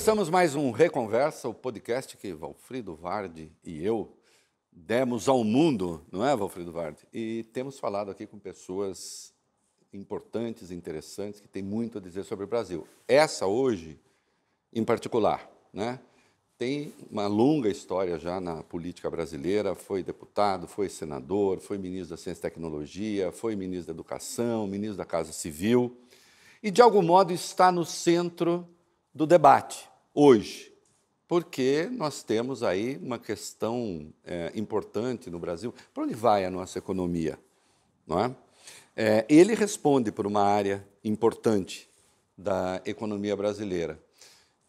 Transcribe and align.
Começamos 0.00 0.30
mais 0.30 0.54
um 0.54 0.70
Reconversa, 0.70 1.46
o 1.46 1.52
podcast 1.52 2.16
que 2.16 2.32
Valfrido 2.32 2.96
Vardi 2.96 3.52
e 3.62 3.84
eu 3.84 4.16
demos 4.72 5.28
ao 5.28 5.44
mundo, 5.44 6.02
não 6.10 6.26
é, 6.26 6.34
Valfrido 6.34 6.72
Vardi? 6.72 7.06
E 7.12 7.44
temos 7.52 7.78
falado 7.78 8.10
aqui 8.10 8.26
com 8.26 8.38
pessoas 8.38 9.30
importantes, 9.92 10.70
interessantes, 10.70 11.38
que 11.38 11.46
têm 11.46 11.62
muito 11.62 11.98
a 11.98 12.00
dizer 12.00 12.24
sobre 12.24 12.46
o 12.46 12.48
Brasil. 12.48 12.86
Essa 13.06 13.46
hoje, 13.46 14.00
em 14.72 14.82
particular, 14.82 15.46
né? 15.70 16.00
Tem 16.56 16.94
uma 17.10 17.26
longa 17.26 17.68
história 17.68 18.18
já 18.18 18.40
na 18.40 18.62
política 18.62 19.10
brasileira, 19.10 19.74
foi 19.74 20.02
deputado, 20.02 20.66
foi 20.66 20.88
senador, 20.88 21.60
foi 21.60 21.76
ministro 21.76 22.16
da 22.16 22.16
Ciência 22.16 22.40
e 22.40 22.42
Tecnologia, 22.42 23.30
foi 23.32 23.54
ministro 23.54 23.88
da 23.88 23.96
Educação, 23.98 24.66
ministro 24.66 24.96
da 24.96 25.04
Casa 25.04 25.30
Civil, 25.30 25.94
e 26.62 26.70
de 26.70 26.80
algum 26.80 27.02
modo 27.02 27.34
está 27.34 27.70
no 27.70 27.84
centro 27.84 28.66
do 29.14 29.26
debate 29.26 29.89
hoje, 30.14 30.72
porque 31.26 31.88
nós 31.92 32.22
temos 32.22 32.62
aí 32.62 32.96
uma 32.96 33.18
questão 33.18 34.12
é, 34.24 34.52
importante 34.54 35.30
no 35.30 35.38
Brasil. 35.38 35.72
Para 35.94 36.04
onde 36.04 36.14
vai 36.14 36.44
a 36.44 36.50
nossa 36.50 36.78
economia? 36.78 37.38
Não 38.06 38.18
é? 38.18 38.36
É, 38.96 39.24
ele 39.28 39.54
responde 39.54 40.10
por 40.10 40.26
uma 40.26 40.42
área 40.42 40.86
importante 41.04 41.88
da 42.36 42.82
economia 42.84 43.36
brasileira. 43.36 43.98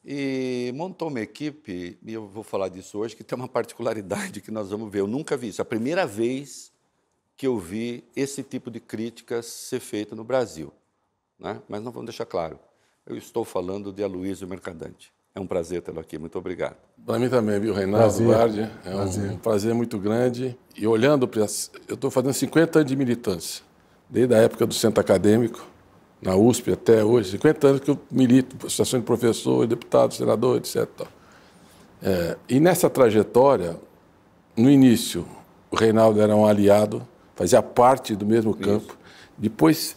E 0.04 0.72
montou 0.76 1.08
uma 1.10 1.22
equipe, 1.22 1.98
e 2.02 2.14
eu 2.14 2.28
vou 2.28 2.44
falar 2.44 2.70
disso 2.70 2.98
hoje, 2.98 3.16
que 3.16 3.24
tem 3.24 3.36
uma 3.36 3.48
particularidade 3.48 4.42
que 4.42 4.52
nós 4.52 4.70
vamos 4.70 4.92
ver. 4.92 5.00
Eu 5.00 5.08
nunca 5.08 5.38
vi 5.38 5.50
isso. 5.50 5.62
A 5.62 5.66
primeira 5.66 6.06
vez 6.06 6.72
que 7.38 7.48
eu 7.48 7.58
vi 7.58 8.04
esse 8.16 8.44
tipo 8.44 8.70
de 8.70 8.80
críticas 8.80 9.46
ser 9.48 9.80
feito 9.80 10.16
no 10.16 10.24
Brasil. 10.24 10.72
Né? 11.40 11.62
Mas 11.68 11.82
não 11.84 11.92
vamos 11.92 12.06
deixar 12.08 12.26
claro. 12.26 12.60
Eu 13.06 13.18
estou 13.18 13.44
falando 13.44 13.92
de 13.92 14.04
Aloysio 14.04 14.48
Mercadante. 14.48 15.12
É 15.34 15.40
um 15.40 15.48
prazer 15.48 15.82
tê-lo 15.82 16.00
aqui. 16.00 16.18
Muito 16.18 16.38
obrigado. 16.38 16.76
Para 17.06 17.18
mim 17.18 17.30
também, 17.30 17.60
viu, 17.60 17.74
Reinaldo 17.74 18.28
Vardi? 18.28 18.70
É 18.86 18.92
prazer. 18.92 19.32
um 19.32 19.38
prazer 19.38 19.74
muito 19.74 19.98
grande. 19.98 20.58
E 20.76 20.86
olhando 20.86 21.28
para. 21.28 21.42
Eu 21.88 21.96
estou 21.96 22.12
fazendo 22.12 22.34
50 22.34 22.80
anos 22.80 22.90
de 22.90 22.98
militância, 22.98 23.64
desde 24.10 24.36
a 24.36 24.40
época 24.40 24.66
do 24.66 24.74
centro 24.74 25.00
acadêmico, 25.00 25.66
na 26.22 26.36
USP 26.36 26.74
até 26.74 27.04
hoje. 27.04 27.32
50 27.32 27.68
anos 27.68 27.80
que 27.80 27.90
eu 27.90 28.00
milito, 28.12 28.68
associação 28.68 29.00
de 29.00 29.06
professor, 29.06 29.66
deputado, 29.66 30.14
senador, 30.14 30.58
etc. 30.58 30.88
É, 32.04 32.38
e 32.50 32.60
nessa 32.60 32.90
trajetória, 32.90 33.80
no 34.58 34.70
início, 34.70 35.26
o 35.70 35.76
Reinaldo 35.78 36.22
era 36.22 36.36
um 36.36 36.46
aliado, 36.46 37.08
fazia 37.36 37.62
parte 37.62 38.16
do 38.16 38.26
mesmo 38.26 38.54
campo. 38.54 38.86
Isso. 38.86 38.98
Depois 39.38 39.96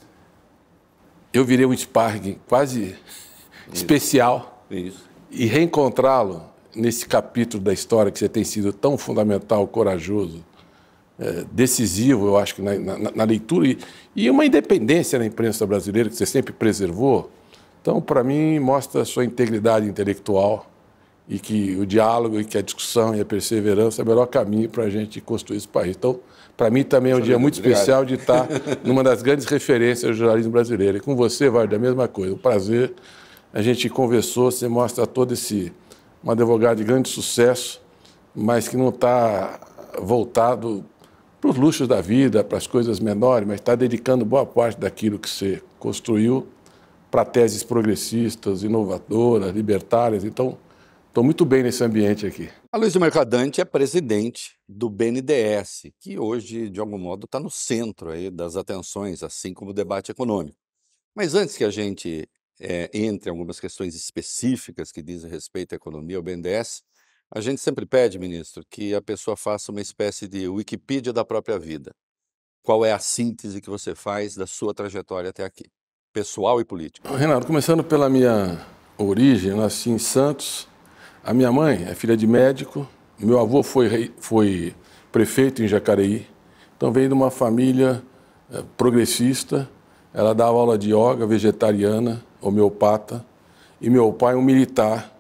eu 1.33 1.45
virei 1.45 1.67
um 1.67 1.77
sparring 1.77 2.39
quase 2.47 2.85
Isso. 2.85 2.99
especial. 3.73 4.65
Isso. 4.71 5.04
E 5.37 5.47
reencontrá-lo 5.47 6.43
nesse 6.77 7.07
capítulo 7.07 7.63
da 7.63 7.73
história 7.73 8.13
que 8.13 8.19
você 8.19 8.29
tem 8.29 8.45
sido 8.45 8.73
tão 8.73 8.97
fundamental, 8.97 9.67
corajoso, 9.67 10.45
é, 11.19 11.45
decisivo, 11.51 12.27
eu 12.29 12.37
acho 12.37 12.63
na, 12.63 12.79
na, 12.79 13.11
na 13.11 13.25
leitura, 13.25 13.67
e, 13.67 13.79
e, 14.15 14.31
uma 14.31 14.47
independência 14.47 15.19
na 15.19 15.27
imprensa 15.27 15.67
brasileira 15.67 16.09
que 16.09 16.17
você 16.17 16.27
sempre 16.27 16.53
preservou. 16.53 17.31
Então, 17.83 18.01
para 18.01 18.23
mim, 18.23 18.59
mostra 18.61 19.03
a 19.03 19.05
sua 19.05 19.25
integridade 19.25 19.87
intelectual 19.87 20.71
e 21.29 21.39
que 21.39 21.77
o 21.77 21.87
diálogo 21.87 22.41
e 22.41 22.45
que 22.45 22.57
a 22.57 22.63
discussão 22.63 23.15
e 23.15 23.21
a 23.21 23.25
perseverança 23.25 24.03
é 24.03 24.05
o 24.05 24.09
melhor 24.09 24.27
caminho 24.27 24.69
para 24.69 24.85
a 24.85 24.91
gente 24.91 25.21
construir 25.21 25.57
esse 25.57 25.69
país. 25.69 25.97
Então, 25.97 26.21
para 26.57 26.71
mim 26.71 26.85
também 26.85 27.13
é 27.13 27.17
um 27.17 27.21
dia 27.21 27.39
muito 27.39 27.59
obrigado. 27.59 27.81
especial 27.81 28.05
de 28.05 28.15
estar 28.15 28.47
numa 28.85 29.03
das 29.03 29.23
grandes 29.23 29.47
referências 29.47 30.13
do 30.13 30.17
jornalismo 30.17 30.53
brasileiro. 30.53 30.99
E 30.99 31.01
com 31.01 31.17
você, 31.17 31.49
Varda, 31.49 31.77
a 31.77 31.79
mesma 31.79 32.07
coisa. 32.07 32.35
Um 32.35 32.39
prazer. 32.39 32.93
A 33.55 33.63
gente 33.63 33.89
conversou, 33.89 34.51
você 34.51 34.67
mostra 34.67 35.07
todo 35.07 35.33
esse. 35.33 35.73
um 36.25 36.31
advogado 36.33 36.79
de 36.79 36.85
grande 36.85 37.09
sucesso, 37.09 37.81
mas 38.35 38.67
que 38.67 38.77
não 38.77 38.89
está 38.89 39.61
voltado 40.01 40.85
para 41.41 41.51
os 41.51 41.57
luxos 41.57 41.87
da 41.87 42.01
vida, 42.01 42.43
para 42.43 42.59
as 42.59 42.67
coisas 42.67 42.99
menores, 42.99 43.47
mas 43.47 43.61
está 43.61 43.77
dedicando 43.77 44.25
boa 44.25 44.45
parte 44.45 44.81
daquilo 44.81 45.21
que 45.21 45.31
você 45.31 45.63
construiu 45.79 46.49
para 47.13 47.25
teses 47.25 47.63
progressistas, 47.63 48.65
inovadoras, 48.65 49.55
libertárias. 49.55 50.25
Então, 50.25 50.59
Estou 51.15 51.23
muito 51.23 51.45
bem 51.45 51.63
nesse 51.63 51.85
ambiente 51.85 52.27
aqui. 52.27 52.51
A 52.73 52.77
Luiz 52.77 52.97
Mercadante 52.97 53.61
é 53.61 53.65
presidente 53.65 54.57
do 54.69 54.91
BNDES, 54.91 55.93
que 56.01 56.19
hoje, 56.19 56.69
de 56.69 56.81
algum 56.81 56.99
modo, 56.99 57.27
está 57.27 57.39
no 57.39 57.49
centro 57.49 58.11
aí 58.11 58.29
das 58.33 58.57
atenções, 58.57 59.23
assim 59.23 59.55
como 59.55 59.71
o 59.71 59.73
debate 59.73 60.11
econômico. 60.11 60.59
Mas 61.15 61.37
antes 61.37 61.57
que 61.57 61.63
a 61.63 61.71
gente 61.71 62.29
é, 62.61 62.91
entre 62.93 63.31
algumas 63.31 63.59
questões 63.59 63.95
específicas 63.95 64.93
que 64.93 65.03
dizem 65.03 65.31
respeito 65.31 65.73
à 65.73 65.77
economia, 65.77 66.21
BNDES, 66.23 66.83
a 67.35 67.41
gente 67.41 67.61
sempre 67.61 67.85
pede, 67.85 68.19
ministro, 68.19 68.63
que 68.71 68.95
a 68.95 69.03
pessoa 69.03 69.37
faça 69.37 69.73
uma 69.73 69.81
espécie 69.81 70.29
de 70.29 70.49
Wikipedia 70.49 71.13
da 71.13 71.25
própria 71.25 71.59
vida. 71.59 71.93
Qual 72.63 72.85
é 72.85 72.93
a 72.93 72.99
síntese 72.99 73.61
que 73.61 73.69
você 73.69 73.95
faz 73.95 74.35
da 74.35 74.47
sua 74.47 74.73
trajetória 74.73 75.31
até 75.31 75.45
aqui, 75.45 75.65
pessoal 76.13 76.61
e 76.61 76.65
política? 76.65 77.15
Renato, 77.17 77.47
começando 77.47 77.83
pela 77.83 78.09
minha 78.09 78.65
origem, 78.97 79.51
eu 79.51 79.57
nasci 79.57 79.91
em 79.91 79.99
Santos, 79.99 80.69
a 81.23 81.35
minha 81.35 81.51
mãe 81.51 81.85
é 81.85 81.95
filha 81.95 82.17
de 82.17 82.27
médico, 82.27 82.89
meu 83.19 83.39
avô 83.39 83.63
foi, 83.63 84.13
foi 84.19 84.75
prefeito 85.11 85.63
em 85.63 85.69
Jacareí, 85.69 86.27
então 86.77 86.93
veio 86.93 87.09
de 87.09 87.15
uma 87.15 87.31
família 87.31 88.03
é, 88.51 88.63
progressista. 88.77 89.69
Ela 90.13 90.35
dava 90.35 90.53
aula 90.53 90.79
de 90.79 90.91
yoga, 90.95 91.27
vegetariana, 91.27 92.25
homeopata, 92.49 93.25
e 93.81 93.91
meu 93.91 94.13
pai 94.13 94.35
um 94.35 94.43
militar 94.43 95.13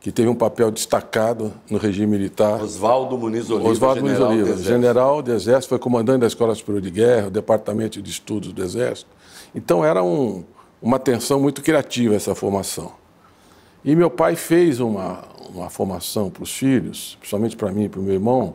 que 0.00 0.10
teve 0.10 0.28
um 0.28 0.34
papel 0.34 0.70
destacado 0.70 1.52
no 1.70 1.78
regime 1.78 2.18
militar. 2.18 2.60
Oswaldo 2.60 3.16
Muniz 3.16 3.48
Oliva, 3.48 3.70
Oswaldo 3.70 4.02
Muniz 4.02 4.18
Oliva, 4.18 4.56
general 4.56 5.22
de 5.22 5.30
exército, 5.30 5.68
foi 5.68 5.78
comandante 5.78 6.20
da 6.20 6.26
Escola 6.26 6.54
Superior 6.54 6.82
de 6.82 6.90
Guerra, 6.90 7.30
Departamento 7.30 8.02
de 8.02 8.10
Estudos 8.10 8.52
do 8.52 8.62
Exército. 8.62 9.08
Então 9.54 9.84
era 9.84 10.02
um, 10.02 10.42
uma 10.80 10.96
atenção 10.96 11.40
muito 11.40 11.62
criativa 11.62 12.16
essa 12.16 12.34
formação. 12.34 12.92
E 13.84 13.94
meu 13.94 14.10
pai 14.10 14.34
fez 14.34 14.80
uma, 14.80 15.22
uma 15.54 15.70
formação 15.70 16.30
para 16.30 16.42
os 16.42 16.52
filhos, 16.52 17.16
principalmente 17.20 17.56
para 17.56 17.70
mim 17.70 17.84
e 17.84 17.88
para 17.88 18.00
o 18.00 18.02
meu 18.02 18.14
irmão, 18.14 18.54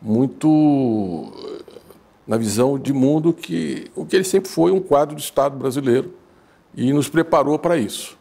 muito 0.00 1.32
eh, 1.44 1.80
na 2.26 2.36
visão 2.36 2.76
de 2.76 2.92
mundo 2.92 3.32
que 3.32 3.88
o 3.94 4.04
que 4.04 4.16
ele 4.16 4.24
sempre 4.24 4.50
foi 4.50 4.72
um 4.72 4.80
quadro 4.80 5.14
do 5.14 5.20
Estado 5.20 5.56
brasileiro 5.56 6.12
e 6.74 6.92
nos 6.92 7.08
preparou 7.08 7.58
para 7.58 7.76
isso. 7.76 8.18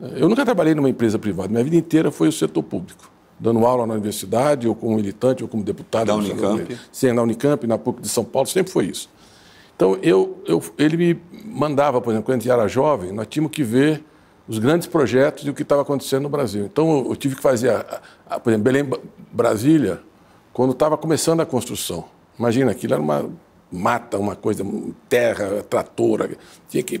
Eu 0.00 0.28
nunca 0.28 0.44
trabalhei 0.44 0.74
numa 0.74 0.88
empresa 0.88 1.18
privada, 1.18 1.48
minha 1.48 1.62
vida 1.62 1.76
inteira 1.76 2.10
foi 2.10 2.28
o 2.28 2.32
setor 2.32 2.62
público, 2.62 3.10
dando 3.38 3.64
aula 3.64 3.86
na 3.86 3.94
universidade, 3.94 4.66
ou 4.66 4.74
como 4.74 4.96
militante, 4.96 5.42
ou 5.42 5.48
como 5.48 5.62
deputado. 5.62 6.06
Da 6.06 6.14
Unicamp? 6.14 6.76
Sim, 6.90 7.12
na 7.12 7.22
Unicamp, 7.22 7.66
na 7.66 7.78
PUC 7.78 8.02
de 8.02 8.08
São 8.08 8.24
Paulo, 8.24 8.48
sempre 8.48 8.72
foi 8.72 8.86
isso. 8.86 9.08
Então, 9.76 9.98
eu, 10.02 10.42
eu, 10.46 10.62
ele 10.78 10.96
me 10.96 11.20
mandava, 11.44 12.00
por 12.00 12.10
exemplo, 12.10 12.26
quando 12.26 12.36
a 12.36 12.40
gente 12.40 12.50
era 12.50 12.66
jovem, 12.68 13.12
nós 13.12 13.26
tínhamos 13.28 13.52
que 13.52 13.62
ver 13.62 14.04
os 14.46 14.58
grandes 14.58 14.86
projetos 14.86 15.46
e 15.46 15.50
o 15.50 15.54
que 15.54 15.62
estava 15.62 15.82
acontecendo 15.82 16.22
no 16.22 16.28
Brasil. 16.28 16.64
Então, 16.64 17.06
eu 17.08 17.16
tive 17.16 17.36
que 17.36 17.42
fazer, 17.42 17.70
a, 17.70 18.00
a, 18.28 18.40
por 18.40 18.50
exemplo, 18.50 18.64
Belém, 18.64 18.90
Brasília, 19.32 20.00
quando 20.52 20.72
estava 20.72 20.96
começando 20.98 21.40
a 21.40 21.46
construção. 21.46 22.04
Imagina, 22.38 22.72
aquilo 22.72 22.94
era 22.94 23.02
uma 23.02 23.30
mata, 23.72 24.18
uma 24.18 24.36
coisa, 24.36 24.64
terra, 25.08 25.64
tratora. 25.68 26.30
Tinha 26.68 26.82
que 26.82 27.00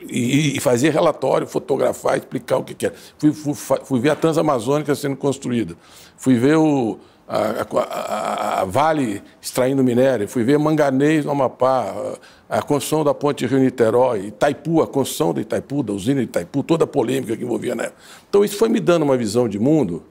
e, 0.00 0.56
e 0.56 0.60
fazer 0.60 0.90
relatório, 0.90 1.46
fotografar, 1.46 2.18
explicar 2.18 2.58
o 2.58 2.64
que, 2.64 2.74
que 2.74 2.86
era. 2.86 2.94
Fui, 3.18 3.32
fui, 3.32 3.54
fui 3.54 4.00
ver 4.00 4.10
a 4.10 4.16
Transamazônica 4.16 4.94
sendo 4.94 5.16
construída. 5.16 5.74
Fui 6.16 6.36
ver 6.36 6.56
o, 6.56 6.98
a, 7.26 7.66
a, 7.78 8.60
a, 8.60 8.64
Vale 8.64 9.22
extraindo 9.40 9.82
minério, 9.82 10.28
fui 10.28 10.44
ver 10.44 10.58
manganês 10.58 11.24
no 11.24 11.30
Amapá, 11.30 12.18
a, 12.48 12.58
a 12.58 12.62
construção 12.62 13.02
da 13.02 13.14
ponte 13.14 13.46
Rio-Niterói, 13.46 14.26
Itaipu, 14.26 14.82
a 14.82 14.86
construção 14.86 15.32
da 15.32 15.40
Itaipu, 15.40 15.82
da 15.82 15.92
usina 15.92 16.20
de 16.20 16.26
Itaipu, 16.26 16.62
toda 16.62 16.84
a 16.84 16.86
polêmica 16.86 17.36
que 17.36 17.44
envolvia 17.44 17.74
né 17.74 17.90
Então 18.28 18.44
isso 18.44 18.56
foi 18.56 18.68
me 18.68 18.80
dando 18.80 19.04
uma 19.04 19.16
visão 19.16 19.48
de 19.48 19.58
mundo, 19.58 20.02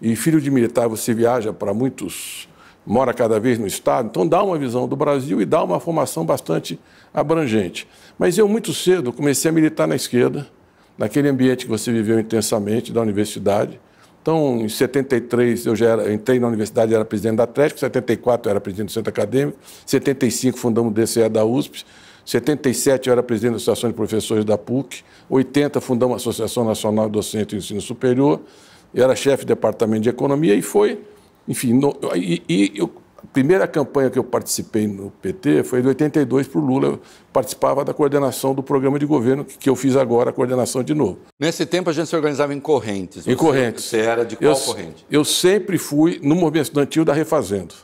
e 0.00 0.14
filho 0.14 0.40
de 0.40 0.50
militar 0.50 0.88
você 0.88 1.12
viaja 1.12 1.52
para 1.52 1.74
muitos, 1.74 2.47
mora 2.88 3.12
cada 3.12 3.38
vez 3.38 3.58
no 3.58 3.66
estado, 3.66 4.08
então 4.08 4.26
dá 4.26 4.42
uma 4.42 4.56
visão 4.56 4.88
do 4.88 4.96
Brasil 4.96 5.42
e 5.42 5.44
dá 5.44 5.62
uma 5.62 5.78
formação 5.78 6.24
bastante 6.24 6.80
abrangente. 7.12 7.86
Mas 8.18 8.38
eu 8.38 8.48
muito 8.48 8.72
cedo 8.72 9.12
comecei 9.12 9.50
a 9.50 9.52
militar 9.52 9.86
na 9.86 9.94
esquerda, 9.94 10.48
naquele 10.96 11.28
ambiente 11.28 11.66
que 11.66 11.70
você 11.70 11.92
viveu 11.92 12.18
intensamente 12.18 12.90
da 12.90 13.02
universidade, 13.02 13.78
então, 14.20 14.60
em 14.60 14.68
73, 14.68 15.64
eu 15.64 15.76
já 15.76 15.86
era, 15.86 16.12
entrei 16.12 16.38
na 16.38 16.48
universidade, 16.48 16.94
era 16.94 17.04
presidente 17.04 17.36
da 17.36 17.44
Atlético, 17.44 17.78
em 17.78 17.80
74 17.80 18.48
eu 18.48 18.50
era 18.50 18.60
presidente 18.60 18.88
do 18.88 18.92
Centro 18.92 19.10
Acadêmico, 19.10 19.58
em 19.58 19.88
75 19.88 20.58
fundamos 20.58 20.90
o 20.90 20.94
DCE 20.94 21.28
da 21.28 21.44
USP, 21.44 21.84
em 22.26 22.30
77 22.30 23.08
eu 23.08 23.12
era 23.12 23.22
presidente 23.22 23.52
da 23.52 23.56
Associação 23.56 23.88
de 23.88 23.96
Professores 23.96 24.44
da 24.44 24.58
PUC, 24.58 25.02
em 25.30 25.34
80 25.34 25.80
fundamos 25.80 26.14
a 26.14 26.16
Associação 26.16 26.64
Nacional 26.64 27.06
de 27.06 27.12
Docente 27.12 27.50
de 27.50 27.56
Ensino 27.56 27.80
Superior, 27.80 28.40
eu 28.92 29.04
era 29.04 29.14
chefe 29.14 29.44
de 29.44 29.48
departamento 29.48 30.02
de 30.02 30.08
Economia 30.10 30.54
e 30.54 30.60
foi, 30.60 31.00
enfim, 31.48 31.72
no, 31.72 31.96
e, 32.14 32.42
e 32.48 32.72
eu, 32.76 32.90
a 33.16 33.26
primeira 33.32 33.66
campanha 33.66 34.10
que 34.10 34.18
eu 34.18 34.22
participei 34.22 34.86
no 34.86 35.10
PT 35.10 35.64
foi 35.64 35.82
de 35.82 35.88
82 35.88 36.46
para 36.46 36.60
o 36.60 36.64
Lula. 36.64 36.86
Eu 36.88 37.00
participava 37.32 37.84
da 37.84 37.92
coordenação 37.92 38.54
do 38.54 38.62
programa 38.62 38.98
de 38.98 39.06
governo, 39.06 39.44
que 39.44 39.68
eu 39.68 39.74
fiz 39.74 39.96
agora 39.96 40.30
a 40.30 40.32
coordenação 40.32 40.84
de 40.84 40.94
novo. 40.94 41.18
Nesse 41.38 41.66
tempo 41.66 41.90
a 41.90 41.92
gente 41.92 42.08
se 42.08 42.14
organizava 42.14 42.54
em 42.54 42.60
correntes. 42.60 43.26
Em 43.26 43.34
correntes. 43.34 43.84
Você 43.84 43.98
era 43.98 44.24
de 44.24 44.36
qual 44.36 44.52
eu, 44.52 44.56
corrente? 44.56 45.06
Eu 45.10 45.24
sempre 45.24 45.78
fui 45.78 46.20
no 46.22 46.36
movimento 46.36 46.66
estudantil 46.66 47.04
da 47.04 47.12
Refazendo. 47.12 47.74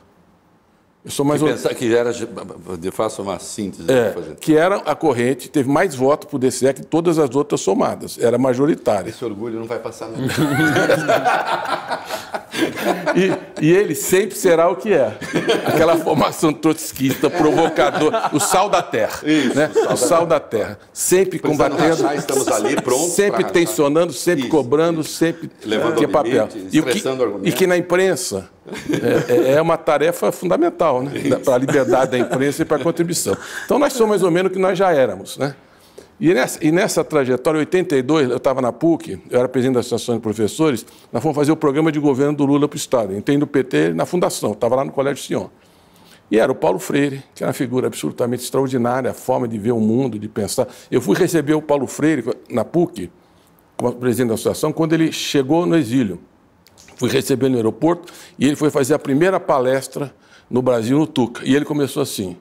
Eu 1.05 1.11
sou 1.11 1.23
mais 1.23 1.43
que, 1.43 1.47
pensar, 1.47 1.75
que 1.75 1.95
era, 1.95 2.11
de 2.11 2.91
faço 2.91 3.21
uma 3.21 3.39
síntese. 3.39 3.85
É, 3.93 4.15
que 4.41 4.57
era 4.57 4.77
a 4.77 4.95
corrente, 4.95 5.51
teve 5.51 5.69
mais 5.69 5.95
votos 5.95 6.27
para 6.27 6.37
o 6.37 6.39
DCE 6.39 6.73
que 6.73 6.83
todas 6.83 7.19
as 7.19 7.37
outras 7.37 7.61
somadas, 7.61 8.17
era 8.19 8.39
majoritária. 8.39 9.11
Esse 9.11 9.23
orgulho 9.23 9.59
não 9.59 9.67
vai 9.67 9.79
passar 9.79 10.09
nunca. 10.09 10.35
e, 13.15 13.67
e, 13.67 13.71
ele 13.71 13.95
sempre 13.95 14.35
será 14.35 14.71
o 14.71 14.77
que 14.77 14.95
é. 14.95 15.15
Aquela 15.67 15.99
formação 15.99 16.55
trotskista, 16.55 17.29
provocador, 17.29 18.11
o 18.33 18.41
sal 18.41 18.71
da 18.71 18.81
terra. 18.81 19.21
Isso, 19.25 19.55
né? 19.55 19.71
o 19.91 19.97
sal, 19.99 20.25
da, 20.25 20.41
terra. 20.41 20.79
Sempre 20.91 21.39
combatendo. 21.39 22.03
Rachar, 22.03 22.17
estamos 22.17 22.49
ali 22.49 22.81
prontos. 22.81 23.13
Sempre 23.13 23.45
tensionando, 23.45 24.11
sempre 24.15 24.45
isso, 24.45 24.51
cobrando, 24.51 25.05
sempre 25.05 25.51
levando 25.67 26.03
é, 26.03 26.07
papel. 26.07 26.49
E, 26.73 26.81
o 26.81 26.85
que, 26.85 27.03
e 27.43 27.53
que 27.53 27.67
na 27.67 27.77
imprensa 27.77 28.49
é, 29.29 29.33
é, 29.33 29.53
é, 29.53 29.63
uma 29.63 29.77
tarefa 29.77 30.33
fundamental 30.33 31.03
né? 31.03 31.13
para 31.45 31.55
a 31.55 31.59
liberdade 31.59 32.13
da 32.13 32.19
imprensa 32.19 32.63
e 32.63 32.65
para 32.65 32.79
a 32.79 32.81
contribuição. 32.81 33.37
Então, 33.65 33.79
nós 33.79 33.93
somos 33.93 34.11
mais 34.11 34.23
ou 34.23 34.31
menos 34.31 34.51
o 34.51 34.55
que 34.55 34.61
nós 34.61 34.79
já 34.79 34.93
éramos. 34.93 35.37
Né? 35.37 35.55
E 36.19 36.33
nessa, 36.33 36.65
e 36.65 36.73
nessa 36.73 37.05
trajetória, 37.05 37.59
em 37.59 37.61
82, 37.61 38.31
eu 38.31 38.37
estava 38.37 38.63
na 38.63 38.73
PUC, 38.73 39.21
eu 39.31 39.39
era 39.39 39.49
presidente 39.49 39.75
da 39.75 39.81
Associação 39.81 40.15
de 40.15 40.21
Professores, 40.21 40.87
nós 41.13 41.23
fomos 41.23 41.37
fazer 41.37 41.53
o 41.53 41.57
programa 41.57 41.91
de 41.93 41.99
governo 41.99 42.35
do 42.35 42.47
Lula 42.47 42.69
para 42.69 42.77
o 42.77 42.79
Estado. 42.79 43.15
Entrei 43.15 43.37
no 43.37 43.47
PT 43.47 43.93
na 43.93 44.07
fundação, 44.07 44.53
estava 44.53 44.77
lá 44.77 44.85
no 44.85 44.93
Colégio 44.93 45.23
Sion. 45.23 45.49
E 46.31 46.39
era 46.39 46.51
o 46.51 46.55
Paulo 46.55 46.79
Freire, 46.79 47.23
que 47.35 47.43
era 47.43 47.49
uma 47.49 47.55
figura 47.55 47.89
absolutamente 47.89 48.43
extraordinária, 48.43 49.11
a 49.11 49.15
forma 49.15 49.47
de 49.47 49.59
ver 49.59 49.73
o 49.73 49.81
mundo, 49.81 50.19
de 50.19 50.29
pensar. 50.29 50.67
Eu 50.91 51.01
fui 51.01 51.17
receber 51.17 51.55
o 51.55 51.61
Paulo 51.61 51.87
Freire 51.87 52.25
na 52.49 52.65
PUC, 52.65 53.11
como 53.77 53.93
presidente 53.93 54.29
da 54.29 54.35
associação, 54.35 54.73
quando 54.73 54.95
ele 54.95 55.13
chegou 55.13 55.67
no 55.67 55.77
exílio. 55.77 56.21
Fui 56.97 57.09
receber 57.11 57.49
no 57.49 57.57
aeroporto 57.57 58.13
e 58.39 58.47
ele 58.47 58.57
foi 58.57 58.71
fazer 58.71 58.95
a 58.95 58.99
primeira 58.99 59.41
palestra 59.41 60.15
no 60.49 60.63
Brasil, 60.63 60.99
no 60.99 61.07
Tuca. 61.07 61.43
E 61.45 61.55
ele 61.55 61.65
começou 61.65 62.03
assim: 62.03 62.37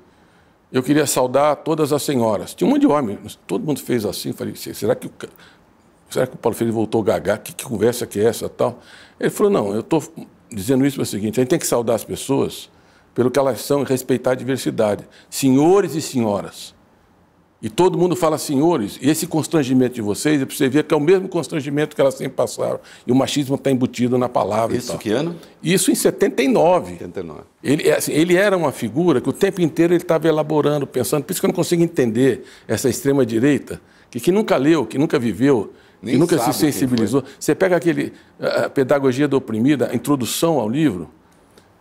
Eu 0.72 0.84
queria 0.84 1.06
saudar 1.06 1.56
todas 1.58 1.92
as 1.92 2.04
senhoras. 2.04 2.54
Tinha 2.54 2.68
um 2.68 2.72
monte 2.72 2.82
de 2.82 2.88
homens, 2.88 3.40
todo 3.48 3.66
mundo 3.66 3.80
fez 3.80 4.06
assim. 4.06 4.34
Falei: 4.34 4.56
Será 4.56 4.96
que 4.96 5.08
o, 5.08 5.12
será 6.10 6.28
que 6.28 6.36
o 6.36 6.38
Paulo 6.38 6.56
Freire 6.56 6.74
voltou 6.74 7.02
gaga? 7.02 7.38
Que, 7.38 7.54
que 7.54 7.64
conversa 7.64 8.06
que 8.06 8.20
é 8.20 8.26
essa 8.26 8.48
tal? 8.48 8.80
Ele 9.20 9.30
falou: 9.30 9.52
Não, 9.52 9.74
eu 9.74 9.80
estou 9.80 10.04
dizendo 10.52 10.86
isso 10.86 10.98
para 10.98 11.04
o 11.04 11.08
seguinte: 11.08 11.40
a 11.40 11.44
gente 11.44 11.50
tem 11.50 11.60
que 11.60 11.68
saudar 11.68 11.96
as 11.96 12.04
pessoas 12.04 12.70
pelo 13.14 13.30
que 13.30 13.40
elas 13.40 13.62
são 13.62 13.82
e 13.82 13.86
respeitar 13.86 14.32
a 14.32 14.36
diversidade. 14.36 15.08
Senhores 15.30 15.96
e 15.96 16.02
senhoras. 16.02 16.74
E 17.64 17.70
todo 17.70 17.98
mundo 17.98 18.14
fala 18.14 18.38
senhores, 18.38 19.00
e 19.02 19.10
esse 19.10 19.26
constrangimento 19.26 19.96
de 19.96 20.02
vocês, 20.02 20.42
é 20.42 20.46
para 20.46 20.54
você 20.54 20.68
ver 20.68 20.84
que 20.84 20.94
é 20.94 20.98
o 20.98 21.00
mesmo 21.00 21.30
constrangimento 21.30 21.96
que 21.96 22.02
elas 22.02 22.16
sempre 22.16 22.34
passaram. 22.34 22.78
E 23.08 23.12
o 23.12 23.16
machismo 23.16 23.56
está 23.56 23.72
embutido 23.72 24.18
na 24.18 24.28
palavra. 24.28 24.76
Isso 24.76 24.98
que 24.98 25.12
ano? 25.12 25.34
Isso 25.64 25.90
em 25.90 25.96
79. 25.96 26.92
79. 26.98 27.44
Ele, 27.64 27.90
assim, 27.90 28.12
ele 28.12 28.36
era 28.36 28.58
uma 28.58 28.74
figura 28.74 29.22
que 29.22 29.30
o 29.30 29.32
tempo 29.32 29.62
inteiro 29.62 29.94
ele 29.94 30.04
estava 30.04 30.28
elaborando, 30.28 30.86
pensando. 30.86 31.24
Por 31.24 31.32
isso 31.32 31.40
que 31.40 31.46
eu 31.46 31.48
não 31.48 31.56
consigo 31.56 31.82
entender 31.82 32.44
essa 32.68 32.90
extrema-direita, 32.90 33.80
que, 34.12 34.20
que 34.20 34.30
nunca 34.30 34.58
leu, 34.58 34.86
que 34.86 34.98
nunca 34.98 35.18
viveu, 35.18 35.72
Nem 36.02 36.16
que 36.16 36.20
nunca 36.20 36.38
se 36.40 36.52
sensibilizou. 36.52 37.24
Você 37.40 37.56
pega 37.56 37.78
aquele 37.78 38.12
a 38.42 38.70
Pedagogia 38.70 39.26
do 39.26 39.38
Oprimido, 39.38 39.86
a 39.86 39.96
introdução 39.96 40.60
ao 40.60 40.68
livro, 40.68 41.10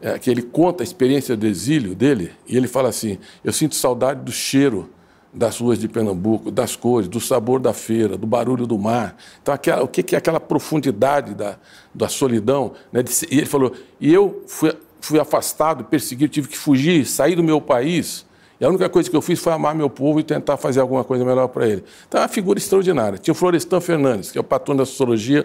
é, 0.01 0.17
que 0.17 0.31
ele 0.31 0.43
conta 0.43 0.85
a 0.85 0.85
experiência 0.85 1.37
do 1.37 1.45
exílio 1.45 1.93
dele, 1.93 2.31
e 2.47 2.57
ele 2.57 2.69
fala 2.69 2.89
assim: 2.89 3.19
Eu 3.43 3.53
sinto 3.53 3.75
saudade 3.75 4.21
do 4.21 4.31
cheiro 4.31 4.89
das 5.33 5.59
ruas 5.59 5.79
de 5.79 5.89
Pernambuco, 5.89 6.51
das 6.51 6.77
cores, 6.77 7.09
do 7.09 7.21
sabor 7.21 7.59
da 7.59 7.73
feira, 7.73 8.19
do 8.19 8.27
barulho 8.27 8.67
do 8.67 8.79
mar. 8.79 9.17
Então, 9.41 9.55
aquela, 9.55 9.83
o 9.83 9.89
que 9.89 10.15
é 10.15 10.19
aquela 10.19 10.39
profundidade 10.39 11.35
da, 11.35 11.57
da 11.95 12.09
solidão? 12.09 12.73
Né? 12.93 13.03
E 13.31 13.39
ele 13.39 13.47
falou, 13.47 13.73
e 13.99 14.13
eu 14.13 14.45
fui, 14.47 14.77
fui 15.01 15.19
afastado, 15.19 15.85
perseguido, 15.85 16.31
tive 16.31 16.49
que 16.49 16.59
fugir, 16.59 17.07
sair 17.07 17.35
do 17.35 17.43
meu 17.43 17.61
país, 17.61 18.27
e 18.61 18.65
a 18.65 18.69
única 18.69 18.89
coisa 18.89 19.11
que 19.11 19.17
eu 19.17 19.23
fiz 19.23 19.41
foi 19.41 19.53
amar 19.53 19.75
meu 19.75 19.91
povo 19.91 20.21
e 20.21 20.23
tentar 20.23 20.57
fazer 20.57 20.81
alguma 20.81 21.03
coisa 21.03 21.25
melhor 21.25 21.49
para 21.49 21.67
ele. 21.67 21.83
Então, 22.07 22.21
é 22.21 22.23
uma 22.23 22.29
figura 22.29 22.61
extraordinária. 22.61 23.19
Tinha 23.19 23.33
o 23.33 23.35
Florestan 23.35 23.81
Fernandes, 23.81 24.31
que 24.31 24.39
é 24.39 24.41
o 24.41 24.45
patrão 24.45 24.77
da 24.77 24.87
sociologia, 24.87 25.45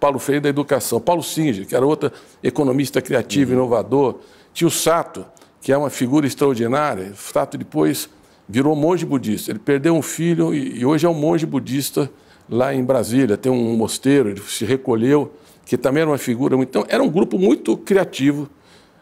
Paulo 0.00 0.18
Freire 0.18 0.40
da 0.40 0.48
educação, 0.48 1.00
Paulo 1.00 1.22
Singer, 1.22 1.64
que 1.64 1.76
era 1.76 1.86
outro 1.86 2.10
economista 2.42 3.00
criativo, 3.00 3.52
uhum. 3.52 3.58
inovador. 3.58 4.16
Tinha 4.52 4.66
o 4.66 4.70
Sato, 4.70 5.24
que 5.60 5.72
é 5.72 5.78
uma 5.78 5.90
figura 5.90 6.26
extraordinária. 6.26 7.12
O 7.12 7.16
Sato 7.16 7.56
depois 7.56 8.08
virou 8.48 8.76
monge 8.76 9.04
budista. 9.04 9.50
Ele 9.50 9.58
perdeu 9.58 9.94
um 9.94 10.02
filho 10.02 10.54
e, 10.54 10.84
hoje 10.84 11.06
é 11.06 11.08
um 11.08 11.14
monge 11.14 11.46
budista 11.46 12.10
lá 12.48 12.74
em 12.74 12.84
Brasília. 12.84 13.36
Tem 13.36 13.50
um 13.50 13.76
mosteiro, 13.76 14.30
ele 14.30 14.40
se 14.40 14.64
recolheu, 14.64 15.32
que 15.64 15.76
também 15.76 16.02
era 16.02 16.10
uma 16.10 16.18
figura. 16.18 16.56
Então, 16.56 16.84
era 16.88 17.02
um 17.02 17.08
grupo 17.08 17.38
muito 17.38 17.76
criativo. 17.76 18.48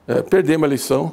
É, 0.07 0.23
perdemos 0.23 0.65
a 0.65 0.67
eleição, 0.67 1.13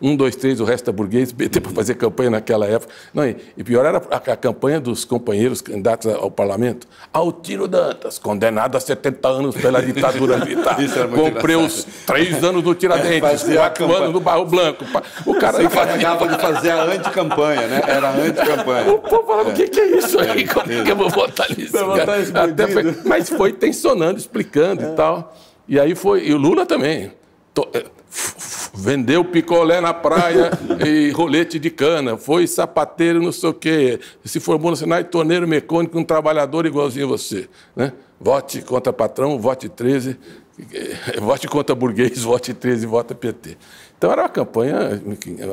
um, 0.00 0.16
dois, 0.16 0.34
três, 0.34 0.60
o 0.60 0.64
resto 0.64 0.88
é 0.88 0.92
burguês, 0.92 1.32
PT 1.32 1.60
para 1.60 1.72
fazer 1.72 1.94
campanha 1.94 2.30
naquela 2.30 2.66
época. 2.66 2.92
Não, 3.12 3.26
e, 3.26 3.36
e 3.56 3.64
pior 3.64 3.84
era 3.84 3.98
a, 4.10 4.16
a, 4.16 4.36
campanha 4.36 4.80
dos 4.80 5.04
companheiros 5.04 5.60
candidatos 5.60 6.12
ao 6.14 6.30
parlamento. 6.30 6.86
Altiro 7.12 7.68
Dantas, 7.68 8.18
condenado 8.18 8.76
a 8.76 8.80
70 8.80 9.28
anos 9.28 9.56
pela 9.56 9.82
ditadura 9.82 10.38
militar. 10.44 10.76
Comprei 11.14 11.56
os 11.56 11.84
três 12.06 12.42
anos 12.42 12.62
do 12.62 12.74
Tiradentes, 12.74 13.48
é, 13.48 13.54
quatro 13.56 13.94
anos 13.94 14.12
do 14.12 14.20
Barro 14.20 14.46
Blanco. 14.46 14.84
O 15.26 15.34
cara 15.34 15.58
Se 15.58 15.64
encarregava 15.64 16.28
de 16.28 16.40
fazer 16.40 16.70
a 16.70 16.84
anticampanha, 16.84 17.66
né? 17.66 17.82
Era 17.86 18.08
a 18.08 18.16
anticampanha. 18.16 18.92
O 18.92 18.98
povo 18.98 19.26
falava, 19.26 19.50
o 19.50 19.52
que, 19.52 19.68
que 19.68 19.80
é 19.80 19.98
isso 19.98 20.18
aí? 20.18 20.46
Como 20.46 20.72
é 20.72 20.82
que 20.82 20.90
eu 20.90 20.96
vou 20.96 21.10
votar 21.10 21.48
nisso? 21.50 21.76
Até 22.34 22.66
foi, 22.68 22.96
mas 23.04 23.28
foi 23.28 23.52
tensionando, 23.52 24.18
explicando 24.18 24.82
é. 24.82 24.92
e 24.92 24.96
tal. 24.96 25.36
E 25.68 25.78
aí 25.78 25.94
foi, 25.94 26.26
e 26.26 26.34
o 26.34 26.38
Lula 26.38 26.66
também. 26.66 27.12
Vendeu 28.72 29.24
picolé 29.24 29.80
na 29.80 29.92
praia 29.92 30.50
e 30.86 31.10
rolete 31.10 31.58
de 31.58 31.70
cana, 31.70 32.16
foi 32.16 32.46
sapateiro 32.46 33.20
não 33.20 33.32
sei 33.32 33.48
o 33.48 33.54
quê, 33.54 34.00
se 34.24 34.38
formou 34.38 34.70
no 34.70 34.76
Senai, 34.76 35.04
torneiro 35.04 35.46
mecânico, 35.46 35.98
um 35.98 36.04
trabalhador 36.04 36.66
igualzinho 36.66 37.06
a 37.06 37.08
você. 37.08 37.48
Né? 37.74 37.92
Vote 38.20 38.62
contra 38.62 38.92
patrão, 38.92 39.38
vote 39.38 39.68
13, 39.68 40.16
vote 41.20 41.48
contra 41.48 41.74
burguês, 41.74 42.22
vote 42.22 42.54
13, 42.54 42.86
vote 42.86 43.14
PT. 43.14 43.56
Então 43.98 44.10
era 44.10 44.22
uma 44.22 44.28
campanha, 44.28 45.02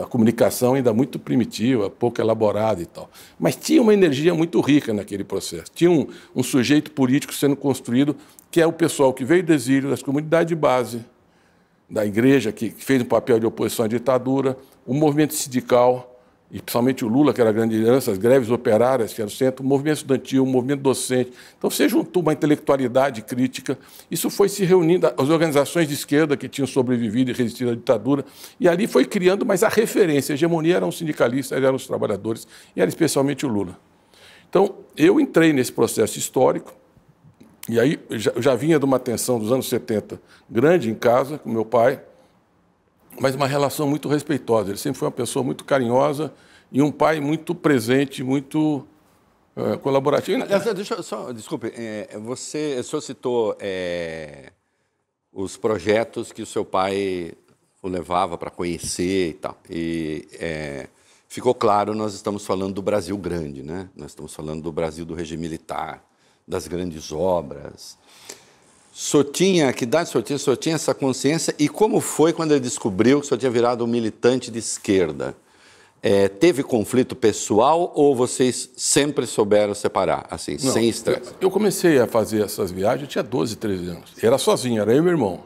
a 0.02 0.06
comunicação 0.06 0.76
ainda 0.76 0.94
muito 0.94 1.20
primitiva, 1.20 1.90
pouco 1.90 2.22
elaborada 2.22 2.82
e 2.82 2.86
tal. 2.86 3.10
Mas 3.40 3.56
tinha 3.56 3.82
uma 3.82 3.94
energia 3.94 4.34
muito 4.34 4.62
rica 4.62 4.94
naquele 4.94 5.24
processo. 5.24 5.66
Tinha 5.74 5.92
um, 5.92 6.08
um 6.36 6.44
sujeito 6.44 6.92
político 6.92 7.34
sendo 7.34 7.56
construído, 7.56 8.16
que 8.50 8.62
é 8.62 8.68
o 8.68 8.72
pessoal 8.72 9.14
que 9.14 9.26
veio 9.26 9.44
do 9.44 9.54
exílio, 9.54 9.90
das 9.90 10.02
comunidades 10.02 10.48
de 10.48 10.56
base, 10.56 11.02
da 11.90 12.06
igreja, 12.06 12.52
que 12.52 12.70
fez 12.70 13.02
um 13.02 13.06
papel 13.06 13.40
de 13.40 13.46
oposição 13.46 13.86
à 13.86 13.88
ditadura, 13.88 14.58
o 14.86 14.94
movimento 14.94 15.34
sindical, 15.34 16.14
e 16.50 16.62
principalmente 16.62 17.04
o 17.04 17.10
Lula, 17.10 17.34
que 17.34 17.42
era 17.42 17.50
a 17.50 17.54
grande 17.54 17.76
liderança, 17.76 18.10
as 18.10 18.18
greves 18.18 18.50
operárias, 18.50 19.14
que 19.14 19.22
era 19.22 19.28
o 19.28 19.32
centro, 19.32 19.66
o 19.66 19.68
movimento 19.68 19.98
estudantil, 19.98 20.44
o 20.44 20.48
movimento 20.48 20.82
docente. 20.82 21.34
Então, 21.58 21.70
você 21.70 21.90
juntou 21.90 22.22
uma 22.22 22.32
intelectualidade 22.32 23.22
crítica, 23.22 23.78
isso 24.10 24.30
foi 24.30 24.48
se 24.48 24.64
reunindo, 24.64 25.08
as 25.08 25.30
organizações 25.30 25.90
de 25.90 25.94
esquerda 25.94 26.38
que 26.38 26.48
tinham 26.48 26.66
sobrevivido 26.66 27.32
e 27.32 27.34
resistido 27.34 27.72
à 27.72 27.76
ditadura, 27.76 28.24
e 28.60 28.68
ali 28.68 28.88
foi 28.88 29.04
criando, 29.04 29.46
mas 29.46 29.62
a 29.62 29.68
referência, 29.68 30.34
a 30.34 30.36
hegemonia 30.36 30.78
eram 30.78 30.88
os 30.88 30.98
sindicalistas, 30.98 31.62
eram 31.62 31.76
os 31.76 31.86
trabalhadores, 31.86 32.48
e 32.76 32.82
era 32.82 32.88
especialmente 32.88 33.46
o 33.46 33.50
Lula. 33.50 33.78
Então, 34.50 34.76
eu 34.96 35.20
entrei 35.20 35.52
nesse 35.52 35.74
processo 35.74 36.18
histórico, 36.18 36.74
e 37.70 37.80
aí 37.80 38.00
já, 38.12 38.32
já 38.38 38.56
vinha 38.56 38.80
de 38.80 38.86
uma 38.86 38.98
tensão 38.98 39.38
dos 39.38 39.52
anos 39.52 39.68
70 39.68 40.22
grande 40.50 40.90
em 40.90 40.96
casa 40.96 41.38
com 41.38 41.50
meu 41.50 41.66
pai, 41.66 42.02
mas 43.20 43.36
uma 43.36 43.48
relação 43.48 43.88
muito 43.88 44.08
respeitosa. 44.08 44.70
Ele 44.70 44.78
sempre 44.78 45.00
foi 45.00 45.08
uma 45.08 45.14
pessoa 45.14 45.44
muito 45.44 45.66
carinhosa 45.66 46.34
e 46.72 46.82
um 46.82 46.92
pai 46.92 47.20
muito 47.20 47.54
presente, 47.54 48.24
muito 48.24 48.88
uh, 49.56 49.78
colaborativo. 49.80 50.46
Deixa 50.74 50.94
eu 50.94 51.04
só, 51.04 51.34
desculpe, 51.34 51.74
é, 51.76 52.18
você, 52.20 52.78
o 52.80 52.84
senhor 52.84 53.02
citou 53.02 53.58
é, 53.60 54.52
os 55.34 55.58
projetos 55.58 56.32
que 56.32 56.42
o 56.42 56.46
seu 56.46 56.64
pai 56.64 57.34
o 57.82 57.88
levava 57.90 58.38
para 58.38 58.50
conhecer 58.50 59.30
e 59.30 59.34
tal. 59.34 59.58
E 59.70 60.28
é, 60.40 60.88
ficou 61.28 61.54
claro, 61.54 61.94
nós 61.94 62.14
estamos 62.14 62.46
falando 62.46 62.76
do 62.76 62.82
Brasil 62.82 63.18
grande, 63.18 63.62
né? 63.62 63.90
Nós 63.96 64.12
estamos 64.12 64.34
falando 64.34 64.62
do 64.62 64.72
Brasil 64.72 65.06
do 65.06 65.14
regime 65.14 65.42
militar 65.42 66.07
das 66.48 66.68
grandes 66.68 67.12
obras. 67.12 67.98
Só 68.92 69.24
tinha, 69.24 69.72
que 69.74 69.84
idade 69.84 70.10
só 70.10 70.22
tinha? 70.22 70.40
Só 70.40 70.56
tinha 70.56 70.76
essa 70.76 70.94
consciência. 70.94 71.54
E 71.60 71.70
como 71.70 72.00
foi 72.02 72.34
quando 72.34 72.52
ele 72.52 72.62
descobriu 72.62 73.22
que 73.22 73.28
só 73.28 73.38
tinha 73.38 73.52
virado 73.52 73.84
um 73.84 73.88
militante 73.88 74.50
de 74.50 74.60
esquerda? 74.60 75.36
É, 76.02 76.28
teve 76.28 76.64
conflito 76.64 77.16
pessoal 77.16 77.92
ou 77.96 78.16
vocês 78.16 78.70
sempre 78.78 79.26
souberam 79.26 79.74
separar, 79.74 80.28
assim, 80.30 80.58
Não, 80.64 80.72
sem 80.72 80.88
estresse? 80.88 81.34
Eu 81.42 81.50
comecei 81.50 82.00
a 82.00 82.08
fazer 82.08 82.44
essas 82.44 82.72
viagens, 82.72 83.02
eu 83.02 83.08
tinha 83.08 83.24
12, 83.24 83.56
13 83.56 83.90
anos. 83.90 84.14
Era 84.22 84.38
sozinho, 84.38 84.82
era 84.82 84.92
eu 84.94 85.00
e 85.00 85.02
meu 85.02 85.12
irmão. 85.12 85.44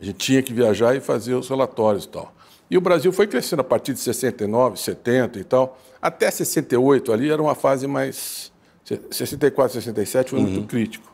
A 0.00 0.04
gente 0.04 0.18
tinha 0.18 0.42
que 0.42 0.52
viajar 0.52 0.96
e 0.96 1.00
fazer 1.00 1.34
os 1.34 1.48
relatórios 1.48 2.04
e 2.04 2.08
tal. 2.08 2.32
E 2.70 2.76
o 2.76 2.80
Brasil 2.80 3.12
foi 3.12 3.26
crescendo 3.26 3.60
a 3.60 3.64
partir 3.64 3.94
de 3.94 4.00
69, 4.00 4.78
70 4.78 5.38
e 5.38 5.44
tal. 5.44 5.78
Até 6.00 6.30
68 6.30 7.12
ali 7.12 7.30
era 7.30 7.40
uma 7.40 7.54
fase 7.54 7.86
mais. 7.86 8.52
64, 9.10 9.74
67 9.74 10.30
foi 10.30 10.38
uhum. 10.38 10.44
muito 10.46 10.66
crítico. 10.66 11.12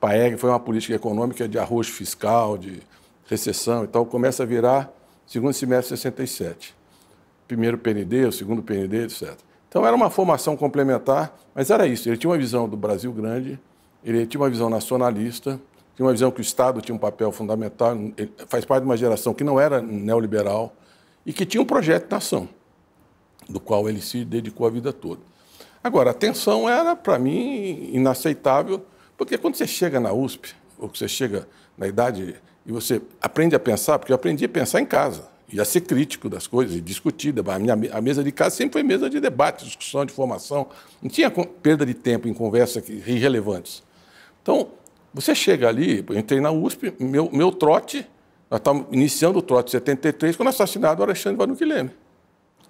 PAEG 0.00 0.36
foi 0.36 0.50
uma 0.50 0.60
política 0.60 0.94
econômica 0.94 1.48
de 1.48 1.58
arrojo 1.58 1.92
fiscal, 1.92 2.56
de 2.56 2.80
recessão 3.26 3.84
e 3.84 3.86
tal. 3.86 4.04
Começa 4.06 4.42
a 4.42 4.46
virar 4.46 4.92
segundo 5.26 5.52
semestre 5.52 5.94
de 5.94 6.00
67. 6.00 6.74
Primeiro 7.46 7.78
PND, 7.78 8.26
o 8.26 8.32
segundo 8.32 8.62
PND, 8.62 9.04
etc. 9.04 9.36
Então 9.68 9.86
era 9.86 9.94
uma 9.94 10.10
formação 10.10 10.56
complementar, 10.56 11.34
mas 11.54 11.70
era 11.70 11.86
isso. 11.86 12.08
Ele 12.08 12.16
tinha 12.16 12.30
uma 12.30 12.38
visão 12.38 12.68
do 12.68 12.76
Brasil 12.76 13.12
grande, 13.12 13.58
ele 14.04 14.26
tinha 14.26 14.40
uma 14.40 14.50
visão 14.50 14.68
nacionalista, 14.68 15.60
tinha 15.94 16.06
uma 16.06 16.12
visão 16.12 16.30
que 16.30 16.40
o 16.40 16.42
Estado 16.42 16.80
tinha 16.80 16.94
um 16.94 16.98
papel 16.98 17.30
fundamental, 17.32 17.94
ele 17.94 18.32
faz 18.48 18.64
parte 18.64 18.82
de 18.82 18.88
uma 18.88 18.96
geração 18.96 19.32
que 19.32 19.44
não 19.44 19.60
era 19.60 19.80
neoliberal 19.80 20.74
e 21.24 21.32
que 21.32 21.46
tinha 21.46 21.62
um 21.62 21.66
projeto 21.66 22.04
de 22.04 22.10
nação, 22.10 22.48
do 23.48 23.60
qual 23.60 23.88
ele 23.88 24.00
se 24.00 24.24
dedicou 24.24 24.66
a 24.66 24.70
vida 24.70 24.92
toda. 24.92 25.20
Agora, 25.82 26.10
a 26.10 26.14
tensão 26.14 26.68
era, 26.68 26.94
para 26.94 27.18
mim, 27.18 27.90
inaceitável, 27.92 28.84
porque 29.16 29.36
quando 29.36 29.56
você 29.56 29.66
chega 29.66 29.98
na 29.98 30.12
USP, 30.12 30.54
ou 30.78 30.88
você 30.88 31.08
chega 31.08 31.48
na 31.76 31.86
idade 31.86 32.36
e 32.64 32.72
você 32.72 33.02
aprende 33.20 33.56
a 33.56 33.58
pensar, 33.58 33.98
porque 33.98 34.12
eu 34.12 34.16
aprendi 34.16 34.44
a 34.44 34.48
pensar 34.48 34.80
em 34.80 34.86
casa, 34.86 35.28
e 35.52 35.60
a 35.60 35.64
ser 35.64 35.82
crítico 35.82 36.30
das 36.30 36.46
coisas, 36.46 36.76
e 36.76 36.80
discutir. 36.80 37.34
A, 37.46 37.58
minha, 37.58 37.74
a 37.92 38.00
mesa 38.00 38.22
de 38.22 38.32
casa 38.32 38.56
sempre 38.56 38.74
foi 38.74 38.82
mesa 38.82 39.10
de 39.10 39.20
debate, 39.20 39.64
discussão, 39.64 40.04
de 40.06 40.12
formação. 40.12 40.68
Não 41.02 41.10
tinha 41.10 41.30
perda 41.30 41.84
de 41.84 41.94
tempo 41.94 42.26
em 42.26 42.32
conversas 42.32 42.88
irrelevantes. 42.88 43.82
Então, 44.40 44.68
você 45.12 45.34
chega 45.34 45.68
ali, 45.68 46.04
eu 46.08 46.18
entrei 46.18 46.40
na 46.40 46.50
USP, 46.50 46.94
meu, 46.98 47.28
meu 47.30 47.52
trote, 47.52 48.06
nós 48.50 48.60
estávamos 48.60 48.86
iniciando 48.92 49.38
o 49.38 49.42
trote 49.42 49.68
em 49.68 49.72
73, 49.72 50.36
quando 50.36 50.48
assassinado 50.48 51.00
o 51.00 51.04
Alexandre 51.04 51.36
Vanucchi 51.38 51.64
Leme. 51.64 51.90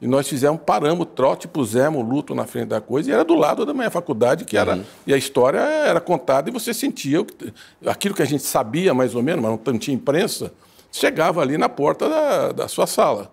E 0.02 0.06
nós 0.08 0.28
fizemos, 0.28 0.60
paramos 0.66 1.02
o 1.02 1.06
trote, 1.06 1.46
pusemos 1.46 2.02
o 2.02 2.04
luto 2.04 2.34
na 2.34 2.44
frente 2.44 2.66
da 2.66 2.80
coisa, 2.80 3.08
e 3.08 3.12
era 3.12 3.24
do 3.24 3.36
lado 3.36 3.64
da 3.64 3.72
minha 3.72 3.88
faculdade, 3.88 4.44
que 4.44 4.56
era. 4.56 4.74
Uhum. 4.74 4.82
E 5.06 5.14
a 5.14 5.16
história 5.16 5.60
era 5.60 6.00
contada 6.00 6.50
e 6.50 6.52
você 6.52 6.74
sentia 6.74 7.24
aquilo 7.86 8.12
que 8.12 8.20
a 8.20 8.24
gente 8.26 8.42
sabia 8.42 8.92
mais 8.92 9.14
ou 9.14 9.22
menos, 9.22 9.40
mas 9.40 9.60
não 9.64 9.78
tinha 9.78 9.94
imprensa, 9.94 10.52
chegava 10.90 11.40
ali 11.40 11.56
na 11.56 11.68
porta 11.68 12.08
da, 12.08 12.50
da 12.50 12.68
sua 12.68 12.88
sala. 12.88 13.32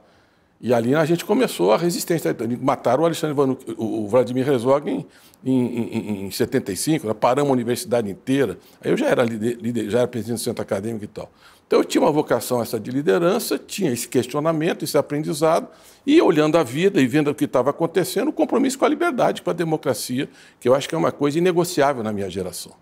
E 0.61 0.73
ali 0.73 0.93
a 0.93 1.05
gente 1.05 1.23
começou 1.23 1.71
a 1.71 1.77
resistência. 1.77 2.35
Mataram 2.61 3.03
o 3.03 3.05
Alexandre 3.05 3.57
o 3.77 4.07
Vladimir 4.07 4.47
Herzog 4.47 4.89
em, 4.89 5.05
em, 5.45 5.65
em, 5.65 6.25
em 6.25 6.31
75, 6.31 7.07
né? 7.07 7.13
paramos 7.13 7.49
a 7.49 7.53
universidade 7.53 8.09
inteira. 8.09 8.57
Aí 8.83 8.91
eu 8.91 8.97
já 8.97 9.07
era 9.07 9.23
líder, 9.23 9.89
já 9.89 9.99
era 9.99 10.07
presidente 10.07 10.39
do 10.39 10.43
centro 10.43 10.61
acadêmico 10.61 11.05
e 11.05 11.07
tal. 11.07 11.31
Então 11.65 11.79
eu 11.79 11.85
tinha 11.85 12.01
uma 12.01 12.11
vocação 12.11 12.61
essa 12.61 12.79
de 12.79 12.91
liderança, 12.91 13.57
tinha 13.57 13.91
esse 13.91 14.07
questionamento, 14.07 14.83
esse 14.83 14.97
aprendizado, 14.97 15.67
e 16.05 16.19
olhando 16.19 16.57
a 16.57 16.63
vida 16.63 16.99
e 16.99 17.07
vendo 17.07 17.29
o 17.29 17.35
que 17.35 17.45
estava 17.45 17.69
acontecendo, 17.69 18.29
o 18.29 18.33
compromisso 18.33 18.77
com 18.77 18.85
a 18.85 18.89
liberdade, 18.89 19.43
com 19.43 19.51
a 19.51 19.53
democracia, 19.53 20.27
que 20.59 20.67
eu 20.67 20.73
acho 20.73 20.89
que 20.89 20.95
é 20.95 20.97
uma 20.97 21.11
coisa 21.11 21.37
inegociável 21.37 22.03
na 22.03 22.11
minha 22.11 22.29
geração. 22.29 22.73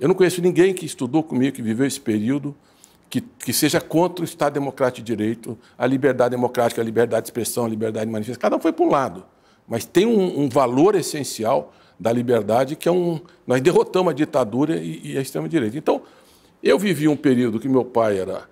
Eu 0.00 0.08
não 0.08 0.16
conheço 0.16 0.42
ninguém 0.42 0.74
que 0.74 0.84
estudou 0.84 1.22
comigo, 1.22 1.54
que 1.54 1.62
viveu 1.62 1.86
esse 1.86 2.00
período, 2.00 2.54
que, 3.14 3.20
que, 3.20 3.52
seja 3.52 3.80
contra 3.80 4.22
o 4.22 4.24
Estado 4.24 4.54
Democrático 4.54 5.06
de 5.06 5.16
Direito, 5.16 5.56
a 5.78 5.86
liberdade 5.86 6.32
democrática, 6.32 6.82
a 6.82 6.84
liberdade 6.84 7.22
de 7.22 7.28
expressão, 7.28 7.64
a 7.64 7.68
liberdade 7.68 8.06
de 8.06 8.12
manifestação. 8.12 8.40
Cada 8.40 8.56
um 8.56 8.60
foi 8.60 8.72
para 8.72 8.84
um 8.84 8.90
lado. 8.90 9.24
Mas 9.68 9.84
tem 9.84 10.04
um, 10.04 10.40
um, 10.40 10.48
valor 10.48 10.96
essencial 10.96 11.72
da 11.98 12.12
liberdade, 12.12 12.74
que 12.74 12.88
é 12.88 12.92
um. 12.92 13.20
Nós 13.46 13.60
derrotamos 13.60 14.10
a 14.10 14.14
ditadura 14.14 14.76
e, 14.76 15.12
e 15.12 15.18
a 15.18 15.20
extrema-direita. 15.20 15.78
Então, 15.78 16.02
eu 16.60 16.76
vivi 16.76 17.06
um 17.06 17.16
período 17.16 17.60
que 17.60 17.68
meu 17.68 17.84
pai 17.84 18.18
era 18.18 18.48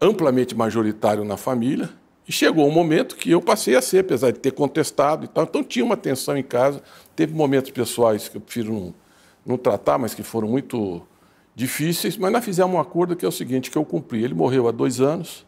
amplamente 0.00 0.54
majoritário 0.54 1.22
na 1.22 1.36
família, 1.36 1.90
e 2.26 2.32
chegou 2.32 2.66
um 2.66 2.72
momento 2.72 3.16
que 3.16 3.30
eu 3.30 3.42
passei 3.42 3.76
a 3.76 3.82
ser, 3.82 3.98
apesar 3.98 4.30
de 4.30 4.38
ter 4.38 4.52
contestado 4.52 5.26
e 5.26 5.28
tal. 5.28 5.44
Então, 5.44 5.62
tinha 5.62 5.84
uma 5.84 5.96
tensão 5.96 6.38
em 6.38 6.42
casa. 6.42 6.82
Teve 7.14 7.34
momentos 7.34 7.70
pessoais 7.70 8.30
que 8.30 8.38
eu 8.38 8.40
prefiro 8.40 8.72
não, 8.72 8.94
não 9.44 9.58
tratar, 9.58 9.98
mas 9.98 10.14
que 10.14 10.22
foram 10.22 10.48
muito 10.48 11.02
difíceis, 11.54 12.16
mas 12.16 12.32
nós 12.32 12.44
fizemos 12.44 12.74
um 12.74 12.80
acordo 12.80 13.16
que 13.16 13.24
é 13.24 13.28
o 13.28 13.32
seguinte, 13.32 13.70
que 13.70 13.78
eu 13.78 13.84
cumpri. 13.84 14.22
Ele 14.24 14.34
morreu 14.34 14.68
há 14.68 14.70
dois 14.70 15.00
anos 15.00 15.46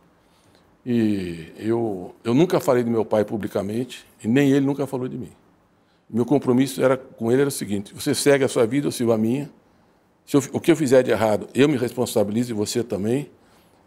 e 0.85 1.53
eu, 1.57 2.15
eu 2.25 2.35
nunca 2.35 2.61
falei 2.61 2.83
do 2.83 2.91
meu 2.91 3.05
pai 3.05 3.25
publicamente 3.25 4.05
e 4.23 4.29
nem 4.29 4.51
ele 4.51 4.67
nunca 4.67 4.87
falou 4.87 5.09
de 5.09 5.17
mim. 5.17 5.31
Meu 6.11 6.27
compromisso 6.27 6.83
era 6.83 6.97
com 6.97 7.33
ele 7.33 7.43
era 7.43 7.49
o 7.49 7.53
seguinte: 7.53 7.95
você 7.95 8.15
segue 8.15 8.45
a 8.45 8.49
sua 8.49 8.67
vida, 8.67 8.87
eu 8.87 8.93
sigo 8.93 9.13
a 9.13 9.19
minha. 9.19 9.51
Eu, 10.33 10.43
o 10.53 10.61
que 10.61 10.71
eu 10.71 10.77
fizer 10.77 11.03
de 11.03 11.11
errado, 11.11 11.49
eu 11.55 11.69
me 11.69 11.77
responsabilizo 11.77 12.53
e 12.53 12.55
você 12.55 12.83
também. 12.83 13.31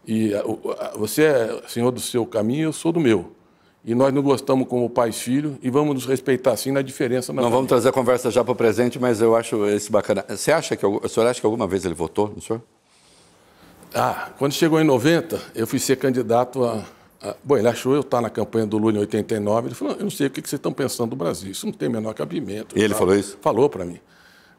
E 0.06 0.32
você 0.96 1.24
é 1.24 1.62
senhor 1.68 1.90
do 1.90 2.00
seu 2.00 2.24
caminho, 2.24 2.64
eu 2.64 2.72
sou 2.72 2.92
do 2.92 3.00
meu 3.00 3.35
e 3.86 3.94
nós 3.94 4.12
nos 4.12 4.24
gostamos 4.24 4.66
como 4.66 4.90
pai 4.90 5.10
e 5.10 5.12
filho 5.12 5.56
e 5.62 5.70
vamos 5.70 5.94
nos 5.94 6.06
respeitar 6.06 6.50
assim 6.50 6.72
na 6.72 6.82
diferença. 6.82 7.32
Na 7.32 7.40
Não 7.40 7.50
vamos 7.50 7.68
trazer 7.68 7.88
a 7.90 7.92
conversa 7.92 8.32
já 8.32 8.42
para 8.42 8.50
o 8.50 8.56
presente, 8.56 8.98
mas 8.98 9.20
eu 9.20 9.36
acho 9.36 9.64
esse 9.66 9.92
bacana. 9.92 10.24
Você 10.28 10.50
acha 10.50 10.74
que 10.76 10.84
o 10.84 11.08
senhor 11.08 11.28
acha 11.28 11.38
que 11.38 11.46
alguma 11.46 11.68
vez 11.68 11.84
ele 11.84 11.94
votou 11.94 12.32
no 12.34 12.42
senhor? 12.42 12.60
Ah, 13.94 14.30
quando 14.38 14.52
chegou 14.52 14.80
em 14.80 14.84
90, 14.84 15.40
eu 15.54 15.68
fui 15.68 15.78
ser 15.78 15.96
candidato 15.96 16.64
a, 16.64 16.82
a 17.22 17.36
bom, 17.44 17.56
ele 17.56 17.68
achou 17.68 17.94
eu 17.94 18.00
estar 18.00 18.20
na 18.20 18.28
campanha 18.28 18.66
do 18.66 18.76
Lula 18.76 18.96
em 18.96 18.98
89. 18.98 19.68
Ele 19.68 19.74
falou: 19.76 19.94
eu 19.94 20.02
não 20.02 20.10
sei 20.10 20.26
o 20.26 20.30
que 20.30 20.40
vocês 20.40 20.54
estão 20.54 20.72
pensando 20.72 21.10
do 21.10 21.16
Brasil, 21.16 21.52
isso 21.52 21.64
não 21.64 21.72
tem 21.72 21.88
o 21.88 21.92
menor 21.92 22.12
cabimento. 22.12 22.76
E 22.76 22.82
ele 22.82 22.92
falou 22.92 23.14
isso? 23.14 23.38
Falou 23.40 23.70
para 23.70 23.84
mim. 23.84 24.00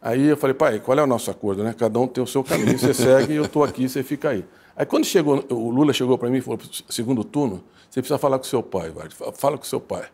Aí 0.01 0.27
eu 0.27 0.37
falei, 0.37 0.53
pai, 0.53 0.79
qual 0.79 0.97
é 0.97 1.03
o 1.03 1.07
nosso 1.07 1.29
acordo, 1.29 1.65
né? 1.65 1.75
Cada 1.77 1.99
um 1.99 2.07
tem 2.07 2.23
o 2.23 2.27
seu 2.27 2.45
caminho, 2.45 2.79
você 2.79 2.93
segue, 2.95 3.35
eu 3.35 3.43
estou 3.43 3.61
aqui, 3.61 3.89
você 3.89 4.03
fica 4.03 4.29
aí. 4.29 4.45
Aí 4.77 4.85
quando 4.85 5.05
chegou, 5.05 5.43
o 5.49 5.71
Lula 5.71 5.91
chegou 5.91 6.17
para 6.17 6.29
mim 6.29 6.37
e 6.37 6.41
falou, 6.41 6.59
segundo 6.87 7.23
turno, 7.23 7.63
você 7.89 7.99
precisa 7.99 8.19
falar 8.19 8.37
com 8.37 8.43
seu 8.43 8.61
pai, 8.61 8.91
Vard. 8.91 9.11
Fala 9.33 9.57
com 9.57 9.63
seu 9.63 9.81
pai. 9.81 10.05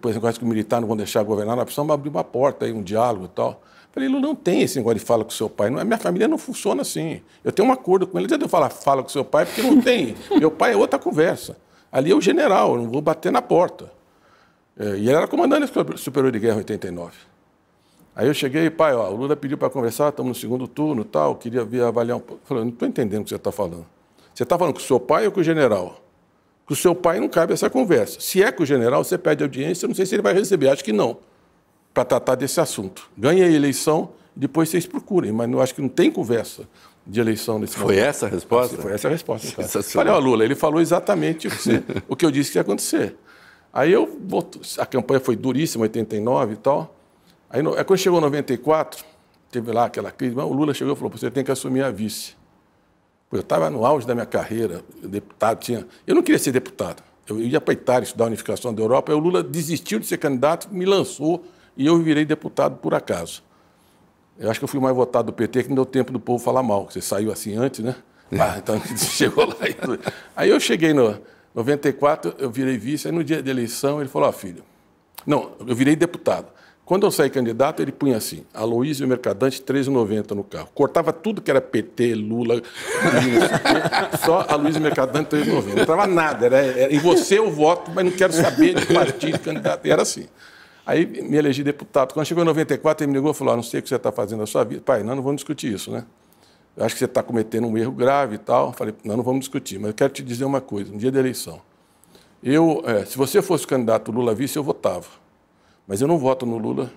Por 0.00 0.10
exemplo, 0.10 0.28
acho 0.28 0.40
que 0.40 0.44
o 0.44 0.48
militar 0.48 0.80
não 0.80 0.88
vão 0.88 0.96
deixar 0.96 1.22
governar, 1.22 1.54
nós 1.54 1.64
precisamos 1.64 1.94
abrir 1.94 2.08
uma 2.08 2.24
porta 2.24 2.66
aí, 2.66 2.72
um 2.72 2.82
diálogo 2.82 3.26
e 3.26 3.28
tal. 3.28 3.62
Falei, 3.92 4.08
Lula, 4.08 4.20
não 4.20 4.34
tem 4.34 4.62
esse 4.62 4.78
negócio 4.78 4.98
de 4.98 5.04
fala 5.04 5.24
com 5.24 5.30
seu 5.30 5.48
pai. 5.48 5.70
Não, 5.70 5.84
minha 5.84 5.98
família 5.98 6.26
não 6.26 6.38
funciona 6.38 6.82
assim. 6.82 7.22
Eu 7.44 7.52
tenho 7.52 7.68
um 7.68 7.72
acordo 7.72 8.06
com 8.06 8.18
ele. 8.18 8.28
Não 8.28 8.38
eu 8.38 8.48
falar 8.48 8.68
fala 8.68 9.02
com 9.02 9.08
seu 9.08 9.24
pai, 9.24 9.46
porque 9.46 9.62
não 9.62 9.80
tem. 9.80 10.14
Meu 10.38 10.50
pai 10.50 10.72
é 10.72 10.76
outra 10.76 10.98
conversa. 10.98 11.56
Ali 11.90 12.10
é 12.10 12.14
o 12.14 12.20
general, 12.20 12.74
eu 12.74 12.82
não 12.82 12.90
vou 12.90 13.00
bater 13.00 13.32
na 13.32 13.40
porta. 13.40 13.90
É, 14.78 14.90
e 14.90 15.08
ele 15.08 15.12
era 15.12 15.26
comandante 15.26 15.72
superior 15.96 16.30
de 16.30 16.38
guerra 16.38 16.56
em 16.56 16.58
89. 16.58 17.12
Aí 18.18 18.26
eu 18.26 18.34
cheguei, 18.34 18.68
pai, 18.68 18.96
ó, 18.96 19.08
o 19.12 19.14
Lula 19.14 19.36
pediu 19.36 19.56
para 19.56 19.70
conversar, 19.70 20.08
estamos 20.08 20.30
no 20.30 20.34
segundo 20.34 20.66
turno 20.66 21.04
tal, 21.04 21.36
queria 21.36 21.64
vir 21.64 21.84
avaliar 21.84 22.16
um 22.16 22.20
pouco. 22.20 22.42
Falei, 22.44 22.64
não 22.64 22.72
estou 22.72 22.88
entendendo 22.88 23.20
o 23.20 23.22
que 23.22 23.30
você 23.30 23.36
está 23.36 23.52
falando. 23.52 23.86
Você 24.34 24.42
está 24.42 24.58
falando 24.58 24.74
com 24.74 24.80
o 24.80 24.82
seu 24.82 24.98
pai 24.98 25.26
ou 25.26 25.30
com 25.30 25.38
o 25.38 25.44
general? 25.44 26.02
Com 26.66 26.74
o 26.74 26.76
seu 26.76 26.96
pai 26.96 27.20
não 27.20 27.28
cabe 27.28 27.52
essa 27.52 27.70
conversa. 27.70 28.18
Se 28.18 28.42
é 28.42 28.50
com 28.50 28.64
o 28.64 28.66
general, 28.66 29.04
você 29.04 29.16
pede 29.16 29.44
audiência, 29.44 29.86
não 29.86 29.94
sei 29.94 30.04
se 30.04 30.16
ele 30.16 30.22
vai 30.22 30.34
receber, 30.34 30.68
acho 30.68 30.82
que 30.82 30.92
não, 30.92 31.18
para 31.94 32.04
tratar 32.04 32.34
desse 32.34 32.60
assunto. 32.60 33.08
Ganha 33.16 33.46
a 33.46 33.48
eleição, 33.48 34.10
depois 34.34 34.68
vocês 34.68 34.84
procurem, 34.84 35.30
mas 35.30 35.48
não 35.48 35.60
acho 35.60 35.72
que 35.72 35.80
não 35.80 35.88
tem 35.88 36.10
conversa 36.10 36.64
de 37.06 37.20
eleição 37.20 37.60
nesse 37.60 37.76
Foi 37.76 37.94
momento. 37.94 38.04
essa 38.04 38.26
a 38.26 38.28
resposta? 38.28 38.76
Foi 38.78 38.92
essa 38.92 39.06
a 39.06 39.10
resposta. 39.12 39.62
Falei, 39.84 40.12
ó, 40.12 40.18
Lula, 40.18 40.44
ele 40.44 40.56
falou 40.56 40.80
exatamente 40.80 41.46
o 41.46 41.50
que, 41.52 41.56
você, 41.56 41.84
o 42.08 42.16
que 42.16 42.26
eu 42.26 42.32
disse 42.32 42.50
que 42.50 42.58
ia 42.58 42.62
acontecer. 42.62 43.14
Aí 43.72 43.92
eu, 43.92 44.18
a 44.76 44.86
campanha 44.86 45.20
foi 45.20 45.36
duríssima, 45.36 45.82
89 45.82 46.54
e 46.54 46.56
tal. 46.56 46.97
Aí, 47.50 47.60
aí 47.60 47.84
quando 47.84 47.98
chegou 47.98 48.20
94, 48.20 49.04
teve 49.50 49.72
lá 49.72 49.86
aquela 49.86 50.10
crise, 50.10 50.34
o 50.36 50.52
Lula 50.52 50.74
chegou 50.74 50.94
e 50.94 50.96
falou, 50.96 51.10
você 51.10 51.30
tem 51.30 51.44
que 51.44 51.50
assumir 51.50 51.82
a 51.82 51.90
vice. 51.90 52.36
Eu 53.30 53.40
estava 53.40 53.68
no 53.68 53.84
auge 53.84 54.06
da 54.06 54.14
minha 54.14 54.26
carreira, 54.26 54.82
deputado 55.02 55.60
tinha. 55.60 55.86
Eu 56.06 56.14
não 56.14 56.22
queria 56.22 56.38
ser 56.38 56.50
deputado. 56.50 57.02
Eu 57.28 57.38
ia 57.38 57.60
para 57.60 57.72
a 57.72 57.74
Itália 57.74 58.04
estudar 58.04 58.24
a 58.24 58.28
unificação 58.28 58.72
da 58.72 58.82
Europa. 58.82 59.12
Aí 59.12 59.16
o 59.16 59.20
Lula 59.20 59.42
desistiu 59.42 59.98
de 59.98 60.06
ser 60.06 60.16
candidato, 60.16 60.72
me 60.72 60.86
lançou 60.86 61.44
e 61.76 61.86
eu 61.86 61.98
virei 61.98 62.24
deputado 62.24 62.76
por 62.76 62.94
acaso. 62.94 63.42
Eu 64.38 64.50
acho 64.50 64.58
que 64.58 64.64
eu 64.64 64.68
fui 64.68 64.80
mais 64.80 64.96
votado 64.96 65.26
do 65.26 65.32
PT 65.32 65.64
que 65.64 65.68
não 65.68 65.74
deu 65.74 65.84
tempo 65.84 66.10
do 66.10 66.18
povo 66.18 66.42
falar 66.42 66.62
mal. 66.62 66.88
Você 66.90 67.02
saiu 67.02 67.30
assim 67.30 67.54
antes, 67.54 67.80
né? 67.80 67.96
Ah, 68.32 68.56
então 68.58 68.80
chegou 68.96 69.46
lá. 69.46 69.68
E 69.68 69.74
tudo. 69.74 70.00
Aí 70.34 70.48
eu 70.48 70.58
cheguei 70.58 70.94
no 70.94 71.18
94, 71.54 72.34
eu 72.38 72.50
virei 72.50 72.78
vice. 72.78 73.08
Aí 73.08 73.12
no 73.12 73.22
dia 73.22 73.42
da 73.42 73.50
eleição 73.50 74.00
ele 74.00 74.08
falou: 74.08 74.28
Ó, 74.28 74.32
filho. 74.32 74.62
Não, 75.26 75.52
eu 75.66 75.74
virei 75.74 75.96
deputado. 75.96 76.46
Quando 76.88 77.04
eu 77.06 77.10
saí 77.10 77.28
candidato, 77.28 77.82
ele 77.82 77.92
punha 77.92 78.16
assim, 78.16 78.46
Aloysio 78.54 79.06
Mercadante, 79.06 79.60
13,90 79.60 80.30
no 80.30 80.42
carro. 80.42 80.70
Cortava 80.74 81.12
tudo 81.12 81.42
que 81.42 81.50
era 81.50 81.60
PT, 81.60 82.14
Lula, 82.14 82.62
só 84.24 84.46
Aloysio 84.48 84.80
Mercadante, 84.80 85.36
13,90. 85.36 85.64
Não 85.74 85.82
entrava 85.82 86.06
nada. 86.06 86.46
Era, 86.46 86.56
era, 86.56 86.90
em 86.90 86.98
você 86.98 87.38
eu 87.38 87.50
voto, 87.50 87.90
mas 87.94 88.06
não 88.06 88.12
quero 88.12 88.32
saber 88.32 88.74
de 88.74 88.86
partido, 88.86 89.38
candidato. 89.38 89.84
E 89.84 89.90
era 89.90 90.00
assim. 90.00 90.28
Aí 90.86 91.04
me 91.04 91.36
elegi 91.36 91.62
deputado. 91.62 92.14
Quando 92.14 92.24
chegou 92.24 92.42
em 92.42 92.46
94, 92.46 93.04
ele 93.04 93.12
me 93.12 93.18
ligou 93.18 93.32
e 93.32 93.34
falou, 93.34 93.52
ah, 93.52 93.56
não 93.56 93.62
sei 93.62 93.80
o 93.80 93.82
que 93.82 93.90
você 93.90 93.96
está 93.96 94.10
fazendo 94.10 94.40
na 94.40 94.46
sua 94.46 94.64
vida. 94.64 94.80
Pai, 94.80 95.02
não, 95.02 95.14
não 95.14 95.22
vamos 95.22 95.40
discutir 95.40 95.70
isso, 95.70 95.90
né? 95.90 96.06
Eu 96.74 96.86
acho 96.86 96.94
que 96.94 97.00
você 97.00 97.04
está 97.04 97.22
cometendo 97.22 97.66
um 97.66 97.76
erro 97.76 97.92
grave 97.92 98.36
e 98.36 98.38
tal. 98.38 98.72
Falei, 98.72 98.94
não, 99.04 99.18
não 99.18 99.22
vamos 99.22 99.40
discutir, 99.40 99.78
mas 99.78 99.88
eu 99.88 99.94
quero 99.94 100.10
te 100.10 100.22
dizer 100.22 100.46
uma 100.46 100.62
coisa. 100.62 100.90
No 100.90 100.96
dia 100.96 101.12
da 101.12 101.20
eleição, 101.20 101.60
eu, 102.42 102.82
é, 102.86 103.04
se 103.04 103.18
você 103.18 103.42
fosse 103.42 103.66
candidato 103.66 104.10
Lula 104.10 104.34
vice, 104.34 104.56
eu 104.56 104.64
votava 104.64 105.27
mas 105.88 106.02
eu 106.02 106.06
não 106.06 106.18
voto 106.18 106.44
no 106.44 106.58
Lula. 106.58 106.92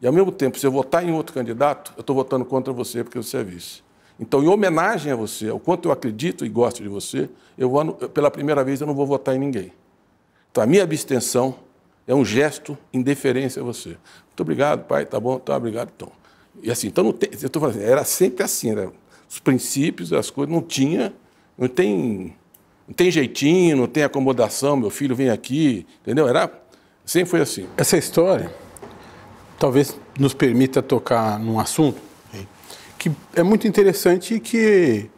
E, 0.00 0.06
ao 0.06 0.12
mesmo 0.12 0.30
tempo, 0.30 0.58
se 0.58 0.64
eu 0.64 0.70
votar 0.70 1.04
em 1.06 1.12
outro 1.12 1.34
candidato, 1.34 1.92
eu 1.96 2.00
estou 2.00 2.14
votando 2.14 2.44
contra 2.44 2.72
você 2.72 3.02
porque 3.02 3.18
você 3.18 3.38
é 3.38 3.44
vice. 3.44 3.82
Então, 4.18 4.42
em 4.42 4.46
homenagem 4.46 5.12
a 5.12 5.16
você, 5.16 5.48
ao 5.48 5.58
quanto 5.58 5.88
eu 5.88 5.92
acredito 5.92 6.46
e 6.46 6.48
gosto 6.48 6.82
de 6.82 6.88
você, 6.88 7.28
eu 7.58 7.68
vou, 7.68 7.92
pela 7.92 8.30
primeira 8.30 8.62
vez 8.62 8.80
eu 8.80 8.86
não 8.86 8.94
vou 8.94 9.06
votar 9.06 9.34
em 9.34 9.38
ninguém. 9.38 9.72
Então, 10.50 10.62
a 10.62 10.66
minha 10.66 10.84
abstenção 10.84 11.56
é 12.06 12.14
um 12.14 12.24
gesto 12.24 12.78
em 12.92 13.02
deferência 13.02 13.60
a 13.60 13.64
você. 13.64 13.88
Muito 13.88 14.40
obrigado, 14.40 14.86
pai, 14.86 15.04
tá 15.04 15.18
bom, 15.18 15.38
tá, 15.38 15.56
obrigado, 15.56 15.90
Tom. 15.90 16.12
E 16.62 16.70
assim, 16.70 16.86
então, 16.86 17.04
não 17.04 17.12
tem, 17.12 17.28
eu 17.32 17.46
estou 17.46 17.60
falando, 17.60 17.80
era 17.80 18.04
sempre 18.04 18.44
assim, 18.44 18.70
era, 18.70 18.90
os 19.28 19.40
princípios, 19.40 20.12
as 20.12 20.30
coisas, 20.30 20.54
não 20.54 20.62
tinha, 20.62 21.12
não 21.58 21.68
tem, 21.68 22.34
não 22.86 22.94
tem 22.94 23.10
jeitinho, 23.10 23.76
não 23.76 23.86
tem 23.86 24.04
acomodação, 24.04 24.76
meu 24.76 24.88
filho 24.88 25.16
vem 25.16 25.30
aqui, 25.30 25.86
entendeu? 26.02 26.28
Era, 26.28 26.50
sempre 27.06 27.30
foi 27.30 27.40
assim. 27.40 27.66
Essa 27.76 27.96
história 27.96 28.52
talvez 29.58 29.98
nos 30.18 30.34
permita 30.34 30.82
tocar 30.82 31.38
num 31.38 31.58
assunto 31.58 32.06
que 32.98 33.12
é 33.34 33.42
muito 33.42 33.68
interessante 33.68 34.34
e 34.34 34.40
que 34.40 35.08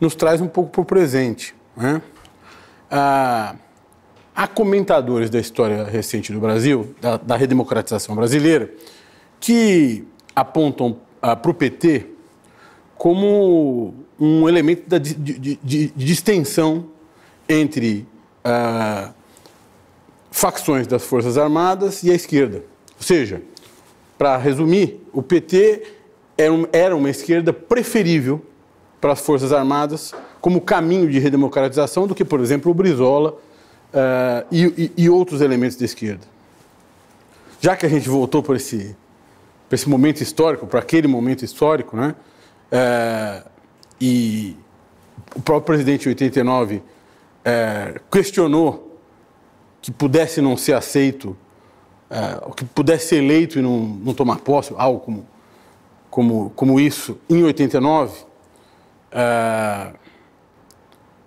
nos 0.00 0.14
traz 0.14 0.40
um 0.40 0.48
pouco 0.48 0.70
para 0.70 0.80
o 0.80 0.84
presente. 0.84 1.54
Né? 1.76 2.00
Ah, 2.90 3.54
há 4.34 4.46
comentadores 4.46 5.28
da 5.28 5.38
história 5.38 5.84
recente 5.84 6.32
do 6.32 6.40
Brasil, 6.40 6.94
da, 7.00 7.16
da 7.16 7.36
redemocratização 7.36 8.14
brasileira, 8.14 8.70
que 9.40 10.06
apontam 10.34 10.98
ah, 11.20 11.36
para 11.36 11.50
o 11.50 11.54
PT 11.54 12.06
como 12.96 13.94
um 14.18 14.48
elemento 14.48 14.98
de, 14.98 15.14
de, 15.14 15.38
de, 15.38 15.56
de 15.62 15.88
distensão 15.94 16.86
entre 17.48 18.06
ah, 18.42 19.12
facções 20.30 20.86
das 20.86 21.04
Forças 21.04 21.38
Armadas 21.38 22.02
e 22.02 22.10
a 22.10 22.14
esquerda. 22.14 22.58
Ou 22.96 23.02
seja, 23.02 23.42
para 24.16 24.36
resumir, 24.36 25.00
o 25.12 25.22
PT 25.22 25.82
era 26.72 26.94
uma 26.94 27.10
esquerda 27.10 27.52
preferível 27.52 28.44
para 29.00 29.12
as 29.12 29.20
Forças 29.20 29.52
Armadas 29.52 30.12
como 30.40 30.60
caminho 30.60 31.08
de 31.08 31.18
redemocratização 31.18 32.06
do 32.06 32.14
que, 32.14 32.24
por 32.24 32.40
exemplo, 32.40 32.70
o 32.70 32.74
Brizola 32.74 33.32
uh, 33.32 34.46
e, 34.50 34.92
e, 34.96 35.10
outros 35.10 35.40
elementos 35.40 35.76
da 35.76 35.84
esquerda. 35.84 36.26
Já 37.60 37.76
que 37.76 37.86
a 37.86 37.88
gente 37.88 38.08
voltou 38.08 38.42
para 38.42 38.56
esse, 38.56 38.96
esse 39.70 39.88
momento 39.88 40.20
histórico, 40.20 40.66
para 40.66 40.80
aquele 40.80 41.08
momento 41.08 41.44
histórico, 41.44 41.96
né, 41.96 42.14
uh, 42.72 43.48
e 44.00 44.56
o 45.34 45.42
próprio 45.42 45.66
presidente 45.66 46.06
em 46.06 46.10
89 46.10 46.76
uh, 46.76 46.82
questionou 48.10 48.87
que 49.80 49.90
pudesse 49.90 50.40
não 50.40 50.56
ser 50.56 50.74
aceito 50.74 51.36
é, 52.10 52.40
que 52.56 52.64
pudesse 52.64 53.08
ser 53.08 53.16
eleito 53.16 53.58
e 53.58 53.62
não, 53.62 53.80
não 53.80 54.14
tomar 54.14 54.38
posse, 54.38 54.74
algo 54.78 55.00
como, 55.00 55.26
como, 56.10 56.50
como 56.56 56.80
isso, 56.80 57.18
em 57.28 57.44
89, 57.44 58.24
é, 59.12 59.92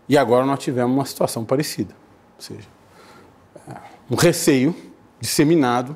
e 0.10 0.17
agora 0.17 0.43
nós 0.43 0.60
tivemos 0.60 0.91
uma 0.91 1.05
situação 1.05 1.46
parecida. 1.46 1.93
Ou 2.36 2.41
seja, 2.41 2.67
é, 3.70 3.75
um 4.10 4.15
receio 4.15 4.75
disseminado 5.20 5.96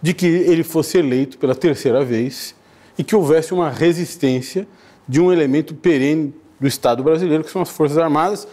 de 0.00 0.12
que 0.12 0.26
ele 0.26 0.64
fosse 0.64 0.98
eleito 0.98 1.38
pela 1.38 1.54
terceira 1.54 2.04
vez 2.04 2.56
e 2.98 3.04
que 3.04 3.14
houvesse 3.14 3.54
uma 3.54 3.70
resistência 3.70 4.66
de 5.06 5.20
um 5.20 5.32
elemento 5.32 5.72
perene 5.72 6.34
do 6.58 6.66
Estado 6.66 7.04
brasileiro, 7.04 7.44
que 7.44 7.50
são 7.50 7.62
as 7.62 7.70
Forças 7.70 7.96
Armadas, 7.96 8.48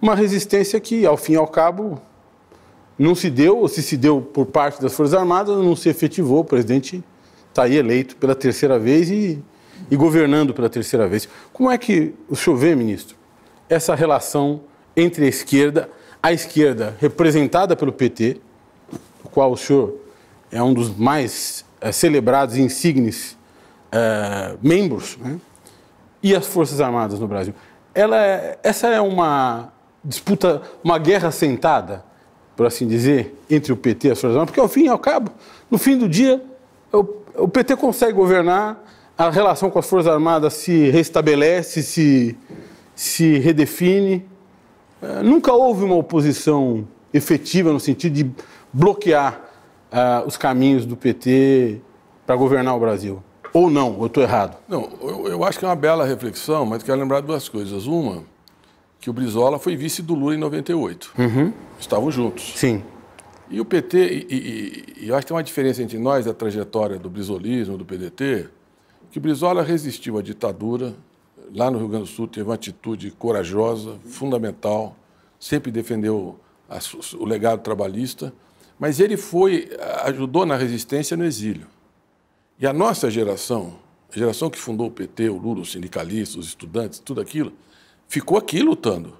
uma 0.00 0.14
resistência 0.14 0.78
que, 0.78 1.04
ao 1.04 1.16
fim 1.16 1.32
e 1.32 1.36
ao 1.36 1.48
cabo, 1.48 2.00
não 2.98 3.14
se 3.14 3.28
deu, 3.28 3.58
ou 3.58 3.68
se 3.68 3.82
se 3.82 3.96
deu 3.96 4.20
por 4.20 4.46
parte 4.46 4.80
das 4.80 4.94
Forças 4.94 5.14
Armadas, 5.14 5.56
não 5.56 5.74
se 5.74 5.88
efetivou. 5.88 6.40
O 6.40 6.44
presidente 6.44 7.02
está 7.50 7.64
aí 7.64 7.76
eleito 7.76 8.16
pela 8.16 8.34
terceira 8.34 8.78
vez 8.78 9.10
e, 9.10 9.42
e, 9.90 9.96
governando 9.96 10.54
pela 10.54 10.68
terceira 10.68 11.06
vez. 11.06 11.28
Como 11.52 11.70
é 11.70 11.78
que 11.78 12.14
o 12.28 12.36
senhor 12.36 12.56
vê, 12.56 12.74
ministro, 12.74 13.16
essa 13.68 13.94
relação 13.94 14.60
entre 14.96 15.24
a 15.24 15.28
esquerda, 15.28 15.90
a 16.22 16.32
esquerda 16.32 16.96
representada 17.00 17.74
pelo 17.74 17.92
PT, 17.92 18.40
o 19.24 19.28
qual 19.28 19.52
o 19.52 19.56
senhor 19.56 19.96
é 20.50 20.62
um 20.62 20.72
dos 20.72 20.96
mais 20.96 21.64
é, 21.80 21.90
celebrados 21.90 22.56
e 22.56 22.62
insignes 22.62 23.36
é, 23.90 24.56
membros, 24.62 25.16
né? 25.18 25.38
e 26.22 26.34
as 26.34 26.46
Forças 26.46 26.80
Armadas 26.80 27.18
no 27.18 27.26
Brasil? 27.26 27.54
Ela 27.92 28.24
é, 28.24 28.58
essa 28.62 28.88
é 28.88 29.00
uma 29.00 29.72
disputa, 30.04 30.62
uma 30.82 30.98
guerra 30.98 31.30
sentada? 31.30 32.04
Por 32.56 32.66
assim 32.66 32.86
dizer, 32.86 33.34
entre 33.50 33.72
o 33.72 33.76
PT 33.76 34.08
e 34.08 34.10
Forças 34.10 34.30
Armadas, 34.30 34.50
porque 34.50 34.60
ao 34.60 34.68
fim 34.68 34.84
e 34.84 34.88
ao 34.88 34.98
cabo, 34.98 35.30
no 35.70 35.78
fim 35.78 35.96
do 35.96 36.08
dia, 36.08 36.42
o, 36.92 37.04
o 37.36 37.48
PT 37.48 37.76
consegue 37.76 38.12
governar, 38.12 38.82
a 39.16 39.30
relação 39.30 39.70
com 39.70 39.78
as 39.78 39.88
Forças 39.88 40.12
Armadas 40.12 40.54
se 40.54 40.90
restabelece, 40.90 41.82
se, 41.82 42.36
se 42.94 43.38
redefine. 43.38 44.24
É, 45.00 45.22
nunca 45.22 45.52
houve 45.52 45.84
uma 45.84 45.94
oposição 45.94 46.86
efetiva 47.12 47.72
no 47.72 47.78
sentido 47.78 48.12
de 48.12 48.30
bloquear 48.72 49.40
uh, 49.92 50.26
os 50.26 50.36
caminhos 50.36 50.84
do 50.84 50.96
PT 50.96 51.80
para 52.26 52.34
governar 52.34 52.74
o 52.76 52.80
Brasil. 52.80 53.22
Ou 53.52 53.70
não, 53.70 53.96
eu 54.00 54.06
estou 54.06 54.20
errado? 54.20 54.56
Não, 54.68 54.88
eu, 55.00 55.28
eu 55.28 55.44
acho 55.44 55.60
que 55.60 55.64
é 55.64 55.68
uma 55.68 55.76
bela 55.76 56.04
reflexão, 56.04 56.66
mas 56.66 56.82
quero 56.82 56.98
lembrar 56.98 57.20
duas 57.20 57.48
coisas. 57.48 57.86
Uma, 57.86 58.24
que 59.04 59.10
o 59.10 59.12
Brizola 59.12 59.58
foi 59.58 59.76
vice 59.76 60.00
do 60.00 60.14
Lula 60.14 60.34
em 60.34 60.38
98. 60.38 61.12
Uhum. 61.18 61.52
Estavam 61.78 62.10
juntos. 62.10 62.54
Sim. 62.56 62.82
E 63.50 63.60
o 63.60 63.64
PT, 63.66 63.98
e, 63.98 64.26
e, 64.30 65.04
e, 65.04 65.08
eu 65.08 65.14
acho 65.14 65.26
que 65.26 65.28
tem 65.28 65.36
uma 65.36 65.42
diferença 65.42 65.82
entre 65.82 65.98
nós, 65.98 66.26
a 66.26 66.32
trajetória 66.32 66.98
do 66.98 67.10
brizolismo, 67.10 67.76
do 67.76 67.84
PDT, 67.84 68.48
que 69.10 69.18
o 69.18 69.20
Brizola 69.20 69.62
resistiu 69.62 70.16
à 70.16 70.22
ditadura, 70.22 70.94
lá 71.54 71.70
no 71.70 71.76
Rio 71.76 71.88
Grande 71.88 72.04
do 72.04 72.10
Sul 72.10 72.26
teve 72.26 72.48
uma 72.48 72.54
atitude 72.54 73.10
corajosa, 73.10 73.98
fundamental, 74.06 74.96
sempre 75.38 75.70
defendeu 75.70 76.40
a, 76.66 76.78
o 77.18 77.26
legado 77.26 77.60
trabalhista, 77.60 78.32
mas 78.78 79.00
ele 79.00 79.18
foi, 79.18 79.68
ajudou 80.04 80.46
na 80.46 80.56
resistência 80.56 81.14
no 81.14 81.26
exílio. 81.26 81.66
E 82.58 82.66
a 82.66 82.72
nossa 82.72 83.10
geração, 83.10 83.74
a 84.10 84.18
geração 84.18 84.48
que 84.48 84.58
fundou 84.58 84.86
o 84.86 84.90
PT, 84.90 85.28
o 85.28 85.36
Lula, 85.36 85.60
os 85.60 85.72
sindicalistas, 85.72 86.36
os 86.36 86.46
estudantes, 86.46 86.98
tudo 87.00 87.20
aquilo, 87.20 87.52
ficou 88.14 88.38
aqui 88.38 88.60
lutando. 88.60 89.12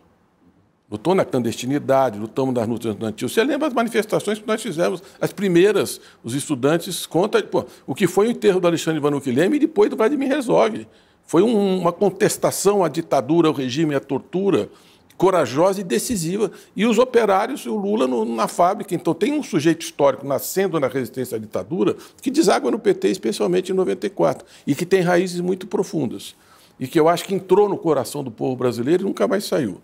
Lutou 0.88 1.16
na 1.16 1.24
clandestinidade, 1.24 2.16
lutamos 2.16 2.54
nas 2.54 2.68
lutas 2.68 2.92
estudantis. 2.92 3.32
Você 3.32 3.42
lembra 3.42 3.66
as 3.66 3.74
manifestações 3.74 4.38
que 4.38 4.46
nós 4.46 4.62
fizemos, 4.62 5.02
as 5.20 5.32
primeiras, 5.32 6.00
os 6.22 6.32
estudantes 6.32 7.04
contra 7.04 7.42
pô, 7.42 7.64
o 7.84 7.94
que 7.94 8.06
foi 8.06 8.28
o 8.28 8.30
enterro 8.30 8.60
do 8.60 8.68
Alexandre 8.68 9.00
Vanucchi 9.00 9.30
e 9.30 9.58
depois 9.58 9.90
do 9.90 9.96
Vladimir 9.96 10.28
Resolve. 10.28 10.86
Foi 11.26 11.42
um, 11.42 11.80
uma 11.80 11.90
contestação 11.90 12.84
à 12.84 12.88
ditadura, 12.88 13.48
ao 13.48 13.54
regime, 13.54 13.96
à 13.96 14.00
tortura, 14.00 14.68
corajosa 15.16 15.80
e 15.80 15.84
decisiva. 15.84 16.52
E 16.76 16.86
os 16.86 16.96
operários, 16.96 17.66
o 17.66 17.74
Lula 17.74 18.06
no, 18.06 18.24
na 18.24 18.46
fábrica. 18.46 18.94
Então, 18.94 19.12
tem 19.12 19.32
um 19.32 19.42
sujeito 19.42 19.82
histórico 19.82 20.24
nascendo 20.24 20.78
na 20.78 20.86
resistência 20.86 21.34
à 21.34 21.40
ditadura 21.40 21.96
que 22.22 22.30
deságua 22.30 22.70
no 22.70 22.78
PT, 22.78 23.08
especialmente 23.08 23.72
em 23.72 23.74
94, 23.74 24.46
e 24.64 24.72
que 24.72 24.86
tem 24.86 25.00
raízes 25.00 25.40
muito 25.40 25.66
profundas 25.66 26.36
e 26.78 26.86
que 26.86 26.98
eu 26.98 27.08
acho 27.08 27.24
que 27.24 27.34
entrou 27.34 27.68
no 27.68 27.78
coração 27.78 28.22
do 28.22 28.30
povo 28.30 28.56
brasileiro 28.56 29.02
e 29.02 29.06
nunca 29.06 29.26
mais 29.28 29.44
saiu. 29.44 29.80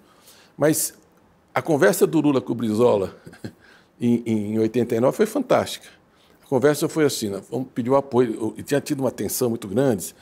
Mas 0.57 0.94
a 1.55 1.62
conversa 1.62 2.07
do 2.07 2.20
Lula 2.20 2.40
com 2.40 2.53
o 2.53 2.55
Brizola 2.55 3.16
em, 4.00 4.22
em 4.26 4.59
89 4.59 5.16
foi 5.16 5.26
fantástica. 5.26 5.88
A 6.44 6.46
conversa 6.46 6.88
foi 6.88 7.05
assim, 7.05 7.29
né? 7.29 7.40
vamos 7.50 7.68
pedir 7.74 7.90
o 7.90 7.96
apoio, 7.96 8.55
e 8.57 8.62
tinha 8.62 8.81
tido 8.81 9.00
uma 9.00 9.11
tensão 9.11 9.50
muito 9.50 9.68
grande, 9.68 10.14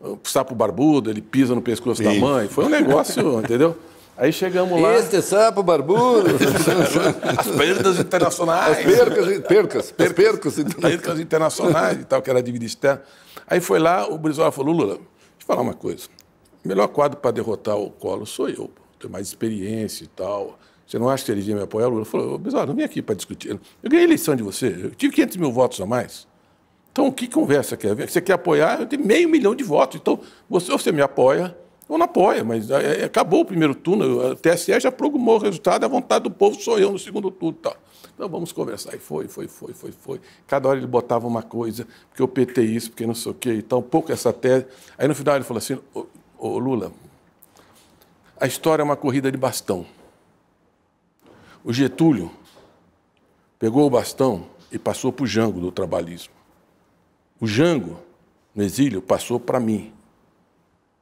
o 0.00 0.18
sapo 0.24 0.54
barbudo, 0.54 1.10
ele 1.10 1.22
pisa 1.22 1.54
no 1.54 1.62
pescoço 1.62 2.02
Sim. 2.02 2.12
da 2.12 2.14
mãe, 2.14 2.48
foi 2.48 2.64
um 2.64 2.68
negócio, 2.68 3.38
entendeu? 3.38 3.76
Aí 4.16 4.32
chegamos 4.32 4.82
lá. 4.82 4.96
Este 4.96 5.22
sapo 5.22 5.62
barbudo. 5.62 6.26
As 7.38 7.46
perdas 7.46 8.00
internacionais. 8.00 8.78
As 8.78 8.84
percas, 8.84 9.26
percas, 9.46 9.92
percas, 9.92 9.92
percas, 9.92 10.74
percas 10.74 11.20
internacionais 11.20 12.00
e 12.00 12.04
tal, 12.04 12.20
que 12.20 12.28
era 12.28 12.42
dívida 12.42 12.64
externa. 12.64 13.00
Aí 13.46 13.60
foi 13.60 13.78
lá, 13.78 14.08
o 14.08 14.18
Brizola 14.18 14.50
falou, 14.50 14.74
Lula, 14.74 14.98
falar 15.48 15.62
uma 15.62 15.74
coisa. 15.74 16.06
O 16.62 16.68
melhor 16.68 16.86
quadro 16.88 17.18
para 17.18 17.30
derrotar 17.30 17.76
o 17.78 17.90
Collor 17.90 18.26
sou 18.26 18.50
eu. 18.50 18.70
Tenho 19.00 19.10
mais 19.10 19.26
experiência 19.26 20.04
e 20.04 20.08
tal. 20.08 20.58
Você 20.86 20.98
não 20.98 21.08
acha 21.08 21.24
que 21.24 21.32
ele 21.32 21.40
devia 21.40 21.56
me 21.56 21.62
apoiar? 21.62 21.88
Lula 21.88 22.04
falou, 22.04 22.38
Bezerra, 22.38 22.66
não 22.66 22.74
vem 22.74 22.84
aqui 22.84 23.00
para 23.00 23.14
discutir. 23.14 23.50
Eu 23.82 23.90
ganhei 23.90 24.04
eleição 24.04 24.36
de 24.36 24.42
você. 24.42 24.66
Eu 24.66 24.90
tive 24.90 25.14
500 25.14 25.36
mil 25.38 25.50
votos 25.50 25.80
a 25.80 25.86
mais. 25.86 26.28
Então, 26.92 27.10
que 27.10 27.26
conversa 27.28 27.76
quer 27.76 27.94
ver? 27.94 28.10
Você 28.10 28.20
quer 28.20 28.34
apoiar? 28.34 28.80
Eu 28.80 28.86
tenho 28.86 29.04
meio 29.04 29.28
milhão 29.28 29.54
de 29.54 29.64
votos. 29.64 29.98
Então, 30.00 30.20
você, 30.50 30.70
você 30.70 30.92
me 30.92 31.00
apoia 31.00 31.56
não 31.96 32.04
apoia. 32.04 32.44
Mas 32.44 32.70
é, 32.70 33.02
é 33.02 33.04
acabou 33.04 33.40
o 33.40 33.44
primeiro 33.44 33.74
turno. 33.74 34.32
O 34.32 34.36
TSE 34.36 34.78
já 34.80 34.92
programou 34.92 35.36
o 35.36 35.38
resultado. 35.38 35.84
A 35.84 35.88
vontade 35.88 36.24
do 36.24 36.30
povo 36.30 36.60
sou 36.60 36.78
eu 36.78 36.92
no 36.92 36.98
segundo 36.98 37.30
turno. 37.30 37.58
Então, 38.14 38.28
vamos 38.28 38.52
conversar. 38.52 38.94
E 38.94 38.98
foi, 38.98 39.28
foi, 39.28 39.46
foi, 39.46 39.72
foi, 39.72 39.92
foi. 39.92 40.20
Cada 40.46 40.68
hora 40.68 40.78
ele 40.78 40.86
botava 40.86 41.26
uma 41.26 41.42
coisa, 41.42 41.86
porque 42.10 42.22
o 42.22 42.28
PT 42.28 42.62
isso, 42.62 42.90
porque 42.90 43.06
não 43.06 43.14
sei 43.14 43.32
o 43.32 43.34
quê. 43.34 43.54
Então, 43.54 43.78
um 43.78 43.82
pouco 43.82 44.12
essa 44.12 44.32
tese. 44.32 44.66
Aí, 44.98 45.06
no 45.06 45.14
final, 45.14 45.36
ele 45.36 45.44
falou 45.44 45.58
assim, 45.58 45.78
ô 46.36 46.58
Lula, 46.58 46.92
a 48.40 48.46
história 48.46 48.82
é 48.82 48.84
uma 48.84 48.96
corrida 48.96 49.30
de 49.30 49.38
bastão. 49.38 49.86
O 51.64 51.72
Getúlio 51.72 52.30
pegou 53.58 53.86
o 53.86 53.90
bastão 53.90 54.46
e 54.70 54.78
passou 54.78 55.12
para 55.12 55.24
o 55.24 55.26
Jango 55.26 55.60
do 55.60 55.72
trabalhismo. 55.72 56.32
O 57.40 57.46
Jango, 57.46 58.00
no 58.54 58.62
exílio, 58.62 59.00
passou 59.00 59.38
para 59.38 59.58
mim. 59.60 59.92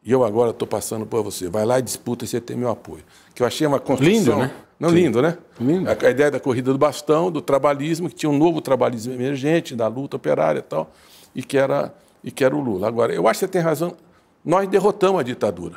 E 0.06 0.12
eu 0.12 0.24
agora 0.24 0.50
estou 0.50 0.68
passando 0.68 1.04
por 1.04 1.24
você. 1.24 1.48
Vai 1.48 1.66
lá 1.66 1.80
e 1.80 1.82
disputa 1.82 2.24
e 2.24 2.28
você 2.28 2.40
tem 2.40 2.56
meu 2.56 2.70
apoio. 2.70 3.02
Que 3.34 3.42
eu 3.42 3.46
achei 3.46 3.66
uma 3.66 3.80
construção... 3.80 4.14
Lindo, 4.14 4.36
né? 4.36 4.52
Não, 4.78 4.90
Sim. 4.90 4.94
lindo, 4.94 5.20
né? 5.20 5.36
Lindo. 5.58 5.90
A, 5.90 5.96
a, 6.00 6.10
ideia 6.10 6.30
da 6.30 6.38
corrida 6.38 6.70
do 6.70 6.78
bastão, 6.78 7.28
do 7.28 7.42
trabalhismo, 7.42 8.08
que 8.08 8.14
tinha 8.14 8.30
um 8.30 8.38
novo 8.38 8.60
trabalhismo 8.60 9.12
emergente, 9.12 9.74
da 9.74 9.88
luta 9.88 10.14
operária 10.14 10.60
e 10.60 10.62
tal, 10.62 10.92
e 11.34 11.42
que 11.42 11.58
era, 11.58 11.92
e 12.22 12.30
que 12.30 12.44
era 12.44 12.54
o 12.54 12.60
Lula. 12.60 12.86
Agora, 12.86 13.12
eu 13.12 13.26
acho 13.26 13.40
que 13.40 13.46
você 13.46 13.50
tem 13.50 13.60
razão. 13.60 13.96
Nós 14.44 14.68
derrotamos 14.68 15.20
a 15.20 15.24
ditadura. 15.24 15.74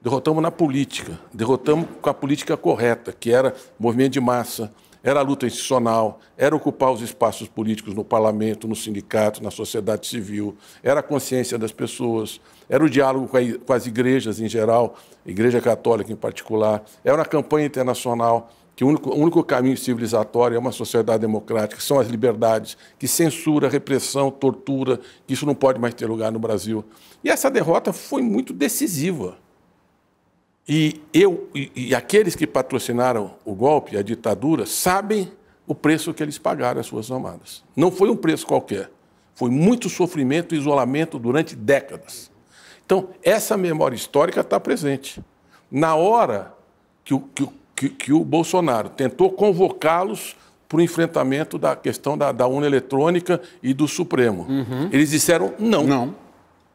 Derrotamos 0.00 0.42
na 0.42 0.50
política. 0.50 1.18
Derrotamos 1.34 1.86
com 2.00 2.08
a 2.08 2.14
política 2.14 2.56
correta, 2.56 3.12
que 3.12 3.30
era 3.30 3.54
movimento 3.78 4.12
de 4.14 4.20
massa, 4.20 4.72
era 5.02 5.20
a 5.20 5.22
luta 5.22 5.46
institucional, 5.46 6.20
era 6.36 6.54
ocupar 6.54 6.92
os 6.92 7.02
espaços 7.02 7.48
políticos 7.48 7.92
no 7.92 8.04
parlamento, 8.04 8.68
no 8.68 8.76
sindicato, 8.76 9.42
na 9.42 9.50
sociedade 9.50 10.06
civil, 10.06 10.56
era 10.82 11.00
a 11.00 11.02
consciência 11.02 11.58
das 11.58 11.72
pessoas, 11.72 12.40
era 12.72 12.82
o 12.82 12.88
diálogo 12.88 13.28
com, 13.28 13.72
as 13.74 13.86
igrejas 13.86 14.40
em 14.40 14.48
geral, 14.48 14.96
Igreja 15.26 15.60
Católica 15.60 16.10
em 16.10 16.16
particular, 16.16 16.82
era 17.04 17.20
a 17.20 17.24
campanha 17.26 17.66
internacional, 17.66 18.50
que 18.74 18.82
o 18.82 18.88
único, 18.88 19.10
o 19.10 19.18
único 19.18 19.44
caminho 19.44 19.76
civilizatório 19.76 20.56
é 20.56 20.58
uma 20.58 20.72
sociedade 20.72 21.20
democrática, 21.20 21.78
são 21.82 22.00
as 22.00 22.08
liberdades, 22.08 22.78
que 22.98 23.06
censura, 23.06 23.68
repressão, 23.68 24.30
tortura, 24.30 24.98
que 25.26 25.34
isso 25.34 25.44
não 25.44 25.54
pode 25.54 25.78
mais 25.78 25.92
ter 25.92 26.06
lugar 26.06 26.32
no 26.32 26.38
Brasil. 26.38 26.82
E 27.22 27.28
essa 27.28 27.50
derrota 27.50 27.92
foi 27.92 28.22
muito 28.22 28.54
decisiva. 28.54 29.36
E 30.66 31.02
eu 31.12 31.50
e, 31.54 31.70
e, 31.76 31.94
aqueles 31.94 32.34
que 32.34 32.46
patrocinaram 32.46 33.34
o 33.44 33.54
golpe, 33.54 33.98
a 33.98 34.02
ditadura, 34.02 34.64
sabem 34.64 35.30
o 35.66 35.74
preço 35.74 36.14
que 36.14 36.22
eles 36.22 36.38
pagaram 36.38 36.80
às 36.80 36.86
suas 36.86 37.10
amadas. 37.10 37.62
Não 37.76 37.90
foi 37.90 38.08
um 38.08 38.16
preço 38.16 38.46
qualquer. 38.46 38.90
Foi 39.34 39.50
muito 39.50 39.90
sofrimento 39.90 40.54
e 40.54 40.58
isolamento 40.58 41.18
durante 41.18 41.54
décadas. 41.54 42.31
Então, 42.92 43.08
essa 43.22 43.56
memória 43.56 43.96
histórica 43.96 44.42
está 44.42 44.60
presente. 44.60 45.18
Na 45.70 45.94
hora 45.94 46.52
que 47.02 47.14
o, 47.14 47.20
que, 47.20 47.48
que, 47.74 47.88
que 47.88 48.12
o 48.12 48.22
Bolsonaro 48.22 48.90
tentou 48.90 49.30
convocá-los 49.30 50.36
para 50.68 50.76
o 50.76 50.80
enfrentamento 50.82 51.56
da 51.56 51.74
questão 51.74 52.18
da, 52.18 52.32
da 52.32 52.46
urna 52.46 52.66
eletrônica 52.66 53.40
e 53.62 53.72
do 53.72 53.88
Supremo, 53.88 54.42
uhum. 54.46 54.90
eles 54.92 55.08
disseram 55.08 55.54
não. 55.58 55.84
Não. 55.84 56.14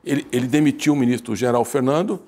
Ele, 0.03 0.25
ele 0.31 0.47
demitiu 0.47 0.93
o 0.93 0.95
ministro 0.95 1.35
general 1.35 1.63
Fernando 1.63 2.19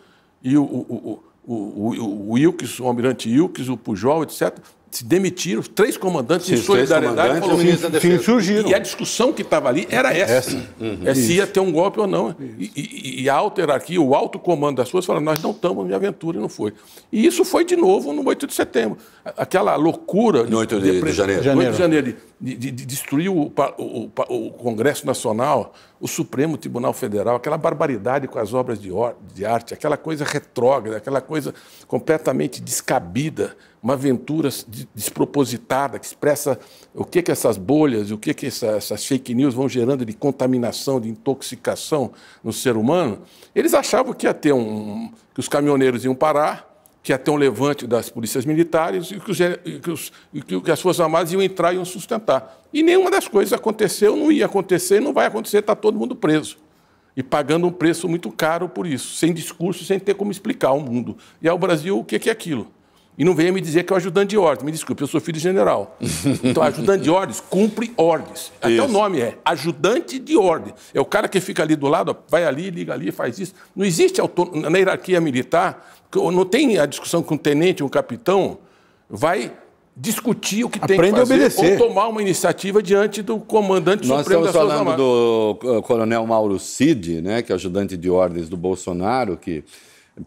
e 0.43 0.56
o, 0.56 0.63
o, 0.63 1.23
o, 1.43 1.56
o, 1.56 1.95
o 1.99 2.32
Wilkes, 2.34 2.80
o 2.80 2.86
almirante 2.86 3.28
Wilkes, 3.28 3.69
o 3.69 3.75
Pujol, 3.75 4.21
etc., 4.21 4.56
se 4.91 5.06
demitiram, 5.06 5.62
três 5.62 5.97
comandantes 5.97 6.47
Sim, 6.47 6.56
em 6.56 6.58
solidariedade 6.58 7.39
falaram, 7.39 7.60
sim, 7.99 8.19
surgiram. 8.19 8.69
E 8.69 8.73
a 8.73 8.80
discussão 8.80 9.32
que 9.32 9.43
estava 9.43 9.69
ali 9.69 9.88
era 9.89 10.12
essa. 10.12 10.34
essa. 10.34 10.67
Uhum. 10.80 10.99
É 11.06 11.13
se 11.13 11.34
ia 11.34 11.45
ter 11.45 11.60
um 11.60 11.71
golpe 11.71 11.99
ou 11.99 12.08
não. 12.08 12.36
E, 12.58 12.71
e, 12.75 13.23
e, 13.23 13.30
a 13.30 13.36
alta 13.36 13.62
hierarquia, 13.62 14.02
o 14.02 14.15
alto 14.15 14.39
comando 14.39 14.78
das 14.78 14.89
forças 14.89 15.06
falaram, 15.06 15.25
nós 15.25 15.41
não 15.41 15.52
estamos 15.52 15.89
em 15.89 15.93
aventura, 15.93 16.38
e 16.38 16.41
não 16.41 16.49
foi. 16.49 16.73
E 17.12 17.25
isso 17.25 17.45
foi 17.45 17.63
de 17.63 17.75
novo 17.75 18.12
no 18.13 18.28
8 18.28 18.47
de 18.47 18.54
setembro. 18.54 18.97
Aquela 19.38 19.75
loucura... 19.75 20.43
No 20.43 20.58
8 20.58 20.80
de, 20.80 20.91
de, 20.91 21.02
de 21.02 21.12
janeiro. 21.12 21.58
8 21.58 21.71
de 21.71 21.78
janeiro, 21.78 22.15
de, 22.39 22.56
de, 22.56 22.71
de 22.71 22.86
destruir 22.86 23.30
o, 23.30 23.52
o, 23.78 24.12
o, 24.30 24.52
Congresso 24.52 25.06
Nacional, 25.06 25.73
o 25.99 26.08
Supremo 26.08 26.58
Tribunal 26.58 26.93
Federal, 26.93 27.36
aquela 27.36 27.58
barbaridade 27.58 28.28
com 28.28 28.39
as 28.39 28.54
obras 28.54 28.80
de, 28.80 28.89
de 29.34 29.45
arte, 29.45 29.73
aquela 29.73 29.97
coisa 29.97 30.23
retrógrada, 30.23 30.97
aquela 30.97 31.19
coisa 31.19 31.54
completamente 31.86 32.62
descabida, 32.62 33.58
uma 33.84 33.93
aventura 33.93 34.49
despropositada 34.95 35.99
que 35.99 36.06
expressa 36.06 36.58
o 36.93 37.04
que, 37.04 37.21
que 37.21 37.32
essas 37.32 37.58
bolhas, 37.58 38.10
o 38.12 38.17
que, 38.17 38.34
que 38.34 38.47
essa, 38.47 38.67
essas 38.67 39.06
fake 39.06 39.34
news 39.34 39.54
vão 39.54 39.67
gerando 39.67 40.06
de 40.06 40.13
contaminação, 40.13 40.99
de 40.99 41.10
intoxicação 41.10 42.12
no 42.43 42.54
ser 42.54 42.78
humano. 42.78 43.21
Eles 43.54 43.73
achavam 43.73 44.13
que 44.13 44.25
ia 44.25 44.34
ter 44.34 44.54
um, 44.54 45.12
que 45.34 45.39
os 45.39 45.47
caminhoneiros 45.49 46.06
iam 46.06 46.15
parar, 46.15 46.68
que 47.01 47.12
ia 47.12 47.17
ter 47.17 47.31
um 47.31 47.35
levante 47.35 47.88
das 47.88 48.09
polícias 48.09 48.45
militares 48.45 49.12
e 49.12 49.19
que, 49.19 49.31
os, 49.31 49.38
que, 49.81 49.91
os, 49.91 50.12
que 50.63 50.71
as 50.71 50.81
Forças 50.81 50.99
Armadas 51.01 51.31
iam 51.31 51.41
entrar 51.41 51.71
e 51.73 51.75
iam 51.75 51.85
sustentar. 51.85 52.62
E 52.73 52.83
nenhuma 52.83 53.09
das 53.09 53.27
coisas 53.27 53.53
aconteceu, 53.53 54.15
não 54.15 54.31
ia 54.31 54.45
acontecer, 54.45 54.99
não 54.99 55.13
vai 55.13 55.25
acontecer, 55.25 55.59
está 55.59 55.75
todo 55.75 55.97
mundo 55.97 56.15
preso. 56.15 56.57
E 57.15 57.23
pagando 57.23 57.67
um 57.67 57.71
preço 57.71 58.07
muito 58.07 58.31
caro 58.31 58.69
por 58.69 58.85
isso, 58.85 59.15
sem 59.15 59.33
discurso, 59.33 59.83
sem 59.83 59.99
ter 59.99 60.13
como 60.13 60.31
explicar 60.31 60.69
ao 60.69 60.79
mundo. 60.79 61.17
E 61.41 61.47
ao 61.47 61.57
Brasil, 61.57 61.97
o 61.97 62.03
que 62.03 62.29
é 62.29 62.31
aquilo? 62.31 62.67
E 63.19 63.25
não 63.25 63.35
venha 63.35 63.51
me 63.51 63.59
dizer 63.59 63.83
que 63.83 63.91
é 63.91 63.93
o 63.93 63.97
ajudante 63.97 64.29
de 64.29 64.38
ordens. 64.38 64.63
Me 64.63 64.71
desculpe, 64.71 65.03
eu 65.03 65.07
sou 65.07 65.19
filho 65.19 65.35
de 65.35 65.43
general. 65.43 65.97
Então, 66.41 66.63
ajudante 66.63 67.03
de 67.03 67.09
ordens 67.09 67.41
cumpre 67.41 67.91
ordens. 67.97 68.49
Até 68.62 68.75
isso. 68.75 68.85
o 68.85 68.88
nome 68.88 69.19
é 69.19 69.38
ajudante 69.43 70.17
de 70.17 70.38
ordem. 70.38 70.73
É 70.93 71.01
o 71.01 71.05
cara 71.05 71.27
que 71.27 71.41
fica 71.41 71.62
ali 71.62 71.75
do 71.75 71.88
lado, 71.88 72.15
vai 72.29 72.45
ali, 72.45 72.69
liga 72.69 72.93
ali, 72.93 73.12
faz 73.12 73.38
isso. 73.38 73.53
Não 73.75 73.85
existe 73.85 74.21
na 74.71 74.77
hierarquia 74.77 75.19
militar, 75.19 75.98
não 76.15 76.45
tem 76.45 76.77
a 76.77 76.85
discussão 76.85 77.21
com 77.21 77.35
um 77.35 77.37
tenente, 77.37 77.83
um 77.83 77.89
capitão, 77.89 78.57
vai 79.09 79.51
discutir 79.95 80.63
o 80.63 80.69
que 80.69 80.79
Aprende 80.79 81.01
tem 81.01 81.13
que 81.13 81.19
fazer 81.19 81.33
obedecer. 81.33 81.79
ou 81.79 81.87
tomar 81.89 82.07
uma 82.07 82.21
iniciativa 82.21 82.81
diante 82.81 83.21
do 83.21 83.37
comandante 83.37 84.07
Nós 84.07 84.19
supremo 84.19 84.45
das 84.45 84.55
Nós 84.55 84.63
estamos 84.63 84.83
falando 84.85 84.97
do 84.97 85.59
uh, 85.77 85.81
coronel 85.81 86.25
Mauro 86.25 86.57
Cid, 86.57 87.21
né, 87.21 87.41
que 87.41 87.51
é 87.51 87.55
ajudante 87.55 87.97
de 87.97 88.09
ordens 88.09 88.47
do 88.47 88.55
Bolsonaro, 88.55 89.35
que 89.35 89.63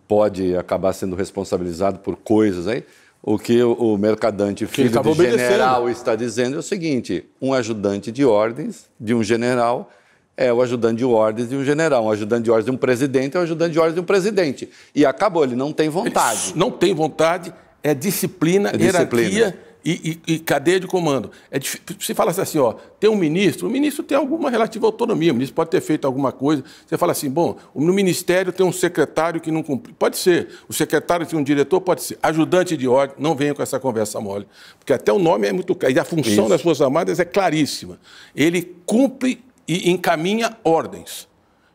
pode 0.07 0.55
acabar 0.57 0.93
sendo 0.93 1.17
responsabilizado 1.17 2.01
por 2.01 2.17
coisas 2.17 2.67
aí. 2.67 2.85
O 3.23 3.39
que 3.39 3.63
o 3.63 3.97
mercadante 3.97 4.67
filho 4.67 4.91
de 4.91 5.15
general 5.15 5.89
está 5.89 6.17
dizendo 6.17 6.57
é 6.57 6.59
o 6.59 6.63
seguinte: 6.63 7.25
um 7.41 7.55
ajudante 7.55 8.11
de 8.11 8.25
ordens 8.25 8.91
de 8.99 9.15
um 9.15 9.23
general 9.23 9.89
é 10.37 10.53
o 10.53 10.63
ajudante 10.63 10.97
de 10.97 11.05
ordens 11.05 11.49
de 11.49 11.57
um 11.57 11.65
general, 11.65 12.05
um 12.05 12.11
ajudante 12.11 12.45
de 12.45 12.51
ordens 12.51 12.67
de 12.67 12.71
um 12.71 12.77
presidente 12.77 13.37
é 13.37 13.41
o 13.41 13.43
ajudante 13.43 13.73
de 13.73 13.79
ordens 13.79 13.95
de 13.95 14.01
um 14.01 14.05
presidente. 14.05 14.69
E 14.95 15.05
acabou, 15.05 15.45
ele 15.45 15.57
não 15.57 15.73
tem 15.73 15.89
vontade. 15.89 16.51
Ele 16.51 16.59
não 16.59 16.71
tem 16.71 16.95
vontade, 16.95 17.53
é 17.83 17.95
disciplina, 17.95 18.71
é 18.71 18.77
disciplina. 18.77 19.29
hierarquia 19.29 19.73
e, 19.85 20.21
e, 20.27 20.35
e, 20.35 20.39
cadeia 20.39 20.79
de 20.79 20.87
comando. 20.87 21.31
É, 21.51 21.59
se 21.61 22.15
fala 22.15 22.31
assim, 22.31 22.59
ó, 22.59 22.75
tem 23.01 23.11
um 23.11 23.17
ministro, 23.17 23.67
o 23.67 23.71
ministro 23.71 24.03
tem 24.03 24.17
alguma 24.17 24.49
relativa 24.49 24.87
autonomia, 24.87 25.33
o 25.33 25.35
ministro 25.35 25.57
pode 25.57 25.71
ter 25.71 25.81
feito 25.81 26.07
alguma 26.07 26.31
coisa. 26.31 26.63
Você 26.87 26.97
fala 26.97 27.13
assim, 27.13 27.29
bom, 27.29 27.57
no 27.75 27.93
ministério 27.93 28.53
tem 28.53 28.65
um 28.65 28.73
secretário 28.73 29.41
que 29.41 29.51
não 29.51 29.63
cumpre. 29.63 29.93
Pode 29.93 30.17
ser. 30.17 30.49
O 30.69 30.73
secretário 30.73 31.27
tem 31.27 31.39
um 31.39 31.43
diretor, 31.43 31.81
pode 31.81 32.03
ser. 32.05 32.19
Ajudante 32.23 32.77
de 32.77 32.87
ordem, 32.87 33.17
não 33.19 33.35
venha 33.35 33.55
com 33.55 33.63
essa 33.63 33.81
conversa 33.81 34.21
mole. 34.21 34.47
Porque 34.79 34.93
até 34.93 35.13
o 35.13 35.19
nome 35.19 35.49
é 35.49 35.53
muito 35.53 35.75
claro. 35.75 35.95
E 35.95 35.99
a 35.99 36.05
função 36.05 36.45
Isso. 36.45 36.49
das 36.49 36.63
Forças 36.63 36.83
Armadas 36.83 37.19
é 37.19 37.25
claríssima. 37.25 37.99
Ele 38.37 38.63
cumpre 38.87 39.43
e 39.67 39.91
encaminha 39.91 40.57
ordens 40.65 41.29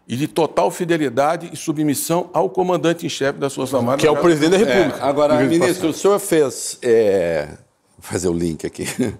e 0.08 0.16
de 0.16 0.28
total 0.28 0.72
fidelidade 0.72 1.50
e 1.52 1.58
submissão 1.58 2.30
ao 2.32 2.50
comandante 2.50 3.06
em 3.06 3.10
chefe 3.10 3.40
das 3.40 3.54
Forças 3.54 3.76
Armadas. 3.76 4.00
Que 4.00 4.08
é 4.08 4.12
o 4.12 4.16
presidente 4.16 4.52
da 4.52 4.58
República. 4.58 5.00
É, 5.00 5.10
agora, 5.10 5.44
ministro, 5.44 5.90
o 5.90 5.94
senhor 5.94 6.18
fez 6.20 6.80
é, 6.82 7.58
fazer 8.00 8.30
o 8.30 8.34
link 8.34 8.66
aqui. 8.66 8.86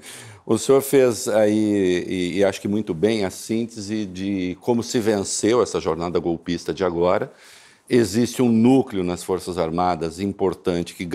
O 0.50 0.58
senhor 0.58 0.82
fez 0.82 1.28
aí, 1.28 2.06
e, 2.08 2.38
e, 2.38 2.46
acho 2.46 2.62
que 2.62 2.70
muito 2.70 2.94
bem, 2.94 3.26
a 3.26 3.30
síntese 3.30 4.06
de 4.06 4.58
como 4.62 4.82
se 4.82 4.98
venceu 4.98 5.62
essa 5.62 5.78
jornada 5.78 6.18
golpista 6.20 6.74
de 6.74 6.86
agora. 6.86 7.34
Existe 7.90 8.42
um 8.42 8.50
núcleo 8.50 9.04
nas 9.04 9.22
Forças 9.22 9.58
Armadas 9.58 10.22
importante 10.22 10.94
que, 10.94 11.06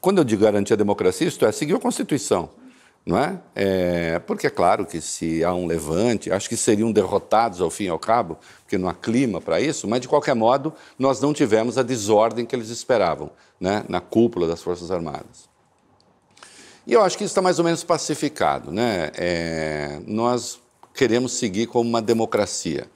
quando 0.00 0.16
eu 0.16 0.24
digo 0.24 0.42
garantir 0.42 0.72
a 0.72 0.76
democracia, 0.76 1.28
isto 1.28 1.44
é, 1.44 1.52
seguir 1.52 1.74
a 1.74 1.78
Constituição. 1.78 2.48
Não 3.06 3.16
é? 3.16 3.38
é? 3.54 4.18
Porque 4.18 4.48
é 4.48 4.50
claro 4.50 4.84
que 4.84 5.00
se 5.00 5.44
há 5.44 5.54
um 5.54 5.64
levante, 5.64 6.28
acho 6.32 6.48
que 6.48 6.56
seriam 6.56 6.90
derrotados 6.90 7.60
ao 7.60 7.70
fim 7.70 7.84
e 7.84 7.88
ao 7.88 8.00
cabo, 8.00 8.36
porque 8.62 8.76
não 8.76 8.88
há 8.88 8.94
clima 8.94 9.40
para 9.40 9.60
isso, 9.60 9.86
mas 9.86 10.00
de 10.00 10.08
qualquer 10.08 10.34
modo 10.34 10.74
nós 10.98 11.20
não 11.20 11.32
tivemos 11.32 11.78
a 11.78 11.84
desordem 11.84 12.44
que 12.44 12.56
eles 12.56 12.68
esperavam 12.68 13.30
né? 13.60 13.84
na 13.88 14.00
cúpula 14.00 14.48
das 14.48 14.60
Forças 14.60 14.90
Armadas. 14.90 15.48
E 16.84 16.92
eu 16.92 17.02
acho 17.02 17.16
que 17.16 17.22
isso 17.22 17.30
está 17.30 17.40
mais 17.40 17.60
ou 17.60 17.64
menos 17.64 17.84
pacificado. 17.84 18.72
Né? 18.72 19.12
É, 19.14 20.00
nós 20.04 20.58
queremos 20.92 21.32
seguir 21.32 21.66
como 21.66 21.88
uma 21.88 22.02
democracia. 22.02 22.88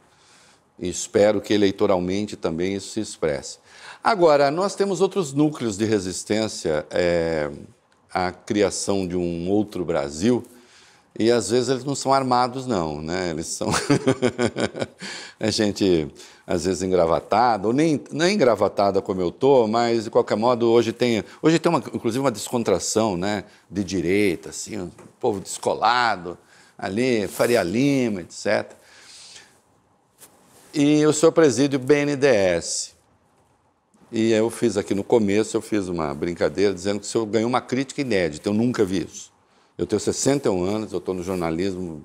E 0.77 0.89
espero 0.89 1.41
que 1.41 1.55
eleitoralmente 1.55 2.37
também 2.37 2.75
isso 2.75 2.95
se 2.95 3.01
expresse. 3.01 3.59
Agora, 4.03 4.51
nós 4.51 4.75
temos 4.75 5.01
outros 5.01 5.33
núcleos 5.33 5.77
de 5.77 5.85
resistência 5.85 6.87
é, 6.91 7.51
à 8.13 8.33
criação 8.33 9.07
de 9.07 9.17
um 9.17 9.49
outro 9.49 9.85
Brasil 9.85 10.45
e 11.19 11.31
às 11.31 11.51
vezes 11.51 11.69
eles 11.69 11.85
não 11.85 11.95
são 11.95 12.13
armados, 12.15 12.67
não, 12.67 13.03
né? 13.03 13.31
Eles 13.31 13.47
são 13.49 13.69
a 15.39 15.51
gente 15.51 16.09
às 16.47 16.65
vezes 16.65 16.83
engravatada, 16.83 17.67
ou 17.67 17.73
nem, 17.73 18.03
nem 18.11 18.35
engravatada 18.35 19.01
como 19.03 19.21
eu 19.21 19.31
tô, 19.31 19.67
mas 19.67 20.05
de 20.05 20.11
qualquer 20.11 20.37
modo 20.37 20.71
hoje 20.71 20.93
tem, 20.93 21.23
hoje 21.43 21.59
tem 21.59 21.71
uma, 21.71 21.79
inclusive 21.79 22.21
uma 22.21 22.31
descontração, 22.31 23.17
né? 23.17 23.45
De 23.71 23.85
direita, 23.85 24.51
assim, 24.51 24.79
um 24.81 24.91
povo 25.21 25.41
descolado 25.41 26.39
ali, 26.79 27.29
Faria 27.29 27.63
Lima, 27.63 28.23
etc. 28.23 28.73
E 30.73 31.05
o 31.05 31.13
senhor 31.13 31.33
preside 31.33 31.77
o 31.77 31.79
BNDES. 31.79 32.95
E 34.13 34.33
eu 34.33 34.51
fiz 34.51 34.77
aqui 34.77 34.95
no 34.95 35.05
começo, 35.05 35.57
eu 35.57 35.61
fiz 35.61 35.87
uma 35.87 36.13
brincadeira 36.13 36.75
dizendo 36.75 36.99
que 36.99 37.07
o 37.07 37.09
senhor 37.09 37.25
ganhou 37.27 37.49
uma 37.49 37.61
crítica 37.61 38.01
inédita, 38.01 38.49
eu 38.49 38.53
nunca 38.53 38.85
vi 38.85 39.05
isso. 39.05 39.33
Eu 39.79 39.87
tenho 39.87 40.01
61 40.01 40.65
anos, 40.65 40.93
eu 40.93 40.99
estou 40.99 41.15
no 41.15 41.23
jornalismo 41.23 42.03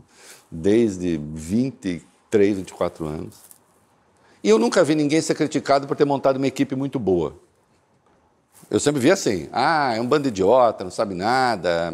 desde 0.51 1.19
23, 1.33 2.57
24 2.57 3.05
anos. 3.05 3.35
E 4.43 4.49
eu 4.49 4.59
nunca 4.59 4.83
vi 4.83 4.93
ninguém 4.93 5.19
ser 5.19 5.33
criticado 5.33 5.87
por 5.87 5.97
ter 5.97 6.05
montado 6.05 6.37
uma 6.37 6.45
equipe 6.47 6.75
muito 6.75 6.99
boa. 6.99 7.35
Eu 8.69 8.79
sempre 8.79 9.01
vi 9.01 9.09
assim, 9.11 9.49
ah, 9.51 9.95
é 9.95 9.99
um 9.99 10.07
bando 10.07 10.23
de 10.23 10.29
idiota, 10.29 10.83
não 10.83 10.91
sabe 10.91 11.15
nada, 11.15 11.91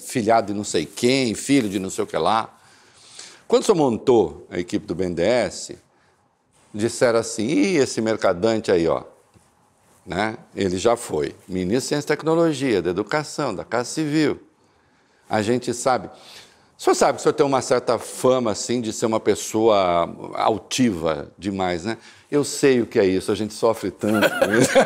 filhado 0.00 0.48
de 0.48 0.54
não 0.54 0.64
sei 0.64 0.84
quem, 0.84 1.34
filho 1.34 1.68
de 1.68 1.78
não 1.78 1.90
sei 1.90 2.02
o 2.02 2.06
que 2.06 2.16
lá. 2.16 2.58
Quando 3.46 3.64
você 3.64 3.72
montou 3.72 4.46
a 4.50 4.58
equipe 4.58 4.84
do 4.84 4.94
BNDES, 4.94 5.72
disseram 6.74 7.20
assim, 7.20 7.46
e 7.46 7.76
esse 7.76 8.00
mercadante 8.00 8.72
aí, 8.72 8.88
ó, 8.88 9.04
né? 10.04 10.36
ele 10.54 10.76
já 10.76 10.96
foi 10.96 11.34
ministro 11.48 11.80
de 11.80 11.86
Ciência 11.86 12.06
e 12.06 12.08
Tecnologia, 12.08 12.82
da 12.82 12.90
Educação, 12.90 13.54
da 13.54 13.64
Casa 13.64 13.88
Civil. 13.88 14.40
A 15.30 15.40
gente 15.40 15.72
sabe. 15.72 16.08
O 16.76 16.82
senhor 16.82 16.94
sabe 16.96 17.12
que 17.12 17.20
o 17.20 17.22
senhor 17.22 17.32
tem 17.32 17.46
uma 17.46 17.62
certa 17.62 17.98
fama, 17.98 18.50
assim, 18.50 18.80
de 18.80 18.92
ser 18.92 19.06
uma 19.06 19.20
pessoa 19.20 20.12
altiva 20.34 21.32
demais, 21.38 21.84
né? 21.84 21.96
Eu 22.30 22.42
sei 22.44 22.82
o 22.82 22.86
que 22.86 22.98
é 22.98 23.06
isso, 23.06 23.30
a 23.30 23.34
gente 23.34 23.54
sofre 23.54 23.92
tanto 23.92 24.28
com 24.28 24.52
isso. 24.54 24.70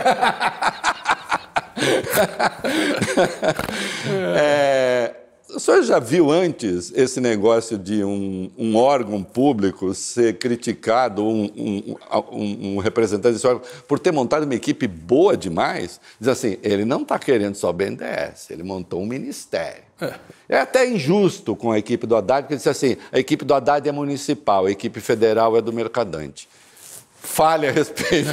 é, 4.37 5.15
o 5.51 5.59
senhor 5.59 5.83
já 5.83 5.99
viu 5.99 6.31
antes 6.31 6.93
esse 6.95 7.21
negócio 7.21 7.79
de 7.79 8.05
um, 8.05 8.51
um 8.59 8.77
órgão 8.77 9.23
público 9.23 9.95
ser 9.95 10.39
criticado, 10.39 11.25
um, 11.25 11.97
um, 12.33 12.75
um, 12.75 12.79
representante 12.79 13.35
desse 13.35 13.47
órgão, 13.47 13.63
por 13.87 13.99
ter 13.99 14.13
montado 14.13 14.43
uma 14.43 14.55
equipe 14.55 14.87
boa 14.87 15.37
demais? 15.37 16.01
Diz 16.21 16.29
assim, 16.29 16.59
ele 16.63 16.85
não 16.85 17.03
está 17.03 17.19
querendo 17.19 17.55
só 17.55 17.73
BNDES, 17.73 18.51
ele 18.51 18.63
montou 18.63 19.01
um 19.01 19.07
ministério. 19.07 19.85
É. 20.01 20.15
é 20.51 20.61
até 20.61 20.89
injusto 20.89 21.57
com 21.57 21.73
a 21.73 21.79
equipe 21.79 22.07
do 22.07 22.15
Haddad, 22.15 22.43
porque 22.43 22.57
disse 22.57 22.69
assim, 22.69 22.97
a 23.11 23.19
equipe 23.19 23.45
do 23.45 23.55
Haddad 23.55 23.89
é 23.89 23.93
municipal, 23.93 24.67
a 24.67 24.71
equipe 24.71 25.01
federal 25.01 25.57
é 25.57 25.63
do 25.63 25.73
mercadante. 25.73 26.49
Fale 27.21 27.67
a 27.67 27.73
respeito. 27.73 28.31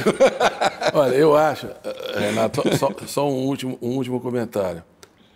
Olha, 0.94 1.14
eu 1.14 1.34
acho, 1.34 1.68
Renato, 2.14 2.62
só, 2.76 2.92
só 3.06 3.28
um, 3.28 3.46
último, 3.46 3.78
um 3.80 3.96
último 3.96 4.20
comentário. 4.20 4.84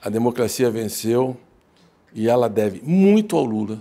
A 0.02 0.08
democracia 0.08 0.70
venceu 0.70 1.36
e 2.14 2.28
ela 2.28 2.48
deve 2.48 2.80
muito 2.84 3.36
ao 3.36 3.44
Lula, 3.44 3.78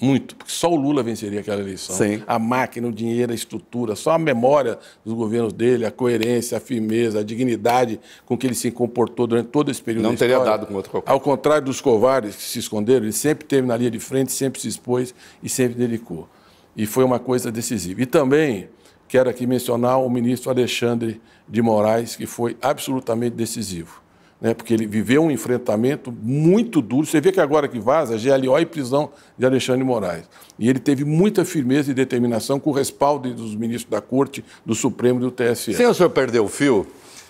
muito, 0.00 0.36
porque 0.36 0.52
só 0.52 0.70
o 0.70 0.76
Lula 0.76 1.02
venceria 1.02 1.40
aquela 1.40 1.60
eleição. 1.60 1.96
Sim. 1.96 2.22
A 2.24 2.38
máquina, 2.38 2.86
o 2.86 2.92
dinheiro, 2.92 3.32
a 3.32 3.34
estrutura, 3.34 3.96
só 3.96 4.12
a 4.12 4.18
memória 4.18 4.78
dos 5.04 5.12
governos 5.12 5.52
dele, 5.52 5.84
a 5.84 5.90
coerência, 5.90 6.56
a 6.56 6.60
firmeza, 6.60 7.18
a 7.18 7.22
dignidade 7.24 7.98
com 8.24 8.38
que 8.38 8.46
ele 8.46 8.54
se 8.54 8.70
comportou 8.70 9.26
durante 9.26 9.48
todo 9.48 9.72
esse 9.72 9.82
período. 9.82 10.04
Não 10.04 10.14
teria 10.14 10.36
história. 10.36 10.52
dado 10.52 10.66
com 10.66 10.74
outro 10.74 10.90
qualquer. 10.92 11.10
Ao 11.10 11.18
contrário 11.18 11.64
dos 11.64 11.80
covardes 11.80 12.36
que 12.36 12.42
se 12.42 12.60
esconderam, 12.60 13.06
ele 13.06 13.12
sempre 13.12 13.44
teve 13.44 13.66
na 13.66 13.76
linha 13.76 13.90
de 13.90 13.98
frente, 13.98 14.30
sempre 14.30 14.60
se 14.60 14.68
expôs 14.68 15.12
e 15.42 15.48
sempre 15.48 15.74
dedicou. 15.74 16.28
E 16.76 16.86
foi 16.86 17.02
uma 17.02 17.18
coisa 17.18 17.50
decisiva. 17.50 18.00
E 18.00 18.06
também 18.06 18.68
quero 19.08 19.28
aqui 19.28 19.48
mencionar 19.48 19.98
o 19.98 20.08
ministro 20.08 20.48
Alexandre 20.48 21.20
de 21.48 21.60
Moraes, 21.60 22.14
que 22.14 22.24
foi 22.24 22.56
absolutamente 22.62 23.34
decisivo 23.34 24.07
né, 24.40 24.54
porque 24.54 24.72
ele 24.72 24.86
viveu 24.86 25.22
um 25.22 25.30
enfrentamento 25.30 26.12
muito 26.12 26.80
duro. 26.80 27.06
Você 27.06 27.20
vê 27.20 27.32
que 27.32 27.40
agora 27.40 27.66
que 27.66 27.78
vaza, 27.78 28.16
GLO 28.16 28.58
e 28.58 28.66
prisão 28.66 29.10
de 29.36 29.44
Alexandre 29.44 29.82
Moraes. 29.82 30.24
E 30.58 30.68
ele 30.68 30.78
teve 30.78 31.04
muita 31.04 31.44
firmeza 31.44 31.90
e 31.90 31.94
determinação 31.94 32.60
com 32.60 32.70
o 32.70 32.72
respaldo 32.72 33.32
dos 33.34 33.54
ministros 33.54 33.90
da 33.90 34.00
Corte, 34.00 34.44
do 34.64 34.74
Supremo 34.74 35.18
e 35.18 35.22
do 35.22 35.30
TSE. 35.30 35.74
Sim, 35.74 35.86
o 35.86 35.94
senhor 35.94 36.10
perdeu 36.10 36.44
o 36.44 36.48
fio, 36.48 36.86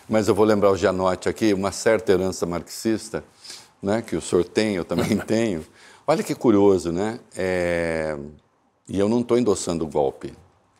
mas 0.08 0.28
eu 0.28 0.34
vou 0.34 0.44
lembrar 0.44 0.70
o 0.70 0.76
Gianotti 0.76 1.28
aqui, 1.28 1.54
uma 1.54 1.72
certa 1.72 2.12
herança 2.12 2.44
marxista, 2.44 3.24
né, 3.82 4.02
que 4.02 4.16
o 4.16 4.20
senhor 4.20 4.44
tem, 4.44 4.74
eu 4.76 4.84
também 4.84 5.16
tenho. 5.26 5.64
Olha 6.06 6.22
que 6.22 6.34
curioso, 6.34 6.92
né? 6.92 7.20
É... 7.36 8.16
E 8.88 8.98
eu 8.98 9.08
não 9.08 9.20
estou 9.20 9.38
endossando 9.38 9.84
o 9.84 9.88
golpe, 9.88 10.32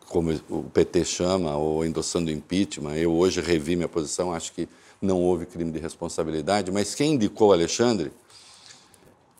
como 0.08 0.32
o 0.48 0.64
PT 0.64 1.04
chama, 1.04 1.54
ou 1.54 1.84
endossando 1.84 2.30
o 2.30 2.32
impeachment. 2.32 2.96
Eu 2.96 3.12
hoje 3.12 3.42
revi 3.42 3.76
minha 3.76 3.88
posição, 3.88 4.32
acho 4.32 4.52
que 4.54 4.66
não 5.00 5.20
houve 5.20 5.46
crime 5.46 5.70
de 5.70 5.78
responsabilidade, 5.78 6.70
mas 6.70 6.94
quem 6.94 7.14
indicou 7.14 7.52
Alexandre 7.52 8.12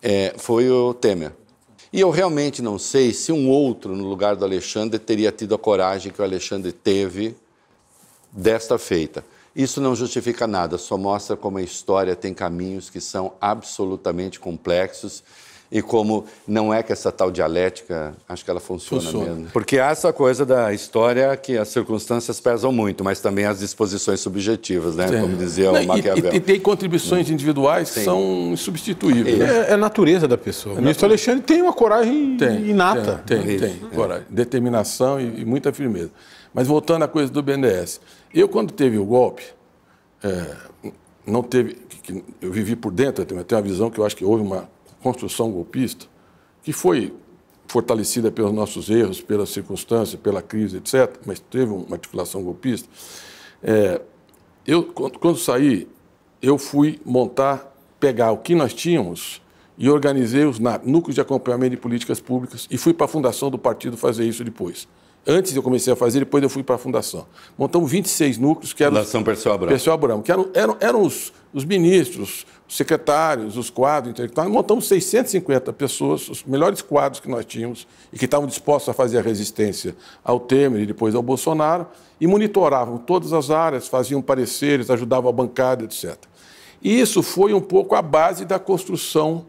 é, 0.02 0.34
foi 0.38 0.70
o 0.70 0.94
Temer. 0.94 1.32
E 1.92 2.00
eu 2.00 2.10
realmente 2.10 2.60
não 2.60 2.78
sei 2.78 3.12
se 3.12 3.32
um 3.32 3.48
outro 3.48 3.96
no 3.96 4.06
lugar 4.06 4.36
do 4.36 4.44
Alexandre 4.44 4.98
teria 4.98 5.32
tido 5.32 5.54
a 5.54 5.58
coragem 5.58 6.12
que 6.12 6.20
o 6.20 6.24
Alexandre 6.24 6.70
teve 6.70 7.34
desta 8.30 8.78
feita. 8.78 9.24
Isso 9.56 9.80
não 9.80 9.96
justifica 9.96 10.46
nada, 10.46 10.78
só 10.78 10.96
mostra 10.96 11.36
como 11.36 11.58
a 11.58 11.62
história 11.62 12.14
tem 12.14 12.34
caminhos 12.34 12.90
que 12.90 13.00
são 13.00 13.32
absolutamente 13.40 14.38
complexos 14.38 15.24
e 15.70 15.82
como 15.82 16.24
não 16.46 16.72
é 16.72 16.82
que 16.82 16.92
essa 16.92 17.12
tal 17.12 17.30
dialética, 17.30 18.14
acho 18.26 18.42
que 18.42 18.50
ela 18.50 18.60
funciona, 18.60 19.02
funciona, 19.02 19.26
mesmo. 19.26 19.50
Porque 19.52 19.78
há 19.78 19.90
essa 19.90 20.10
coisa 20.14 20.46
da 20.46 20.72
história 20.72 21.36
que 21.36 21.58
as 21.58 21.68
circunstâncias 21.68 22.40
pesam 22.40 22.72
muito, 22.72 23.04
mas 23.04 23.20
também 23.20 23.44
as 23.44 23.58
disposições 23.58 24.18
subjetivas, 24.20 24.96
né? 24.96 25.08
Sim. 25.08 25.20
Como 25.20 25.36
dizia 25.36 25.70
não, 25.70 25.82
o 25.82 25.86
Maquiavel. 25.86 26.32
E, 26.32 26.36
e, 26.36 26.40
tem 26.40 26.58
contribuições 26.58 27.28
individuais 27.28 27.88
Sim. 27.88 28.00
que 28.00 28.04
são 28.04 28.50
insubstituíveis. 28.52 29.40
É, 29.40 29.70
é, 29.70 29.74
a 29.74 29.76
natureza 29.76 30.26
da 30.26 30.38
pessoa. 30.38 30.76
É 30.76 30.78
o 30.78 30.80
ministro 30.80 31.06
Alexandre 31.06 31.42
tem 31.42 31.60
uma 31.60 31.74
coragem 31.74 32.38
tem, 32.38 32.70
inata. 32.70 33.22
Tem, 33.26 33.42
tem, 33.42 33.58
tem 33.58 33.80
é. 33.92 33.94
coragem, 33.94 34.26
determinação 34.30 35.20
e, 35.20 35.42
e, 35.42 35.44
muita 35.44 35.70
firmeza. 35.70 36.10
Mas 36.54 36.66
voltando 36.66 37.02
à 37.02 37.08
coisa 37.08 37.30
do 37.30 37.42
BNDES, 37.42 38.00
eu 38.32 38.48
quando 38.48 38.72
teve 38.72 38.96
o 38.96 39.04
golpe, 39.04 39.42
é, 40.24 40.46
não 41.26 41.42
teve, 41.42 41.76
eu 42.40 42.50
vivi 42.50 42.74
por 42.74 42.90
dentro, 42.90 43.22
eu 43.22 43.44
tenho 43.44 43.60
uma 43.60 43.62
visão 43.62 43.90
que 43.90 43.98
eu 43.98 44.06
acho 44.06 44.16
que 44.16 44.24
houve 44.24 44.42
uma 44.42 44.66
construção 45.02 45.50
golpista, 45.50 46.06
que 46.62 46.72
foi 46.72 47.14
fortalecida 47.66 48.30
pelos 48.30 48.52
nossos 48.52 48.88
erros, 48.88 49.20
pelas 49.20 49.50
circunstâncias, 49.50 50.20
pela 50.20 50.40
crise, 50.40 50.78
etc., 50.78 51.16
mas 51.26 51.38
teve 51.38 51.72
uma 51.72 51.96
articulação 51.96 52.42
golpista. 52.42 52.88
É, 53.62 54.00
eu, 54.66 54.84
quando 54.84 55.38
saí, 55.38 55.88
eu 56.40 56.56
fui 56.56 57.00
montar, 57.04 57.74
pegar 58.00 58.32
o 58.32 58.38
que 58.38 58.54
nós 58.54 58.72
tínhamos 58.72 59.42
e 59.76 59.88
organizei 59.88 60.44
os 60.44 60.58
núcleos 60.58 61.14
de 61.14 61.20
acompanhamento 61.20 61.70
de 61.70 61.76
políticas 61.76 62.20
públicas 62.20 62.66
e 62.70 62.76
fui 62.76 62.92
para 62.92 63.04
a 63.04 63.08
fundação 63.08 63.50
do 63.50 63.58
partido 63.58 63.96
fazer 63.96 64.24
isso 64.24 64.42
depois. 64.42 64.88
Antes 65.26 65.54
eu 65.54 65.62
comecei 65.62 65.92
a 65.92 65.96
fazer, 65.96 66.20
depois 66.20 66.42
eu 66.42 66.48
fui 66.48 66.62
para 66.62 66.76
a 66.76 66.78
fundação. 66.78 67.26
Montamos 67.56 67.90
26 67.90 68.38
núcleos 68.38 68.72
que 68.72 68.82
eram. 68.82 68.96
Fundação 68.96 69.22
Perseu 69.22 69.52
Abramo. 69.52 69.70
Perseu 69.70 69.92
Abramo, 69.92 70.22
que 70.22 70.32
eram, 70.32 70.48
eram, 70.54 70.76
eram 70.80 71.02
os, 71.02 71.32
os 71.52 71.64
ministros, 71.64 72.46
os 72.68 72.76
secretários, 72.76 73.56
os 73.56 73.70
quadros 73.70 74.12
intelectuais. 74.12 74.50
Montamos 74.50 74.86
650 74.86 75.72
pessoas, 75.72 76.28
os 76.28 76.44
melhores 76.44 76.82
quadros 76.82 77.18
que 77.18 77.28
nós 77.28 77.46
tínhamos 77.46 77.88
e 78.12 78.18
que 78.18 78.26
estavam 78.26 78.46
dispostos 78.46 78.90
a 78.90 78.92
fazer 78.92 79.18
a 79.18 79.22
resistência 79.22 79.96
ao 80.22 80.38
Temer 80.38 80.82
e 80.82 80.86
depois 80.86 81.14
ao 81.14 81.22
Bolsonaro, 81.22 81.86
e 82.20 82.26
monitoravam 82.26 82.98
todas 82.98 83.32
as 83.32 83.50
áreas, 83.50 83.88
faziam 83.88 84.20
pareceres, 84.20 84.90
ajudavam 84.90 85.30
a 85.30 85.32
bancada, 85.32 85.84
etc. 85.84 86.16
E 86.82 87.00
isso 87.00 87.22
foi 87.22 87.54
um 87.54 87.60
pouco 87.60 87.94
a 87.94 88.02
base 88.02 88.44
da 88.44 88.58
construção 88.58 89.46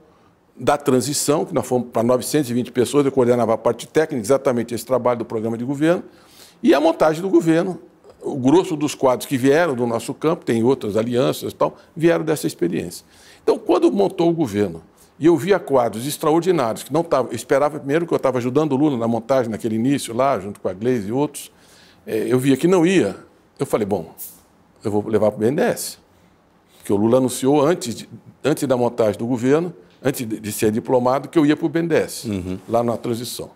da 0.58 0.78
transição, 0.78 1.46
que 1.46 1.54
nós 1.54 1.68
fomos 1.68 1.90
para 1.92 2.04
920 2.04 2.72
pessoas, 2.72 3.06
eu 3.06 3.12
coordenava 3.12 3.54
a 3.54 3.58
parte 3.58 3.86
técnica, 3.86 4.24
exatamente 4.24 4.74
esse 4.74 4.86
trabalho 4.86 5.20
do 5.20 5.26
programa 5.26 5.58
de 5.58 5.66
governo, 5.66 6.04
e 6.64 6.74
a 6.74 6.80
montagem 6.80 7.22
do 7.22 7.30
governo. 7.30 7.80
O 8.22 8.36
grosso 8.36 8.76
dos 8.76 8.94
quadros 8.94 9.26
que 9.26 9.38
vieram 9.38 9.76
do 9.76 9.88
nosso 9.88 10.14
campo, 10.14 10.46
tem 10.46 10.64
outras 10.64 10.98
alianças 10.98 11.54
e 11.54 11.56
tal, 11.56 11.78
vieram 11.96 12.26
dessa 12.26 12.48
experiência. 12.48 13.06
Então, 13.42 13.58
quando 13.58 13.92
montou 13.92 14.30
o 14.30 14.34
governo, 14.34 14.84
e 15.20 15.26
eu 15.26 15.36
via 15.36 15.60
quadros 15.60 16.08
extraordinários, 16.08 16.84
que 16.84 16.94
não 16.94 17.02
estava, 17.02 17.34
esperava 17.36 17.78
primeiro 17.78 18.08
que 18.08 18.14
eu 18.14 18.18
estava 18.18 18.38
ajudando 18.38 18.72
o 18.72 18.76
Lula 18.78 18.98
na 18.98 19.08
montagem 19.08 19.52
naquele 19.52 19.76
início 19.76 20.14
lá, 20.14 20.40
junto 20.40 20.62
com 20.62 20.70
a 20.70 20.74
Gleisi 20.74 21.10
e 21.10 21.12
outros, 21.12 21.52
é, 22.08 22.26
eu 22.28 22.40
via 22.40 22.56
que 22.56 22.68
não 22.68 22.86
ia, 22.86 23.18
eu 23.58 23.66
falei, 23.66 23.86
bom, 23.86 24.14
eu 24.84 24.90
vou 24.90 25.06
levar 25.08 25.32
para 25.32 25.38
o 25.38 25.40
BNDES, 25.40 26.00
porque 26.78 26.94
o 26.94 26.96
Lula 26.96 27.18
anunciou 27.18 27.62
antes, 27.62 27.94
de, 27.94 28.10
antes 28.44 28.66
da 28.66 28.78
montagem 28.78 29.20
do 29.20 29.28
governo, 29.28 29.74
antes 30.02 30.26
de 30.26 30.52
ser 30.52 30.72
diplomado, 30.72 31.28
que 31.28 31.38
eu 31.38 31.46
ia 31.46 31.58
para 31.58 31.66
o 31.66 31.70
BNDES, 31.70 32.24
uhum. 32.24 32.58
lá 32.70 32.82
na 32.82 32.96
transição. 32.96 33.52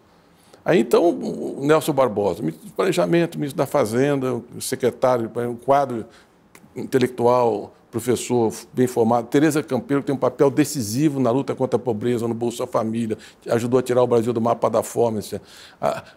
Aí 0.66 0.80
então 0.80 1.10
o 1.10 1.60
Nelson 1.62 1.94
Barbosa, 1.94 2.42
ministro 2.42 2.68
do 2.68 2.74
Planejamento, 2.74 3.38
ministro 3.38 3.58
da 3.58 3.66
Fazenda, 3.66 4.42
secretário, 4.60 5.30
um 5.50 5.56
quadro 5.56 6.06
intelectual, 6.76 7.74
professor 7.92 8.52
bem 8.74 8.88
formado, 8.88 9.28
Tereza 9.28 9.62
Campeiro, 9.62 10.02
que 10.02 10.08
tem 10.08 10.16
um 10.16 10.20
papel 10.20 10.50
decisivo 10.50 11.20
na 11.20 11.30
luta 11.30 11.54
contra 11.54 11.78
a 11.78 11.80
pobreza, 11.80 12.28
no 12.28 12.34
Bolsa 12.34 12.66
Família, 12.66 13.16
ajudou 13.48 13.80
a 13.80 13.84
tirar 13.84 14.02
o 14.02 14.08
Brasil 14.08 14.34
do 14.34 14.42
mapa 14.42 14.68
da 14.68 14.82
fome. 14.82 15.20
Assim. 15.20 15.40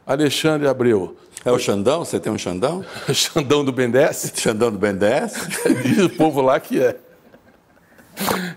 Alexandre 0.06 0.66
Abreu. 0.66 1.14
É 1.44 1.52
o 1.52 1.59
Xandão? 1.59 2.02
Você 2.02 2.18
tem 2.18 2.32
um 2.32 2.38
Xandão? 2.38 2.82
Xandão 3.12 3.62
do 3.62 3.72
BNDES. 3.72 4.32
Xandão 4.35 4.72
do 4.72 4.78
BNDES? 4.78 5.35
Diz 5.85 6.04
o 6.04 6.11
povo 6.11 6.40
lá 6.40 6.59
que 6.59 6.80
é. 6.80 6.96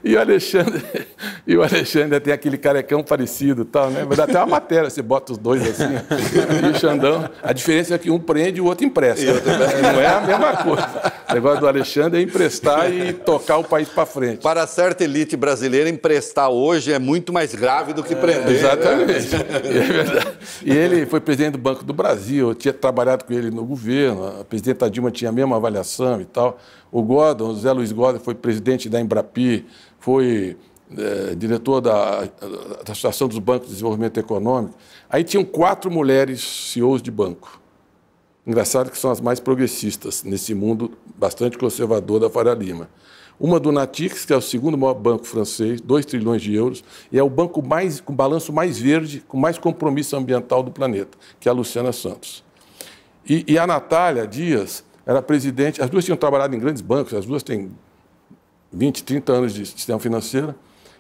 E 0.04 0.16
o 0.16 0.20
Alexandre, 0.20 0.82
e 1.46 1.58
o 1.58 1.64
Alexandre 1.64 2.20
tem 2.20 2.34
aquele 2.34 2.58
carecão 2.58 3.04
parecido, 3.04 3.66
tal, 3.66 3.90
né? 3.90 4.06
Mas 4.08 4.18
dá 4.18 4.24
até 4.24 4.38
uma 4.38 4.48
matéria, 4.48 4.90
você 4.90 5.02
bota 5.02 5.34
os 5.34 5.38
dois 5.38 5.62
assim. 5.68 5.90
E 6.64 6.70
o 6.70 6.80
Xandão, 6.80 7.30
a 7.44 7.54
diferença 7.54 7.96
é 7.96 7.98
que 7.98 8.10
um 8.10 8.20
prende 8.20 8.60
e 8.60 8.62
o 8.62 8.66
outro 8.66 8.86
empresta. 8.86 9.26
Não 9.26 10.00
é 10.00 10.08
a 10.08 10.22
mesma 10.22 10.58
coisa. 10.58 11.14
o 11.30 11.34
negócio 11.34 11.60
do 11.60 11.68
Alexandre 11.68 12.20
é 12.20 12.24
emprestar 12.24 12.92
e 12.92 13.14
tocar 13.14 13.58
o 13.58 13.64
país 13.64 13.90
para 13.90 14.06
frente. 14.06 14.42
Para 14.42 14.66
certa 14.68 15.04
elite 15.04 15.36
brasileira, 15.36 15.90
emprestar 15.90 16.50
hoje 16.50 16.92
é 16.92 17.00
muito 17.00 17.34
mais 17.34 17.54
grave 17.54 17.94
do 17.94 18.04
que 18.04 18.16
prender. 18.16 18.56
Exatamente. 18.56 19.36
E, 20.64 20.72
é 20.72 20.74
e 20.74 20.78
ele 20.78 21.06
foi 21.06 21.20
presidente 21.20 21.54
do 21.54 21.60
Banco 21.60 21.84
do 21.84 21.94
Brasil, 21.94 22.50
eu 22.50 22.56
tinha 22.56 22.74
trabalhado 22.74 23.26
com 23.26 23.34
ele 23.34 23.52
no 23.52 23.66
governo, 23.66 24.40
a 24.42 24.46
presidenta 24.46 24.90
Dilma 24.90 25.12
tinha 25.12 25.30
a 25.30 25.34
mesma 25.34 25.56
avaliação 25.56 26.22
e 26.22 26.26
tal. 26.26 26.58
O 26.92 27.02
Gordon, 27.04 27.50
o 27.50 27.56
Zé 27.56 27.72
Luiz 27.72 27.92
Gordon, 27.92 28.20
foi 28.20 28.36
presidente 28.36 28.90
da 28.90 29.00
Embrapi, 29.00 29.66
foi 30.00 30.58
é, 30.98 31.36
diretor 31.36 31.82
da, 31.82 32.22
da 32.22 32.92
Associação 32.92 33.28
dos 33.28 33.38
Bancos 33.38 33.68
de 33.68 33.74
Desenvolvimento 33.74 34.20
Econômico. 34.20 34.76
Aí 35.10 35.24
tinham 35.24 35.46
quatro 35.46 35.92
mulheres 35.92 36.42
CEOs 36.42 37.02
de 37.02 37.12
banco. 37.12 37.62
Engraçado 38.46 38.90
que 38.90 38.98
são 38.98 39.12
as 39.12 39.22
mais 39.22 39.40
progressistas 39.40 40.24
nesse 40.24 40.56
mundo 40.56 40.98
bastante 41.16 41.58
conservador 41.58 42.20
da 42.20 42.30
Faria 42.30 42.54
Lima. 42.54 42.90
Uma 43.40 43.60
do 43.60 43.72
Natix, 43.72 44.26
que 44.26 44.34
é 44.34 44.36
o 44.36 44.42
segundo 44.42 44.78
maior 44.78 44.96
banco 44.96 45.26
francês, 45.26 45.80
2 45.80 46.06
trilhões 46.06 46.42
de 46.42 46.56
euros, 46.56 46.84
e 47.12 47.18
é 47.18 47.24
o 47.24 47.30
banco 47.30 47.62
mais, 47.62 48.02
com 48.02 48.14
balanço 48.14 48.52
mais 48.52 48.80
verde, 48.80 49.24
com 49.28 49.38
mais 49.38 49.58
compromisso 49.58 50.16
ambiental 50.18 50.64
do 50.64 50.72
planeta, 50.72 51.18
que 51.40 51.48
é 51.48 51.52
a 51.52 51.54
Luciana 51.54 51.94
Santos. 51.94 52.44
E, 53.26 53.46
e 53.48 53.58
a 53.58 53.68
Natália 53.68 54.26
Dias 54.28 54.84
era 55.10 55.24
presidente, 55.24 55.82
as 55.82 55.90
duas 55.90 56.06
tinham 56.06 56.16
trabalhado 56.16 56.56
em 56.56 56.60
grandes 56.60 56.84
bancos, 56.84 57.16
as 57.16 57.26
duas 57.26 57.42
têm 57.42 57.72
20, 58.72 59.04
30 59.04 59.34
anos 59.34 59.54
de 59.56 59.66
sistema 59.66 60.00
financeiro, 60.00 60.54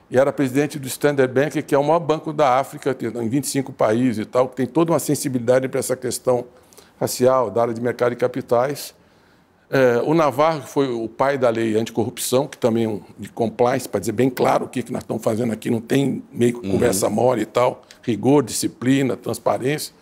e 0.09 0.17
era 0.17 0.33
presidente 0.33 0.79
do 0.79 0.87
Standard 0.87 1.31
Bank, 1.31 1.61
que 1.61 1.75
é 1.75 1.77
o 1.77 1.83
maior 1.83 1.99
banco 1.99 2.33
da 2.33 2.57
África, 2.57 2.97
em 3.21 3.29
25 3.29 3.71
países 3.71 4.17
e 4.17 4.25
tal, 4.25 4.49
que 4.49 4.55
tem 4.55 4.65
toda 4.65 4.91
uma 4.91 4.97
sensibilidade 4.97 5.67
para 5.67 5.79
essa 5.79 5.95
questão 5.95 6.45
racial, 6.99 7.51
da 7.51 7.61
área 7.61 7.73
de 7.73 7.79
mercado 7.79 8.09
de 8.09 8.15
capitais. 8.15 8.95
É, 9.69 10.01
o 10.03 10.15
Navarro, 10.15 10.61
que 10.61 10.69
foi 10.69 10.91
o 10.91 11.07
pai 11.07 11.37
da 11.37 11.51
lei 11.51 11.77
anticorrupção, 11.77 12.47
que 12.47 12.57
também 12.57 12.85
é 12.85 12.89
um 12.89 13.03
de 13.15 13.29
compliance, 13.29 13.87
para 13.87 13.99
dizer 13.99 14.13
bem 14.13 14.31
claro 14.31 14.65
o 14.65 14.67
que, 14.67 14.81
que 14.81 14.91
nós 14.91 15.03
estamos 15.03 15.23
fazendo 15.23 15.53
aqui, 15.53 15.69
não 15.69 15.81
tem 15.81 16.23
meio 16.31 16.55
uhum. 16.55 16.71
conversa 16.71 17.11
mole 17.11 17.43
e 17.43 17.45
tal, 17.45 17.83
rigor, 18.01 18.41
disciplina, 18.41 19.15
transparência. 19.15 19.93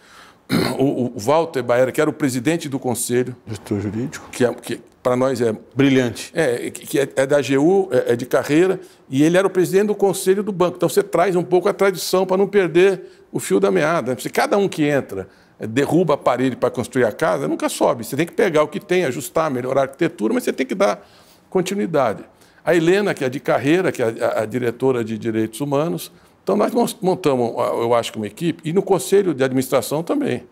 O, 0.80 1.12
o 1.16 1.20
Walter 1.20 1.62
Baera, 1.62 1.92
que 1.92 2.00
era 2.00 2.10
o 2.10 2.14
presidente 2.14 2.70
do 2.70 2.80
conselho. 2.80 3.36
Gestor 3.46 3.82
jurídico. 3.82 4.30
Que, 4.32 4.46
é, 4.46 4.54
que 4.54 4.80
para 5.04 5.16
nós 5.16 5.42
é. 5.42 5.56
Brilhante. 5.76 6.32
É, 6.34 6.70
que 6.70 7.00
é, 7.00 7.10
é 7.16 7.26
da 7.26 7.38
AGU, 7.38 7.90
é, 7.92 8.14
é, 8.14 8.16
de 8.16 8.26
carreira, 8.26 8.80
e 9.10 9.24
ele 9.24 9.38
era 9.38 9.48
o 9.48 9.50
presidente 9.50 9.88
do 9.88 9.96
conselho 9.96 10.44
do 10.44 10.52
banco. 10.52 10.78
Então 10.78 10.90
você 10.90 11.02
traz 11.02 11.36
um 11.36 11.44
pouco 11.44 11.68
a 11.70 11.74
tradição 11.74 12.26
para 12.26 12.38
não 12.38 12.48
perder 12.48 13.04
o 13.32 13.40
fio 13.40 13.60
da 13.60 13.72
meada. 13.72 14.18
Se 14.20 14.30
cada 14.30 14.58
um 14.58 14.68
que 14.68 14.84
entra 14.84 15.28
é, 15.60 15.66
derruba 15.66 16.14
a 16.14 16.18
parede 16.18 16.56
para 16.56 16.70
construir 16.70 17.06
a 17.06 17.12
casa, 17.12 17.48
nunca 17.48 17.70
sobe. 17.70 18.04
Você 18.04 18.16
tem 18.16 18.26
que 18.26 18.34
pegar 18.34 18.64
o 18.64 18.68
que 18.68 18.80
tem, 18.80 19.06
ajustar, 19.06 19.50
melhorar 19.50 19.82
a 19.82 19.84
arquitetura, 19.84 20.34
mas 20.34 20.44
você 20.44 20.54
tem 20.54 20.66
que 20.66 20.76
dar 20.76 21.06
continuidade. 21.50 22.24
A 22.64 22.76
Helena, 22.76 23.14
que 23.14 23.24
é 23.24 23.30
de 23.30 23.40
carreira, 23.40 23.92
que 23.92 24.04
é 24.04 24.14
a, 24.22 24.42
a 24.42 24.46
diretora 24.46 25.04
de 25.04 25.18
direitos 25.18 25.62
humanos, 25.62 26.12
então, 26.48 26.56
nós 26.56 26.96
montamos, 27.02 27.52
eu 27.58 27.94
acho, 27.94 28.16
uma 28.16 28.26
equipe, 28.26 28.62
e 28.64 28.72
no 28.72 28.82
conselho 28.82 29.34
de 29.34 29.44
administração 29.44 30.02
também. 30.02 30.46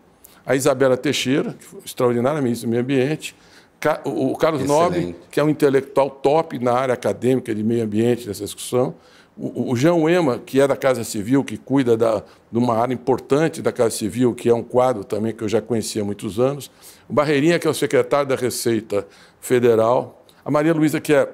A 0.44 0.54
Isabela 0.54 0.94
Teixeira, 0.94 1.56
extraordinária 1.86 2.42
ministra 2.42 2.68
do 2.68 2.70
Meio 2.70 2.82
Ambiente, 2.82 3.34
o 4.04 4.36
Carlos 4.36 4.60
Excelente. 4.60 4.82
Nobre, 4.82 5.16
que 5.30 5.40
é 5.40 5.44
um 5.44 5.48
intelectual 5.48 6.10
top 6.10 6.58
na 6.58 6.74
área 6.74 6.92
acadêmica 6.92 7.54
de 7.54 7.64
meio 7.64 7.82
ambiente, 7.82 8.26
dessa 8.26 8.44
discussão, 8.44 8.94
o, 9.38 9.72
o 9.72 9.76
João 9.76 10.06
Ema, 10.06 10.38
que 10.38 10.60
é 10.60 10.68
da 10.68 10.76
Casa 10.76 11.02
Civil, 11.02 11.42
que 11.42 11.56
cuida 11.56 11.96
da, 11.96 12.22
de 12.52 12.58
uma 12.58 12.76
área 12.76 12.92
importante 12.92 13.62
da 13.62 13.72
Casa 13.72 13.90
Civil, 13.90 14.34
que 14.34 14.50
é 14.50 14.54
um 14.54 14.62
quadro 14.62 15.02
também 15.02 15.34
que 15.34 15.42
eu 15.42 15.48
já 15.48 15.62
conhecia 15.62 16.02
há 16.02 16.04
muitos 16.04 16.38
anos, 16.38 16.70
o 17.08 17.12
Barreirinha, 17.14 17.58
que 17.58 17.66
é 17.66 17.70
o 17.70 17.74
secretário 17.74 18.28
da 18.28 18.36
Receita 18.36 19.06
Federal, 19.40 20.26
a 20.44 20.50
Maria 20.50 20.74
Luísa, 20.74 21.00
que 21.00 21.14
é 21.14 21.26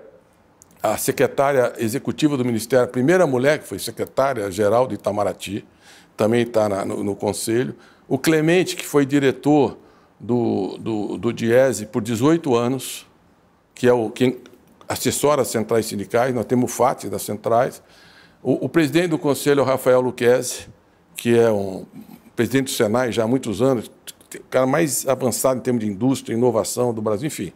a 0.82 0.96
secretária 0.96 1.72
executiva 1.78 2.36
do 2.36 2.44
Ministério, 2.44 2.84
a 2.84 2.88
primeira 2.88 3.26
mulher 3.26 3.60
que 3.60 3.68
foi 3.68 3.78
secretária-geral 3.78 4.86
de 4.86 4.94
Itamaraty, 4.94 5.64
também 6.16 6.42
está 6.42 6.68
no, 6.84 7.04
no, 7.04 7.14
conselho. 7.14 7.74
O 8.08 8.18
Clemente, 8.18 8.74
que 8.74 8.84
foi 8.84 9.06
diretor 9.06 9.78
do, 10.18 10.76
do, 10.78 11.18
do 11.18 11.32
Diese 11.32 11.86
por 11.86 12.02
18 12.02 12.54
anos, 12.54 13.06
que 13.74 13.86
é 13.86 13.92
o 13.92 14.10
quem 14.10 14.38
assessora 14.88 15.42
as 15.42 15.48
centrais 15.48 15.86
sindicais, 15.86 16.34
nós 16.34 16.44
temos 16.44 16.70
o 16.70 16.74
FAT 16.74 17.04
das 17.04 17.22
centrais. 17.22 17.82
O, 18.42 18.66
o 18.66 18.68
presidente 18.68 19.08
do 19.08 19.18
conselho 19.18 19.60
é 19.60 19.62
o 19.62 19.66
Rafael 19.66 20.00
Luquezzi, 20.00 20.68
que 21.16 21.38
é 21.38 21.50
um 21.50 21.86
presidente 22.34 22.64
do 22.64 22.70
Senai 22.70 23.12
já 23.12 23.24
há 23.24 23.26
muitos 23.26 23.62
anos, 23.62 23.90
o 24.34 24.40
cara 24.50 24.66
mais 24.66 25.06
avançado 25.06 25.58
em 25.58 25.62
termos 25.62 25.84
de 25.84 25.90
indústria, 25.90 26.34
inovação 26.34 26.92
do 26.92 27.00
Brasil, 27.00 27.28
enfim. 27.28 27.52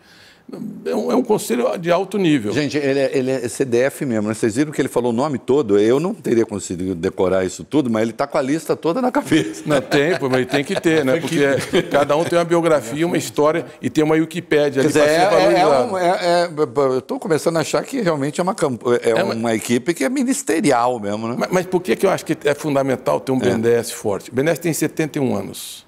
É 0.84 0.94
um, 0.94 1.10
é 1.10 1.16
um, 1.16 1.22
conselho 1.24 1.76
de 1.76 1.90
alto 1.90 2.16
nível. 2.16 2.52
Gente, 2.52 2.78
ele 2.78 3.00
é, 3.00 3.10
ele 3.12 3.30
é, 3.32 3.48
CDF 3.48 4.06
mesmo, 4.06 4.28
né? 4.28 4.34
Vocês 4.34 4.54
viram 4.54 4.70
que 4.70 4.80
ele 4.80 4.88
falou 4.88 5.10
o 5.10 5.14
nome 5.14 5.38
todo? 5.38 5.76
Eu 5.76 5.98
não 5.98 6.14
teria 6.14 6.46
conseguido 6.46 6.94
decorar 6.94 7.44
isso 7.44 7.64
tudo, 7.64 7.90
mas 7.90 8.02
ele 8.02 8.12
está 8.12 8.28
com 8.28 8.38
a 8.38 8.42
lista 8.42 8.76
toda 8.76 9.02
na 9.02 9.10
cabeça. 9.10 9.64
Não, 9.66 9.80
tem, 9.80 10.12
mas 10.30 10.46
tem 10.46 10.62
que 10.62 10.80
ter, 10.80 11.04
né? 11.04 11.18
Porque 11.18 11.40
é, 11.42 11.82
cada 11.82 12.16
um 12.16 12.22
tem 12.22 12.38
uma 12.38 12.44
biografia, 12.44 13.04
uma 13.04 13.16
história 13.16 13.66
e 13.82 13.90
tem 13.90 14.04
uma 14.04 14.14
Wikipédia 14.14 14.82
ali 14.82 14.92
para 14.92 15.02
ser 15.02 15.10
é, 15.10 15.60
é, 15.60 15.66
um, 15.66 15.98
é, 15.98 16.48
Eu 16.76 16.98
estou 16.98 17.18
começando 17.18 17.56
a 17.56 17.60
achar 17.60 17.82
que 17.82 18.00
realmente 18.00 18.40
é 18.40 18.42
uma, 18.42 18.54
é, 19.02 19.14
uma, 19.14 19.34
uma 19.34 19.54
equipe 19.54 19.92
que 19.92 20.04
é 20.04 20.08
ministerial 20.08 21.00
mesmo, 21.00 21.26
né? 21.26 21.34
Mas, 21.36 21.50
mas, 21.50 21.66
por 21.66 21.82
que, 21.82 21.96
que 21.96 22.06
eu 22.06 22.10
acho 22.10 22.24
que 22.24 22.36
é 22.44 22.54
fundamental 22.54 23.18
ter 23.18 23.32
um 23.32 23.38
BNDES 23.38 23.90
forte? 23.90 24.30
O 24.30 24.34
BNDES 24.34 24.60
tem 24.60 24.72
71 24.72 25.34
anos. 25.34 25.85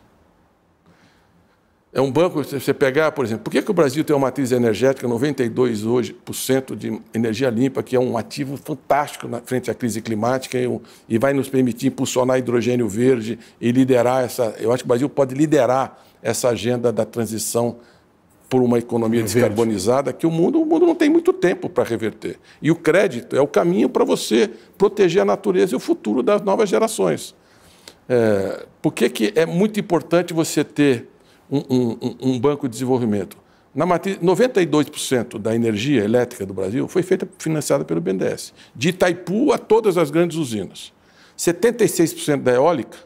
É 1.90 2.02
um 2.02 2.12
banco, 2.12 2.44
se 2.44 2.60
você 2.60 2.74
pegar, 2.74 3.12
por 3.12 3.24
exemplo, 3.24 3.44
por 3.44 3.50
que, 3.50 3.62
que 3.62 3.70
o 3.70 3.74
Brasil 3.74 4.04
tem 4.04 4.14
uma 4.14 4.26
matriz 4.26 4.52
energética 4.52 5.08
92% 5.08 5.86
hoje 5.86 6.12
por 6.12 6.34
cento 6.34 6.76
de 6.76 7.00
energia 7.14 7.48
limpa, 7.48 7.82
que 7.82 7.96
é 7.96 8.00
um 8.00 8.18
ativo 8.18 8.58
fantástico 8.58 9.26
na 9.26 9.40
frente 9.40 9.70
à 9.70 9.74
crise 9.74 10.02
climática 10.02 10.58
e, 10.58 10.80
e 11.08 11.18
vai 11.18 11.32
nos 11.32 11.48
permitir 11.48 11.86
impulsionar 11.86 12.38
hidrogênio 12.38 12.86
verde 12.86 13.38
e 13.58 13.72
liderar 13.72 14.22
essa. 14.22 14.54
Eu 14.60 14.70
acho 14.70 14.82
que 14.82 14.86
o 14.86 14.88
Brasil 14.88 15.08
pode 15.08 15.34
liderar 15.34 15.98
essa 16.22 16.50
agenda 16.50 16.92
da 16.92 17.06
transição 17.06 17.76
por 18.50 18.62
uma 18.62 18.78
economia 18.78 19.22
descarbonizada 19.22 20.12
que 20.12 20.26
o 20.26 20.30
mundo, 20.30 20.60
o 20.60 20.66
mundo 20.66 20.86
não 20.86 20.94
tem 20.94 21.08
muito 21.08 21.32
tempo 21.32 21.70
para 21.70 21.84
reverter. 21.84 22.38
E 22.60 22.70
o 22.70 22.76
crédito 22.76 23.34
é 23.34 23.40
o 23.40 23.46
caminho 23.46 23.88
para 23.88 24.04
você 24.04 24.50
proteger 24.76 25.22
a 25.22 25.24
natureza 25.24 25.74
e 25.74 25.76
o 25.76 25.80
futuro 25.80 26.22
das 26.22 26.42
novas 26.42 26.68
gerações. 26.68 27.34
É, 28.08 28.66
por 28.80 28.92
que, 28.92 29.08
que 29.08 29.32
é 29.34 29.44
muito 29.44 29.80
importante 29.80 30.32
você 30.32 30.64
ter 30.64 31.08
um, 31.50 31.62
um, 31.70 32.16
um 32.20 32.40
banco 32.40 32.68
de 32.68 32.72
desenvolvimento. 32.72 33.36
Na 33.74 33.86
matriz, 33.86 34.18
92% 34.18 35.38
da 35.38 35.54
energia 35.54 36.02
elétrica 36.02 36.44
do 36.44 36.54
Brasil 36.54 36.88
foi 36.88 37.02
feita 37.02 37.28
financiada 37.38 37.84
pelo 37.84 38.00
BNDES, 38.00 38.52
de 38.74 38.88
Itaipu 38.88 39.52
a 39.52 39.58
todas 39.58 39.96
as 39.96 40.10
grandes 40.10 40.36
usinas. 40.36 40.92
76% 41.38 42.42
da 42.42 42.52
eólica 42.52 42.98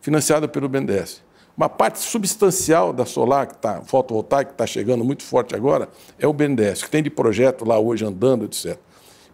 financiada 0.00 0.48
pelo 0.48 0.68
BNDES. 0.68 1.22
Uma 1.56 1.68
parte 1.68 1.98
substancial 1.98 2.92
da 2.92 3.04
solar, 3.04 3.46
que 3.46 3.54
está 3.54 3.82
fotovoltaica, 3.82 4.46
que 4.46 4.54
está 4.54 4.66
chegando 4.66 5.04
muito 5.04 5.22
forte 5.22 5.54
agora, 5.54 5.88
é 6.18 6.26
o 6.26 6.32
BNDES, 6.32 6.82
que 6.82 6.90
tem 6.90 7.02
de 7.02 7.10
projeto 7.10 7.64
lá 7.64 7.78
hoje 7.78 8.04
andando, 8.04 8.44
etc. 8.46 8.78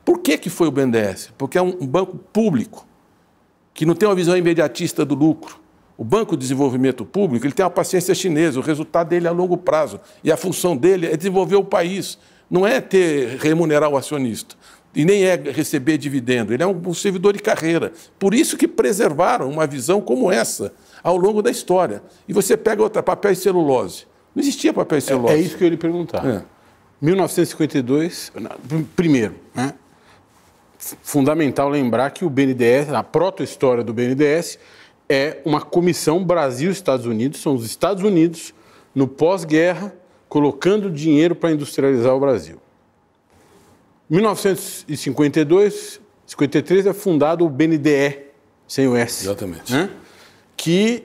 Por 0.05 0.19
que, 0.19 0.37
que 0.37 0.51
foi 0.51 0.67
o 0.67 0.71
BNDES? 0.71 1.33
Porque 1.39 1.57
é 1.57 1.63
um 1.63 1.87
banco 1.87 2.17
público, 2.17 2.87
que 3.73 3.87
não 3.87 3.95
tem 3.95 4.09
uma 4.09 4.15
visão 4.15 4.37
imediatista 4.37 5.05
do 5.05 5.15
lucro. 5.15 5.60
O 6.01 6.05
Banco 6.05 6.35
de 6.35 6.41
Desenvolvimento 6.41 7.05
Público 7.05 7.45
ele 7.45 7.53
tem 7.53 7.63
uma 7.63 7.69
paciência 7.69 8.15
chinesa, 8.15 8.59
o 8.59 8.63
resultado 8.63 9.09
dele 9.09 9.27
é 9.27 9.29
a 9.29 9.33
longo 9.35 9.59
prazo. 9.59 10.01
E 10.25 10.33
a 10.33 10.37
função 10.39 10.75
dele 10.75 11.07
é 11.07 11.15
desenvolver 11.15 11.57
o 11.57 11.63
país, 11.63 12.19
não 12.51 12.67
é 12.67 12.81
ter 12.81 13.37
remunerar 13.37 13.91
o 13.91 13.99
acionista. 13.99 14.57
E 14.95 15.05
nem 15.05 15.25
é 15.25 15.37
receber 15.37 15.99
dividendo, 15.99 16.55
ele 16.55 16.63
é 16.63 16.67
um 16.67 16.95
servidor 16.95 17.35
de 17.35 17.41
carreira. 17.41 17.93
Por 18.19 18.33
isso 18.33 18.57
que 18.57 18.67
preservaram 18.67 19.51
uma 19.51 19.67
visão 19.67 20.01
como 20.01 20.33
essa 20.33 20.73
ao 21.03 21.19
longo 21.19 21.43
da 21.43 21.51
história. 21.51 22.03
E 22.27 22.33
você 22.33 22.57
pega 22.57 22.83
outra, 22.83 23.03
papel 23.03 23.33
e 23.33 23.37
celulose. 23.37 24.07
Não 24.35 24.41
existia 24.43 24.73
papel 24.73 24.97
e 24.97 25.03
celulose. 25.03 25.35
É, 25.35 25.37
é 25.37 25.41
isso 25.43 25.59
que 25.59 25.65
eu 25.65 25.67
ia 25.67 25.73
lhe 25.73 25.77
perguntar. 25.77 26.27
É. 26.27 26.43
1952, 27.03 28.33
primeiro, 28.97 29.35
né? 29.55 29.75
fundamental 31.03 31.69
lembrar 31.69 32.11
que 32.11 32.25
o 32.25 32.31
BNDES, 32.31 32.89
a 32.89 33.03
proto-história 33.03 33.85
do 33.85 33.93
BNDES, 33.93 34.59
é 35.11 35.39
uma 35.45 35.61
comissão 35.61 36.25
Brasil-Estados 36.25 37.05
Unidos, 37.05 37.41
são 37.41 37.57
os 37.57 37.67
Estados 37.67 38.05
Unidos, 38.05 38.55
no 38.95 39.09
pós-guerra, 39.09 39.93
colocando 40.29 40.89
dinheiro 40.89 41.35
para 41.35 41.51
industrializar 41.51 42.15
o 42.15 42.21
Brasil. 42.21 42.59
Em 44.09 44.15
1952, 44.15 46.01
53 46.27 46.87
é 46.87 46.93
fundado 46.93 47.45
o 47.45 47.51
BNDE, 47.51 48.19
sem 48.69 48.87
o 48.87 48.97
S. 48.97 49.25
Exatamente. 49.25 49.73
Né? 49.73 49.91
Que 50.57 51.05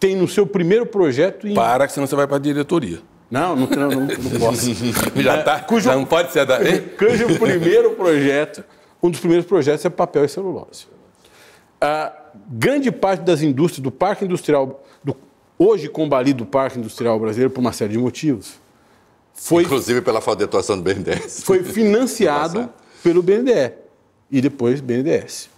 tem 0.00 0.16
no 0.16 0.26
seu 0.26 0.46
primeiro 0.46 0.86
projeto. 0.86 1.46
Em... 1.46 1.52
Para, 1.52 1.86
que 1.86 1.92
senão 1.92 2.06
você 2.06 2.16
vai 2.16 2.26
para 2.26 2.36
a 2.36 2.40
diretoria. 2.40 3.00
Não, 3.30 3.54
não, 3.54 3.66
não, 3.66 3.90
não, 3.90 4.08
posso. 4.40 4.72
já 5.16 5.40
está. 5.40 5.60
Cujo, 5.60 5.90
não 5.90 6.06
pode 6.06 6.32
ser 6.32 6.46
da. 6.46 6.58
Cujo 6.96 7.38
primeiro 7.38 7.90
projeto, 7.90 8.64
um 9.02 9.10
dos 9.10 9.20
primeiros 9.20 9.46
projetos 9.46 9.84
é 9.84 9.90
papel 9.90 10.24
e 10.24 10.28
celulose. 10.28 10.86
Ah, 11.80 12.12
grande 12.48 12.90
parte 12.92 13.22
das 13.22 13.42
indústrias 13.42 13.82
do 13.82 13.90
parque 13.90 14.24
industrial, 14.24 14.84
do, 15.02 15.16
hoje 15.58 15.88
combalido 15.88 16.44
parque 16.46 16.78
industrial 16.78 17.18
brasileiro 17.18 17.50
por 17.50 17.60
uma 17.60 17.72
série 17.72 17.92
de 17.92 17.98
motivos, 17.98 18.54
foi 19.36 19.64
inclusive 19.64 20.00
pela 20.00 20.20
falta 20.20 20.38
de 20.38 20.44
atuação 20.44 20.76
do 20.76 20.82
BNDES. 20.82 21.42
Foi 21.44 21.62
financiado 21.62 22.70
pelo 23.02 23.22
BNDE 23.22 23.72
e 24.30 24.40
depois 24.40 24.80
BNDES. 24.80 25.50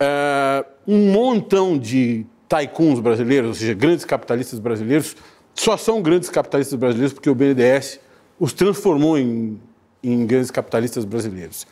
Uh, 0.00 0.64
um 0.86 1.10
montão 1.10 1.78
de 1.78 2.26
taicuns 2.46 3.00
brasileiros, 3.00 3.48
ou 3.48 3.54
seja, 3.54 3.74
grandes 3.74 4.04
capitalistas 4.04 4.58
brasileiros, 4.58 5.16
só 5.54 5.76
são 5.76 6.02
grandes 6.02 6.28
capitalistas 6.28 6.78
brasileiros 6.78 7.12
porque 7.12 7.30
o 7.30 7.34
BNDES 7.34 8.00
os 8.38 8.52
transformou 8.52 9.18
em, 9.18 9.60
em 10.02 10.26
grandes 10.26 10.50
capitalistas 10.50 11.04
brasileiros. 11.04 11.66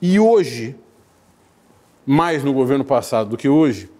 E 0.00 0.18
hoje, 0.18 0.76
mais 2.10 2.42
no 2.42 2.54
governo 2.54 2.86
passado 2.86 3.28
do 3.28 3.36
que 3.36 3.50
hoje, 3.50 3.90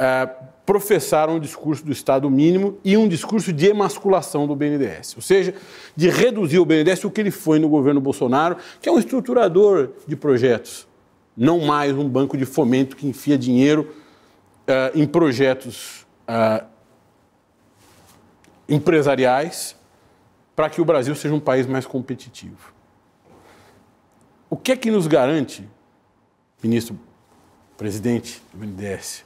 uh, 0.00 0.46
professaram 0.64 1.34
um 1.34 1.38
discurso 1.38 1.84
do 1.84 1.92
Estado 1.92 2.30
mínimo 2.30 2.78
e 2.82 2.96
um 2.96 3.06
discurso 3.06 3.52
de 3.52 3.66
emasculação 3.66 4.46
do 4.46 4.56
BNDES, 4.56 5.16
ou 5.16 5.22
seja, 5.22 5.54
de 5.94 6.08
reduzir 6.08 6.58
o 6.58 6.64
BNDES 6.64 7.04
o 7.04 7.10
que 7.10 7.20
ele 7.20 7.30
foi 7.30 7.58
no 7.58 7.68
governo 7.68 8.00
Bolsonaro, 8.00 8.56
que 8.80 8.88
é 8.88 8.92
um 8.92 8.98
estruturador 8.98 9.90
de 10.06 10.16
projetos, 10.16 10.88
não 11.36 11.60
mais 11.60 11.92
um 11.92 12.08
banco 12.08 12.38
de 12.38 12.46
fomento 12.46 12.96
que 12.96 13.06
enfia 13.06 13.36
dinheiro 13.36 13.94
uh, 14.62 14.98
em 14.98 15.06
projetos 15.06 16.06
uh, 16.22 16.64
empresariais 18.66 19.76
para 20.56 20.70
que 20.70 20.80
o 20.80 20.86
Brasil 20.86 21.14
seja 21.14 21.34
um 21.34 21.40
país 21.40 21.66
mais 21.66 21.84
competitivo. 21.84 22.72
O 24.48 24.56
que 24.56 24.72
é 24.72 24.76
que 24.76 24.90
nos 24.90 25.06
garante, 25.06 25.68
ministro 26.62 26.98
presidente 27.76 28.42
do 28.52 28.58
BNDES, 28.58 29.24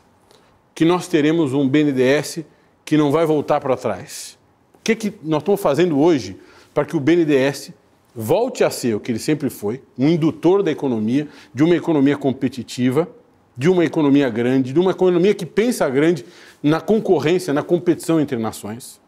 que 0.75 0.85
nós 0.85 1.07
teremos 1.07 1.53
um 1.53 1.69
BNDES 1.69 2.41
que 2.85 2.97
não 2.97 3.11
vai 3.11 3.25
voltar 3.27 3.61
para 3.61 3.77
trás? 3.77 4.39
O 4.75 4.79
que, 4.83 4.95
que 4.97 5.15
nós 5.23 5.43
estamos 5.43 5.61
fazendo 5.61 5.99
hoje 5.99 6.37
para 6.75 6.85
que 6.85 6.97
o 6.97 7.01
BNDES 7.01 7.73
volte 8.15 8.65
a 8.65 8.71
ser 8.71 8.95
o 8.95 9.01
que 9.01 9.13
ele 9.13 9.19
sempre 9.19 9.51
foi, 9.51 9.83
um 9.99 10.09
indutor 10.09 10.63
da 10.63 10.71
economia, 10.71 11.29
de 11.55 11.63
uma 11.63 11.77
economia 11.77 12.17
competitiva, 12.17 13.09
de 13.57 13.69
uma 13.69 13.85
economia 13.85 14.29
grande, 14.29 14.73
de 14.73 14.81
uma 14.81 14.91
economia 14.91 15.35
que 15.35 15.47
pensa 15.47 15.89
grande 15.89 16.25
na 16.63 16.81
concorrência, 16.81 17.53
na 17.53 17.63
competição 17.63 18.21
entre 18.21 18.37
nações, 18.37 19.01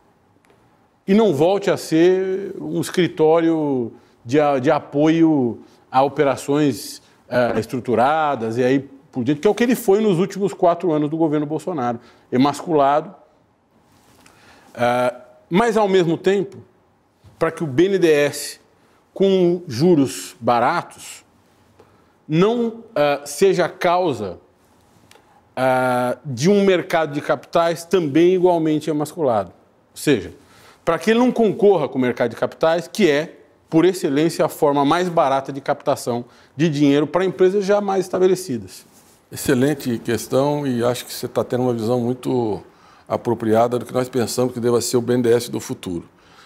e 1.07 1.15
não 1.15 1.35
volte 1.35 1.71
a 1.71 1.77
ser 1.77 2.55
um 2.61 2.81
escritório 2.81 3.93
de, 4.25 4.39
de 4.61 4.71
apoio 4.71 5.59
a 5.91 6.03
operações 6.03 7.03
uh, 7.29 7.59
estruturadas 7.59 8.57
e 8.57 8.63
aí 8.63 8.89
por 9.13 9.23
diante, 9.23 9.41
que 9.41 9.47
é 9.47 9.51
o 9.51 9.55
que 9.55 9.63
ele 9.63 9.77
foi 9.77 10.01
nos 10.01 10.19
últimos 10.19 10.55
quatro 10.55 10.91
anos 10.91 11.11
do 11.11 11.17
governo 11.17 11.45
Bolsonaro, 11.45 12.01
emasculado. 12.33 13.15
Uh, 14.75 15.21
mas, 15.51 15.77
ao 15.77 15.87
mesmo 15.87 16.17
tempo, 16.17 16.57
para 17.39 17.53
que 17.53 17.63
o 17.63 17.67
BNDES 17.67 18.59
com 19.13 19.63
juros 19.69 20.35
baratos 20.41 21.23
não 22.27 22.69
uh, 22.69 22.83
seja 23.27 23.69
causa 23.69 24.39
uh, 25.53 26.19
de 26.25 26.49
um 26.49 26.65
mercado 26.65 27.13
de 27.13 27.21
capitais 27.21 27.85
também 27.85 28.35
igualmente 28.35 28.89
emasculado. 28.89 29.51
Ou 29.91 29.97
seja, 29.97 30.33
para 30.83 30.99
que 30.99 31.11
ele 31.11 31.19
não 31.19 31.31
concorra 31.31 31.87
com 31.89 31.99
o 31.99 32.01
mercado 32.01 32.31
de 32.31 32.37
capitais, 32.37 32.89
que 32.89 33.11
é, 33.11 33.41
por 33.69 33.85
excelência, 33.85 34.45
a 34.45 34.49
forma 34.49 34.85
mais 34.85 35.09
barata 35.09 35.53
de 35.53 35.61
captação 35.61 36.25
de 36.57 36.69
dinheiro 36.69 37.07
para 37.07 37.25
empresas 37.25 37.65
já 37.65 37.81
mais 37.81 38.07
estabelecidas. 38.07 38.87
Excelente 39.33 39.99
questão 39.99 40.67
e 40.67 40.85
acho 40.85 41.07
que 41.07 41.13
você 41.13 41.25
está 41.25 41.43
tendo 41.43 41.63
uma 41.63 41.73
visão 41.73 41.99
muito 41.99 42.63
apropriada 43.09 43.79
do 43.79 43.87
que 43.87 43.93
nós 43.95 44.07
pensamos 44.07 44.53
que 44.53 44.61
deva 44.61 44.79
ser 44.83 44.99
o 44.99 45.01
BNDES 45.01 45.49
do 45.49 45.59
futuro. 45.59 46.05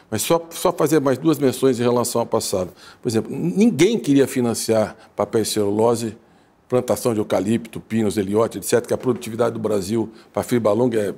Mas 0.08 0.22
só, 0.22 0.46
só 0.50 0.72
fazer 0.72 1.00
mais 1.00 1.18
duas 1.18 1.36
menções 1.36 1.80
em 1.80 1.82
relação 1.82 2.20
ao 2.20 2.26
passado. 2.26 2.72
Por 3.02 3.08
exemplo, 3.08 3.28
ninguém 3.34 3.98
queria 3.98 4.28
financiar 4.28 4.96
papel 5.16 5.42
e 5.42 5.44
celulose, 5.44 6.16
plantação 6.68 7.12
de 7.12 7.18
eucalipto, 7.18 7.80
pinos, 7.80 8.16
eliote, 8.16 8.58
etc., 8.58 8.86
que 8.86 8.94
a 8.94 8.98
produtividade 8.98 9.54
do 9.54 9.58
Brasil 9.58 10.08
para 10.32 10.44
fibra 10.44 10.70
longa 10.70 11.00
é 11.00 11.14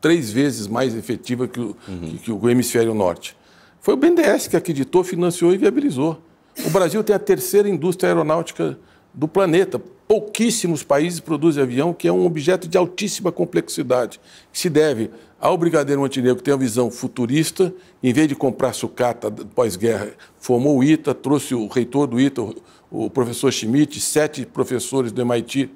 três 0.00 0.30
vezes 0.30 0.66
mais 0.66 0.94
efetiva 0.94 1.46
que 1.46 1.60
o, 1.60 1.76
uhum. 1.86 2.00
que, 2.00 2.18
que 2.18 2.32
o 2.32 2.48
hemisfério 2.48 2.94
norte. 2.94 3.36
Foi 3.82 3.92
o 3.92 3.96
BNDES 3.98 4.48
que 4.48 4.56
acreditou, 4.56 5.04
financiou 5.04 5.52
e 5.52 5.58
viabilizou. 5.58 6.22
O 6.64 6.70
Brasil 6.70 7.04
tem 7.04 7.14
a 7.14 7.18
terceira 7.18 7.68
indústria 7.68 8.08
aeronáutica 8.08 8.78
do 9.12 9.28
planeta. 9.28 9.78
Pouquíssimos 10.08 10.84
países 10.84 11.18
produzem 11.18 11.62
avião, 11.62 11.92
que 11.92 12.06
é 12.06 12.12
um 12.12 12.24
objeto 12.24 12.68
de 12.68 12.78
altíssima 12.78 13.32
complexidade, 13.32 14.20
que 14.52 14.58
se 14.58 14.70
deve 14.70 15.10
ao 15.40 15.58
Brigadeiro 15.58 16.00
Montenegro, 16.00 16.36
que 16.36 16.42
tem 16.44 16.54
uma 16.54 16.60
visão 16.60 16.90
futurista, 16.90 17.74
em 18.02 18.12
vez 18.12 18.28
de 18.28 18.34
comprar 18.34 18.72
sucata 18.72 19.30
pós-guerra, 19.30 20.12
formou 20.38 20.78
o 20.78 20.84
ITA, 20.84 21.12
trouxe 21.12 21.54
o 21.54 21.66
reitor 21.66 22.06
do 22.06 22.20
ITA, 22.20 22.54
o 22.88 23.10
professor 23.10 23.52
Schmidt, 23.52 24.00
sete 24.00 24.46
professores 24.46 25.10
do 25.10 25.20
MIT, 25.20 25.68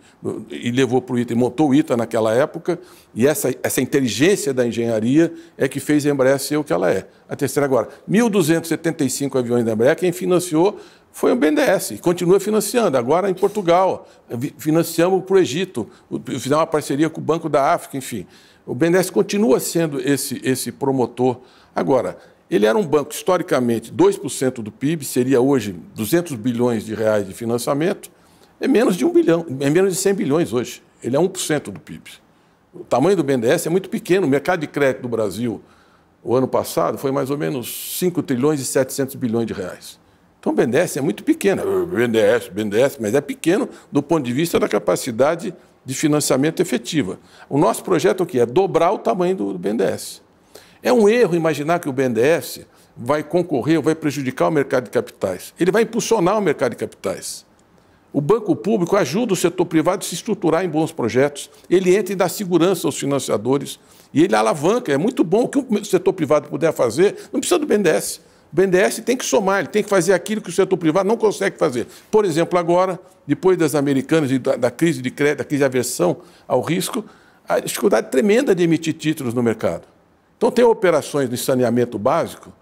e 0.51 0.71
levou 0.71 1.03
para 1.03 1.17
o 1.17 1.19
ITA, 1.19 1.33
e 1.33 1.37
montou 1.37 1.71
o 1.71 1.75
ITA 1.75 1.97
naquela 1.97 2.33
época, 2.33 2.79
e 3.15 3.27
essa, 3.27 3.53
essa 3.63 3.81
inteligência 3.81 4.55
da 4.55 4.67
engenharia 4.67 5.33
é 5.59 5.69
que 5.69 5.81
fez 5.81 6.07
a 6.07 6.11
Embraer 6.11 6.39
ser 6.39 6.57
o 6.57 6.65
que 6.65 6.73
ela 6.73 6.91
é. 6.91 7.07
A 7.29 7.35
terceira 7.35 7.67
agora, 7.67 7.89
1.275 8.09 9.39
aviões 9.39 9.65
da 9.65 9.73
Embraer, 9.73 9.97
quem 9.97 10.13
financiou 10.13 10.79
foi 11.13 11.33
o 11.33 11.37
BNDES, 11.37 11.93
e 11.93 11.99
continua 11.99 12.39
financiando. 12.39 12.97
Agora 12.97 13.29
em 13.29 13.35
Portugal, 13.35 14.09
financiamos 14.59 15.25
para 15.25 15.35
o 15.35 15.39
Egito, 15.39 15.89
fizemos 16.25 16.59
uma 16.59 16.67
parceria 16.67 17.11
com 17.11 17.21
o 17.21 17.25
Banco 17.25 17.49
da 17.49 17.73
África, 17.73 17.97
enfim. 17.97 18.27
O 18.67 18.75
BNDES 18.75 19.11
continua 19.11 19.59
sendo 19.61 20.01
esse, 20.01 20.41
esse 20.45 20.71
promotor. 20.71 21.41
Agora, 21.75 22.17
ele 22.51 22.67
era 22.67 22.77
um 22.77 22.85
banco, 22.85 23.13
historicamente, 23.13 23.93
2% 23.93 24.55
do 24.63 24.73
PIB, 24.73 25.05
seria 25.05 25.41
hoje 25.41 25.77
200 25.95 26.35
bilhões 26.35 26.85
de 26.85 26.95
reais 26.95 27.27
de 27.27 27.33
financiamento, 27.33 28.11
é 28.61 28.67
menos 28.67 28.97
de 28.97 29.05
um 29.05 29.13
bilhão, 29.13 29.47
é 29.61 29.71
menos 29.71 29.95
de 29.95 30.01
100 30.01 30.15
bilhões 30.15 30.53
hoje. 30.53 30.83
Ele 31.03 31.17
é 31.17 31.19
1% 31.19 31.71
do 31.71 31.81
PIB. 31.81 32.11
O 32.75 32.81
tamanho 32.81 33.17
do 33.17 33.23
BNDES 33.23 33.67
é 33.67 33.71
muito 33.71 33.89
pequeno. 33.89 34.27
O 34.27 34.31
mercado 34.31 34.61
de 34.61 34.67
crédito 34.67 35.03
do 35.03 35.09
Brasil, 35.09 35.61
o 36.23 36.35
ano 36.35 36.49
passado, 36.49 36.99
foi 36.99 37.13
mais 37.13 37.31
ou 37.31 37.39
menos 37.39 37.99
5 37.99 38.23
trilhões 38.23 38.61
e 38.61 38.65
700 38.65 39.15
bilhões 39.15 39.47
de 39.47 39.53
reais. 39.53 40.00
Então 40.41 40.53
o 40.53 40.57
BNDES 40.57 40.97
é 40.97 41.01
muito 41.03 41.23
pequeno. 41.23 41.63
O 41.83 41.87
BNDES, 41.87 42.49
BNDES, 42.49 42.97
mas 42.99 43.15
é 43.15 43.21
pequeno 43.21 43.69
do 43.93 44.03
ponto 44.03 44.25
de 44.25 44.33
vista 44.33 44.59
da 44.59 44.67
capacidade 44.67 45.55
de 45.85 45.95
financiamento 45.95 46.61
efetiva. 46.61 47.19
O 47.49 47.59
nosso 47.59 47.85
projeto 47.85 48.23
aqui 48.23 48.41
é 48.41 48.47
dobrar 48.47 48.91
o 48.93 48.99
tamanho 48.99 49.37
do 49.37 49.59
BNDES. 49.59 50.23
É 50.83 50.91
um 50.91 51.07
erro 51.07 51.37
imaginar 51.37 51.79
que 51.79 51.89
o 51.91 51.93
BNDES 51.93 52.61
vai 52.97 53.23
concorrer 53.23 53.77
ou 53.77 53.83
vai 53.83 53.95
prejudicar 53.95 54.49
o 54.49 54.51
mercado 54.51 54.85
de 54.85 54.91
capitais. 54.91 55.55
Ele 55.61 55.71
vai 55.71 55.83
impulsionar 55.83 56.39
o 56.39 56.41
mercado 56.41 56.71
de 56.71 56.77
capitais. 56.77 57.45
O 58.13 58.21
banco 58.21 58.57
público 58.57 58.97
ajuda 58.97 59.35
o 59.35 59.37
setor 59.37 59.67
privado 59.67 60.05
a 60.05 60.09
se 60.09 60.15
estruturar 60.15 60.65
em 60.65 60.69
bons 60.69 60.91
projetos. 60.91 61.51
Ele 61.69 61.95
entra 61.95 62.13
e 62.13 62.17
dá 62.17 62.29
segurança 62.29 62.89
aos 62.89 62.99
financiadores. 62.99 63.79
E 64.13 64.25
ele 64.25 64.35
alavanca. 64.35 64.91
É 64.93 64.97
muito 64.97 65.23
bom 65.23 65.43
o 65.43 65.49
que 65.49 65.59
o 65.59 65.85
setor 65.85 66.13
privado 66.13 66.49
puder 66.49 66.73
fazer. 66.73 67.29
Não 67.33 67.41
precisa 67.41 67.59
do 67.59 67.67
BNDES. 67.67 68.21
O 68.53 68.57
BNDES 68.57 69.01
tem 69.05 69.17
que 69.17 69.25
somar, 69.25 69.61
ele 69.61 69.69
tem 69.69 69.83
que 69.83 69.89
fazer 69.89 70.13
aquilo 70.13 70.41
que 70.41 70.51
o 70.51 70.53
setor 70.53 70.77
privado 70.77 71.09
não 71.09 71.17
consegue 71.17 71.57
fazer. 71.57 71.87
Por 72.11 72.25
exemplo, 72.25 72.59
agora, 72.59 72.99
depois 73.27 73.57
das 73.57 73.75
americanas 73.75 74.31
e 74.31 74.39
da, 74.39 74.57
da 74.57 74.71
crise 74.71 75.01
de 75.01 75.11
crédito, 75.11 75.39
da 75.39 75.45
crise 75.45 75.61
de 75.61 75.65
aversão 75.65 76.19
ao 76.49 76.61
risco, 76.61 77.05
a 77.49 77.61
dificuldade 77.61 78.11
tremenda 78.11 78.55
de 78.55 78.63
emitir 78.63 78.95
títulos 78.95 79.35
no 79.35 79.43
mercado. 79.43 79.83
Então, 80.37 80.51
tem 80.51 80.65
operações 80.65 81.29
de 81.29 81.37
saneamento 81.37 81.99
básico 81.99 82.53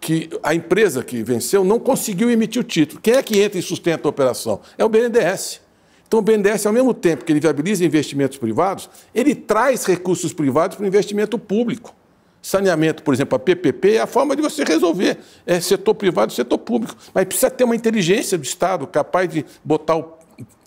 que 0.00 0.28
a 0.42 0.54
empresa 0.54 1.02
que 1.02 1.22
venceu 1.22 1.64
não 1.64 1.78
conseguiu 1.78 2.30
emitir 2.30 2.60
o 2.60 2.64
título. 2.64 3.00
Quem 3.00 3.14
é 3.14 3.22
que 3.22 3.40
entra 3.40 3.58
e 3.58 3.62
sustenta 3.62 4.06
a 4.06 4.10
operação? 4.10 4.60
É 4.76 4.84
o 4.84 4.88
BNDES. 4.88 5.60
Então, 6.06 6.20
o 6.20 6.22
BNDES, 6.22 6.66
ao 6.66 6.72
mesmo 6.72 6.94
tempo 6.94 7.24
que 7.24 7.32
ele 7.32 7.40
viabiliza 7.40 7.84
investimentos 7.84 8.38
privados, 8.38 8.88
ele 9.14 9.34
traz 9.34 9.84
recursos 9.84 10.32
privados 10.32 10.76
para 10.76 10.84
o 10.84 10.86
investimento 10.86 11.38
público. 11.38 11.94
Saneamento, 12.40 13.02
por 13.02 13.12
exemplo, 13.12 13.36
a 13.36 13.38
PPP 13.38 13.96
é 13.96 14.00
a 14.00 14.06
forma 14.06 14.34
de 14.36 14.42
você 14.42 14.64
resolver. 14.64 15.18
É 15.46 15.60
setor 15.60 15.94
privado 15.94 16.32
e 16.32 16.34
setor 16.34 16.58
público. 16.58 16.96
Mas 17.12 17.24
precisa 17.24 17.50
ter 17.50 17.64
uma 17.64 17.76
inteligência 17.76 18.38
do 18.38 18.44
Estado 18.44 18.86
capaz 18.86 19.28
de 19.28 19.44
botar 19.64 19.96
o 19.96 20.18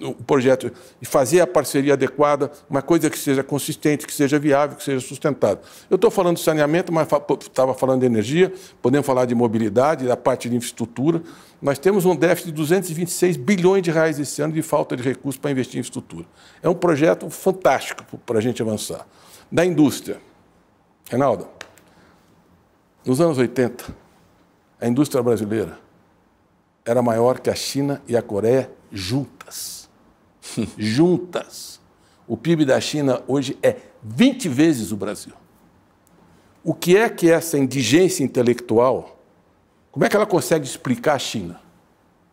o 0.01 0.13
projeto 0.13 0.72
e 1.01 1.05
fazer 1.05 1.39
a 1.39 1.47
parceria 1.47 1.93
adequada, 1.93 2.51
uma 2.69 2.82
coisa 2.82 3.09
que 3.09 3.17
seja 3.17 3.43
consistente, 3.43 4.05
que 4.05 4.13
seja 4.13 4.38
viável, 4.38 4.76
que 4.76 4.84
seja 4.84 4.99
sustentada. 4.99 5.61
Eu 5.89 5.95
estou 5.95 6.11
falando 6.11 6.38
de 6.38 6.43
saneamento, 6.43 6.91
mas 6.91 7.07
estava 7.41 7.74
falando 7.74 8.01
de 8.01 8.05
energia, 8.05 8.51
podemos 8.82 9.05
falar 9.05 9.26
de 9.26 9.36
mobilidade, 9.36 10.05
da 10.05 10.17
parte 10.17 10.49
de 10.49 10.55
infraestrutura. 10.55 11.22
Nós 11.61 11.78
temos 11.78 12.05
um 12.05 12.15
déficit 12.15 12.47
de 12.47 12.53
226 12.53 13.38
bilhões 13.38 13.84
de 13.84 13.91
reais 13.91 14.19
esse 14.19 14.41
ano 14.41 14.53
de 14.53 14.61
falta 14.61 14.97
de 14.97 15.03
recursos 15.03 15.39
para 15.39 15.51
investir 15.51 15.78
em 15.78 15.80
infraestrutura. 15.80 16.26
É 16.61 16.67
um 16.67 16.76
projeto 16.76 17.30
fantástico 17.30 18.17
para 18.26 18.39
a 18.39 18.41
gente 18.41 18.61
avançar. 18.61 19.07
Da 19.51 19.63
indústria. 19.63 20.17
Reinaldo, 21.09 21.47
nos 23.06 23.20
anos 23.20 23.38
80, 23.38 23.95
a 24.80 24.88
indústria 24.88 25.24
brasileira 25.24 25.78
era 26.86 27.02
maior 27.02 27.39
que 27.39 27.49
a 27.49 27.56
China 27.56 28.02
e 28.08 28.16
a 28.18 28.22
Coreia 28.22 28.72
juntas. 28.91 29.89
juntas. 30.78 31.80
O 32.28 32.38
PIB 32.38 32.66
da 32.66 32.80
China 32.80 33.22
hoje 33.28 33.58
é 33.62 33.78
20 34.04 34.49
vezes 34.49 34.91
o 34.91 34.97
Brasil. 34.97 35.34
O 36.64 36.74
que 36.74 36.95
é 36.95 37.10
que 37.10 37.30
essa 37.30 37.58
indigência 37.58 38.24
intelectual 38.24 39.20
Como 39.91 40.06
é 40.06 40.10
que 40.10 40.16
ela 40.16 40.26
consegue 40.26 40.66
explicar 40.66 41.16
a 41.16 41.20
China, 41.20 41.60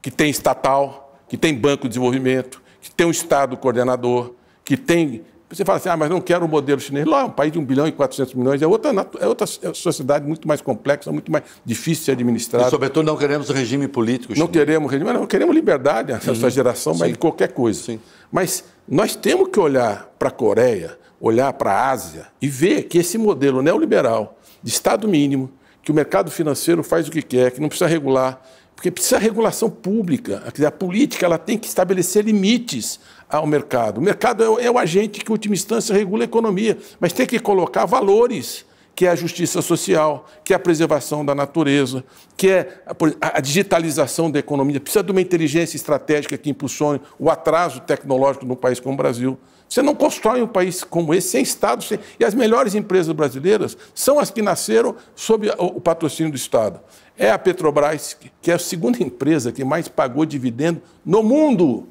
que 0.01 0.11
tem 0.11 0.31
estatal, 0.31 1.19
que 1.29 1.37
tem 1.37 1.53
banco 1.53 1.85
de 1.85 1.89
desenvolvimento, 1.89 2.63
que 2.81 2.91
tem 2.91 3.07
um 3.07 3.11
Estado 3.11 3.57
coordenador, 3.57 4.35
que 4.65 4.77
tem. 4.77 5.25
Você 5.51 5.65
fala 5.65 5.79
assim, 5.79 5.89
ah, 5.89 5.97
mas 5.97 6.11
não 6.11 6.21
quero 6.21 6.45
o 6.45 6.49
modelo 6.49 6.79
chinês. 6.79 7.07
Lá, 7.07 7.25
um 7.25 7.31
país 7.31 7.51
de 7.51 7.59
1 7.59 7.65
bilhão 7.65 7.87
e 7.87 7.93
400 7.93 8.35
milhões, 8.35 8.61
é 8.61 8.67
outra, 8.67 8.91
é 9.19 9.27
outra 9.27 9.47
sociedade 9.47 10.27
muito 10.27 10.47
mais 10.47 10.61
complexa, 10.61 11.11
muito 11.11 11.33
mais 11.33 11.45
difícil 11.65 12.05
de 12.05 12.11
administrar. 12.11 12.67
E, 12.67 12.71
sobretudo, 12.71 13.07
não 13.07 13.17
queremos 13.17 13.49
regime 13.49 13.89
político 13.89 14.35
chinês. 14.35 14.39
Não 14.39 14.47
queremos 14.47 14.91
regime, 14.93 15.11
não 15.13 15.27
queremos 15.27 15.55
liberdade, 15.55 16.13
essa 16.13 16.33
uhum. 16.33 16.51
geração, 16.51 16.93
mas 16.93 17.09
Sim. 17.09 17.13
de 17.13 17.19
qualquer 17.19 17.53
coisa. 17.53 17.83
Sim. 17.83 18.01
Mas 18.31 18.63
nós 18.87 19.17
temos 19.17 19.49
que 19.49 19.59
olhar 19.59 20.13
para 20.19 20.29
a 20.29 20.33
Coreia, 20.33 20.99
olhar 21.19 21.51
para 21.55 21.73
a 21.73 21.91
Ásia 21.91 22.27
e 22.43 22.49
ver 22.49 22.83
que 22.83 22.99
esse 22.99 23.17
modelo 23.17 23.63
neoliberal, 23.63 24.39
de 24.63 24.71
Estado 24.71 25.09
mínimo, 25.09 25.51
que 25.83 25.91
o 25.91 25.95
mercado 25.95 26.31
financeiro 26.31 26.83
faz 26.83 27.09
o 27.09 27.11
que 27.11 27.23
quer, 27.23 27.53
que 27.53 27.61
não 27.61 27.69
precisa 27.69 27.89
regular, 27.89 28.43
porque 28.77 28.91
precisa 28.91 29.19
regulação 29.19 29.71
pública. 29.71 30.43
A 30.67 30.71
política 30.71 31.25
ela 31.25 31.39
tem 31.39 31.59
que 31.59 31.67
estabelecer 31.67 32.25
limites 32.25 33.01
ao 33.29 33.47
mercado. 33.47 33.99
O 33.99 34.03
mercado 34.03 34.43
é 34.43 34.49
o, 34.49 34.59
é 34.59 34.71
o 34.71 34.79
agente 34.79 35.21
que, 35.21 35.31
em 35.31 35.33
última 35.33 35.55
instância, 35.55 35.95
regula 35.95 36.25
a 36.25 36.27
economia, 36.27 36.79
mas 36.99 37.13
tem 37.13 37.27
que 37.27 37.39
colocar 37.39 37.85
valores 37.85 38.67
que 38.99 39.07
é 39.07 39.11
a 39.11 39.15
justiça 39.15 39.63
social, 39.63 40.27
que 40.43 40.53
é 40.53 40.57
a 40.57 40.59
preservação 40.59 41.25
da 41.25 41.33
natureza, 41.33 42.03
que 42.37 42.51
é 42.51 42.83
a, 43.21 43.41
digitalização 43.41 44.29
da 44.29 44.41
economia. 44.41 44.81
Precisa 44.81 45.05
de 45.05 45.13
uma 45.13 45.21
inteligência 45.21 45.77
estratégica 45.77 46.37
que 46.37 46.51
impulsione 46.51 47.01
o 47.17 47.31
atraso 47.31 47.79
tecnológico 47.79 48.45
num 48.45 48.57
país 48.57 48.81
como 48.81 48.95
o 48.95 48.97
Brasil. 48.97 49.39
Você 49.69 49.83
não 49.83 49.95
constrói 49.95 50.43
um 50.43 50.49
país 50.49 50.83
como 50.83 51.15
esse 51.15 51.29
sem 51.29 51.43
Estado. 51.43 51.85
Sem... 51.85 52.01
E 52.19 52.25
as 52.25 52.35
melhores 52.35 52.75
empresas 52.75 53.15
brasileiras 53.15 53.79
são 53.95 54.19
as 54.19 54.33
que 54.33 54.43
nasceram 54.43 54.97
sob 55.15 55.49
o 55.59 55.81
patrocínio 55.81 56.33
do 56.33 56.37
Estado. 56.37 56.81
É 57.17 57.31
a 57.31 57.39
Petrobras, 57.39 58.17
que 58.43 58.51
é 58.51 58.55
a 58.55 58.59
segunda 58.59 58.99
empresa 59.05 59.53
que 59.53 59.63
mais 59.63 59.87
pagou 59.87 60.27
dividendo 60.27 60.83
no 61.07 61.23
mundo. 61.23 61.87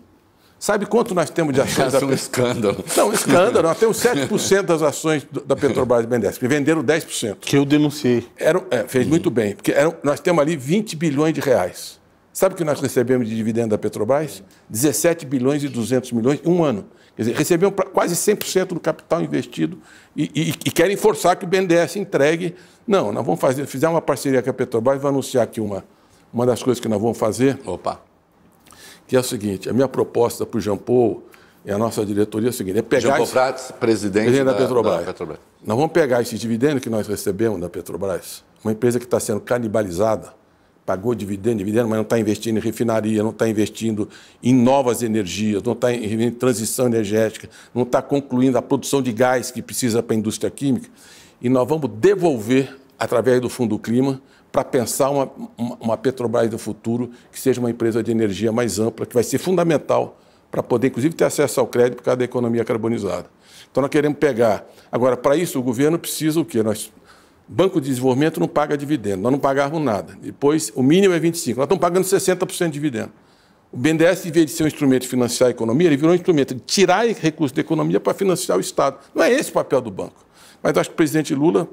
Sabe 0.60 0.86
quanto 0.88 1.14
nós 1.14 1.30
temos 1.30 1.53
de 1.53 1.62
ações 1.62 1.93
da 1.93 1.99
Petrobras? 1.99 2.01
É 2.01 2.05
um 2.05 2.14
escândalo. 2.14 2.86
Não, 2.95 3.10
um 3.10 3.14
escândalo. 3.14 3.68
Nós 3.68 3.78
temos 3.78 3.97
7% 3.97 4.64
das 4.64 4.82
ações 4.82 5.28
da 5.45 5.55
Petrobras 5.55 6.03
e 6.03 6.08
BNDES, 6.08 6.38
que 6.38 6.47
venderam 6.47 6.84
10%. 6.84 7.38
Que 7.39 7.58
eu 7.58 7.66
denunciei. 7.66 8.28
Era, 8.36 8.64
é, 8.72 8.84
fez 8.88 9.05
uhum. 9.05 9.12
muito 9.12 9.30
bem, 9.30 9.55
porque 9.55 9.72
era, 9.72 9.95
nós 10.03 10.20
temos 10.20 10.41
ali 10.41 10.55
20 10.55 10.95
bilhões 10.95 11.34
de 11.34 11.41
reais. 11.41 11.99
Sabe 12.34 12.53
o 12.53 12.58
que 12.58 12.64
nós 12.64 12.80
recebemos 12.80 13.28
de 13.28 13.36
dividendo 13.36 13.70
da 13.70 13.78
Petrobras? 13.78 14.43
17 14.70 15.26
bilhões 15.26 15.64
e 15.64 15.68
200 15.68 16.12
milhões 16.12 16.39
em 16.43 16.49
um 16.49 16.64
ano. 16.64 16.86
Quer 17.16 17.24
dizer, 17.24 17.36
recebemos 17.36 17.76
quase 17.91 18.16
100% 18.16 18.68
do 18.68 18.80
capital 18.80 19.22
investido 19.24 19.80
e, 20.16 20.30
e, 20.36 20.49
e, 20.49 20.72
querem 20.72 20.95
forçar 20.95 21.36
que 21.36 21.45
o 21.45 21.47
BNDES 21.47 21.95
entregue. 21.95 22.53
Não, 22.88 23.12
nós 23.12 23.26
vamos 23.26 23.41
fazer, 23.41 23.66
fizer 23.66 23.89
uma 23.89 24.01
parceria 24.01 24.43
com 24.43 24.51
a 24.51 24.53
Petrobras, 24.53 25.01
vou 25.01 25.10
anunciar 25.10 25.43
aqui 25.43 25.60
uma, 25.60 25.84
uma 26.32 26.45
das 26.45 26.62
coisas 26.62 26.80
que 26.80 26.88
nós 26.88 27.01
vamos 27.01 27.18
fazer. 27.18 27.60
Opa. 27.66 28.07
Que 29.08 29.16
é 29.16 29.20
o 29.20 29.24
seguinte, 29.24 29.70
a 29.70 29.74
minha 29.74 29.88
proposta 29.88 30.45
para 30.45 30.58
o 30.58 30.62
Jean 30.62 30.78
Paul 30.78 31.24
e 31.66 31.72
a 31.72 31.78
nossa 31.78 32.05
diretoria 32.05 32.49
é 32.49 32.51
o 32.51 32.53
seguinte, 32.53 32.80
é 32.80 32.82
pegar... 32.82 33.01
Jean 33.01 33.18
Paul 33.18 33.28
Prats, 33.28 33.72
presidente, 33.72 34.24
presidente 34.26 34.45
da, 34.45 34.51
da, 34.51 34.58
Petrobras. 34.58 34.99
da, 34.99 35.05
Petrobras. 35.05 35.39
Nós 35.66 35.78
vamos 35.78 35.91
pegar 35.91 36.22
esses 36.22 36.39
dividendos 36.39 36.82
que 36.82 36.89
nós 36.89 37.08
recebemos 37.08 37.60
da 37.60 37.70
Petrobras, 37.70 38.43
uma 38.64 38.72
empresa 38.72 38.99
que 38.99 39.05
está 39.05 39.20
sendo 39.20 39.41
canibalizada, 39.41 40.34
pagou 40.86 41.14
dividendo, 41.14 41.58
dividendo, 41.58 41.89
mas 41.89 41.97
não 41.97 42.03
está 42.03 42.18
investindo 42.18 42.55
em 42.55 42.62
refinaria, 42.62 43.22
não 43.22 43.32
está 43.32 43.49
investindo 43.49 44.08
em 44.41 44.55
novas 44.55 45.03
energias, 45.03 45.62
não 45.62 45.74
está 45.74 45.91
em 45.91 46.32
transição 46.32 46.86
energética, 46.86 47.49
não 47.76 47.84
está 47.84 48.01
concluindo 48.01 48.58
a 48.58 48.62
produção 48.62 49.01
de 49.01 49.12
gás 49.12 49.51
que 49.51 49.62
precisa 49.62 50.01
para 50.01 50.16
a 50.16 50.18
indústria 50.18 50.49
química. 50.49 50.89
E 51.41 51.49
nós 51.49 51.68
vamos 51.68 51.89
devolver, 51.93 52.74
através 52.97 53.41
do 53.41 53.49
Fundo 53.49 53.78
Clima, 53.78 54.22
para 54.58 54.64
pensar 54.64 55.12
uma, 55.12 55.30
uma 55.55 55.95
Petrobras 55.95 56.49
do 56.49 56.58
futuro 56.58 57.12
que 57.32 57.39
seja 57.39 57.60
uma 57.60 57.70
empresa 57.70 58.01
de 58.01 58.10
energia 58.10 58.51
mais 58.51 58.80
ampla, 58.80 59.05
que 59.05 59.14
vai 59.14 59.24
ser 59.24 59.38
fundamental 59.38 60.20
para 60.49 60.64
poder, 60.64 60.88
inclusive, 60.88 61.14
ter 61.14 61.26
acesso 61.26 61.60
ao 61.60 61.68
crédito 61.68 61.97
por 61.97 62.03
causa 62.05 62.18
da 62.18 62.26
economia 62.26 62.66
carbonizada. 62.66 63.30
Então, 63.70 63.82
nós 63.82 63.91
queremos 63.91 64.18
pegar. 64.18 64.68
Agora, 64.91 65.16
para 65.16 65.36
isso, 65.36 65.60
o 65.60 65.62
governo 65.62 65.99
precisa 65.99 66.39
o 66.39 66.45
quê? 66.45 66.64
Nós 66.64 66.91
Banco 67.47 67.80
de 67.80 67.88
Desenvolvimento 67.89 68.39
não 68.39 68.47
paga 68.47 68.76
dividendo, 68.76 69.22
nós 69.22 69.32
não 69.32 69.38
pagávamos 69.38 69.86
nada. 69.86 70.18
Depois, 70.20 70.72
o 70.74 70.82
mínimo 70.82 71.14
é 71.14 71.20
25%, 71.20 71.55
nós 71.55 71.66
estamos 71.66 71.78
pagando 71.78 72.03
60% 72.03 72.66
de 72.66 72.72
dividendo. 72.72 73.12
O 73.72 73.78
BNDES, 73.78 74.26
em 74.26 74.32
vez 74.32 74.47
de 74.47 74.53
ser 74.53 74.64
um 74.64 74.68
instrumento 74.68 75.03
de 75.03 75.08
financiar 75.08 75.49
a 75.49 75.51
economia, 75.51 75.86
ele 75.86 75.97
virou 75.97 76.14
um 76.14 76.16
instrumento 76.16 76.55
de 76.55 76.62
tirar 76.62 77.05
recursos 77.05 77.51
da 77.51 77.62
economia 77.62 77.99
para 77.99 78.16
financiar 78.16 78.58
o 78.58 78.62
Estado. 78.62 78.97
Não 79.14 79.24
é 79.24 79.32
esse 79.32 79.51
o 79.51 79.53
papel 79.53 79.82
do 79.82 79.91
banco. 79.91 80.26
Mas 80.64 80.76
acho 80.76 80.89
que 80.89 80.95
o 80.95 80.97
presidente 80.97 81.36
Lula 81.36 81.70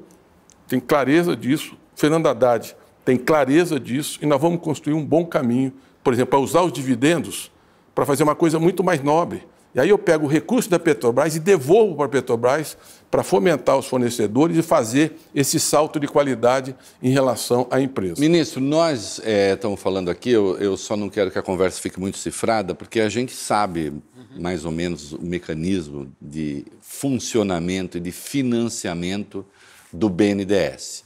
tem 0.67 0.79
clareza 0.79 1.35
disso, 1.35 1.75
Fernando 1.95 2.27
Haddad 2.27 2.75
tem 3.03 3.17
clareza 3.17 3.79
disso, 3.79 4.19
e 4.21 4.25
nós 4.25 4.41
vamos 4.41 4.61
construir 4.61 4.93
um 4.93 5.05
bom 5.05 5.25
caminho, 5.25 5.71
por 6.03 6.13
exemplo, 6.13 6.31
para 6.31 6.39
usar 6.39 6.61
os 6.61 6.73
dividendos 6.73 7.51
para 7.93 8.05
fazer 8.05 8.23
uma 8.23 8.35
coisa 8.35 8.59
muito 8.59 8.83
mais 8.83 9.01
nobre 9.01 9.43
e 9.75 9.79
aí 9.79 9.89
eu 9.89 9.97
pego 9.97 10.25
o 10.25 10.29
recurso 10.29 10.69
da 10.69 10.79
Petrobras 10.79 11.35
e 11.35 11.39
devolvo 11.39 11.95
para 11.97 12.05
a 12.05 12.09
Petrobras 12.09 12.77
para 13.11 13.23
fomentar 13.23 13.77
os 13.77 13.85
fornecedores 13.85 14.55
e 14.55 14.61
fazer 14.61 15.17
esse 15.35 15.59
salto 15.59 15.99
de 15.99 16.07
qualidade 16.07 16.73
em 17.03 17.09
relação 17.09 17.67
à 17.69 17.81
empresa. 17.81 18.15
Ministro, 18.17 18.61
nós 18.61 19.19
é, 19.21 19.51
estamos 19.51 19.81
falando 19.81 20.09
aqui, 20.09 20.31
eu, 20.31 20.57
eu, 20.59 20.77
só 20.77 20.95
não 20.95 21.09
quero 21.09 21.29
que 21.29 21.37
a 21.37 21.41
conversa 21.41 21.81
fique 21.81 21.99
muito 21.99 22.17
cifrada, 22.17 22.73
porque 22.73 23.01
a 23.01 23.09
gente 23.09 23.33
sabe 23.33 23.91
mais 24.39 24.63
ou 24.63 24.71
menos 24.71 25.11
o 25.11 25.21
mecanismo 25.21 26.09
de 26.21 26.65
funcionamento 26.79 27.97
e 27.97 27.99
de 27.99 28.13
financiamento 28.13 29.45
do 29.91 30.07
BNDES. 30.07 31.03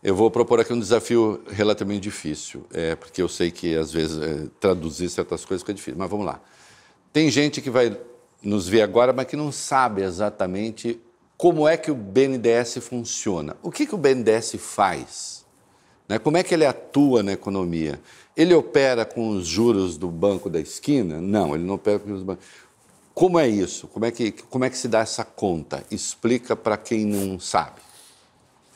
Eu 0.00 0.14
vou 0.14 0.30
propor 0.30 0.60
aqui 0.60 0.72
um 0.72 0.78
desafio 0.78 1.40
relativamente 1.48 2.02
difícil, 2.02 2.64
é, 2.72 2.94
porque 2.94 3.20
eu 3.20 3.28
sei 3.28 3.50
que 3.50 3.76
às 3.76 3.92
vezes 3.92 4.16
é, 4.22 4.46
traduzir 4.60 5.08
certas 5.08 5.44
coisas 5.44 5.62
fica 5.62 5.74
difícil, 5.74 5.98
mas 5.98 6.08
vamos 6.08 6.24
lá. 6.24 6.40
Tem 7.12 7.28
gente 7.30 7.60
que 7.60 7.68
vai 7.68 7.98
nos 8.40 8.68
ver 8.68 8.82
agora, 8.82 9.12
mas 9.12 9.26
que 9.26 9.36
não 9.36 9.50
sabe 9.50 10.02
exatamente 10.02 11.00
como 11.36 11.66
é 11.66 11.76
que 11.76 11.90
o 11.90 11.96
BNDES 11.96 12.78
funciona. 12.80 13.56
O 13.60 13.72
que, 13.72 13.86
que 13.86 13.94
o 13.94 13.98
BNDES 13.98 14.54
faz? 14.60 15.44
Né? 16.08 16.18
Como 16.18 16.36
é 16.36 16.44
que 16.44 16.54
ele 16.54 16.64
atua 16.64 17.22
na 17.24 17.32
economia? 17.32 18.00
Ele 18.36 18.54
opera 18.54 19.04
com 19.04 19.30
os 19.30 19.48
juros 19.48 19.96
do 19.96 20.08
banco 20.08 20.48
da 20.48 20.60
esquina? 20.60 21.20
Não, 21.20 21.56
ele 21.56 21.64
não 21.64 21.74
opera 21.74 21.98
com 21.98 22.12
os 22.12 22.22
bancos. 22.22 22.44
Como 23.12 23.36
é 23.36 23.48
isso? 23.48 23.88
Como 23.88 24.04
é 24.04 24.12
que, 24.12 24.30
como 24.30 24.64
é 24.64 24.70
que 24.70 24.78
se 24.78 24.86
dá 24.86 25.00
essa 25.00 25.24
conta? 25.24 25.84
Explica 25.90 26.54
para 26.54 26.76
quem 26.76 27.04
não 27.04 27.40
sabe. 27.40 27.87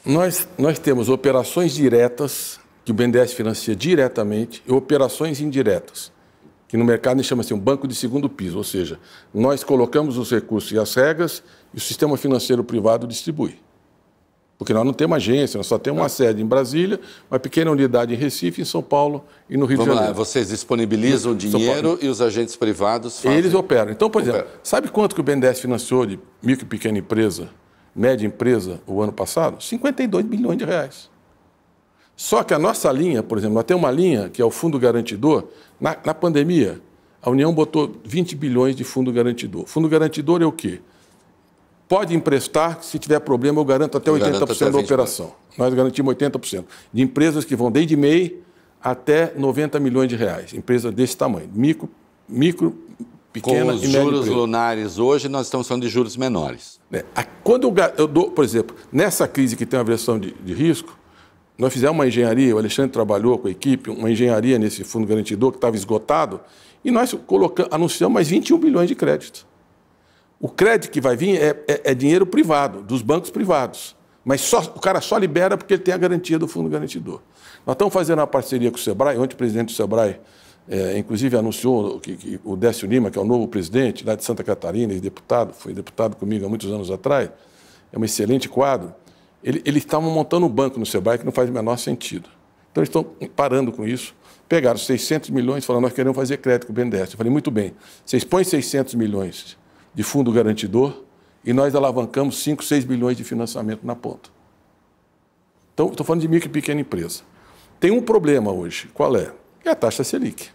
Nós, 0.05 0.49
nós 0.59 0.79
temos 0.79 1.09
operações 1.09 1.75
diretas, 1.75 2.59
que 2.85 2.91
o 2.91 2.95
BNDES 2.95 3.33
financia 3.33 3.77
diretamente, 3.77 4.63
e 4.67 4.73
operações 4.73 5.41
indiretas 5.41 6.13
que 6.73 6.77
no 6.79 6.87
mercado 6.87 7.23
chama 7.23 7.43
assim 7.43 7.53
um 7.53 7.59
banco 7.59 7.87
de 7.87 7.95
segundo 7.95 8.31
piso, 8.31 8.57
ou 8.57 8.65
seja, 8.65 8.99
nós 9.35 9.63
colocamos 9.63 10.17
os 10.17 10.31
recursos 10.31 10.73
e 10.73 10.79
as 10.79 10.95
regras 10.95 11.43
e 11.75 11.77
o 11.77 11.81
sistema 11.81 12.17
financeiro 12.17 12.65
privado 12.65 13.07
distribui. 13.07 13.59
Porque 14.57 14.73
nós 14.73 14.83
não 14.83 14.95
temos 14.95 15.17
agência, 15.17 15.59
nós 15.59 15.67
só 15.67 15.79
temos 15.79 16.01
uma 16.01 16.09
sede 16.09 16.41
em 16.41 16.47
Brasília, 16.47 16.99
uma 17.31 17.39
pequena 17.39 17.71
unidade 17.71 18.15
em 18.15 18.17
Recife, 18.17 18.63
em 18.63 18.65
São 18.65 18.83
Paulo 18.83 19.23
e 19.51 19.57
no 19.59 19.67
Rio 19.67 19.77
Vamos 19.77 19.93
de 19.93 19.99
Janeiro. 19.99 20.19
Lá, 20.19 20.25
vocês 20.25 20.49
disponibilizam 20.49 21.33
o 21.33 21.35
dinheiro 21.35 21.99
e 22.01 22.09
os 22.09 22.23
agentes 22.23 22.57
privados 22.57 23.21
fazem... 23.21 23.37
Eles 23.37 23.53
operam. 23.53 23.93
Então, 23.93 24.09
por 24.09 24.23
exemplo, 24.23 24.47
sabe 24.63 24.89
quanto 24.89 25.15
que 25.15 25.21
o 25.21 25.25
BNDES 25.25 25.61
financiou 25.61 26.07
de 26.07 26.19
micro 26.43 26.65
e 26.65 26.69
pequena 26.69 26.97
empresa, 26.97 27.51
média 27.95 28.27
empresa, 28.27 28.81
o 28.87 29.03
ano 29.03 29.13
passado? 29.13 29.63
52 29.63 30.25
bilhões 30.25 30.59
de 30.59 30.65
reais. 30.65 31.11
Só 32.17 32.43
que 32.43 32.55
a 32.55 32.59
nossa 32.59 32.91
linha, 32.93 33.23
por 33.23 33.39
exemplo, 33.39 33.55
nós 33.55 33.65
temos 33.65 33.83
uma 33.83 33.91
linha 33.91 34.29
que 34.29 34.41
é 34.41 34.45
o 34.45 34.51
Fundo 34.51 34.79
Garantidor. 34.79 35.45
Na, 35.81 35.97
na 36.05 36.15
pandemia, 36.15 36.81
a 37.23 37.31
União 37.31 37.53
botou 37.55 37.95
20 38.05 38.35
bilhões 38.35 38.75
de 38.75 38.83
fundo 38.83 39.13
garantidor. 39.13 39.65
Fundo 39.67 39.89
garantidor 39.89 40.43
é 40.43 40.45
o 40.45 40.51
quê? 40.51 40.81
Pode 41.89 42.15
emprestar, 42.17 42.83
se 42.83 42.99
tiver 42.99 43.21
problema, 43.21 43.61
eu 43.61 43.65
garanto 43.65 43.97
até 43.97 44.11
80% 44.11 44.51
até 44.51 44.71
da 44.71 44.79
operação. 44.79 45.33
Nós 45.57 45.73
garantimos 45.73 46.15
80%. 46.15 46.65
De 46.93 47.03
empresas 47.03 47.45
que 47.45 47.55
vão 47.55 47.71
desde 47.71 47.97
MEI 47.97 48.43
até 48.83 49.33
90 49.37 49.79
milhões 49.79 50.09
de 50.09 50.17
reais. 50.17 50.53
Empresa 50.53 50.91
desse 50.91 51.17
tamanho. 51.17 51.49
Micro, 51.55 51.89
micro 52.29 52.77
pequena 53.33 53.73
Com 53.73 53.73
os 53.73 53.81
juros 53.81 54.29
lunares 54.29 54.99
hoje, 54.99 55.29
nós 55.29 55.47
estamos 55.47 55.67
falando 55.67 55.83
de 55.83 55.89
juros 55.89 56.17
menores. 56.17 56.79
É, 56.93 57.03
quando 57.43 57.69
eu, 57.69 57.75
eu, 57.97 58.07
dou, 58.07 58.31
por 58.31 58.45
exemplo, 58.45 58.77
nessa 58.93 59.27
crise 59.27 59.57
que 59.57 59.65
tem 59.65 59.81
a 59.81 59.83
versão 59.83 60.19
de, 60.19 60.33
de 60.33 60.53
risco, 60.53 60.99
nós 61.57 61.73
fizemos 61.73 61.95
uma 61.95 62.07
engenharia, 62.07 62.55
o 62.55 62.59
Alexandre 62.59 62.91
trabalhou 62.93 63.39
com 63.39 63.49
a 63.49 63.51
equipe, 63.51 63.91
uma 63.91 64.11
engenharia 64.11 64.59
nesse 64.59 64.85
fundo 64.85 65.07
garantidor 65.07 65.53
que 65.53 65.59
estava 65.59 65.77
esgotado, 65.77 66.41
e 66.85 66.91
nós 66.91 67.15
colocamos, 67.27 67.73
anunciamos 67.73 68.15
mais 68.15 68.29
21 68.29 68.59
bilhões 68.59 68.89
de 68.89 68.95
créditos. 68.95 69.47
O 70.41 70.49
crédito 70.49 70.91
que 70.91 71.01
vai 71.01 71.17
vir 71.17 71.41
é, 71.41 71.65
é, 71.69 71.93
é 71.93 71.95
dinheiro 71.95 72.27
privado, 72.27 72.83
dos 72.83 73.01
bancos 73.01 73.31
privados. 73.31 73.95
Mas 74.25 74.41
só, 74.41 74.61
o 74.75 74.81
cara 74.81 75.01
só 75.01 75.17
libera 75.19 75.57
porque 75.57 75.75
ele 75.75 75.83
tem 75.83 75.95
a 75.95 75.97
garantia 75.97 76.39
do 76.39 76.49
fundo 76.49 76.69
garantidor. 76.69 77.21
Nós 77.67 77.75
estamos 77.75 77.95
fazendo 77.95 78.19
uma 78.19 78.27
parceria 78.27 78.71
com 78.71 78.77
o 78.77 78.81
Sebrae, 78.81 79.17
ontem 79.19 79.35
o 79.35 79.37
presidente 79.37 79.67
do 79.67 79.73
Sebrae, 79.73 80.21
é, 80.69 80.97
inclusive, 80.97 81.37
anunciou 81.37 81.99
que, 81.99 82.17
que, 82.17 82.41
o 82.45 82.57
Décio 82.57 82.89
Lima, 82.89 83.11
que 83.11 83.19
é 83.19 83.21
o 83.21 83.25
novo 83.25 83.49
presidente 83.49 84.05
lá 84.05 84.15
de 84.15 84.25
Santa 84.25 84.45
Catarina, 84.45 84.95
deputado, 84.95 85.53
foi 85.53 85.75
deputado 85.75 86.17
comigo 86.17 86.47
há 86.47 86.49
muitos 86.49 86.71
anos 86.71 86.91
atrás, 86.91 87.31
é 87.93 87.99
um 87.99 88.05
excelente 88.05 88.49
quadro. 88.49 88.95
Ele, 89.43 89.61
eles 89.65 89.83
estavam 89.83 90.11
montando 90.11 90.47
um 90.47 90.49
banco 90.49 90.79
no 90.79 90.87
Sebrae 90.87 91.19
que 91.19 91.25
não 91.25 91.33
faz 91.33 91.51
o 91.51 91.53
menor 91.53 91.77
sentido. 91.79 92.29
Então, 92.71 92.81
eles 92.81 92.89
estão 92.89 93.05
parando 93.35 93.73
com 93.73 93.87
isso. 93.87 94.15
Pegaram 94.49 94.79
600 94.79 95.31
milhões 95.31 95.65
e 95.65 95.67
falaram, 95.67 95.83
nós 95.83 95.93
queremos 95.93 96.17
fazer 96.17 96.37
crédito 96.39 96.67
com 96.67 96.73
o 96.73 96.77
BNDES. 96.77 97.13
Eu 97.13 97.19
falei, 97.19 97.33
muito 97.33 97.51
bem, 97.51 97.75
vocês 98.05 98.23
põem 98.23 98.45
600 98.45 98.95
milhões 98.95 99.57
de 99.95 100.03
fundo 100.03 100.31
garantidor 100.33 101.03
e 101.45 101.53
nós 101.53 101.75
alavancamos 101.75 102.43
5, 102.43 102.63
6 102.63 102.85
bilhões 102.85 103.17
de 103.17 103.25
financiamento 103.25 103.85
na 103.85 103.97
ponta. 103.97 104.31
Então, 105.75 105.89
estou 105.89 106.05
falando 106.07 106.23
de 106.23 106.29
micro 106.29 106.49
e 106.49 106.53
pequena 106.53 106.81
empresa. 106.81 107.23
Tem 107.81 107.91
um 107.91 108.01
problema 108.01 108.53
hoje. 108.53 108.89
Qual 108.95 109.17
é? 109.17 109.33
É 109.65 109.71
a 109.71 109.75
taxa 109.75 110.03
Selic. 110.05 110.49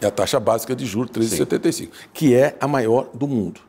É 0.00 0.06
a 0.06 0.10
taxa 0.10 0.40
básica 0.40 0.74
de 0.74 0.84
juros, 0.84 1.10
13,75, 1.12 1.90
que 2.12 2.34
é 2.34 2.56
a 2.60 2.66
maior 2.66 3.08
do 3.14 3.28
mundo. 3.28 3.60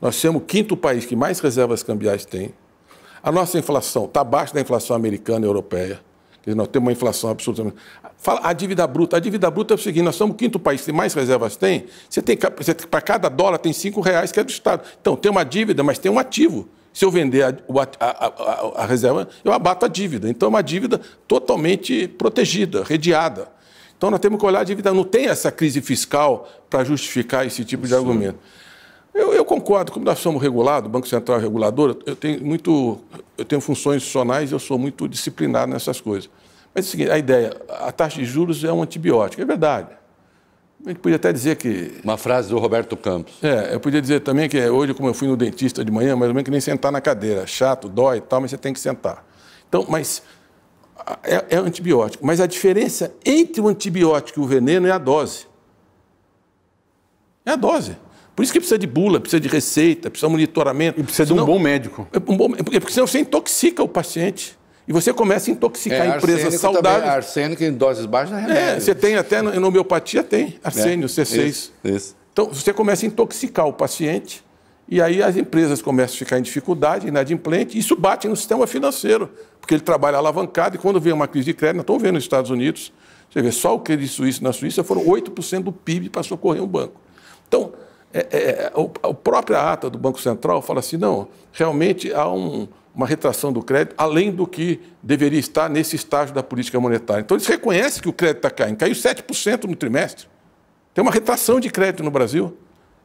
Nós 0.00 0.16
somos 0.16 0.42
o 0.42 0.44
quinto 0.44 0.76
país 0.76 1.04
que 1.04 1.16
mais 1.16 1.40
reservas 1.40 1.82
cambiais 1.82 2.24
tem. 2.24 2.54
A 3.22 3.30
nossa 3.30 3.58
inflação 3.58 4.04
está 4.04 4.20
abaixo 4.20 4.54
da 4.54 4.60
inflação 4.60 4.94
americana 4.94 5.44
e 5.44 5.48
europeia. 5.48 6.00
Quer 6.42 6.50
dizer, 6.50 6.56
nós 6.56 6.68
temos 6.68 6.86
uma 6.86 6.92
inflação 6.92 7.28
absolutamente. 7.28 7.76
Fala, 8.16 8.40
a 8.44 8.52
dívida 8.52 8.86
bruta. 8.86 9.16
A 9.16 9.20
dívida 9.20 9.50
bruta 9.50 9.74
é 9.74 9.76
o 9.76 9.78
seguinte: 9.78 10.04
nós 10.04 10.16
somos 10.16 10.34
o 10.34 10.38
quinto 10.38 10.58
país 10.58 10.82
que 10.82 10.92
mais 10.92 11.12
reservas 11.12 11.56
tem. 11.56 11.86
Você 12.08 12.22
tem 12.22 12.36
para 12.36 13.00
cada 13.02 13.28
dólar 13.28 13.58
tem 13.58 13.72
cinco 13.72 14.00
reais 14.00 14.32
que 14.32 14.40
é 14.40 14.44
do 14.44 14.50
Estado. 14.50 14.82
Então 15.00 15.16
tem 15.16 15.30
uma 15.30 15.44
dívida, 15.44 15.82
mas 15.82 15.98
tem 15.98 16.10
um 16.10 16.18
ativo. 16.18 16.66
Se 16.92 17.04
eu 17.04 17.10
vender 17.10 17.42
a, 17.42 17.48
a, 18.00 18.26
a, 18.26 18.82
a 18.82 18.86
reserva, 18.86 19.28
eu 19.44 19.52
abato 19.52 19.86
a 19.86 19.88
dívida. 19.88 20.28
Então 20.28 20.46
é 20.46 20.50
uma 20.50 20.62
dívida 20.62 21.00
totalmente 21.28 22.08
protegida, 22.08 22.82
redeada. 22.82 23.48
Então 23.96 24.10
nós 24.10 24.18
temos 24.18 24.40
que 24.40 24.46
olhar 24.46 24.60
a 24.60 24.64
dívida. 24.64 24.92
Não 24.92 25.04
tem 25.04 25.26
essa 25.26 25.52
crise 25.52 25.80
fiscal 25.80 26.48
para 26.68 26.82
justificar 26.84 27.46
esse 27.46 27.64
tipo 27.64 27.86
de 27.86 27.94
argumento. 27.94 28.38
Eu, 29.12 29.32
eu, 29.34 29.44
concordo, 29.44 29.90
como 29.92 30.04
nós 30.04 30.18
somos 30.20 30.40
regulados, 30.40 30.88
o 30.88 30.90
Banco 30.90 31.06
Central 31.06 31.38
é 31.38 31.42
regulador, 31.42 31.98
eu 32.06 32.14
tenho 32.14 32.44
muito, 32.44 33.00
eu 33.36 33.44
tenho 33.44 33.60
funções 33.60 33.96
institucionais 33.96 34.50
e 34.50 34.54
eu 34.54 34.58
sou 34.58 34.78
muito 34.78 35.08
disciplinado 35.08 35.72
nessas 35.72 36.00
coisas. 36.00 36.30
Mas 36.72 36.84
é 36.84 36.88
o 36.88 36.90
seguinte, 36.90 37.10
a 37.10 37.18
ideia, 37.18 37.56
a 37.68 37.90
taxa 37.90 38.18
de 38.18 38.24
juros 38.24 38.62
é 38.62 38.72
um 38.72 38.82
antibiótico, 38.82 39.42
é 39.42 39.44
verdade. 39.44 39.88
A 40.84 40.88
gente 40.88 40.98
podia 40.98 41.16
até 41.16 41.32
dizer 41.32 41.56
que. 41.56 42.00
Uma 42.02 42.16
frase 42.16 42.48
do 42.48 42.58
Roberto 42.58 42.96
Campos. 42.96 43.34
É, 43.42 43.74
eu 43.74 43.80
podia 43.80 44.00
dizer 44.00 44.20
também 44.20 44.48
que 44.48 44.58
hoje, 44.68 44.94
como 44.94 45.08
eu 45.08 45.14
fui 45.14 45.28
no 45.28 45.36
dentista 45.36 45.84
de 45.84 45.90
manhã, 45.90 46.16
mais 46.16 46.30
ou 46.30 46.34
menos 46.34 46.44
que 46.44 46.50
nem 46.50 46.60
sentar 46.60 46.90
na 46.90 47.00
cadeira. 47.00 47.46
Chato, 47.46 47.88
dói 47.88 48.18
e 48.18 48.20
tal, 48.20 48.40
mas 48.40 48.50
você 48.50 48.58
tem 48.58 48.72
que 48.72 48.80
sentar. 48.80 49.26
Então, 49.68 49.84
mas 49.88 50.22
é, 51.22 51.56
é 51.56 51.56
antibiótico. 51.56 52.24
Mas 52.24 52.40
a 52.40 52.46
diferença 52.46 53.14
entre 53.24 53.60
o 53.60 53.68
antibiótico 53.68 54.40
e 54.40 54.42
o 54.42 54.46
veneno 54.46 54.86
é 54.86 54.90
a 54.90 54.98
dose. 54.98 55.46
É 57.44 57.52
a 57.52 57.56
dose. 57.56 57.96
Por 58.34 58.42
isso 58.42 58.52
que 58.52 58.58
precisa 58.58 58.78
de 58.78 58.86
bula, 58.86 59.20
precisa 59.20 59.40
de 59.40 59.48
receita, 59.48 60.08
precisa 60.08 60.28
de 60.28 60.32
monitoramento. 60.32 60.98
E 60.98 61.02
precisa 61.02 61.26
senão, 61.26 61.44
de 61.44 61.50
um 61.50 61.54
bom 61.54 61.58
médico. 61.58 62.08
É 62.12 62.18
um 62.18 62.36
bom, 62.36 62.50
porque 62.52 62.90
senão 62.90 63.06
você 63.06 63.18
intoxica 63.18 63.82
o 63.82 63.88
paciente. 63.88 64.58
E 64.90 64.92
você 64.92 65.12
começa 65.12 65.48
a 65.48 65.52
intoxicar 65.52 66.04
é, 66.04 66.16
empresas 66.16 66.52
saudáveis. 66.60 66.96
Também, 66.96 67.10
arsênico 67.10 67.62
em 67.62 67.72
doses 67.72 68.06
baixas 68.06 68.36
é 68.36 68.40
remédio. 68.40 68.60
É, 68.60 68.80
você 68.80 68.92
tem 68.92 69.14
até 69.14 69.40
na 69.40 69.64
homeopatia, 69.64 70.20
tem 70.24 70.58
arsênio, 70.64 71.04
é, 71.04 71.08
C6. 71.08 71.46
Isso, 71.46 71.72
isso. 71.84 72.16
Então, 72.32 72.46
você 72.46 72.72
começa 72.72 73.06
a 73.06 73.08
intoxicar 73.08 73.68
o 73.68 73.72
paciente 73.72 74.42
e 74.88 75.00
aí 75.00 75.22
as 75.22 75.36
empresas 75.36 75.80
começam 75.80 76.16
a 76.16 76.18
ficar 76.18 76.40
em 76.40 76.42
dificuldade, 76.42 77.06
inadimplente, 77.06 77.76
e 77.76 77.78
isso 77.78 77.94
bate 77.94 78.26
no 78.26 78.34
sistema 78.34 78.66
financeiro, 78.66 79.30
porque 79.60 79.74
ele 79.74 79.82
trabalha 79.82 80.16
alavancado 80.16 80.74
e 80.74 80.78
quando 80.80 81.00
vem 81.00 81.12
uma 81.12 81.28
crise 81.28 81.44
de 81.44 81.54
crédito, 81.54 81.76
nós 81.76 81.84
estamos 81.84 82.02
vendo 82.02 82.14
nos 82.14 82.24
Estados 82.24 82.50
Unidos, 82.50 82.92
você 83.30 83.40
vê, 83.40 83.52
só 83.52 83.76
o 83.76 83.78
crédito 83.78 84.10
suíço 84.10 84.42
na 84.42 84.52
Suíça 84.52 84.82
foram 84.82 85.04
8% 85.04 85.62
do 85.62 85.70
PIB 85.70 86.08
para 86.08 86.24
socorrer 86.24 86.60
um 86.60 86.66
banco. 86.66 87.00
Então, 87.46 87.72
é, 88.12 88.26
é, 88.32 88.72
a 89.04 89.14
própria 89.14 89.72
ata 89.72 89.88
do 89.88 89.98
Banco 89.98 90.20
Central 90.20 90.60
fala 90.60 90.80
assim, 90.80 90.96
não, 90.96 91.28
realmente 91.52 92.12
há 92.12 92.28
um, 92.28 92.66
uma 92.94 93.06
retração 93.06 93.52
do 93.52 93.62
crédito, 93.62 93.94
além 93.96 94.30
do 94.30 94.46
que 94.46 94.80
deveria 95.02 95.38
estar 95.38 95.68
nesse 95.68 95.96
estágio 95.96 96.34
da 96.34 96.42
política 96.42 96.78
monetária. 96.80 97.22
Então, 97.22 97.36
eles 97.36 97.46
reconhecem 97.46 98.02
que 98.02 98.08
o 98.08 98.12
crédito 98.12 98.38
está 98.38 98.50
caindo, 98.50 98.76
caiu 98.76 98.94
7% 98.94 99.64
no 99.64 99.76
trimestre. 99.76 100.26
Tem 100.92 101.02
uma 101.02 101.12
retração 101.12 101.60
de 101.60 101.70
crédito 101.70 102.02
no 102.02 102.10
Brasil. 102.10 102.56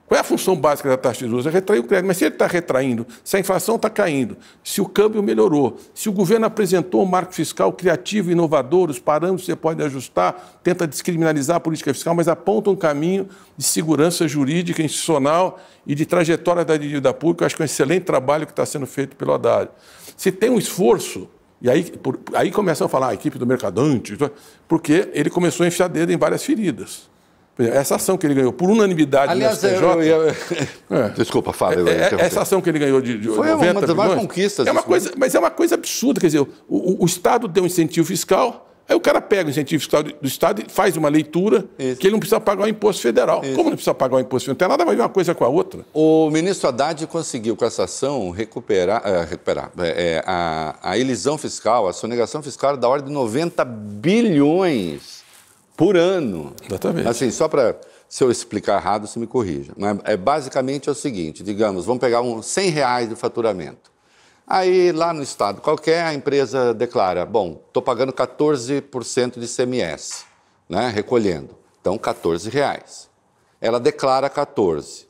Qual 0.07 0.15
é 0.15 0.21
a 0.21 0.23
função 0.23 0.55
básica 0.55 0.87
da 0.87 0.97
taxa 0.97 1.25
de 1.25 1.31
juros? 1.31 1.47
É 1.47 1.49
retrair 1.49 1.79
o 1.79 1.83
crédito. 1.83 2.05
Mas 2.05 2.17
se 2.17 2.25
ele 2.25 2.35
está 2.35 2.45
retraindo, 2.45 3.07
se 3.23 3.35
a 3.37 3.39
inflação 3.39 3.75
está 3.75 3.89
caindo, 3.89 4.37
se 4.63 4.79
o 4.79 4.85
câmbio 4.85 5.23
melhorou, 5.23 5.79
se 5.95 6.07
o 6.07 6.11
governo 6.11 6.45
apresentou 6.45 7.01
um 7.01 7.07
marco 7.07 7.33
fiscal 7.33 7.73
criativo, 7.73 8.31
inovador, 8.31 8.91
os 8.91 8.99
parâmetros 8.99 9.45
você 9.45 9.55
pode 9.55 9.81
ajustar, 9.81 10.59
tenta 10.63 10.85
descriminalizar 10.85 11.57
a 11.57 11.59
política 11.59 11.91
fiscal, 11.91 12.13
mas 12.13 12.27
aponta 12.27 12.69
um 12.69 12.75
caminho 12.75 13.27
de 13.57 13.63
segurança 13.63 14.27
jurídica, 14.27 14.83
institucional 14.83 15.59
e 15.87 15.95
de 15.95 16.05
trajetória 16.05 16.63
da 16.63 16.77
dívida 16.77 17.11
pública, 17.11 17.43
eu 17.43 17.47
acho 17.47 17.55
que 17.55 17.63
é 17.63 17.63
um 17.63 17.65
excelente 17.65 18.03
trabalho 18.03 18.45
que 18.45 18.51
está 18.51 18.65
sendo 18.65 18.85
feito 18.85 19.15
pelo 19.15 19.33
Haddad. 19.33 19.71
Se 20.15 20.31
tem 20.31 20.51
um 20.51 20.59
esforço, 20.59 21.27
e 21.59 21.69
aí, 21.69 21.83
por, 21.83 22.19
aí 22.35 22.51
começam 22.51 22.85
a 22.85 22.89
falar 22.89 23.09
a 23.09 23.13
equipe 23.15 23.39
do 23.39 23.47
Mercadante, 23.47 24.15
porque 24.67 25.09
ele 25.13 25.31
começou 25.31 25.63
a 25.63 25.67
enfiar 25.67 25.87
dedo 25.87 26.11
em 26.11 26.17
várias 26.17 26.43
feridas. 26.43 27.14
Essa 27.57 27.95
ação 27.95 28.17
que 28.17 28.27
ele 28.27 28.33
ganhou 28.33 28.51
por 28.51 28.69
unanimidade 28.69 29.31
Aliás, 29.31 29.61
no 29.63 29.69
STJ... 29.69 29.83
Eu, 29.85 30.01
eu, 30.89 30.97
é. 30.97 31.09
Desculpa, 31.09 31.53
fala. 31.53 31.89
É, 31.89 32.13
é 32.13 32.25
essa 32.25 32.41
ação 32.41 32.61
que 32.61 32.69
ele 32.69 32.79
ganhou 32.79 32.99
de, 32.99 33.17
de 33.17 33.29
Foi 33.29 33.47
90 33.47 33.71
uma 33.71 33.81
das 33.81 33.95
maiores 33.95 34.21
conquistas. 34.21 34.67
É 34.67 34.71
uma 34.71 34.83
coisa, 34.83 35.13
mas 35.17 35.33
é 35.35 35.39
uma 35.39 35.51
coisa 35.51 35.75
absurda. 35.75 36.19
Quer 36.19 36.27
dizer, 36.27 36.39
o, 36.41 36.49
o, 36.67 37.03
o, 37.03 37.05
Estado 37.05 37.47
deu 37.47 37.63
um 37.63 37.65
incentivo 37.65 38.05
fiscal, 38.05 38.69
aí 38.89 38.93
o 38.93 38.99
cara 38.99 39.21
pega 39.21 39.47
o 39.47 39.49
incentivo 39.49 39.79
fiscal 39.79 40.03
do, 40.03 40.11
do 40.11 40.27
Estado 40.27 40.63
e 40.67 40.69
faz 40.69 40.97
uma 40.97 41.07
leitura 41.07 41.63
Isso. 41.79 41.97
que 41.97 42.07
ele 42.07 42.11
não 42.11 42.19
precisa 42.19 42.41
pagar 42.41 42.65
o 42.65 42.67
imposto 42.67 43.01
federal. 43.01 43.41
Isso. 43.41 43.55
Como 43.55 43.69
não 43.69 43.77
precisa 43.77 43.93
pagar 43.93 44.17
o 44.17 44.19
imposto 44.19 44.47
federal? 44.47 44.69
Não 44.69 44.77
tem 44.77 44.85
nada 44.85 44.91
a 44.91 44.95
ver 44.95 45.01
uma 45.01 45.09
coisa 45.09 45.33
com 45.33 45.45
a 45.45 45.47
outra. 45.47 45.85
O 45.93 46.29
ministro 46.29 46.67
Haddad 46.67 47.07
conseguiu, 47.07 47.55
com 47.55 47.63
essa 47.63 47.85
ação, 47.85 48.31
recuperar, 48.31 49.01
é, 49.05 49.23
recuperar 49.23 49.71
é, 49.79 50.21
a, 50.27 50.75
a 50.81 50.97
elisão 50.97 51.37
fiscal, 51.37 51.87
a 51.87 51.93
sonegação 51.93 52.43
fiscal 52.43 52.75
da 52.75 52.89
ordem 52.89 53.07
de 53.07 53.13
90 53.13 53.63
bilhões 53.63 55.14
por 55.75 55.97
ano. 55.97 56.53
Exatamente. 56.63 57.07
Assim, 57.07 57.31
só 57.31 57.47
para 57.47 57.79
se 58.07 58.23
eu 58.23 58.31
explicar 58.31 58.79
errado, 58.79 59.07
você 59.07 59.19
me 59.19 59.27
corrija. 59.27 59.73
Mas 59.77 59.99
é 60.03 60.15
basicamente 60.15 60.89
é 60.89 60.91
o 60.91 60.95
seguinte: 60.95 61.43
digamos, 61.43 61.85
vamos 61.85 61.99
pegar 61.99 62.21
um 62.21 62.41
100 62.41 62.69
reais 62.69 63.09
de 63.09 63.15
faturamento. 63.15 63.91
Aí, 64.47 64.91
lá 64.91 65.11
no 65.11 65.23
estado 65.23 65.59
qualquer, 65.59 66.03
a 66.03 66.13
empresa 66.13 66.73
declara: 66.73 67.25
bom, 67.25 67.61
estou 67.67 67.81
pagando 67.81 68.13
14% 68.13 69.39
de 69.39 69.47
CMS, 69.47 70.25
né, 70.69 70.89
recolhendo. 70.89 71.57
Então, 71.81 71.97
14 71.97 72.49
reais. 72.49 73.09
Ela 73.59 73.79
declara 73.79 74.29
14. 74.29 75.07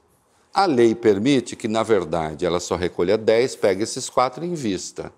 A 0.54 0.66
lei 0.66 0.96
permite 0.96 1.56
que, 1.56 1.68
na 1.68 1.84
verdade, 1.84 2.46
ela 2.46 2.62
só 2.62 2.78
recolha 2.78 3.18
10, 3.18 3.58
pega 3.58 3.84
esses 3.84 4.10
4 4.10 4.46
e 4.46 4.48
invista. 4.48 5.12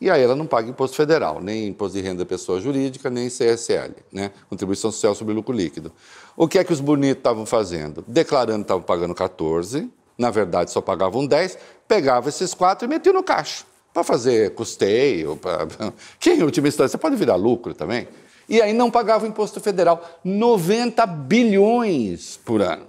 E 0.00 0.10
aí 0.10 0.22
ela 0.22 0.36
não 0.36 0.46
paga 0.46 0.70
imposto 0.70 0.96
federal, 0.96 1.40
nem 1.40 1.68
imposto 1.68 1.96
de 1.96 2.02
renda 2.02 2.18
da 2.18 2.26
pessoa 2.26 2.60
jurídica, 2.60 3.10
nem 3.10 3.28
CSL, 3.28 3.94
né? 4.12 4.30
Contribuição 4.48 4.92
Social 4.92 5.14
sobre 5.14 5.34
Lucro 5.34 5.54
Líquido. 5.54 5.92
O 6.36 6.46
que 6.46 6.58
é 6.58 6.64
que 6.64 6.72
os 6.72 6.80
bonitos 6.80 7.18
estavam 7.18 7.44
fazendo? 7.44 8.04
Declarando 8.06 8.58
que 8.58 8.62
estavam 8.62 8.82
pagando 8.82 9.14
14, 9.14 9.90
na 10.16 10.30
verdade 10.30 10.70
só 10.70 10.80
pagavam 10.80 11.26
10, 11.26 11.58
pegava 11.86 12.28
esses 12.28 12.54
quatro 12.54 12.86
e 12.86 12.88
metia 12.88 13.12
no 13.12 13.22
caixa 13.22 13.64
para 13.92 14.04
fazer 14.04 14.54
custeio, 14.54 15.36
pra... 15.36 15.66
que 16.20 16.30
em 16.30 16.42
última 16.42 16.68
instância 16.68 16.98
pode 16.98 17.16
virar 17.16 17.34
lucro 17.34 17.74
também. 17.74 18.06
E 18.48 18.62
aí 18.62 18.72
não 18.72 18.90
pagava 18.90 19.26
imposto 19.26 19.60
federal, 19.60 20.20
90 20.24 21.04
bilhões 21.06 22.38
por 22.44 22.62
ano. 22.62 22.86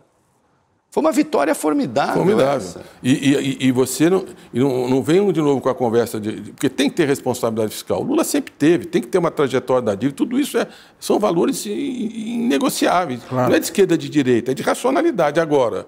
Foi 1.00 1.06
uma 1.06 1.12
vitória 1.14 1.56
formidável. 1.56 2.16
Formidável. 2.16 2.82
E, 3.02 3.12
e, 3.12 3.68
e, 3.68 3.72
você 3.72 4.10
não, 4.10 4.26
e 4.54 4.60
não, 4.60 4.90
não 4.90 5.02
vem 5.02 5.32
de 5.32 5.40
novo 5.40 5.62
com 5.62 5.70
a 5.70 5.74
conversa 5.74 6.20
de, 6.20 6.42
de, 6.42 6.52
Porque 6.52 6.68
tem 6.68 6.90
que 6.90 6.98
ter 6.98 7.08
responsabilidade 7.08 7.72
fiscal. 7.72 8.02
O 8.02 8.04
Lula 8.04 8.26
sempre 8.26 8.52
teve, 8.52 8.84
tem 8.84 9.02
que 9.02 9.08
ter 9.08 9.18
uma 9.18 9.32
trajetória 9.32 9.82
da 9.82 9.96
dívida. 9.96 10.18
Tudo 10.18 10.38
isso 10.38 10.58
é, 10.58 10.68
são 11.00 11.18
valores 11.18 11.66
inegociáveis. 11.66 13.22
Claro. 13.24 13.50
Não 13.50 13.56
é 13.56 13.60
de 13.60 13.66
esquerda 13.66 13.98
de 13.98 14.10
direita, 14.10 14.52
é 14.52 14.54
de 14.54 14.62
racionalidade. 14.62 15.40
Agora, 15.40 15.88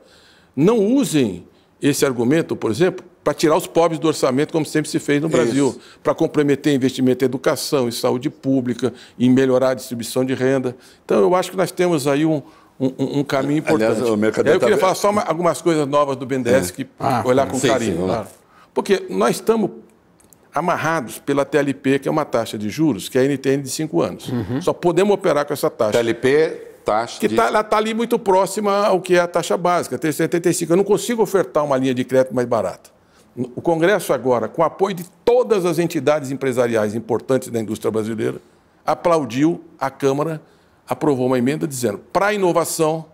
não 0.56 0.80
usem 0.80 1.46
esse 1.82 2.06
argumento, 2.06 2.56
por 2.56 2.72
exemplo, 2.72 3.04
para 3.22 3.34
tirar 3.34 3.58
os 3.58 3.68
pobres 3.68 4.00
do 4.00 4.08
orçamento, 4.08 4.54
como 4.54 4.66
sempre 4.66 4.90
se 4.90 4.98
fez 4.98 5.22
no 5.22 5.28
Brasil, 5.28 5.78
para 6.02 6.16
comprometer 6.16 6.74
investimento 6.74 7.26
em 7.26 7.28
educação, 7.28 7.90
em 7.90 7.92
saúde 7.92 8.30
pública, 8.30 8.94
em 9.20 9.30
melhorar 9.30 9.72
a 9.72 9.74
distribuição 9.74 10.24
de 10.24 10.34
renda. 10.34 10.76
Então, 11.04 11.20
eu 11.20 11.36
acho 11.36 11.52
que 11.52 11.58
nós 11.58 11.70
temos 11.70 12.08
aí 12.08 12.26
um 12.26 12.42
um, 12.82 13.20
um 13.20 13.24
caminho 13.24 13.60
importante. 13.60 14.02
Aliás, 14.02 14.10
o 14.10 14.26
eu 14.26 14.60
queria 14.60 14.76
tá... 14.76 14.78
falar 14.78 14.96
só 14.96 15.12
uma, 15.12 15.22
algumas 15.22 15.62
coisas 15.62 15.88
novas 15.88 16.18
do 16.18 16.26
BNDES 16.26 16.70
é. 16.70 16.74
que 16.74 16.88
ah, 17.00 17.22
olhar 17.24 17.48
com 17.48 17.60
sim, 17.60 17.68
carinho. 17.68 17.98
Sim, 17.98 18.06
claro. 18.06 18.28
Porque 18.74 19.06
nós 19.08 19.36
estamos 19.36 19.70
amarrados 20.54 21.20
pela 21.20 21.46
TLP, 21.46 22.00
que 22.00 22.08
é 22.08 22.12
uma 22.12 22.26
taxa 22.26 22.58
de 22.58 22.70
juros, 22.70 23.08
que 23.08 23.20
é 23.20 23.22
a 23.22 23.26
NTN 23.26 23.62
de 23.62 23.70
5 23.70 24.02
anos. 24.02 24.28
Uhum. 24.30 24.62
Só 24.62 24.74
podemos 24.74 25.14
operar 25.14 25.46
com 25.46 25.54
essa 25.54 25.70
taxa. 25.70 25.92
TLP, 25.92 26.72
taxa 26.84 27.20
que 27.20 27.28
de... 27.28 27.36
tá, 27.36 27.48
ela 27.48 27.62
está 27.62 27.78
ali 27.78 27.94
muito 27.94 28.18
próxima 28.18 28.88
ao 28.88 29.00
que 29.00 29.16
é 29.16 29.20
a 29.20 29.28
taxa 29.28 29.56
básica, 29.56 29.98
375. 29.98 30.74
Eu 30.74 30.78
não 30.78 30.84
consigo 30.84 31.22
ofertar 31.22 31.64
uma 31.64 31.78
linha 31.78 31.94
de 31.94 32.04
crédito 32.04 32.34
mais 32.34 32.48
barata. 32.48 32.90
O 33.56 33.62
Congresso 33.62 34.12
agora, 34.12 34.50
com 34.50 34.62
apoio 34.62 34.94
de 34.94 35.06
todas 35.24 35.66
as 35.66 35.80
entidades 35.80 36.32
empresariais 36.32 36.96
importantes 36.96 37.48
da 37.48 37.62
indústria 37.62 37.90
brasileira, 37.90 38.42
aplaudiu 38.86 39.62
a 39.80 39.90
Câmara 39.90 40.42
aprovou 40.92 41.26
uma 41.26 41.38
emenda 41.38 41.66
dizendo 41.66 42.00
para 42.12 42.34
inovação 42.34 43.06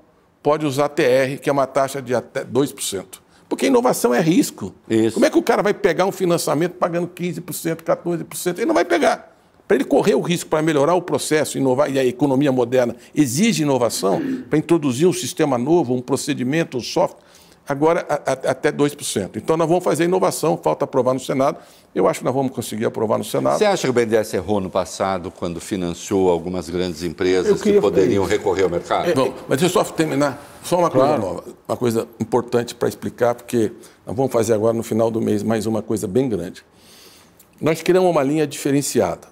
pode 0.41 0.65
usar 0.65 0.89
TR, 0.89 1.37
que 1.39 1.47
é 1.47 1.53
uma 1.53 1.67
taxa 1.67 2.01
de 2.01 2.15
até 2.15 2.43
2%. 2.43 3.05
Porque 3.47 3.67
inovação 3.67 4.13
é 4.13 4.19
risco. 4.19 4.73
Isso. 4.89 5.13
Como 5.13 5.25
é 5.27 5.29
que 5.29 5.37
o 5.37 5.43
cara 5.43 5.61
vai 5.61 5.75
pegar 5.75 6.07
um 6.07 6.11
financiamento 6.11 6.73
pagando 6.73 7.07
15%, 7.07 7.83
14%? 7.83 8.57
Ele 8.57 8.65
não 8.65 8.73
vai 8.73 8.83
pegar. 8.83 9.31
para 9.67 9.75
ele 9.75 9.83
correr 9.83 10.15
o 10.15 10.21
risco 10.21 10.49
para 10.49 10.61
melhorar 10.61 10.95
o 10.95 11.01
processo, 11.01 11.57
inovar, 11.57 11.91
e 11.91 11.99
a 11.99 12.05
economia 12.05 12.51
moderna 12.51 12.95
exige 13.13 13.63
inovação, 13.63 14.21
para 14.49 14.57
introduzir 14.57 15.07
um 15.07 15.13
sistema 15.13 15.57
novo, 15.57 15.93
um 15.93 16.01
procedimento, 16.01 16.77
um 16.77 16.81
software, 16.81 17.21
agora 17.67 18.05
a, 18.07 18.31
a, 18.31 18.51
até 18.51 18.71
2%. 18.71 19.31
Então 19.35 19.57
nós 19.57 19.67
vamos 19.67 19.83
fazer 19.83 20.05
inovação, 20.05 20.57
falta 20.57 20.85
aprovar 20.85 21.13
no 21.13 21.19
Senado. 21.19 21.57
Eu 21.93 22.07
acho 22.07 22.19
que 22.19 22.25
nós 22.25 22.33
vamos 22.33 22.51
conseguir 22.51 22.85
aprovar 22.85 23.17
no 23.17 23.23
Senado. 23.23 23.57
Você 23.57 23.65
acha 23.65 23.83
que 23.83 23.89
o 23.89 23.93
BNDES 23.93 24.33
errou 24.35 24.61
no 24.61 24.69
passado 24.69 25.31
quando 25.31 25.59
financiou 25.59 26.29
algumas 26.29 26.69
grandes 26.69 27.03
empresas 27.03 27.61
que 27.61 27.79
poderiam 27.81 28.23
recorrer 28.23 28.63
ao 28.63 28.69
mercado? 28.69 29.09
É, 29.09 29.13
Bom, 29.13 29.33
mas 29.47 29.59
deixa 29.59 29.77
eu 29.77 29.83
só 29.83 29.91
terminar. 29.91 30.41
Só 30.63 30.79
uma 30.79 30.89
claro. 30.89 31.21
coisa 31.21 31.33
nova, 31.33 31.43
uma 31.67 31.77
coisa 31.77 32.07
importante 32.19 32.75
para 32.75 32.87
explicar, 32.87 33.35
porque 33.35 33.71
nós 34.05 34.15
vamos 34.15 34.31
fazer 34.31 34.53
agora 34.53 34.73
no 34.73 34.83
final 34.83 35.09
do 35.09 35.21
mês 35.21 35.43
mais 35.43 35.65
uma 35.65 35.81
coisa 35.81 36.07
bem 36.07 36.29
grande. 36.29 36.63
Nós 37.59 37.81
criamos 37.81 38.09
uma 38.09 38.21
linha 38.21 38.45
diferenciada, 38.45 39.27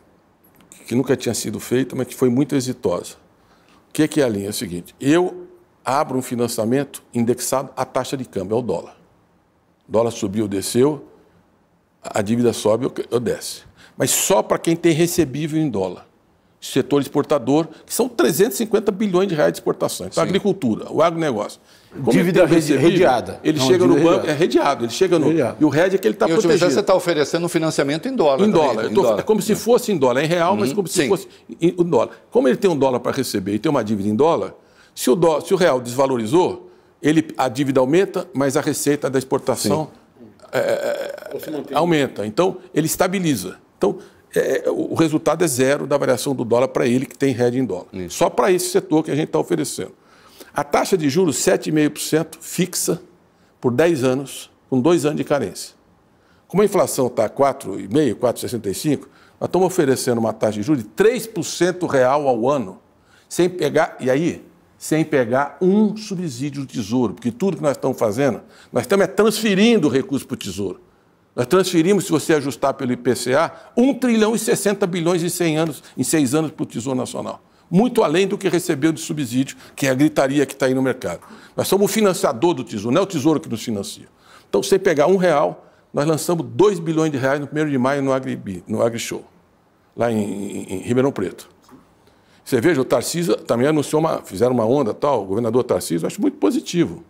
que 0.87 0.95
nunca 0.95 1.15
tinha 1.15 1.33
sido 1.33 1.59
feita, 1.59 1.95
mas 1.95 2.07
que 2.07 2.15
foi 2.15 2.29
muito 2.29 2.55
exitosa. 2.55 3.15
O 3.89 3.93
que 3.93 4.03
é, 4.03 4.21
é 4.21 4.23
a 4.23 4.29
linha? 4.29 4.47
É 4.47 4.49
o 4.49 4.53
seguinte: 4.53 4.95
eu 4.99 5.44
abro 5.85 6.17
um 6.17 6.21
financiamento 6.21 7.03
indexado 7.13 7.69
à 7.77 7.85
taxa 7.85 8.17
de 8.17 8.25
câmbio, 8.25 8.55
ao 8.55 8.61
dólar. 8.61 8.97
O 9.87 9.91
dólar 9.91 10.11
subiu, 10.11 10.47
desceu, 10.47 11.05
a 12.01 12.21
dívida 12.21 12.51
sobe 12.51 12.91
ou 13.11 13.19
desce. 13.19 13.61
Mas 13.95 14.09
só 14.11 14.41
para 14.41 14.57
quem 14.57 14.75
tem 14.75 14.91
recebível 14.91 15.61
em 15.61 15.69
dólar. 15.69 16.07
Setor 16.59 16.99
exportador, 16.99 17.67
que 17.85 17.93
são 17.93 18.09
350 18.09 18.91
bilhões 18.91 19.27
de 19.29 19.35
reais 19.35 19.51
de 19.51 19.59
exportação. 19.59 20.07
Então, 20.07 20.23
a 20.23 20.25
agricultura, 20.25 20.91
o 20.91 21.01
agronegócio. 21.03 21.61
Como 21.91 22.11
dívida 22.11 22.45
rediada. 22.45 23.39
Ele 23.43 23.59
Não, 23.59 23.67
chega 23.67 23.85
no 23.85 23.93
banco, 23.93 24.05
rediada. 24.05 24.31
é 24.31 24.33
rediado, 24.33 24.85
ele 24.85 24.91
chega 24.91 25.19
no. 25.19 25.27
Rediado. 25.27 25.57
E 25.61 25.65
o 25.65 25.69
RED 25.69 25.95
é 25.95 25.97
que 25.97 26.07
ele 26.07 26.15
está 26.15 26.27
protegido. 26.27 26.71
Você 26.71 26.79
está 26.79 26.95
oferecendo 26.95 27.45
um 27.45 27.49
financiamento 27.49 28.07
em 28.07 28.15
dólar. 28.15 28.45
Em 28.45 28.51
dólar. 28.51 28.85
Em 28.85 28.93
tô, 28.93 29.03
dólar. 29.03 29.19
É 29.19 29.23
como 29.23 29.41
se 29.41 29.55
fosse 29.55 29.91
em 29.91 29.97
dólar. 29.97 30.21
É 30.21 30.25
em 30.25 30.27
real, 30.27 30.53
uhum, 30.53 30.59
mas 30.59 30.73
como 30.73 30.87
se 30.87 31.03
sim. 31.03 31.07
fosse 31.07 31.27
em 31.61 31.71
dólar. 31.71 32.09
Como 32.31 32.47
ele 32.47 32.57
tem 32.57 32.69
um 32.69 32.77
dólar 32.77 32.99
para 32.99 33.15
receber 33.15 33.53
e 33.53 33.59
tem 33.59 33.69
uma 33.69 33.83
dívida 33.83 34.09
em 34.09 34.15
dólar, 34.15 34.53
se 34.95 35.11
o, 35.11 35.15
dólar, 35.15 35.41
se 35.41 35.53
o 35.53 35.57
real 35.57 35.81
desvalorizou, 35.81 36.71
ele, 37.01 37.27
a 37.37 37.49
dívida 37.49 37.81
aumenta, 37.81 38.27
mas 38.33 38.55
a 38.55 38.61
receita 38.61 39.09
da 39.09 39.19
exportação 39.19 39.91
é, 40.51 40.59
é, 40.59 41.75
aumenta. 41.75 42.25
Então, 42.25 42.57
ele 42.73 42.87
estabiliza. 42.87 43.57
Então, 43.77 43.99
é, 44.33 44.63
o 44.69 44.95
resultado 44.95 45.43
é 45.43 45.47
zero 45.47 45.85
da 45.85 45.97
variação 45.97 46.33
do 46.33 46.45
dólar 46.45 46.69
para 46.69 46.87
ele 46.87 47.05
que 47.05 47.17
tem 47.17 47.33
rede 47.33 47.59
em 47.59 47.65
dólar. 47.65 47.87
Isso. 47.93 48.17
Só 48.17 48.29
para 48.29 48.51
esse 48.51 48.69
setor 48.69 49.03
que 49.03 49.11
a 49.11 49.15
gente 49.15 49.27
está 49.27 49.37
oferecendo. 49.37 49.91
A 50.53 50.63
taxa 50.63 50.97
de 50.97 51.09
juros 51.09 51.37
7,5% 51.37 52.37
fixa 52.39 53.01
por 53.59 53.71
10 53.71 54.03
anos, 54.03 54.49
com 54.69 54.79
dois 54.79 55.05
anos 55.05 55.17
de 55.17 55.25
carência. 55.25 55.75
Como 56.47 56.61
a 56.61 56.65
inflação 56.65 57.07
está 57.07 57.29
4,5%, 57.29 58.15
4,65%, 58.15 58.99
nós 59.39 59.47
estamos 59.49 59.67
oferecendo 59.67 60.19
uma 60.19 60.31
taxa 60.31 60.59
de 60.59 60.63
juros 60.63 60.83
de 60.83 60.89
3% 60.89 61.85
real 61.89 62.27
ao 62.27 62.49
ano, 62.49 62.79
sem 63.27 63.49
pegar. 63.49 63.97
E 63.99 64.09
aí, 64.09 64.45
sem 64.85 65.03
pegar 65.03 65.57
um 65.59 65.97
subsídio 65.97 66.61
do 66.61 66.67
Tesouro, 66.67 67.15
porque 67.15 67.31
tudo 67.31 67.57
que 67.57 67.63
nós 67.63 67.71
estamos 67.71 67.97
fazendo, 67.97 68.41
nós 68.71 68.83
estamos 68.83 69.05
é 69.05 69.07
transferindo 69.07 69.89
recursos 69.89 70.27
para 70.27 70.35
o 70.35 70.37
Tesouro. 70.37 70.79
Nós 71.35 71.47
transferimos, 71.47 72.05
se 72.05 72.11
você 72.11 72.35
ajustar 72.35 72.75
pelo 72.75 72.91
IPCA, 72.91 73.51
1 73.75 73.95
trilhão 73.95 74.35
e 74.35 74.37
60 74.37 74.85
bilhões 74.85 75.23
em 75.23 75.29
100 75.29 75.57
anos, 75.57 75.83
em 75.97 76.03
seis 76.03 76.35
anos 76.35 76.51
para 76.51 76.61
o 76.61 76.65
Tesouro 76.67 76.99
Nacional. 76.99 77.41
Muito 77.67 78.03
além 78.03 78.27
do 78.27 78.37
que 78.37 78.47
recebeu 78.47 78.91
de 78.91 79.01
subsídio, 79.01 79.57
que 79.75 79.87
é 79.87 79.89
a 79.89 79.95
gritaria 79.95 80.45
que 80.45 80.53
está 80.53 80.67
aí 80.67 80.75
no 80.75 80.83
mercado. 80.83 81.21
Nós 81.57 81.67
somos 81.67 81.89
o 81.89 81.91
financiador 81.91 82.53
do 82.53 82.63
Tesouro, 82.63 82.93
não 82.93 83.01
é 83.01 83.03
o 83.03 83.07
Tesouro 83.07 83.39
que 83.39 83.49
nos 83.49 83.63
financia. 83.63 84.05
Então, 84.47 84.61
sem 84.61 84.77
pegar 84.77 85.07
um 85.07 85.17
real, 85.17 85.65
nós 85.91 86.05
lançamos 86.05 86.45
2 86.47 86.77
bilhões 86.77 87.11
de 87.11 87.17
reais 87.17 87.39
no 87.39 87.49
1 87.51 87.71
de 87.71 87.77
maio 87.79 88.03
no 88.03 88.13
AgriBi, 88.13 88.63
no 88.67 88.83
AgriShow, 88.83 89.25
lá 89.97 90.11
em, 90.11 90.19
em, 90.19 90.73
em 90.75 90.79
Ribeirão 90.81 91.11
Preto. 91.11 91.54
Você 92.45 92.61
veja, 92.61 92.79
o 92.79 92.85
Tarcísio 92.85 93.35
também 93.37 93.67
anunciou 93.67 93.99
uma, 93.99 94.21
fizeram 94.21 94.53
uma 94.53 94.65
onda 94.65 94.93
tal, 94.93 95.23
o 95.23 95.25
governador 95.25 95.63
Tarcísio, 95.63 96.05
acho 96.05 96.21
muito 96.21 96.37
positivo. 96.37 97.03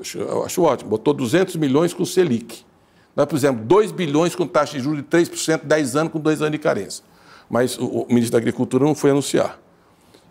Acho, 0.00 0.20
acho 0.44 0.62
ótimo. 0.62 0.90
Botou 0.90 1.14
200 1.14 1.54
milhões 1.54 1.94
com 1.94 2.04
Selic. 2.04 2.64
Nós 3.14 3.26
pusemos 3.26 3.64
2 3.64 3.92
bilhões 3.92 4.34
com 4.34 4.48
taxa 4.48 4.76
de 4.76 4.82
juros 4.82 4.98
de 4.98 5.04
3%, 5.04 5.62
10 5.62 5.94
anos 5.94 6.12
com 6.12 6.18
2 6.18 6.42
anos 6.42 6.52
de 6.52 6.58
carência. 6.58 7.04
Mas 7.48 7.78
o, 7.78 7.86
o, 7.86 8.06
ministro 8.08 8.32
da 8.32 8.38
Agricultura 8.38 8.84
não 8.84 8.96
foi 8.96 9.10
anunciar. 9.10 9.60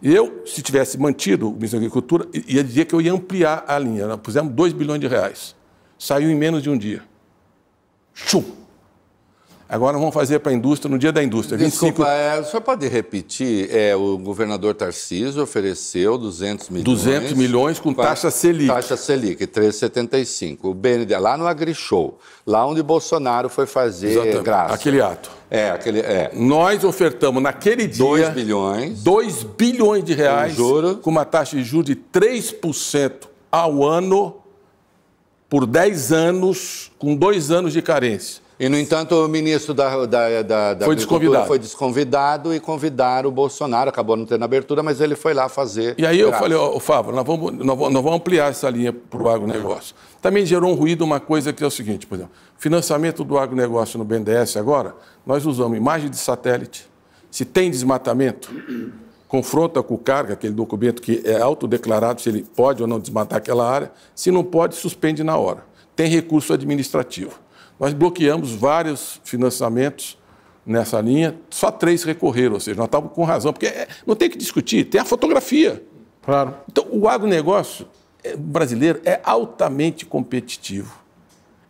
Eu, 0.02 0.42
se 0.46 0.62
tivesse 0.62 0.98
mantido 0.98 1.48
o 1.48 1.54
ministro 1.54 1.80
da 1.80 1.86
Agricultura, 1.86 2.28
ia 2.46 2.62
dizer 2.62 2.84
que 2.84 2.94
eu 2.94 3.00
ia 3.00 3.14
ampliar 3.14 3.64
a 3.66 3.80
linha. 3.80 4.08
Nós 4.08 4.20
pusemos 4.20 4.52
2 4.52 4.74
bilhões 4.74 5.00
de 5.00 5.08
reais. 5.08 5.56
Saiu 5.98 6.30
em 6.30 6.36
menos 6.36 6.62
de 6.62 6.70
um 6.70 6.78
dia. 6.78 7.02
Chum! 8.14 8.44
Agora 9.74 9.98
vamos 9.98 10.14
fazer 10.14 10.38
para 10.38 10.52
a 10.52 10.56
indústria 10.56 10.88
no 10.88 11.00
dia 11.00 11.12
da 11.12 11.24
indústria. 11.24 11.58
Desculpa, 11.58 12.04
25... 12.04 12.06
é, 12.06 12.40
o 12.40 12.46
senhor 12.46 12.62
pode 12.62 12.88
repetir? 12.88 13.76
É, 13.76 13.96
o 13.96 14.20
governador 14.20 14.76
Tarcísio 14.76 15.42
ofereceu 15.42 16.16
200 16.16 16.70
milhões. 16.70 16.86
200 16.86 17.34
milhões 17.34 17.80
com 17.80 17.92
taxa 17.92 18.30
Selic. 18.30 18.68
Taxa 18.68 18.96
Selic, 18.96 19.48
3,75. 19.48 20.60
O 20.66 20.76
BND, 20.76 21.18
lá 21.18 21.36
no 21.36 21.48
AgriShow, 21.48 22.20
lá 22.46 22.64
onde 22.68 22.84
Bolsonaro 22.84 23.50
foi 23.50 23.66
fazer 23.66 24.12
Exatamente. 24.12 24.44
graça. 24.44 24.76
Aquele 24.76 25.02
ato. 25.02 25.32
É, 25.50 25.72
aquele. 25.72 26.02
É. 26.02 26.30
Nós 26.36 26.84
ofertamos 26.84 27.42
naquele 27.42 27.88
dia. 27.88 28.06
2 28.06 28.30
bilhões. 28.30 29.02
2 29.02 29.42
bilhões 29.58 30.04
de 30.04 30.14
reais. 30.14 30.56
Com, 30.56 30.98
com 30.98 31.10
uma 31.10 31.26
taxa 31.26 31.58
de 31.58 31.64
juros 31.64 31.88
de 31.88 31.96
3% 31.96 33.28
ao 33.52 33.84
ano 33.84 34.36
por 35.50 35.66
10 35.66 36.12
anos, 36.12 36.92
com 37.00 37.16
dois 37.16 37.50
anos 37.50 37.74
de 37.74 37.82
carência. 37.82 38.43
E, 38.64 38.70
no 38.70 38.80
entanto, 38.80 39.14
o 39.14 39.28
ministro 39.28 39.74
da, 39.74 40.06
da, 40.06 40.42
da, 40.42 40.74
da 40.74 40.86
foi, 40.86 40.96
desconvidado. 40.96 41.48
foi 41.48 41.60
desconvidado 41.60 42.56
e 42.56 42.62
convidaram 42.62 43.28
o 43.28 43.32
Bolsonaro. 43.32 43.90
Acabou 43.90 44.16
não 44.16 44.26
tendo 44.26 44.42
abertura, 44.46 44.82
mas 44.82 45.02
ele 45.02 45.16
foi 45.18 45.34
lá 45.34 45.50
fazer. 45.50 45.96
E 45.98 46.06
aí 46.06 46.18
eu 46.18 46.32
falei, 46.32 46.58
ó, 46.58 46.80
Fábio, 46.80 47.12
nós 47.12 47.26
vamos, 47.26 47.52
nós 47.52 47.78
vamos, 47.78 47.94
nós 47.94 48.02
vamos 48.02 48.20
ampliar 48.20 48.50
essa 48.52 48.70
linha 48.70 48.94
para 48.94 49.22
o 49.22 49.28
agronegócio. 49.28 49.94
Também 50.22 50.46
gerou 50.46 50.72
um 50.72 50.76
ruído 50.76 51.04
uma 51.04 51.20
coisa 51.20 51.52
que 51.52 51.62
é 51.62 51.68
o 51.68 51.70
seguinte, 51.70 52.08
por 52.08 52.16
exemplo, 52.16 52.32
financiamento 52.58 53.26
do 53.26 53.38
agronegócio 53.38 54.00
no 54.00 54.06
BNDES 54.06 54.56
agora, 54.56 54.96
nós 55.26 55.46
usamos 55.46 55.78
imagem 55.78 56.10
de 56.10 56.16
satélite. 56.16 56.88
Se 57.30 57.44
tem 57.44 57.70
desmatamento, 57.70 58.50
confronta 59.28 59.84
com 59.84 59.96
o 59.96 59.98
carga, 59.98 60.36
aquele 60.36 60.54
documento 60.54 61.02
que 61.02 61.22
é 61.26 61.42
autodeclarado 61.42 62.22
se 62.22 62.30
ele 62.30 62.46
pode 62.56 62.82
ou 62.82 62.88
não 62.88 62.98
desmatar 62.98 63.40
aquela 63.40 63.70
área. 63.70 63.92
Se 64.16 64.32
não 64.32 64.42
pode, 64.42 64.76
suspende 64.76 65.22
na 65.22 65.36
hora. 65.36 65.66
Tem 65.98 66.08
recurso 66.08 66.54
administrativo. 66.54 67.43
Nós 67.80 67.94
bloqueamos 67.94 68.52
vários 68.52 69.20
financiamentos 69.24 70.18
nessa 70.66 71.02
linha, 71.02 71.36
só 71.50 71.70
três 71.72 72.04
recorreram, 72.04 72.54
ou 72.54 72.60
seja, 72.60 72.78
nós 72.78 72.86
estávamos 72.86 73.14
com 73.14 73.24
razão, 73.24 73.52
porque 73.52 73.68
é, 73.68 73.88
não 74.06 74.16
tem 74.16 74.30
que 74.30 74.38
discutir, 74.38 74.86
tem 74.86 75.02
a 75.02 75.06
fotografia. 75.06 75.84
Claro. 76.22 76.56
Então, 76.72 76.88
o 76.90 77.08
agronegócio 77.08 77.86
é, 78.24 78.36
brasileiro 78.36 79.02
é 79.04 79.20
altamente 79.24 80.06
competitivo, 80.06 80.98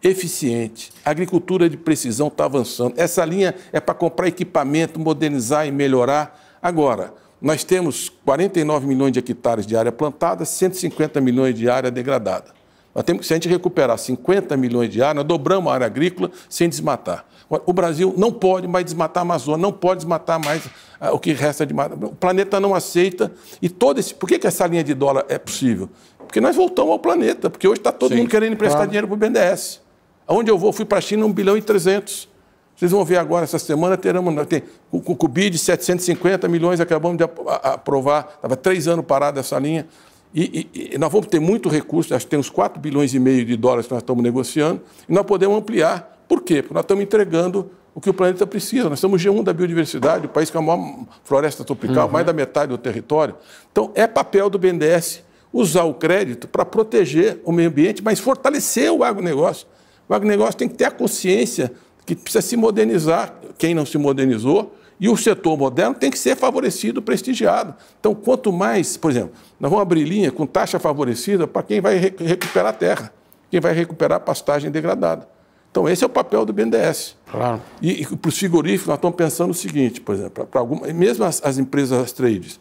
eficiente. 0.01 0.91
A 1.03 1.09
agricultura 1.09 1.67
de 1.67 1.75
precisão 1.75 2.27
está 2.27 2.45
avançando. 2.45 2.93
Essa 2.97 3.25
linha 3.25 3.55
é 3.71 3.79
para 3.79 3.95
comprar 3.95 4.27
equipamento, 4.27 4.99
modernizar 4.99 5.65
e 5.65 5.71
melhorar. 5.71 6.39
Agora, 6.61 7.13
nós 7.41 7.63
temos 7.63 8.09
49 8.09 8.85
milhões 8.85 9.11
de 9.11 9.19
hectares 9.19 9.65
de 9.65 9.75
área 9.75 9.91
plantada, 9.91 10.45
150 10.45 11.19
milhões 11.19 11.55
de 11.55 11.69
área 11.69 11.89
degradada. 11.89 12.53
Nós 12.93 13.03
temos 13.03 13.21
que, 13.21 13.27
se 13.27 13.33
a 13.33 13.37
gente 13.37 13.49
recuperar 13.49 13.97
50 13.97 14.55
milhões 14.55 14.89
de 14.89 15.01
áreas, 15.01 15.15
nós 15.17 15.25
dobramos 15.25 15.71
a 15.71 15.75
área 15.75 15.87
agrícola 15.87 16.29
sem 16.47 16.69
desmatar. 16.69 17.25
O 17.65 17.73
Brasil 17.73 18.13
não 18.17 18.31
pode 18.31 18.67
mais 18.67 18.85
desmatar 18.85 19.21
a 19.21 19.23
Amazônia, 19.23 19.61
não 19.61 19.71
pode 19.71 19.99
desmatar 19.99 20.43
mais 20.43 20.63
ah, 20.99 21.11
o 21.11 21.19
que 21.19 21.33
resta 21.33 21.65
de 21.65 21.73
mata. 21.73 21.93
O 21.93 22.15
planeta 22.15 22.59
não 22.59 22.73
aceita. 22.73 23.31
E 23.61 23.69
todo 23.69 23.99
esse. 23.99 24.13
Por 24.13 24.27
que, 24.27 24.39
que 24.39 24.47
essa 24.47 24.65
linha 24.65 24.83
de 24.83 24.93
dólar 24.93 25.25
é 25.27 25.37
possível? 25.37 25.89
Porque 26.19 26.41
nós 26.41 26.55
voltamos 26.55 26.91
ao 26.91 26.99
planeta, 26.99 27.49
porque 27.49 27.67
hoje 27.67 27.79
está 27.79 27.91
todo 27.91 28.11
Sim, 28.11 28.19
mundo 28.19 28.29
querendo 28.29 28.53
emprestar 28.53 28.77
claro. 28.77 28.89
dinheiro 28.89 29.07
para 29.07 29.13
o 29.13 29.17
BNDES. 29.17 29.81
Onde 30.27 30.49
eu 30.49 30.57
vou, 30.57 30.71
fui 30.73 30.85
para 30.85 30.97
a 30.97 31.01
China 31.01 31.25
1 31.25 31.33
bilhão 31.33 31.57
e 31.57 31.61
300. 31.61 32.29
Vocês 32.75 32.91
vão 32.91 33.05
ver 33.05 33.17
agora, 33.17 33.43
essa 33.43 33.59
semana, 33.59 33.95
teremos, 33.95 34.47
tem 34.47 34.63
o, 34.91 35.01
o 35.05 35.27
BID 35.27 35.59
750 35.59 36.47
milhões, 36.47 36.79
acabamos 36.79 37.17
de 37.17 37.23
aprovar, 37.23 38.31
estava 38.35 38.55
três 38.55 38.87
anos 38.87 39.05
parado 39.05 39.39
essa 39.39 39.59
linha. 39.59 39.87
E, 40.34 40.67
e, 40.73 40.93
e, 40.93 40.97
nós 40.97 41.11
vamos 41.11 41.27
ter 41.27 41.39
muito 41.39 41.69
recurso, 41.69 42.15
acho 42.15 42.25
que 42.25 42.31
tem 42.31 42.39
uns 42.39 42.49
4 42.49 42.81
bilhões 42.81 43.13
e 43.13 43.19
meio 43.19 43.45
de 43.45 43.55
dólares 43.55 43.86
que 43.86 43.93
nós 43.93 44.01
estamos 44.01 44.23
negociando, 44.23 44.81
e 45.07 45.13
nós 45.13 45.25
podemos 45.25 45.57
ampliar. 45.57 46.23
Por 46.27 46.41
quê? 46.41 46.61
Porque 46.61 46.73
nós 46.73 46.84
estamos 46.84 47.03
entregando 47.03 47.69
o 47.93 48.01
que 48.01 48.09
o 48.09 48.13
planeta 48.13 48.47
precisa. 48.47 48.89
Nós 48.89 48.99
somos 48.99 49.21
G1 49.21 49.43
da 49.43 49.53
biodiversidade, 49.53 50.25
o 50.25 50.29
país 50.29 50.49
com 50.49 50.57
a 50.57 50.61
maior 50.61 51.05
floresta 51.23 51.63
tropical, 51.63 52.07
uhum. 52.07 52.13
mais 52.13 52.25
da 52.25 52.34
metade 52.34 52.69
do 52.69 52.77
território. 52.77 53.36
Então, 53.71 53.91
é 53.93 54.07
papel 54.07 54.49
do 54.49 54.57
BNDES 54.57 55.23
usar 55.51 55.84
o 55.84 55.93
crédito 55.93 56.47
para 56.47 56.65
proteger 56.65 57.39
o 57.45 57.51
meio 57.51 57.69
ambiente, 57.69 58.01
mas 58.03 58.19
fortalecer 58.19 58.91
o 58.91 59.03
agronegócio. 59.03 59.67
O 60.09 60.13
agronegócio 60.13 60.55
tem 60.55 60.67
que 60.67 60.75
ter 60.75 60.86
a 60.86 60.91
consciência 60.91 61.71
que 62.05 62.15
precisa 62.15 62.41
se 62.41 62.57
modernizar. 62.57 63.36
Quem 63.57 63.75
não 63.75 63.86
se 63.86 63.97
modernizou, 63.99 64.75
e 64.99 65.09
o 65.09 65.17
setor 65.17 65.57
moderno 65.57 65.95
tem 65.95 66.09
que 66.09 66.17
ser 66.17 66.35
favorecido, 66.35 67.01
prestigiado. 67.01 67.75
Então, 67.99 68.13
quanto 68.13 68.51
mais, 68.51 68.95
por 68.97 69.11
exemplo, 69.11 69.31
nós 69.59 69.69
vamos 69.69 69.81
abrir 69.81 70.03
linha 70.03 70.31
com 70.31 70.45
taxa 70.45 70.79
favorecida 70.79 71.47
para 71.47 71.63
quem 71.63 71.81
vai 71.81 71.97
recuperar 71.97 72.67
a 72.67 72.73
terra, 72.73 73.13
quem 73.49 73.59
vai 73.59 73.73
recuperar 73.73 74.17
a 74.17 74.19
pastagem 74.19 74.71
degradada. 74.71 75.27
Então, 75.71 75.89
esse 75.89 76.03
é 76.03 76.07
o 76.07 76.09
papel 76.09 76.45
do 76.45 76.53
BNDES. 76.53 77.17
Claro. 77.31 77.59
E, 77.81 78.03
e 78.03 78.05
para 78.05 78.29
os 78.29 78.37
frigoríficos, 78.37 78.87
nós 78.87 78.97
estamos 78.97 79.17
pensando 79.17 79.49
o 79.49 79.55
seguinte, 79.55 79.99
por 79.99 80.13
exemplo, 80.13 80.45
para 80.45 80.61
algumas, 80.61 80.93
mesmo 80.93 81.25
as, 81.25 81.43
as 81.43 81.57
empresas 81.57 81.99
as 81.99 82.11
trades, 82.11 82.59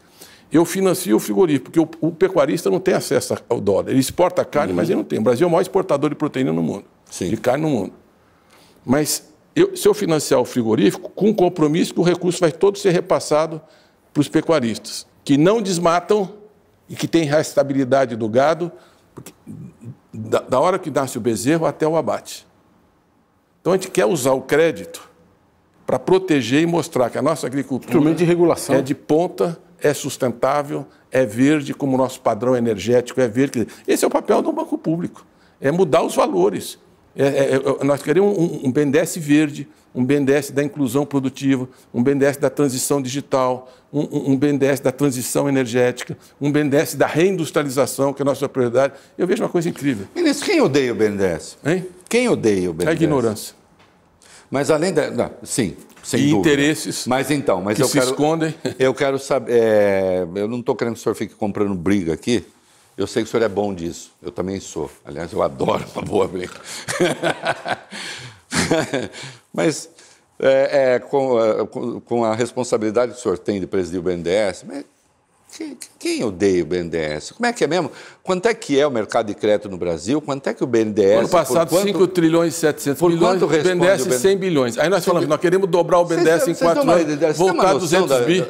eu 0.51 0.65
financio 0.65 1.15
o 1.15 1.19
frigorífico, 1.19 1.65
porque 1.65 1.79
o, 1.79 1.89
o, 2.01 2.11
pecuarista 2.11 2.69
não 2.69 2.79
tem 2.79 2.93
acesso 2.93 3.35
ao 3.47 3.61
dólar. 3.61 3.89
Ele 3.89 3.99
exporta 3.99 4.43
carne, 4.43 4.71
uhum. 4.71 4.77
mas 4.77 4.89
ele 4.89 4.97
não 4.97 5.03
tem. 5.03 5.19
O 5.19 5.21
Brasil 5.21 5.45
é 5.45 5.47
o 5.47 5.51
maior 5.51 5.61
exportador 5.61 6.09
de 6.09 6.15
proteína 6.15 6.51
no 6.53 6.61
mundo, 6.61 6.85
Sim. 7.09 7.29
de 7.29 7.37
carne 7.37 7.63
no 7.63 7.69
mundo. 7.69 7.93
Mas 8.85 9.32
eu, 9.55 9.75
se 9.75 9.87
eu 9.87 9.93
financiar 9.93 10.39
o 10.39 10.45
frigorífico, 10.45 11.09
com 11.09 11.29
o 11.29 11.35
compromisso 11.35 11.93
que 11.93 11.99
o 11.99 12.03
recurso 12.03 12.39
vai 12.39 12.51
todo 12.51 12.77
ser 12.77 12.91
repassado 12.91 13.61
para 14.13 14.21
os 14.21 14.27
pecuaristas, 14.27 15.05
que 15.23 15.37
não 15.37 15.61
desmatam 15.61 16.33
e 16.89 16.95
que 16.95 17.07
têm 17.07 17.23
restabilidade 17.23 18.15
do 18.15 18.27
gado, 18.27 18.71
da, 20.13 20.39
da 20.39 20.59
hora 20.59 20.77
que 20.79 20.89
nasce 20.91 21.17
o 21.17 21.21
bezerro 21.21 21.65
até 21.65 21.87
o 21.87 21.95
abate. 21.95 22.47
Então 23.61 23.73
a 23.73 23.75
gente 23.75 23.89
quer 23.89 24.05
usar 24.05 24.33
o 24.33 24.41
crédito 24.41 25.09
para 25.85 25.99
proteger 25.99 26.61
e 26.61 26.65
mostrar 26.65 27.09
que 27.09 27.17
a 27.17 27.21
nossa 27.21 27.47
agricultura 27.47 28.13
de 28.13 28.23
regulação. 28.23 28.75
é 28.75 28.81
de 28.81 28.95
ponta, 28.95 29.59
é 29.79 29.93
sustentável, 29.93 30.85
é 31.11 31.25
verde, 31.25 31.73
como 31.73 31.95
o 31.95 31.97
nosso 31.97 32.21
padrão 32.21 32.55
energético 32.55 33.21
é 33.21 33.27
verde. 33.27 33.67
Esse 33.87 34.03
é 34.03 34.07
o 34.07 34.11
papel 34.11 34.41
do 34.41 34.51
banco 34.51 34.77
público, 34.77 35.25
é 35.61 35.71
mudar 35.71 36.03
os 36.03 36.15
valores. 36.15 36.79
É, 37.15 37.55
é, 37.55 37.83
nós 37.83 38.01
queremos 38.01 38.37
um, 38.37 38.67
um 38.67 38.71
BNDES 38.71 39.17
verde, 39.17 39.67
um 39.93 40.03
BNDES 40.03 40.51
da 40.51 40.63
inclusão 40.63 41.05
produtiva, 41.05 41.67
um 41.93 42.01
BNDES 42.01 42.37
da 42.37 42.49
transição 42.49 43.01
digital, 43.01 43.71
um, 43.91 44.31
um 44.31 44.37
BNDES 44.37 44.79
da 44.79 44.91
transição 44.91 45.47
energética, 45.47 46.17
um 46.41 46.51
BNDES 46.51 46.95
da 46.95 47.05
reindustrialização, 47.05 48.11
que 48.11 48.21
é 48.21 48.23
a 48.23 48.25
nossa 48.25 48.49
prioridade. 48.49 48.93
Eu 49.17 49.27
vejo 49.27 49.43
uma 49.43 49.49
coisa 49.49 49.69
incrível. 49.69 50.07
Ministro, 50.15 50.45
quem 50.45 50.61
odeia 50.61 50.91
o 50.91 50.95
BNDES? 50.95 51.57
Hein? 51.63 51.85
Quem 52.09 52.27
odeia 52.27 52.71
o 52.71 52.73
BNDES? 52.73 52.89
A 52.89 52.93
ignorância. 52.93 53.55
Mas 54.49 54.71
além 54.71 54.91
da. 54.93 55.11
Não, 55.11 55.31
sim, 55.43 55.75
sem 56.03 56.19
e 56.19 56.29
dúvida. 56.29 56.49
interesses 56.49 57.07
mas 57.07 57.31
então, 57.31 57.61
mas 57.61 57.75
que 57.75 57.83
eu 57.83 57.87
se 57.87 57.93
quero, 57.93 58.11
escondem. 58.11 58.53
Eu 58.77 58.93
quero 58.93 59.17
saber. 59.17 59.51
É, 59.53 60.27
eu 60.35 60.47
não 60.47 60.59
estou 60.59 60.75
querendo 60.75 60.95
que 60.95 60.99
o 60.99 61.03
senhor 61.03 61.15
fique 61.15 61.33
comprando 61.33 61.73
briga 61.73 62.13
aqui. 62.13 62.45
Eu 62.97 63.07
sei 63.07 63.23
que 63.23 63.29
o 63.29 63.31
senhor 63.31 63.43
é 63.43 63.49
bom 63.49 63.73
disso. 63.73 64.11
Eu 64.21 64.31
também 64.31 64.59
sou. 64.59 64.89
Aliás, 65.03 65.31
eu 65.33 65.41
adoro 65.41 65.83
uma 65.95 66.01
boa 66.03 66.27
briga. 66.27 66.53
mas 69.51 69.89
é, 70.39 70.95
é, 70.95 70.99
com, 70.99 71.39
é, 71.39 71.65
com, 72.05 72.23
a 72.23 72.35
responsabilidade 72.35 73.13
que 73.13 73.19
o 73.19 73.21
senhor 73.21 73.37
tem 73.37 73.59
de 73.59 73.65
presidir 73.65 73.99
o 73.99 74.03
BNDES, 74.03 74.65
quem, 75.55 75.77
quem 75.99 76.23
odeia 76.23 76.63
o 76.63 76.65
BNDES? 76.65 77.31
Como 77.31 77.45
é 77.45 77.53
que 77.53 77.63
é 77.63 77.67
mesmo? 77.67 77.91
Quanto 78.23 78.47
é 78.47 78.53
que 78.53 78.79
é 78.79 78.85
o 78.85 78.91
mercado 78.91 79.27
de 79.27 79.35
crédito 79.35 79.69
no 79.69 79.77
Brasil? 79.77 80.19
Quanto 80.19 80.47
é 80.47 80.53
que 80.53 80.63
o 80.63 80.67
BNDES... 80.67 81.19
Ano 81.19 81.29
passado, 81.29 81.69
quanto, 81.69 81.87
5 81.87 82.07
trilhões 82.07 82.55
e 82.55 82.57
700 82.57 82.99
por 82.99 83.11
milhões, 83.11 83.41
o 83.41 83.47
BNDES 83.47 84.01
o 84.01 84.05
BNDES 84.05 84.21
100 84.21 84.37
bilhões. 84.37 84.77
Aí 84.77 84.89
nós 84.89 85.05
falamos, 85.05 85.29
nós 85.29 85.39
queremos 85.39 85.69
dobrar 85.69 85.99
o 85.99 86.05
BNDES 86.05 86.47
em 86.47 86.55
4 86.55 86.91
anos, 86.91 87.37
voltar 87.37 87.69
a 87.69 87.73
200 87.73 88.09
da... 88.09 88.19
bi. 88.21 88.45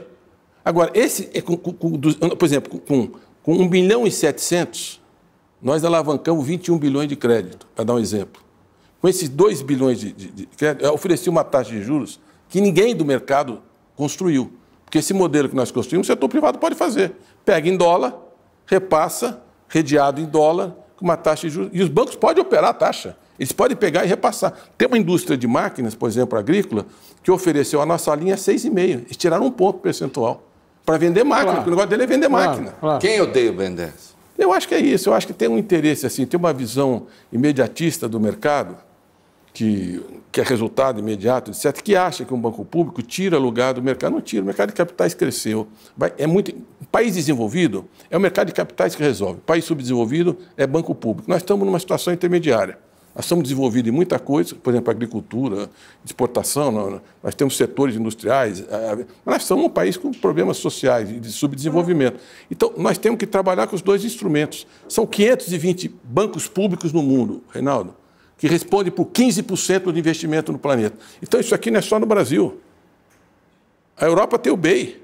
Agora, 0.64 0.92
esse, 0.94 1.30
é 1.34 1.42
com, 1.42 1.58
com, 1.58 1.74
com, 1.74 2.00
por 2.00 2.46
exemplo, 2.46 2.80
com, 2.80 3.12
com 3.44 3.54
1 3.54 3.68
bilhão 3.68 4.08
e 4.08 4.12
700, 4.12 5.02
nós 5.62 5.84
alavancamos 5.84 6.48
21 6.48 6.78
bilhões 6.78 7.10
de 7.10 7.16
crédito, 7.18 7.68
para 7.76 7.84
dar 7.84 7.96
um 7.96 8.00
exemplo. 8.00 8.42
Com 9.02 9.08
esses 9.10 9.28
2 9.28 9.62
bilhões 9.62 10.00
de, 10.00 10.14
de, 10.14 10.32
de 10.32 10.46
crédito, 10.46 10.86
eu 10.86 10.94
ofereci 10.94 11.30
uma 11.30 11.44
taxa 11.44 11.72
de 11.72 11.84
juros 11.84 12.20
que 12.48 12.62
ninguém 12.62 12.96
do 12.96 13.04
mercado 13.04 13.62
construiu. 13.98 14.52
Porque 14.86 15.00
esse 15.00 15.14
modelo 15.14 15.50
que 15.50 15.56
nós 15.56 15.72
construímos, 15.72 16.08
o 16.08 16.12
setor 16.12 16.30
privado 16.30 16.58
pode 16.58 16.76
fazer. 16.76 17.14
Pega 17.44 17.68
em 17.68 17.76
dólar, 17.76 18.18
repassa, 18.66 19.42
redeado 19.68 20.22
em 20.22 20.26
dólar, 20.26 20.74
com 20.96 21.04
uma 21.04 21.18
taxa 21.18 21.48
de 21.48 21.54
juros. 21.54 21.72
E 21.74 21.82
os 21.82 21.90
bancos 21.90 22.16
podem 22.16 22.42
operar 22.42 22.70
a 22.70 22.74
taxa. 22.74 23.18
Eles 23.38 23.52
podem 23.52 23.76
pegar 23.76 24.06
e 24.06 24.08
repassar. 24.08 24.54
Tem 24.78 24.88
uma 24.88 24.98
indústria 24.98 25.36
de 25.36 25.48
máquinas, 25.48 25.96
por 25.96 26.08
exemplo, 26.08 26.38
agrícola, 26.40 26.86
que 27.22 27.30
ofereceu 27.30 27.82
a 27.82 27.86
nossa 27.86 28.14
linha 28.16 28.36
6,5. 28.36 28.80
Eles 29.06 29.18
tiraram 29.18 29.48
um 29.48 29.52
ponto 29.52 29.80
percentual 29.80 30.53
para 30.86 30.98
vender 30.98 31.24
máquina, 31.24 31.44
claro. 31.44 31.58
porque 31.58 31.70
o 31.70 31.72
negócio 31.72 31.90
dele 31.90 32.04
é 32.04 32.08
vender 32.08 32.30
claro, 32.30 32.50
máquina. 32.50 32.72
Claro. 32.80 33.00
Quem 33.00 33.22
odeia 33.22 33.52
o 33.52 33.54
Ben 33.54 33.74
10? 33.74 34.14
Eu 34.38 34.52
acho 34.52 34.68
que 34.68 34.76
é 34.76 34.80
isso. 34.80 35.10
Eu 35.10 35.14
acho 35.14 35.28
que 35.28 35.34
tem 35.34 35.48
um 35.48 35.58
interesse, 35.58 36.06
assim, 36.06 36.26
tem 36.26 36.40
uma 36.40 36.52
visão 36.52 37.08
imediatista 37.32 38.10
do 38.10 38.20
mercado 38.20 38.76
que, 39.54 40.04
que 40.32 40.42
é 40.42 40.44
resultado 40.44 41.00
imediato, 41.00 41.52
etc., 41.52 41.72
que 41.82 41.96
acha 41.96 42.26
que 42.26 42.34
um 42.34 42.40
banco 42.40 42.66
público 42.66 43.02
tira 43.02 43.38
lugar 43.38 43.74
do 43.74 43.82
mercado. 43.82 44.14
Não 44.14 44.22
tira, 44.22 44.42
o 44.42 44.46
mercado 44.46 44.70
de 44.70 44.76
capitais 44.76 45.14
cresceu. 45.14 45.68
É 46.18 46.26
muito, 46.26 46.54
país 46.92 47.14
desenvolvido 47.14 47.88
é 48.10 48.18
o 48.18 48.20
mercado 48.20 48.48
de 48.48 48.54
capitais 48.54 48.96
que 48.96 49.04
resolve. 49.04 49.40
País 49.46 49.64
subdesenvolvido 49.64 50.38
é 50.58 50.66
banco 50.66 50.94
público. 50.96 51.30
Nós 51.30 51.42
estamos 51.42 51.66
numa 51.66 51.80
situação 51.80 52.12
intermediária. 52.12 52.78
Nós 53.16 53.26
estamos 53.26 53.44
desenvolvidos 53.44 53.90
em 53.90 53.96
muita 53.96 54.18
coisa, 54.18 54.56
por 54.56 54.72
exemplo, 54.72 54.90
agricultura, 54.90 55.70
exportação, 56.04 57.02
nós 57.22 57.36
temos 57.36 57.56
setores 57.56 57.96
industriais, 57.96 58.66
mas 59.24 59.36
nós 59.36 59.44
somos 59.44 59.66
um 59.66 59.70
país 59.70 59.98
com 59.98 60.12
problemas 60.12 60.58
sociais 60.58 61.12
e 61.12 61.20
de 61.20 61.32
subdesenvolvimento. 61.32 62.20
Então, 62.50 62.74
nós 62.76 62.98
temos 62.98 63.20
que 63.20 63.28
trabalhar 63.28 63.68
com 63.68 63.76
os 63.76 63.82
dois 63.82 64.04
instrumentos. 64.04 64.66
São 64.88 65.06
520 65.06 65.94
bancos 66.04 66.48
públicos 66.48 66.92
no 66.92 67.04
mundo, 67.04 67.44
Reinaldo 67.52 67.96
que 68.44 68.48
responde 68.50 68.92
por 68.92 69.06
15% 69.06 69.84
do 69.84 69.98
investimento 69.98 70.52
no 70.52 70.60
planeta. 70.60 70.98
Então, 71.22 71.40
isso 71.40 71.56
aqui 71.56 71.72
não 71.72 71.80
é 71.80 71.82
só 71.82 71.98
no 71.98 72.06
Brasil. 72.06 72.60
A 73.96 74.06
Europa 74.06 74.38
tem 74.38 74.52
o 74.52 74.58
BEI, 74.58 75.02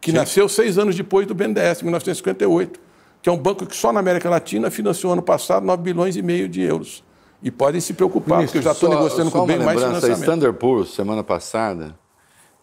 que 0.00 0.10
Sim. 0.10 0.18
nasceu 0.18 0.46
seis 0.50 0.76
anos 0.76 0.94
depois 0.94 1.26
do 1.26 1.34
BNDES, 1.34 1.80
em 1.80 1.84
1958, 1.84 2.78
que 3.22 3.28
é 3.30 3.32
um 3.32 3.38
banco 3.38 3.64
que 3.64 3.74
só 3.74 3.90
na 3.90 4.00
América 4.00 4.28
Latina 4.28 4.70
financiou 4.70 5.14
ano 5.14 5.22
passado 5.22 5.64
9 5.64 5.82
bilhões 5.82 6.14
e 6.14 6.20
meio 6.20 6.46
de 6.46 6.60
euros. 6.60 7.02
E 7.42 7.50
podem 7.50 7.80
se 7.80 7.94
preocupar, 7.94 8.38
Ministro, 8.38 8.58
porque 8.60 8.68
eu 8.68 8.70
já 8.70 8.72
estou 8.72 8.88
negociando 8.88 9.30
com 9.30 9.40
o 9.40 9.46
BEI 9.46 9.58
mais 9.58 9.80
financiamento. 9.80 10.16
A 10.16 10.20
Standard 10.20 10.58
Poor's, 10.58 10.92
semana 10.92 11.22
passada, 11.22 11.94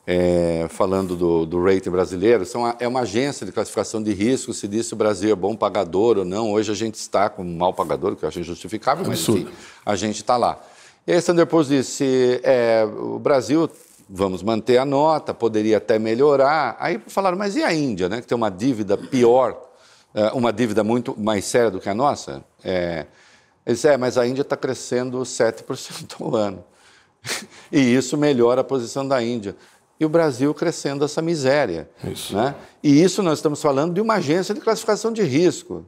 é, 0.06 0.68
falando 0.70 1.16
do, 1.16 1.46
do 1.46 1.64
rating 1.64 1.90
brasileiro, 1.90 2.46
são, 2.46 2.76
é 2.78 2.88
uma 2.88 3.02
agência 3.02 3.46
de 3.46 3.52
classificação 3.52 4.04
de 4.04 4.14
risco, 4.14 4.54
se 4.54 4.68
diz 4.68 4.88
se 4.88 4.94
o 4.94 4.98
Brasil 4.98 5.32
é 5.32 5.36
bom 5.36 5.56
pagador 5.56 6.18
ou 6.18 6.26
não. 6.26 6.52
Hoje 6.52 6.72
a 6.72 6.76
gente 6.76 6.96
está 6.96 7.30
com 7.30 7.42
um 7.42 7.58
mau 7.58 7.74
pagador, 7.74 8.16
que 8.16 8.24
eu 8.24 8.30
acho 8.30 8.40
injustificável, 8.40 9.06
mas 9.08 9.28
enfim, 9.28 9.48
a 9.86 9.96
gente 9.96 10.18
está 10.18 10.36
lá. 10.36 10.60
E 11.08 11.14
a 11.14 11.18
Standard 11.18 11.50
Poor's 11.50 11.70
disse, 11.70 12.42
é, 12.44 12.84
o 12.84 13.18
Brasil, 13.18 13.70
vamos 14.10 14.44
manter 14.44 14.78
a 14.78 14.86
nota, 14.86 15.34
poderia 15.34 15.78
até 15.78 15.98
melhorar. 15.98 16.76
Aí 16.80 17.00
falaram, 17.08 17.38
mas 17.38 17.56
e 17.56 17.64
a 17.64 17.74
Índia, 17.74 18.10
né, 18.10 18.20
que 18.20 18.28
tem 18.28 18.36
uma 18.36 18.52
dívida 18.52 18.98
pior, 18.98 19.58
é, 20.14 20.32
uma 20.34 20.52
dívida 20.52 20.84
muito 20.84 21.16
mais 21.18 21.46
séria 21.46 21.72
do 21.72 21.80
que 21.80 21.88
a 21.88 21.94
nossa? 21.94 22.44
É, 22.64 23.06
eles 23.66 23.84
é, 23.86 23.98
mas 23.98 24.18
a 24.18 24.28
Índia 24.28 24.42
está 24.42 24.56
crescendo 24.56 25.20
7% 25.20 26.22
ao 26.22 26.36
ano. 26.36 26.64
E 27.72 27.80
isso 27.80 28.16
melhora 28.16 28.62
a 28.62 28.64
posição 28.64 29.06
da 29.06 29.22
Índia 29.22 29.56
e 30.00 30.06
o 30.06 30.10
Brasil 30.10 30.54
crescendo 30.54 31.06
essa 31.06 31.22
miséria. 31.22 31.90
Isso. 32.04 32.36
Né? 32.36 32.54
E 32.84 33.02
isso 33.02 33.24
nós 33.24 33.40
estamos 33.40 33.62
falando 33.62 33.94
de 33.94 34.02
uma 34.02 34.16
agência 34.16 34.54
de 34.54 34.62
classificação 34.62 35.12
de 35.12 35.24
risco. 35.24 35.86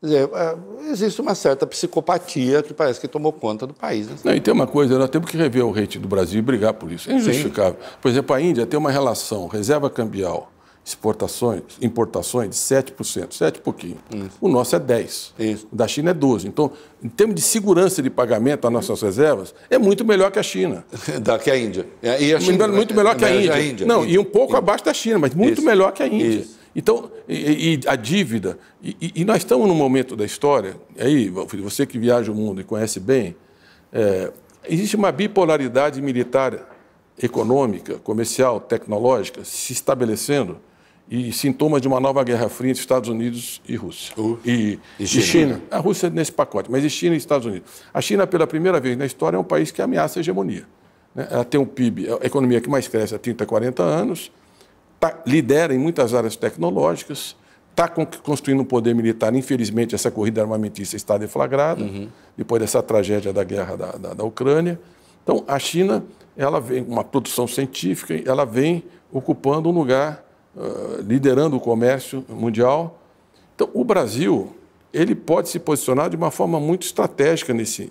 Dizer, 0.00 0.30
é, 0.32 0.56
existe 0.90 1.20
uma 1.20 1.34
certa 1.34 1.66
psicopatia 1.66 2.62
que 2.62 2.72
parece 2.72 3.00
que 3.00 3.08
tomou 3.08 3.32
conta 3.32 3.66
do 3.66 3.74
país. 3.74 4.08
Né? 4.08 4.16
Não, 4.24 4.34
e 4.34 4.40
tem 4.40 4.54
uma 4.54 4.66
coisa, 4.66 4.96
nós 4.96 5.10
temos 5.10 5.28
que 5.28 5.36
rever 5.36 5.64
o 5.64 5.72
rating 5.72 5.98
do 5.98 6.06
Brasil 6.06 6.38
e 6.38 6.42
brigar 6.42 6.72
por 6.74 6.90
isso. 6.92 7.10
É 7.10 7.14
injustificável. 7.14 7.78
Sim. 7.80 7.96
Por 8.00 8.08
exemplo, 8.08 8.34
a 8.34 8.40
Índia 8.40 8.64
tem 8.64 8.78
uma 8.78 8.92
relação 8.92 9.48
reserva 9.48 9.90
cambial 9.90 10.52
exportações, 10.88 11.62
importações 11.82 12.48
de 12.48 12.56
7%, 12.56 13.34
7 13.34 13.60
pouquinho. 13.60 13.98
Isso. 14.10 14.38
O 14.40 14.48
nosso 14.48 14.74
é 14.74 14.78
10. 14.78 15.34
Isso. 15.38 15.68
O 15.70 15.76
da 15.76 15.86
China 15.86 16.10
é 16.10 16.14
12. 16.14 16.48
Então, 16.48 16.72
em 17.02 17.08
termos 17.10 17.34
de 17.34 17.42
segurança 17.42 18.02
de 18.02 18.08
pagamento 18.08 18.66
às 18.66 18.72
nossas 18.72 19.02
reservas, 19.02 19.54
é 19.68 19.76
muito 19.76 20.02
melhor 20.02 20.30
que 20.30 20.38
a 20.38 20.42
China. 20.42 20.84
da 21.20 21.38
que 21.38 21.50
a 21.50 21.58
Índia. 21.58 21.86
E 22.02 22.32
a 22.32 22.40
China 22.40 22.66
muito 22.68 22.94
melhor 22.94 23.14
que 23.16 23.24
a 23.24 23.30
Índia. 23.30 23.54
a 23.54 23.60
Índia. 23.60 23.86
Não, 23.86 24.04
e 24.04 24.18
um 24.18 24.24
pouco 24.24 24.56
abaixo 24.56 24.84
da 24.84 24.94
China, 24.94 25.18
mas 25.18 25.34
muito 25.34 25.58
Isso. 25.58 25.66
melhor 25.66 25.92
que 25.92 26.02
a 26.02 26.06
Índia. 26.06 26.46
Então, 26.74 27.10
e, 27.28 27.74
e, 27.74 27.80
a 27.86 27.96
dívida, 27.96 28.58
e, 28.82 29.12
e, 29.16 29.24
nós 29.24 29.38
estamos 29.38 29.66
num 29.66 29.74
momento 29.74 30.14
da 30.14 30.24
história, 30.24 30.76
aí, 30.98 31.28
você 31.28 31.84
que 31.84 31.98
viaja 31.98 32.30
o 32.30 32.34
mundo 32.34 32.60
e 32.60 32.64
conhece 32.64 33.00
bem, 33.00 33.34
é, 33.92 34.30
existe 34.68 34.94
uma 34.94 35.10
bipolaridade 35.10 36.00
militar, 36.00 36.76
econômica, 37.20 37.98
comercial, 37.98 38.60
tecnológica 38.60 39.44
se 39.44 39.72
estabelecendo 39.72 40.60
e 41.10 41.32
sintomas 41.32 41.80
de 41.80 41.88
uma 41.88 41.98
nova 41.98 42.22
guerra 42.22 42.48
fria 42.48 42.70
entre 42.70 42.80
Estados 42.80 43.08
Unidos 43.08 43.62
e 43.66 43.76
Rússia. 43.76 44.12
Uh, 44.16 44.38
e, 44.44 44.78
e, 45.00 45.06
China. 45.06 45.22
e, 45.22 45.26
China. 45.26 45.62
A 45.70 45.78
Rússia 45.78 46.10
nesse 46.10 46.32
pacote, 46.32 46.70
mas 46.70 46.84
e 46.84 46.90
China 46.90 47.14
e 47.14 47.18
Estados 47.18 47.46
Unidos. 47.46 47.68
A 47.92 48.00
China, 48.00 48.26
pela 48.26 48.46
primeira 48.46 48.78
vez 48.78 48.96
na 48.96 49.06
história, 49.06 49.36
é 49.36 49.40
um 49.40 49.44
país 49.44 49.70
que 49.70 49.80
ameaça 49.80 50.18
a 50.18 50.20
hegemonia. 50.20 50.66
Né? 51.14 51.26
Ela 51.30 51.44
tem 51.44 51.58
um 51.58 51.64
PIB, 51.64 52.08
a 52.22 52.26
economia 52.26 52.60
que 52.60 52.68
mais 52.68 52.86
cresce 52.86 53.14
há 53.14 53.18
30, 53.18 53.46
40 53.46 53.82
anos, 53.82 54.30
tá, 55.00 55.18
lidera 55.26 55.74
em 55.74 55.78
muitas 55.78 56.12
áreas 56.12 56.36
tecnológicas, 56.36 57.34
está 57.70 57.88
construindo 58.22 58.60
um 58.60 58.64
poder 58.64 58.94
militar. 58.94 59.34
Infelizmente, 59.34 59.94
essa 59.94 60.10
corrida 60.10 60.42
armamentista 60.42 60.94
está 60.96 61.16
deflagrada, 61.16 61.82
uhum. 61.82 62.08
depois 62.36 62.60
dessa 62.60 62.82
tragédia 62.82 63.32
da 63.32 63.44
guerra 63.44 63.76
da, 63.76 63.92
da, 63.92 64.14
da 64.14 64.24
Ucrânia. 64.24 64.78
Então, 65.22 65.44
a 65.46 65.58
China, 65.58 66.04
ela 66.36 66.60
vem, 66.60 66.82
uma 66.82 67.04
produção 67.04 67.46
científica, 67.46 68.20
ela 68.28 68.44
vem 68.44 68.82
ocupando 69.12 69.68
um 69.68 69.72
lugar 69.72 70.27
liderando 71.04 71.56
o 71.56 71.60
comércio 71.60 72.24
mundial. 72.28 73.00
Então, 73.54 73.68
o 73.74 73.84
Brasil 73.84 74.54
ele 74.92 75.14
pode 75.14 75.48
se 75.48 75.58
posicionar 75.58 76.10
de 76.10 76.16
uma 76.16 76.30
forma 76.30 76.58
muito 76.58 76.84
estratégica 76.84 77.52
nesse, 77.52 77.90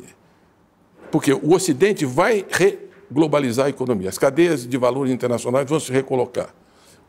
Porque 1.12 1.32
o 1.32 1.54
Ocidente 1.54 2.06
vai 2.06 2.46
reglobalizar 2.50 3.68
a 3.68 3.70
economia. 3.70 4.10
As 4.10 4.18
cadeias 4.18 4.68
de 4.68 4.78
valores 4.78 5.14
internacionais 5.14 5.70
vão 5.70 5.80
se 5.80 5.92
recolocar. 5.92 6.54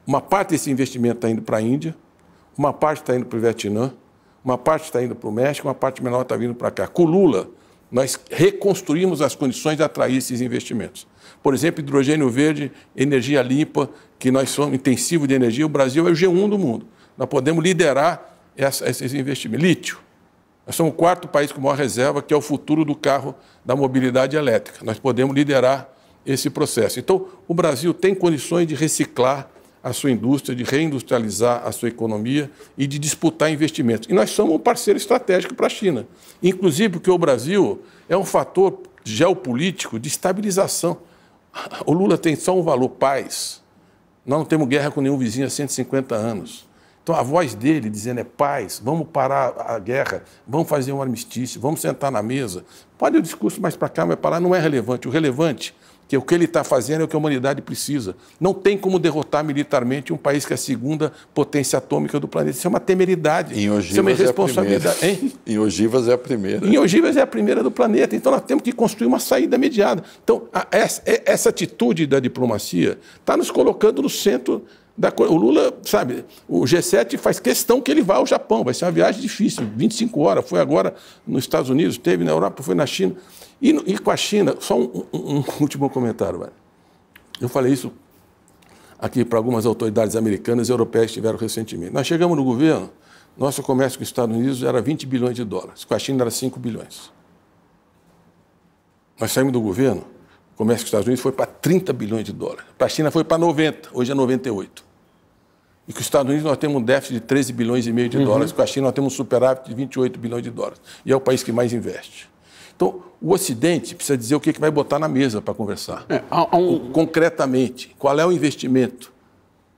Uma 0.06 0.20
parte 0.20 0.50
desse 0.50 0.70
investimento 0.70 1.16
está 1.16 1.30
indo 1.30 1.42
para 1.42 1.58
a 1.58 1.60
Índia, 1.60 1.94
uma 2.56 2.72
parte 2.72 3.02
está 3.02 3.14
indo 3.16 3.26
para 3.26 3.38
o 3.38 3.40
Vietnã, 3.40 3.92
uma 4.44 4.56
parte 4.56 4.84
está 4.84 5.02
indo 5.02 5.14
para 5.14 5.28
o 5.28 5.32
México, 5.32 5.68
uma 5.68 5.74
parte 5.74 6.02
menor 6.02 6.22
está 6.22 6.36
vindo 6.36 6.54
para 6.54 6.70
cá. 6.70 6.86
Com 6.86 7.04
Lula, 7.04 7.50
nós 7.90 8.18
reconstruímos 8.30 9.20
as 9.20 9.34
condições 9.34 9.76
de 9.76 9.82
atrair 9.82 10.16
esses 10.16 10.40
investimentos. 10.40 11.06
Por 11.42 11.54
exemplo, 11.54 11.80
hidrogênio 11.80 12.28
verde, 12.28 12.72
energia 12.96 13.42
limpa, 13.42 13.88
que 14.18 14.30
nós 14.30 14.50
somos 14.50 14.74
intensivo 14.74 15.26
de 15.26 15.34
energia, 15.34 15.64
o 15.64 15.68
Brasil 15.68 16.06
é 16.08 16.10
o 16.10 16.14
G1 16.14 16.50
do 16.50 16.58
mundo. 16.58 16.86
Nós 17.16 17.28
podemos 17.28 17.62
liderar 17.62 18.36
essa, 18.56 18.88
esses 18.88 19.14
investimentos. 19.14 19.64
Lítio. 19.64 19.98
Nós 20.66 20.76
somos 20.76 20.92
o 20.92 20.96
quarto 20.96 21.26
país 21.26 21.50
com 21.50 21.60
maior 21.60 21.76
reserva, 21.76 22.20
que 22.20 22.34
é 22.34 22.36
o 22.36 22.40
futuro 22.42 22.84
do 22.84 22.94
carro 22.94 23.34
da 23.64 23.74
mobilidade 23.74 24.36
elétrica. 24.36 24.84
Nós 24.84 24.98
podemos 24.98 25.34
liderar 25.34 25.88
esse 26.26 26.50
processo. 26.50 26.98
Então, 26.98 27.26
o 27.46 27.54
Brasil 27.54 27.94
tem 27.94 28.14
condições 28.14 28.66
de 28.66 28.74
reciclar 28.74 29.48
a 29.82 29.92
sua 29.92 30.10
indústria, 30.10 30.54
de 30.54 30.64
reindustrializar 30.64 31.66
a 31.66 31.72
sua 31.72 31.88
economia 31.88 32.50
e 32.76 32.86
de 32.86 32.98
disputar 32.98 33.50
investimentos. 33.50 34.08
E 34.10 34.12
nós 34.12 34.30
somos 34.30 34.56
um 34.56 34.58
parceiro 34.58 34.98
estratégico 34.98 35.54
para 35.54 35.66
a 35.66 35.70
China. 35.70 36.06
Inclusive 36.42 36.94
porque 36.94 37.10
o 37.10 37.16
Brasil 37.16 37.80
é 38.08 38.16
um 38.16 38.24
fator 38.24 38.82
geopolítico 39.04 39.98
de 39.98 40.08
estabilização. 40.08 40.98
O 41.84 41.92
Lula 41.92 42.18
tem 42.18 42.36
só 42.36 42.56
um 42.56 42.62
valor 42.62 42.88
paz. 42.90 43.62
Nós 44.24 44.38
não 44.38 44.44
temos 44.44 44.68
guerra 44.68 44.90
com 44.90 45.00
nenhum 45.00 45.16
vizinho 45.16 45.46
há 45.46 45.50
150 45.50 46.14
anos. 46.14 46.68
Então 47.02 47.16
a 47.16 47.22
voz 47.22 47.54
dele 47.54 47.88
dizendo 47.88 48.20
é 48.20 48.24
paz, 48.24 48.82
vamos 48.84 49.08
parar 49.10 49.54
a 49.58 49.78
guerra, 49.78 50.22
vamos 50.46 50.68
fazer 50.68 50.92
um 50.92 51.00
armistício, 51.00 51.58
vamos 51.58 51.80
sentar 51.80 52.12
na 52.12 52.22
mesa. 52.22 52.66
Pode 52.98 53.16
o 53.16 53.22
discurso 53.22 53.62
mais 53.62 53.74
para 53.74 53.88
cá, 53.88 54.04
mas 54.04 54.16
para 54.16 54.32
lá 54.32 54.40
não 54.40 54.54
é 54.54 54.60
relevante. 54.60 55.08
O 55.08 55.10
relevante 55.10 55.74
que 56.08 56.16
o 56.16 56.22
que 56.22 56.34
ele 56.34 56.46
está 56.46 56.64
fazendo 56.64 57.02
é 57.02 57.04
o 57.04 57.08
que 57.08 57.14
a 57.14 57.18
humanidade 57.18 57.60
precisa. 57.60 58.16
Não 58.40 58.54
tem 58.54 58.78
como 58.78 58.98
derrotar 58.98 59.44
militarmente 59.44 60.10
um 60.10 60.16
país 60.16 60.46
que 60.46 60.52
é 60.52 60.54
a 60.54 60.58
segunda 60.58 61.12
potência 61.34 61.76
atômica 61.76 62.18
do 62.18 62.26
planeta. 62.26 62.56
Isso 62.56 62.66
é 62.66 62.70
uma 62.70 62.80
temeridade. 62.80 63.52
Em 63.54 63.70
Ogivas 63.70 63.90
Isso 63.90 63.98
é 63.98 64.00
uma 64.00 64.10
irresponsabilidade. 64.10 64.98
É 65.04 65.18
em 65.52 65.58
Ogivas 65.58 66.08
é 66.08 66.14
a 66.14 66.18
primeira. 66.18 66.66
Em 66.66 66.78
Ogivas 66.78 67.16
é 67.16 67.20
a 67.20 67.26
primeira 67.26 67.62
do 67.62 67.70
planeta. 67.70 68.16
Então 68.16 68.32
nós 68.32 68.40
temos 68.40 68.64
que 68.64 68.72
construir 68.72 69.06
uma 69.06 69.20
saída 69.20 69.56
imediata. 69.56 70.02
Então, 70.24 70.48
a, 70.52 70.66
essa, 70.70 71.02
essa 71.04 71.50
atitude 71.50 72.06
da 72.06 72.18
diplomacia 72.18 72.98
está 73.20 73.36
nos 73.36 73.50
colocando 73.50 74.00
no 74.00 74.08
centro 74.08 74.64
da 74.98 75.12
coisa. 75.12 75.32
O 75.32 75.36
Lula, 75.36 75.72
sabe, 75.84 76.24
o 76.48 76.62
G7 76.62 77.18
faz 77.18 77.38
questão 77.38 77.80
que 77.80 77.90
ele 77.90 78.02
vá 78.02 78.16
ao 78.16 78.26
Japão. 78.26 78.64
Vai 78.64 78.72
ser 78.72 78.86
uma 78.86 78.90
viagem 78.90 79.20
difícil, 79.20 79.68
25 79.76 80.20
horas. 80.20 80.48
Foi 80.48 80.58
agora 80.58 80.94
nos 81.26 81.44
Estados 81.44 81.68
Unidos, 81.70 81.98
teve 81.98 82.24
na 82.24 82.32
Europa, 82.32 82.62
foi 82.62 82.74
na 82.74 82.86
China. 82.86 83.14
E, 83.60 83.70
e 83.70 83.98
com 83.98 84.10
a 84.10 84.16
China, 84.16 84.56
só 84.60 84.78
um, 84.78 85.04
um, 85.12 85.38
um 85.38 85.44
último 85.60 85.90
comentário, 85.90 86.38
velho. 86.38 86.52
Eu 87.40 87.48
falei 87.48 87.72
isso 87.72 87.92
aqui 88.98 89.24
para 89.24 89.38
algumas 89.38 89.64
autoridades 89.64 90.16
americanas 90.16 90.68
e 90.68 90.72
europeias 90.72 91.08
que 91.08 91.14
tiveram 91.14 91.38
recentemente. 91.38 91.92
Nós 91.92 92.06
chegamos 92.06 92.36
no 92.36 92.44
governo, 92.44 92.90
nosso 93.36 93.62
comércio 93.62 93.98
com 93.98 94.02
os 94.02 94.08
Estados 94.08 94.36
Unidos 94.36 94.62
era 94.62 94.80
20 94.80 95.06
bilhões 95.06 95.36
de 95.36 95.44
dólares, 95.44 95.84
com 95.84 95.94
a 95.94 95.98
China 95.98 96.24
era 96.24 96.30
5 96.30 96.58
bilhões. 96.58 97.12
Nós 99.20 99.32
saímos 99.32 99.52
do 99.52 99.60
governo, 99.60 100.04
o 100.54 100.56
comércio 100.56 100.84
com 100.84 100.86
os 100.86 100.88
Estados 100.88 101.06
Unidos 101.06 101.22
foi 101.22 101.32
para 101.32 101.46
30 101.46 101.92
bilhões 101.92 102.24
de 102.24 102.32
dólares. 102.32 102.64
Para 102.76 102.86
a 102.86 102.90
China 102.90 103.10
foi 103.10 103.22
para 103.22 103.38
90, 103.38 103.90
hoje 103.92 104.10
é 104.10 104.14
98. 104.14 104.84
E 105.86 105.92
com 105.92 106.00
os 106.00 106.04
Estados 106.04 106.28
Unidos 106.28 106.44
nós 106.44 106.58
temos 106.58 106.76
um 106.76 106.84
déficit 106.84 107.14
de 107.14 107.20
13 107.20 107.52
bilhões 107.52 107.86
e 107.86 107.92
meio 107.92 108.08
de 108.08 108.18
uhum. 108.18 108.24
dólares, 108.24 108.52
com 108.52 108.60
a 108.60 108.66
China 108.66 108.86
nós 108.86 108.94
temos 108.94 109.12
um 109.12 109.16
superávit 109.16 109.68
de 109.68 109.74
28 109.74 110.18
bilhões 110.18 110.42
de 110.42 110.50
dólares. 110.50 110.80
E 111.06 111.12
é 111.12 111.16
o 111.16 111.20
país 111.20 111.42
que 111.42 111.52
mais 111.52 111.72
investe. 111.72 112.28
Então, 112.78 113.02
o 113.20 113.32
Ocidente 113.32 113.92
precisa 113.96 114.16
dizer 114.16 114.36
o 114.36 114.40
que, 114.40 114.52
que 114.52 114.60
vai 114.60 114.70
botar 114.70 115.00
na 115.00 115.08
mesa 115.08 115.42
para 115.42 115.52
conversar. 115.52 116.06
É, 116.08 116.22
um... 116.56 116.92
Concretamente, 116.92 117.92
qual 117.98 118.16
é 118.20 118.24
o 118.24 118.30
investimento? 118.30 119.12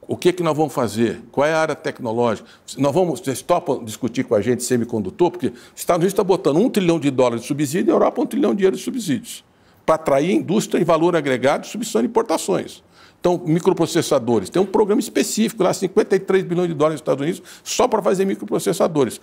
O 0.07 0.19
que, 0.19 0.35
que 0.35 0.43
nós 0.43 0.55
vamos 0.55 0.75
fazer? 0.75 1.23
Qual 1.33 1.47
é 1.47 1.55
a 1.55 1.61
área 1.61 1.75
tecnológica? 1.75 2.47
Nós 2.77 2.93
vamos, 2.93 3.21
vocês 3.21 3.41
topam 3.41 3.83
discutir 3.83 4.25
com 4.25 4.35
a 4.35 4.43
gente 4.43 4.63
semicondutor? 4.63 5.31
Porque 5.31 5.47
os 5.47 5.55
Estados 5.75 6.01
Unidos 6.01 6.13
está 6.13 6.23
botando 6.23 6.59
um 6.59 6.69
trilhão 6.69 7.01
de 7.01 7.11
dólares 7.11 7.41
de 7.41 7.49
subsídio 7.49 7.89
e 7.89 7.91
a 7.91 7.95
Europa 7.95 8.21
um 8.21 8.27
trilhão 8.27 8.55
de 8.55 8.65
euros 8.65 8.81
de 8.81 8.85
subsídios 8.85 9.45
para 9.87 9.95
atrair 9.95 10.33
indústria 10.33 10.79
e 10.79 10.85
valor 10.85 11.17
agregado 11.17 11.65
e 11.65 11.69
substituição 11.69 12.03
de 12.03 12.09
importações. 12.09 12.83
Então, 13.19 13.41
microprocessadores. 13.47 14.51
Tem 14.51 14.61
um 14.61 14.67
programa 14.67 15.01
específico 15.01 15.63
lá, 15.63 15.73
53 15.73 16.45
bilhões 16.45 16.69
de 16.69 16.75
dólares 16.75 17.01
nos 17.01 17.03
Estados 17.03 17.23
Unidos, 17.23 17.43
só 17.65 17.89
para 17.89 18.03
fazer 18.03 18.25
microprocessadores 18.25 19.21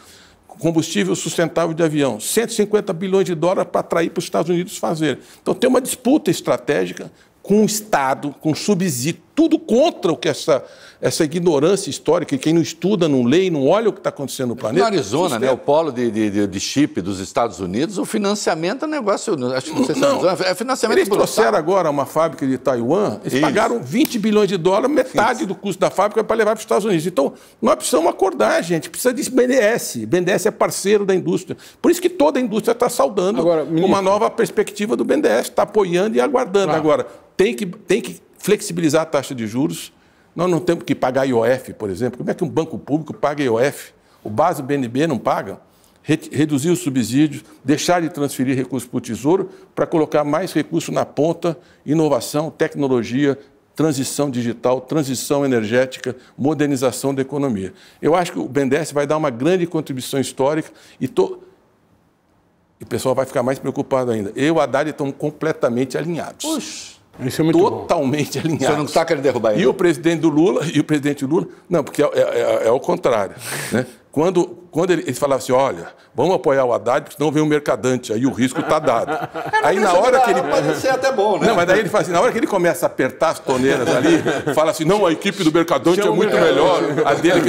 combustível 0.59 1.15
sustentável 1.15 1.73
de 1.73 1.83
avião, 1.83 2.19
150 2.19 2.91
bilhões 2.93 3.25
de 3.25 3.35
dólares 3.35 3.69
para 3.71 3.81
atrair 3.81 4.09
para 4.09 4.19
os 4.19 4.25
Estados 4.25 4.49
Unidos 4.49 4.77
fazer. 4.77 5.19
Então 5.41 5.53
tem 5.53 5.69
uma 5.69 5.81
disputa 5.81 6.31
estratégica 6.31 7.11
com 7.41 7.61
o 7.61 7.65
Estado, 7.65 8.35
com 8.41 8.53
subsídio, 8.53 9.21
tudo 9.33 9.57
contra 9.57 10.11
o 10.11 10.17
que 10.17 10.27
essa, 10.27 10.65
essa 11.01 11.23
ignorância 11.23 11.89
histórica, 11.89 12.35
e 12.35 12.37
quem 12.37 12.53
não 12.53 12.61
estuda, 12.61 13.07
não 13.07 13.23
lê 13.23 13.45
e 13.45 13.49
não 13.49 13.67
olha 13.67 13.89
o 13.89 13.93
que 13.93 13.99
está 13.99 14.09
acontecendo 14.09 14.49
no 14.49 14.55
planeta. 14.55 14.81
Na 14.81 14.87
Arizona, 14.87 15.37
né, 15.37 15.51
o 15.51 15.57
polo 15.57 15.91
de, 15.91 16.09
de, 16.09 16.47
de, 16.47 16.59
chip 16.59 17.01
dos 17.01 17.19
Estados 17.19 17.59
Unidos, 17.59 17.97
o 17.97 18.05
financiamento 18.05 18.85
é 18.85 18.87
negócio, 18.87 19.33
acho 19.53 19.71
que 19.71 19.77
não 19.77 19.85
sei 19.85 19.95
se 19.95 20.01
não, 20.01 20.27
é 20.29 20.55
financiamento 20.55 20.97
Eles 20.97 21.09
trouxeram 21.09 21.57
agora 21.57 21.89
uma 21.89 22.05
fábrica 22.05 22.47
de 22.47 22.57
Taiwan, 22.57 23.19
eles 23.21 23.33
Isso. 23.33 23.41
pagaram 23.41 23.79
20 23.81 24.19
bilhões 24.19 24.49
de 24.49 24.57
dólares, 24.57 24.89
metade 24.89 25.39
Isso. 25.39 25.47
do 25.47 25.55
custo 25.55 25.79
da 25.79 25.89
fábrica 25.89 26.23
para 26.23 26.35
levar 26.35 26.51
para 26.51 26.57
os 26.57 26.63
Estados 26.63 26.85
Unidos. 26.85 27.05
Então, 27.05 27.33
nós 27.61 27.75
precisamos 27.75 28.09
acordar, 28.09 28.61
gente, 28.63 28.89
precisa 28.89 29.13
de 29.13 29.29
BNDES. 29.29 30.05
BNDES 30.07 30.47
é 30.47 30.51
parceiro 30.51 31.05
da 31.05 31.13
indústria. 31.13 31.57
Por 31.81 31.91
isso 31.91 32.01
que 32.01 32.09
toda 32.09 32.39
a 32.39 32.41
indústria 32.41 32.71
está 32.71 32.89
saudando 32.89 33.39
agora, 33.39 33.63
uma 33.63 34.01
nova 34.01 34.29
perspectiva 34.29 34.95
do 34.95 35.05
BNDES, 35.05 35.41
está 35.41 35.63
apoiando 35.63 36.17
e 36.17 36.21
aguardando. 36.21 36.67
Claro. 36.67 36.79
Agora, 36.79 37.07
tem 37.35 37.53
que, 37.53 37.65
tem 37.65 38.01
que 38.01 38.19
flexibilizar 38.39 39.03
a 39.03 39.05
taxa 39.05 39.35
de 39.35 39.45
juros. 39.45 39.91
Nós 40.37 40.51
não 40.51 40.59
temos 40.59 40.83
que 40.83 40.93
pagar 40.93 41.25
IOF, 41.25 41.73
por 41.73 41.89
exemplo. 41.89 42.19
Como 42.19 42.29
é 42.29 42.33
que 42.35 42.43
um 42.43 42.47
banco 42.47 42.77
público 42.77 43.11
paga 43.11 43.41
IOF? 43.43 43.91
O 44.23 44.29
base 44.29 44.61
BNB 44.61 45.07
não 45.07 45.17
paga. 45.17 45.59
Reduzir 46.03 46.69
os 46.69 46.77
subsídios, 46.77 47.43
deixar 47.65 48.03
de 48.03 48.09
transferir 48.09 48.55
recursos 48.55 48.87
para 48.87 48.97
o 48.99 49.01
Tesouro 49.01 49.49
para 49.73 49.87
colocar 49.87 50.23
mais 50.23 50.53
recursos 50.53 50.93
na 50.93 51.03
ponta, 51.03 51.57
inovação, 51.83 52.51
tecnologia, 52.51 53.35
transição 53.75 54.29
digital, 54.29 54.79
transição 54.79 55.43
energética, 55.43 56.15
modernização 56.37 57.15
da 57.15 57.23
economia. 57.23 57.73
Eu 57.99 58.13
acho 58.13 58.31
que 58.31 58.39
o 58.39 58.47
BNDES 58.47 58.91
vai 58.91 59.07
dar 59.07 59.17
uma 59.17 59.31
grande 59.31 59.65
contribuição 59.65 60.19
histórica 60.19 60.69
e, 61.01 61.07
o 61.07 62.85
pessoal 62.87 63.15
vai 63.15 63.25
ficar 63.25 63.41
mais 63.41 63.57
preocupado 63.57 64.11
ainda. 64.11 64.31
Eu 64.35 64.45
e 64.45 64.51
o 64.51 64.59
Haddad 64.61 64.91
estamos 64.91 65.15
completamente 65.17 65.97
alinhados. 65.97 66.45
Puxa. 66.45 66.96
Isso 67.25 67.41
é 67.41 67.51
totalmente 67.51 68.39
bom. 68.39 68.45
alinhado. 68.47 68.65
Você 68.65 68.77
não 68.77 68.85
está 68.85 69.05
querendo 69.05 69.23
derrubar 69.23 69.53
ele? 69.53 69.63
E 69.63 69.67
o 69.67 69.73
presidente 69.73 70.21
do 70.21 70.29
Lula, 70.29 70.65
e 70.73 70.79
o 70.79 70.83
presidente 70.83 71.25
Lula, 71.25 71.47
não, 71.69 71.83
porque 71.83 72.01
é, 72.01 72.05
é, 72.05 72.63
é, 72.63 72.67
é 72.67 72.71
o 72.71 72.79
contrário. 72.79 73.35
Né? 73.71 73.85
Quando, 74.11 74.47
quando 74.71 74.91
ele, 74.91 75.03
ele 75.03 75.13
falava 75.13 75.39
assim, 75.43 75.51
olha, 75.51 75.89
vamos 76.15 76.33
apoiar 76.33 76.65
o 76.65 76.73
Haddad, 76.73 77.01
porque 77.01 77.17
senão 77.17 77.31
vem 77.31 77.43
um 77.43 77.45
mercadante, 77.45 78.11
aí 78.11 78.25
o 78.25 78.31
risco 78.31 78.61
está 78.61 78.79
dado. 78.79 79.11
É, 79.53 79.67
aí 79.67 79.79
na 79.79 79.93
hora 79.93 80.21
que 80.21 80.31
ele. 80.31 80.41
Pode 80.41 80.75
ser 80.77 80.89
até 80.89 81.11
bom, 81.11 81.37
né? 81.37 81.47
Não, 81.47 81.55
mas 81.55 81.67
daí 81.67 81.79
ele 81.79 81.89
fala 81.89 82.01
assim, 82.01 82.11
na 82.11 82.21
hora 82.21 82.31
que 82.31 82.37
ele 82.37 82.47
começa 82.47 82.85
a 82.85 82.87
apertar 82.87 83.29
as 83.29 83.39
torneiras 83.39 83.87
ali, 83.87 84.21
fala 84.55 84.71
assim, 84.71 84.85
não, 84.85 85.05
a 85.05 85.11
equipe 85.11 85.43
do 85.43 85.51
mercadante 85.51 86.01
é 86.01 86.09
muito 86.09 86.33
melhor. 86.33 86.81
A 87.05 87.13
dele, 87.13 87.41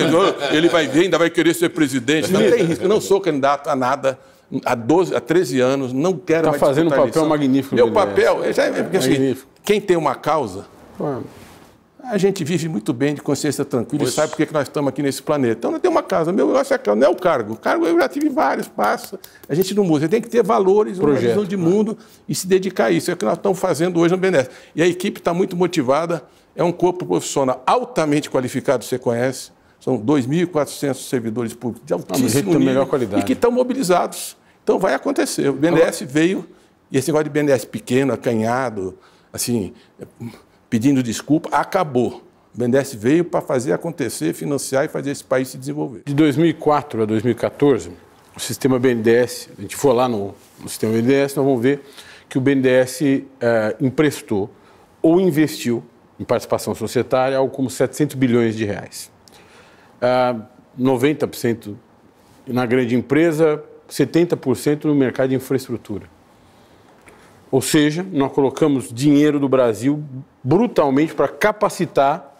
ele 0.51 0.69
vai 0.69 0.87
vir, 0.87 1.05
ainda 1.05 1.19
vai 1.19 1.31
querer 1.31 1.55
ser 1.55 1.71
presidente. 1.71 2.31
Não 2.31 2.41
tem 2.41 2.65
risco, 2.65 2.85
eu 2.85 2.89
não 2.89 3.01
sou 3.01 3.21
candidato 3.21 3.69
a 3.69 3.77
nada 3.77 4.19
há, 4.65 4.75
12, 4.75 5.15
há 5.15 5.21
13 5.21 5.61
anos, 5.61 5.93
não 5.93 6.17
quero 6.17 6.45
tá 6.45 6.51
mais 6.51 6.61
fazendo 6.61 6.89
um 6.89 6.97
papel 6.97 7.27
magnífico. 7.27 7.75
Meu 7.75 7.93
papel, 7.93 8.45
é, 8.45 8.53
já, 8.53 8.65
é, 8.65 8.83
porque, 8.83 8.97
assim, 8.97 9.37
quem 9.65 9.81
tem 9.81 9.97
uma 9.97 10.15
causa, 10.15 10.67
a 12.05 12.17
gente 12.17 12.43
vive 12.43 12.69
muito 12.69 12.93
bem 12.93 13.15
de 13.15 13.21
consciência 13.21 13.65
tranquila 13.65 14.05
pois. 14.05 14.13
e 14.13 14.17
sabe 14.17 14.31
por 14.31 14.37
que 14.37 14.53
nós 14.53 14.63
estamos 14.63 14.89
aqui 14.89 15.03
nesse 15.03 15.23
planeta. 15.23 15.59
Então, 15.59 15.71
não 15.71 15.79
tem 15.79 15.91
uma 15.91 16.03
casa, 16.03 16.33
meu 16.33 16.47
negócio 16.47 16.75
é 16.75 16.95
não 16.95 17.07
é 17.07 17.11
o 17.11 17.15
cargo. 17.15 17.53
O 17.53 17.57
cargo 17.57 17.87
eu 17.87 17.99
já 17.99 18.09
tive 18.09 18.31
vários 18.31 18.67
passos, 18.67 19.19
a 19.49 19.55
gente 19.55 19.75
não 19.75 19.85
muda. 19.85 20.01
Você 20.01 20.09
tem 20.09 20.21
que 20.21 20.29
ter 20.29 20.43
valores, 20.43 20.99
Projeto, 20.99 21.23
uma 21.23 21.29
visão 21.29 21.45
de 21.45 21.57
mundo 21.57 21.99
e 22.27 22.35
se 22.35 22.47
dedicar 22.47 22.87
a 22.87 22.91
isso. 22.91 23.11
É 23.11 23.15
o 23.15 23.17
que 23.17 23.25
nós 23.25 23.37
estamos 23.37 23.59
fazendo 23.59 24.01
hoje 24.01 24.13
no 24.13 24.19
BNDES. 24.19 24.49
E 24.75 24.83
a 24.83 24.87
equipe 24.87 25.21
está 25.21 25.35
muito 25.35 25.55
motivada, 25.55 26.23
é 26.57 26.65
um 26.65 26.73
corpo 26.73 27.05
profissional 27.05 27.63
altamente 27.67 28.31
qualificado, 28.31 28.85
você 28.85 28.99
conhece, 28.99 29.51
são 29.79 29.99
2.400 29.99 30.95
servidores 30.95 31.53
públicos 31.53 31.87
de 31.87 31.93
altíssimo 31.93 32.53
nível 32.53 32.61
melhor 32.61 32.87
qualidade. 32.87 33.23
e 33.23 33.25
que 33.25 33.35
estão 33.35 33.51
mobilizados. 33.51 34.37
Então 34.65 34.79
vai 34.79 34.95
acontecer. 34.95 35.49
O 35.49 35.53
BNDES 35.53 36.03
Agora... 36.03 36.07
veio, 36.07 36.47
e 36.91 36.97
esse 36.97 37.09
negócio 37.09 37.25
de 37.25 37.31
BNDES 37.31 37.65
pequeno, 37.67 38.13
acanhado, 38.13 38.99
assim, 39.33 39.73
pedindo 40.69 41.03
desculpa, 41.03 41.49
acabou. 41.51 42.23
O 42.55 42.59
BNDES 42.59 42.95
veio 42.95 43.25
para 43.25 43.41
fazer 43.41 43.73
acontecer, 43.73 44.33
financiar 44.33 44.85
e 44.85 44.89
fazer 44.89 45.11
esse 45.11 45.25
país 45.25 45.49
se 45.49 45.59
desenvolver. 45.59 46.03
De 46.05 46.15
2004 46.15 47.03
a 47.03 47.07
2014, 47.07 47.91
o 48.37 48.41
sistema 48.41 48.79
BNDES, 48.79 49.51
a 49.59 49.63
gente 49.63 49.77
for 49.77 49.93
lá 49.93 50.09
no, 50.09 50.35
no 50.61 50.69
sistema 50.69 50.93
BNDES, 50.93 51.35
nós 51.35 51.45
vamos 51.45 51.63
ver 51.63 51.83
que 52.29 52.39
o 52.39 52.41
BNDES 52.41 53.03
eh, 53.03 53.77
emprestou 53.81 54.51
ou 55.01 55.21
investiu 55.21 55.83
em 56.19 56.25
participação 56.25 56.75
societária 56.75 57.39
algo 57.39 57.55
como 57.55 57.71
700 57.71 58.17
bilhões 58.17 58.57
de 58.57 58.65
reais. 58.65 59.11
90% 60.79 61.75
na 62.47 62.67
grande 62.67 62.95
empresa, 62.95 63.63
70% 63.89 64.85
no 64.85 64.95
mercado 64.95 65.31
de 65.31 65.37
infraestrutura. 65.37 66.07
Ou 67.51 67.63
seja, 67.63 68.07
nós 68.13 68.33
colocamos 68.33 68.93
dinheiro 68.93 69.41
do 69.41 69.49
Brasil 69.49 70.03
brutalmente 70.45 71.15
para 71.15 71.29
capacitar 71.29 72.37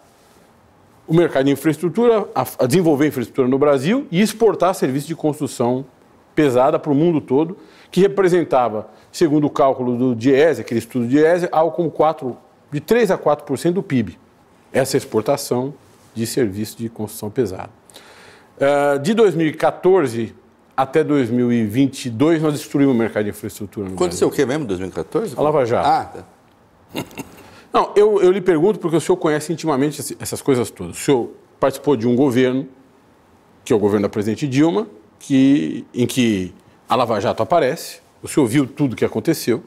o 1.07 1.13
mercado 1.13 1.45
de 1.45 1.51
infraestrutura, 1.51 2.29
a, 2.35 2.67
desenvolver 2.67 3.07
infraestrutura 3.07 3.47
no 3.47 3.57
Brasil 3.57 4.07
e 4.11 4.21
exportar 4.21 4.75
serviços 4.75 5.07
de 5.07 5.15
construção 5.15 5.83
pesada 6.35 6.77
para 6.77 6.91
o 6.91 6.95
mundo 6.95 7.19
todo, 7.19 7.57
que 7.89 7.99
representava, 7.99 8.87
segundo 9.11 9.47
o 9.47 9.49
cálculo 9.49 9.97
do 9.97 10.15
DIESE, 10.15 10.61
aquele 10.61 10.77
estudo 10.77 11.05
do 11.05 11.09
DIESE, 11.09 11.49
algo 11.51 11.75
como 11.75 11.89
4, 11.89 12.37
de 12.71 12.79
3 12.79 13.09
a 13.09 13.17
4% 13.17 13.73
do 13.73 13.81
PIB. 13.81 14.17
Essa 14.71 14.95
exportação 14.95 15.73
de 16.13 16.27
serviços 16.27 16.75
de 16.75 16.87
construção 16.87 17.31
pesada. 17.31 17.71
Uh, 18.57 18.99
de 18.99 19.13
2014 19.15 20.35
até 20.81 21.03
2022, 21.03 22.41
nós 22.41 22.53
destruímos 22.53 22.95
o 22.95 22.97
mercado 22.97 23.25
de 23.25 23.31
infraestrutura 23.31 23.89
no 23.89 23.95
Aconteceu 23.95 24.29
Brasil. 24.29 24.45
o 24.45 24.47
que 24.47 24.53
mesmo, 24.53 24.65
2014? 24.65 25.35
A 25.37 25.41
Lava 25.41 25.65
Jato. 25.65 25.87
Ah, 25.87 26.05
tá. 26.05 27.03
Não, 27.73 27.91
eu, 27.97 28.21
eu 28.21 28.31
lhe 28.31 28.39
pergunto 28.39 28.79
porque 28.79 28.95
o 28.95 29.01
senhor 29.01 29.17
conhece 29.17 29.51
intimamente 29.51 30.15
essas 30.19 30.41
coisas 30.41 30.71
todas. 30.71 30.97
O 30.97 30.99
senhor 30.99 31.31
participou 31.59 31.97
de 31.97 32.07
um 32.07 32.15
governo, 32.15 32.65
que 33.65 33.73
é 33.73 33.75
o 33.75 33.79
governo 33.79 34.03
da 34.03 34.09
presidente 34.09 34.47
Dilma, 34.47 34.87
que, 35.19 35.85
em 35.93 36.07
que 36.07 36.53
a 36.87 36.95
Lava 36.95 37.19
Jato 37.19 37.43
aparece, 37.43 37.99
o 38.23 38.27
senhor 38.29 38.47
viu 38.47 38.65
tudo 38.65 38.93
o 38.93 38.95
que 38.95 39.03
aconteceu, 39.03 39.61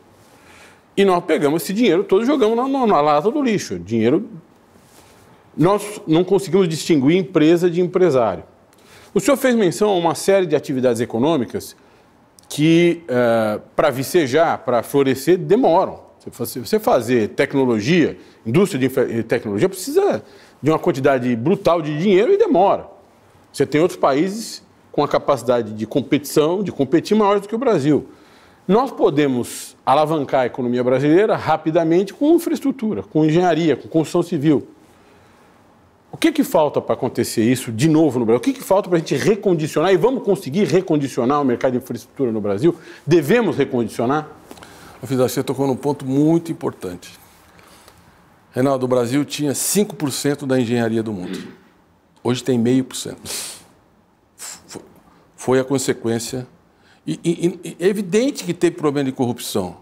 e 0.96 1.04
nós 1.04 1.22
pegamos 1.24 1.62
esse 1.62 1.74
dinheiro 1.74 2.04
todo 2.04 2.22
e 2.22 2.26
jogamos 2.26 2.56
na, 2.56 2.66
na, 2.66 2.86
na 2.86 3.00
lata 3.02 3.30
do 3.30 3.42
lixo. 3.42 3.78
Dinheiro. 3.78 4.30
Nós 5.54 6.00
não 6.06 6.24
conseguimos 6.24 6.66
distinguir 6.66 7.18
empresa 7.18 7.70
de 7.70 7.82
empresário. 7.82 8.44
O 9.14 9.20
senhor 9.20 9.36
fez 9.36 9.54
menção 9.54 9.90
a 9.90 9.94
uma 9.94 10.14
série 10.14 10.46
de 10.46 10.56
atividades 10.56 11.00
econômicas 11.00 11.76
que, 12.48 13.02
uh, 13.04 13.60
para 13.76 13.90
vicejar, 13.90 14.58
para 14.58 14.82
florescer, 14.82 15.36
demoram. 15.36 16.00
Você 16.30 16.78
fazer 16.78 17.30
tecnologia, 17.30 18.16
indústria 18.46 18.88
de 18.88 19.22
tecnologia, 19.24 19.68
precisa 19.68 20.22
de 20.62 20.70
uma 20.70 20.78
quantidade 20.78 21.34
brutal 21.34 21.82
de 21.82 21.98
dinheiro 21.98 22.32
e 22.32 22.38
demora. 22.38 22.86
Você 23.52 23.66
tem 23.66 23.80
outros 23.80 23.98
países 23.98 24.62
com 24.90 25.02
a 25.02 25.08
capacidade 25.08 25.72
de 25.72 25.86
competição, 25.86 26.62
de 26.62 26.70
competir 26.70 27.16
maior 27.16 27.40
do 27.40 27.48
que 27.48 27.54
o 27.54 27.58
Brasil. 27.58 28.06
Nós 28.68 28.92
podemos 28.92 29.76
alavancar 29.84 30.42
a 30.42 30.46
economia 30.46 30.84
brasileira 30.84 31.34
rapidamente 31.34 32.14
com 32.14 32.36
infraestrutura, 32.36 33.02
com 33.02 33.24
engenharia, 33.24 33.76
com 33.76 33.88
construção 33.88 34.22
civil. 34.22 34.68
O 36.12 36.16
que, 36.18 36.30
que 36.30 36.44
falta 36.44 36.78
para 36.78 36.94
acontecer 36.94 37.42
isso 37.42 37.72
de 37.72 37.88
novo 37.88 38.18
no 38.18 38.26
Brasil? 38.26 38.38
O 38.38 38.42
que, 38.42 38.52
que 38.52 38.62
falta 38.62 38.86
para 38.88 38.98
a 38.98 39.00
gente 39.00 39.16
recondicionar? 39.16 39.92
E 39.94 39.96
vamos 39.96 40.22
conseguir 40.22 40.64
recondicionar 40.64 41.40
o 41.40 41.44
mercado 41.44 41.72
de 41.72 41.78
infraestrutura 41.78 42.30
no 42.30 42.40
Brasil? 42.40 42.76
Devemos 43.06 43.56
recondicionar? 43.56 44.28
Fidel, 45.04 45.28
você 45.28 45.42
tocou 45.42 45.66
num 45.66 45.74
ponto 45.74 46.04
muito 46.04 46.52
importante. 46.52 47.18
Reinaldo, 48.52 48.84
o 48.84 48.88
Brasil 48.88 49.24
tinha 49.24 49.52
5% 49.52 50.46
da 50.46 50.60
engenharia 50.60 51.02
do 51.02 51.12
mundo. 51.12 51.38
Hoje 52.22 52.44
tem 52.44 52.58
meio 52.58 52.84
por 52.84 52.94
cento. 52.94 53.20
Foi 55.34 55.58
a 55.58 55.64
consequência. 55.64 56.46
E, 57.04 57.18
e, 57.24 57.60
e, 57.64 57.76
é 57.80 57.88
evidente 57.88 58.44
que 58.44 58.54
teve 58.54 58.76
problema 58.76 59.10
de 59.10 59.16
corrupção, 59.16 59.78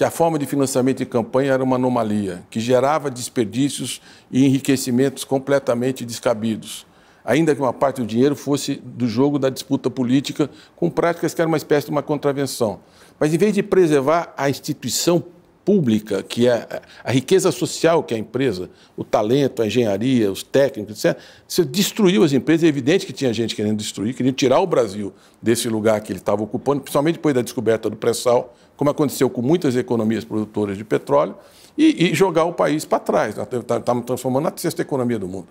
que 0.00 0.04
a 0.04 0.10
forma 0.10 0.38
de 0.38 0.46
financiamento 0.46 0.96
de 0.96 1.04
campanha 1.04 1.52
era 1.52 1.62
uma 1.62 1.76
anomalia, 1.76 2.42
que 2.48 2.58
gerava 2.58 3.10
desperdícios 3.10 4.00
e 4.30 4.46
enriquecimentos 4.46 5.24
completamente 5.24 6.06
descabidos. 6.06 6.86
Ainda 7.22 7.54
que 7.54 7.60
uma 7.60 7.74
parte 7.74 8.00
do 8.00 8.06
dinheiro 8.06 8.34
fosse 8.34 8.76
do 8.76 9.06
jogo 9.06 9.38
da 9.38 9.50
disputa 9.50 9.90
política, 9.90 10.48
com 10.74 10.88
práticas 10.88 11.34
que 11.34 11.42
eram 11.42 11.50
uma 11.50 11.58
espécie 11.58 11.84
de 11.84 11.90
uma 11.90 12.02
contravenção. 12.02 12.80
Mas 13.18 13.34
em 13.34 13.36
vez 13.36 13.52
de 13.52 13.62
preservar 13.62 14.32
a 14.38 14.48
instituição 14.48 15.22
pública, 15.66 16.22
que 16.22 16.48
é 16.48 16.66
a 17.04 17.12
riqueza 17.12 17.52
social 17.52 18.02
que 18.02 18.14
é 18.14 18.16
a 18.16 18.20
empresa, 18.20 18.70
o 18.96 19.04
talento, 19.04 19.60
a 19.60 19.66
engenharia, 19.66 20.32
os 20.32 20.42
técnicos, 20.42 21.04
etc., 21.04 21.20
você 21.46 21.62
destruiu 21.62 22.24
as 22.24 22.32
empresas. 22.32 22.64
É 22.64 22.68
evidente 22.68 23.04
que 23.04 23.12
tinha 23.12 23.34
gente 23.34 23.54
querendo 23.54 23.76
destruir, 23.76 24.14
querendo 24.14 24.34
tirar 24.34 24.60
o 24.60 24.66
Brasil 24.66 25.12
desse 25.42 25.68
lugar 25.68 26.00
que 26.00 26.10
ele 26.10 26.20
estava 26.20 26.42
ocupando, 26.42 26.80
principalmente 26.80 27.16
depois 27.16 27.34
da 27.34 27.42
descoberta 27.42 27.90
do 27.90 27.96
pré-sal, 27.96 28.56
como 28.80 28.88
aconteceu 28.88 29.28
com 29.28 29.42
muitas 29.42 29.76
economias 29.76 30.24
produtoras 30.24 30.78
de 30.78 30.84
petróleo, 30.84 31.34
e, 31.76 32.06
e 32.06 32.14
jogar 32.14 32.44
o 32.46 32.54
país 32.54 32.86
para 32.86 32.98
trás. 32.98 33.36
Nós 33.36 33.46
estamos 33.46 34.06
transformando 34.06 34.44
na 34.44 34.52
sexta 34.56 34.80
economia 34.80 35.18
do 35.18 35.28
mundo. 35.28 35.48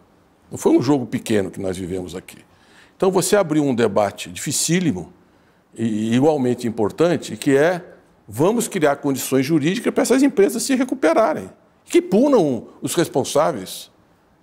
Não 0.50 0.58
foi 0.58 0.76
um 0.76 0.82
jogo 0.82 1.06
pequeno 1.06 1.52
que 1.52 1.60
nós 1.60 1.78
vivemos 1.78 2.16
aqui. 2.16 2.40
Então, 2.98 3.12
você 3.12 3.36
abriu 3.36 3.64
um 3.64 3.76
debate 3.76 4.32
dificílimo, 4.32 5.14
e 5.78 6.16
igualmente 6.16 6.68
importante, 6.68 7.38
que 7.38 7.56
é 7.56 7.86
vamos 8.28 8.68
criar 8.68 8.96
condições 8.96 9.46
jurídicas 9.46 9.94
para 9.94 10.02
essas 10.02 10.24
empresas 10.24 10.64
se 10.64 10.74
recuperarem, 10.74 11.52
que 11.86 12.02
punam 12.02 12.70
os 12.82 12.96
responsáveis, 12.96 13.92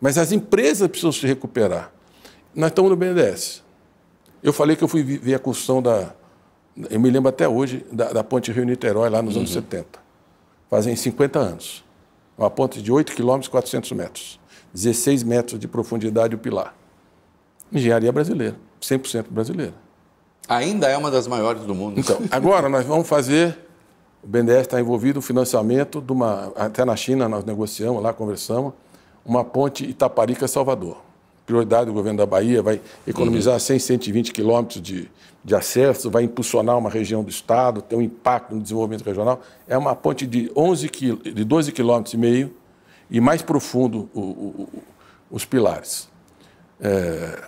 mas 0.00 0.16
as 0.16 0.30
empresas 0.30 0.86
precisam 0.86 1.10
se 1.10 1.26
recuperar. 1.26 1.90
Nós 2.54 2.70
estamos 2.70 2.92
no 2.92 2.96
BNDES. 2.96 3.64
Eu 4.44 4.52
falei 4.52 4.76
que 4.76 4.84
eu 4.84 4.88
fui 4.88 5.02
ver 5.02 5.34
a 5.34 5.40
construção 5.40 5.82
da, 5.82 6.14
eu 6.90 7.00
me 7.00 7.10
lembro 7.10 7.28
até 7.28 7.48
hoje, 7.48 7.84
da, 7.90 8.12
da 8.12 8.24
ponte 8.24 8.52
Rio-Niterói, 8.52 9.08
lá 9.08 9.22
nos 9.22 9.34
uhum. 9.34 9.40
anos 9.40 9.52
70. 9.52 9.86
Fazem 10.68 10.94
50 10.94 11.38
anos. 11.38 11.84
Uma 12.36 12.50
ponte 12.50 12.82
de 12.82 12.92
8 12.92 13.14
km 13.14 13.40
e 13.42 13.48
400 13.48 13.92
metros. 13.92 14.40
16 14.74 15.22
metros 15.22 15.58
de 15.58 15.66
profundidade 15.66 16.34
o 16.34 16.38
pilar. 16.38 16.74
Engenharia 17.72 18.12
brasileira, 18.12 18.56
100% 18.80 19.26
brasileira. 19.30 19.74
Ainda 20.48 20.86
é 20.88 20.96
uma 20.96 21.10
das 21.10 21.26
maiores 21.26 21.62
do 21.62 21.74
mundo. 21.74 21.98
Então, 21.98 22.18
agora 22.30 22.68
nós 22.68 22.84
vamos 22.84 23.08
fazer. 23.08 23.58
O 24.22 24.26
BNDES 24.26 24.62
está 24.62 24.80
envolvido 24.80 25.16
no 25.16 25.22
financiamento 25.22 26.00
de 26.00 26.12
uma. 26.12 26.52
Até 26.56 26.84
na 26.84 26.94
China 26.94 27.28
nós 27.28 27.44
negociamos 27.44 28.02
lá, 28.02 28.12
conversamos, 28.12 28.72
uma 29.24 29.44
ponte 29.44 29.88
Itaparica-Salvador. 29.88 31.05
Prioridade 31.46 31.86
do 31.86 31.92
governo 31.92 32.18
da 32.18 32.26
Bahia 32.26 32.60
vai 32.60 32.80
economizar 33.06 33.54
uhum. 33.54 33.60
100, 33.60 33.78
120 33.78 34.32
quilômetros 34.32 34.82
de, 34.82 35.08
de 35.44 35.54
acesso, 35.54 36.10
vai 36.10 36.24
impulsionar 36.24 36.76
uma 36.76 36.90
região 36.90 37.22
do 37.22 37.30
estado, 37.30 37.80
ter 37.80 37.94
um 37.94 38.02
impacto 38.02 38.54
no 38.54 38.60
desenvolvimento 38.60 39.04
regional. 39.04 39.40
É 39.68 39.78
uma 39.78 39.94
ponte 39.94 40.26
de, 40.26 40.50
11 40.56 40.90
de 41.32 41.44
12 41.44 41.70
quilômetros 41.70 42.14
e 42.14 42.16
meio 42.16 42.52
e 43.08 43.20
mais 43.20 43.42
profundo 43.42 44.10
o, 44.12 44.20
o, 44.20 44.22
o, 44.22 44.82
os 45.30 45.44
pilares. 45.44 46.08
É, 46.80 47.44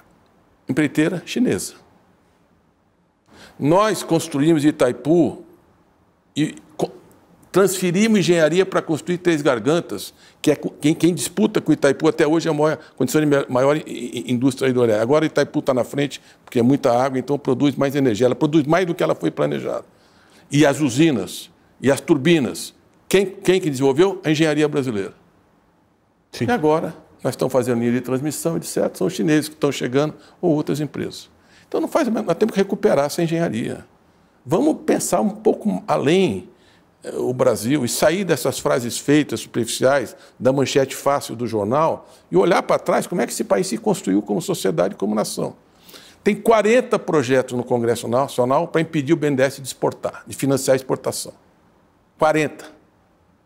empreiteira 0.69 1.23
chinesa. 1.27 1.75
Nós 3.59 4.05
construímos 4.05 4.65
Itaipu 4.65 5.45
e 6.37 6.55
transferimos 7.59 8.21
engenharia 8.21 8.65
para 8.65 8.81
construir 8.81 9.19
Três 9.19 9.43
Gargantas, 9.43 10.15
que 10.41 10.53
é 10.53 10.55
quem, 10.55 10.95
quem, 10.95 11.13
disputa 11.13 11.61
com 11.61 11.73
Itaipu 11.73 12.07
até 12.07 12.25
hoje 12.25 12.47
é 12.47 12.53
a 12.53 12.55
maior, 12.55 12.79
condição 12.97 13.21
de 13.21 13.27
maior 13.49 13.77
indústria 13.85 14.69
hidrelétrica. 14.69 15.03
Agora 15.03 15.27
Itaipu 15.27 15.59
está 15.59 15.75
na 15.75 15.83
frente, 15.83 16.21
porque 16.45 16.61
é 16.61 16.63
muita 16.63 16.97
água, 16.97 17.19
então 17.19 17.37
produz 17.37 17.75
mais 17.75 17.97
energia. 17.97 18.27
Ela 18.27 18.37
produz 18.37 18.65
mais 18.65 18.87
do 18.87 18.95
que 18.95 19.03
ela 19.03 19.13
foi 19.13 19.33
planejada. 19.33 19.85
E 20.53 20.65
as 20.65 20.81
usinas, 20.81 21.51
e 21.81 21.91
as 21.91 22.01
turbinas, 22.01 22.73
quem, 23.09 23.27
quem 23.27 23.61
que 23.61 23.69
desenvolveu? 23.69 24.21
A 24.23 24.31
engenharia 24.31 24.69
brasileira. 24.69 25.15
Sim. 26.31 26.45
E 26.45 26.51
agora, 26.53 26.95
nós 27.25 27.33
estamos 27.33 27.51
fazendo 27.51 27.81
linha 27.81 27.91
de 27.91 28.03
transmissão, 28.03 28.57
etc. 28.57 28.95
São 28.95 29.09
os 29.09 29.15
chineses 29.15 29.49
que 29.49 29.57
estão 29.57 29.73
chegando, 29.73 30.15
ou 30.41 30.55
outras 30.55 30.79
empresas. 30.79 31.29
Então 31.67 31.81
não 31.81 31.89
faz, 31.89 32.07
nós 32.07 32.37
temos 32.37 32.55
que 32.55 32.61
recuperar 32.61 33.07
essa 33.07 33.21
engenharia. 33.21 33.85
Vamos 34.47 34.77
pensar 34.87 35.21
um 35.21 35.31
pouco 35.31 35.83
além 35.89 36.49
o 37.15 37.33
Brasil 37.33 37.85
e 37.85 37.89
sair 37.89 38.25
dessas 38.25 38.59
frases 38.59 38.99
feitas, 38.99 39.41
superficiais, 39.41 40.17
da 40.39 40.53
manchete 40.53 40.95
fácil 40.95 41.37
do 41.37 41.47
jornal 41.47 42.09
e 42.31 42.37
olhar 42.37 42.63
para 42.63 42.79
trás 42.79 43.07
como 43.07 43.21
é 43.21 43.27
que 43.27 43.33
esse 43.33 43.45
país 43.45 43.67
se 43.67 43.79
construiu 43.79 44.23
como 44.23 44.41
sociedade, 44.41 44.95
como 44.95 45.15
nação. 45.15 45.55
Tem 46.23 46.35
40 46.35 46.99
projetos 46.99 47.57
no 47.57 47.65
Congresso 47.65 48.09
Nacional 48.09 48.69
para 48.69 48.81
impedir 48.81 49.13
o 49.13 49.17
BNDES 49.17 49.57
de 49.57 49.63
exportar, 49.63 50.25
de 50.27 50.37
financiar 50.37 50.75
a 50.75 50.77
exportação. 50.77 51.33
40. 52.19 52.65
Você 52.65 52.71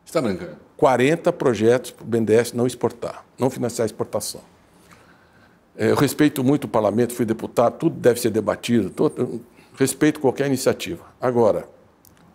está 0.06 0.20
brincando? 0.20 0.56
40 0.76 1.32
projetos 1.32 1.90
para 1.90 2.02
o 2.02 2.06
BNDES 2.06 2.52
não 2.52 2.66
exportar, 2.66 3.24
não 3.38 3.48
financiar 3.50 3.84
a 3.84 3.86
exportação. 3.86 4.40
É, 5.76 5.90
eu 5.90 5.94
respeito 5.94 6.42
muito 6.42 6.64
o 6.64 6.68
parlamento, 6.68 7.14
fui 7.14 7.24
deputado, 7.24 7.78
tudo 7.78 7.96
deve 7.96 8.20
ser 8.20 8.30
debatido, 8.30 8.90
todo, 8.90 9.40
respeito 9.78 10.20
qualquer 10.20 10.46
iniciativa. 10.46 11.04
Agora, 11.20 11.68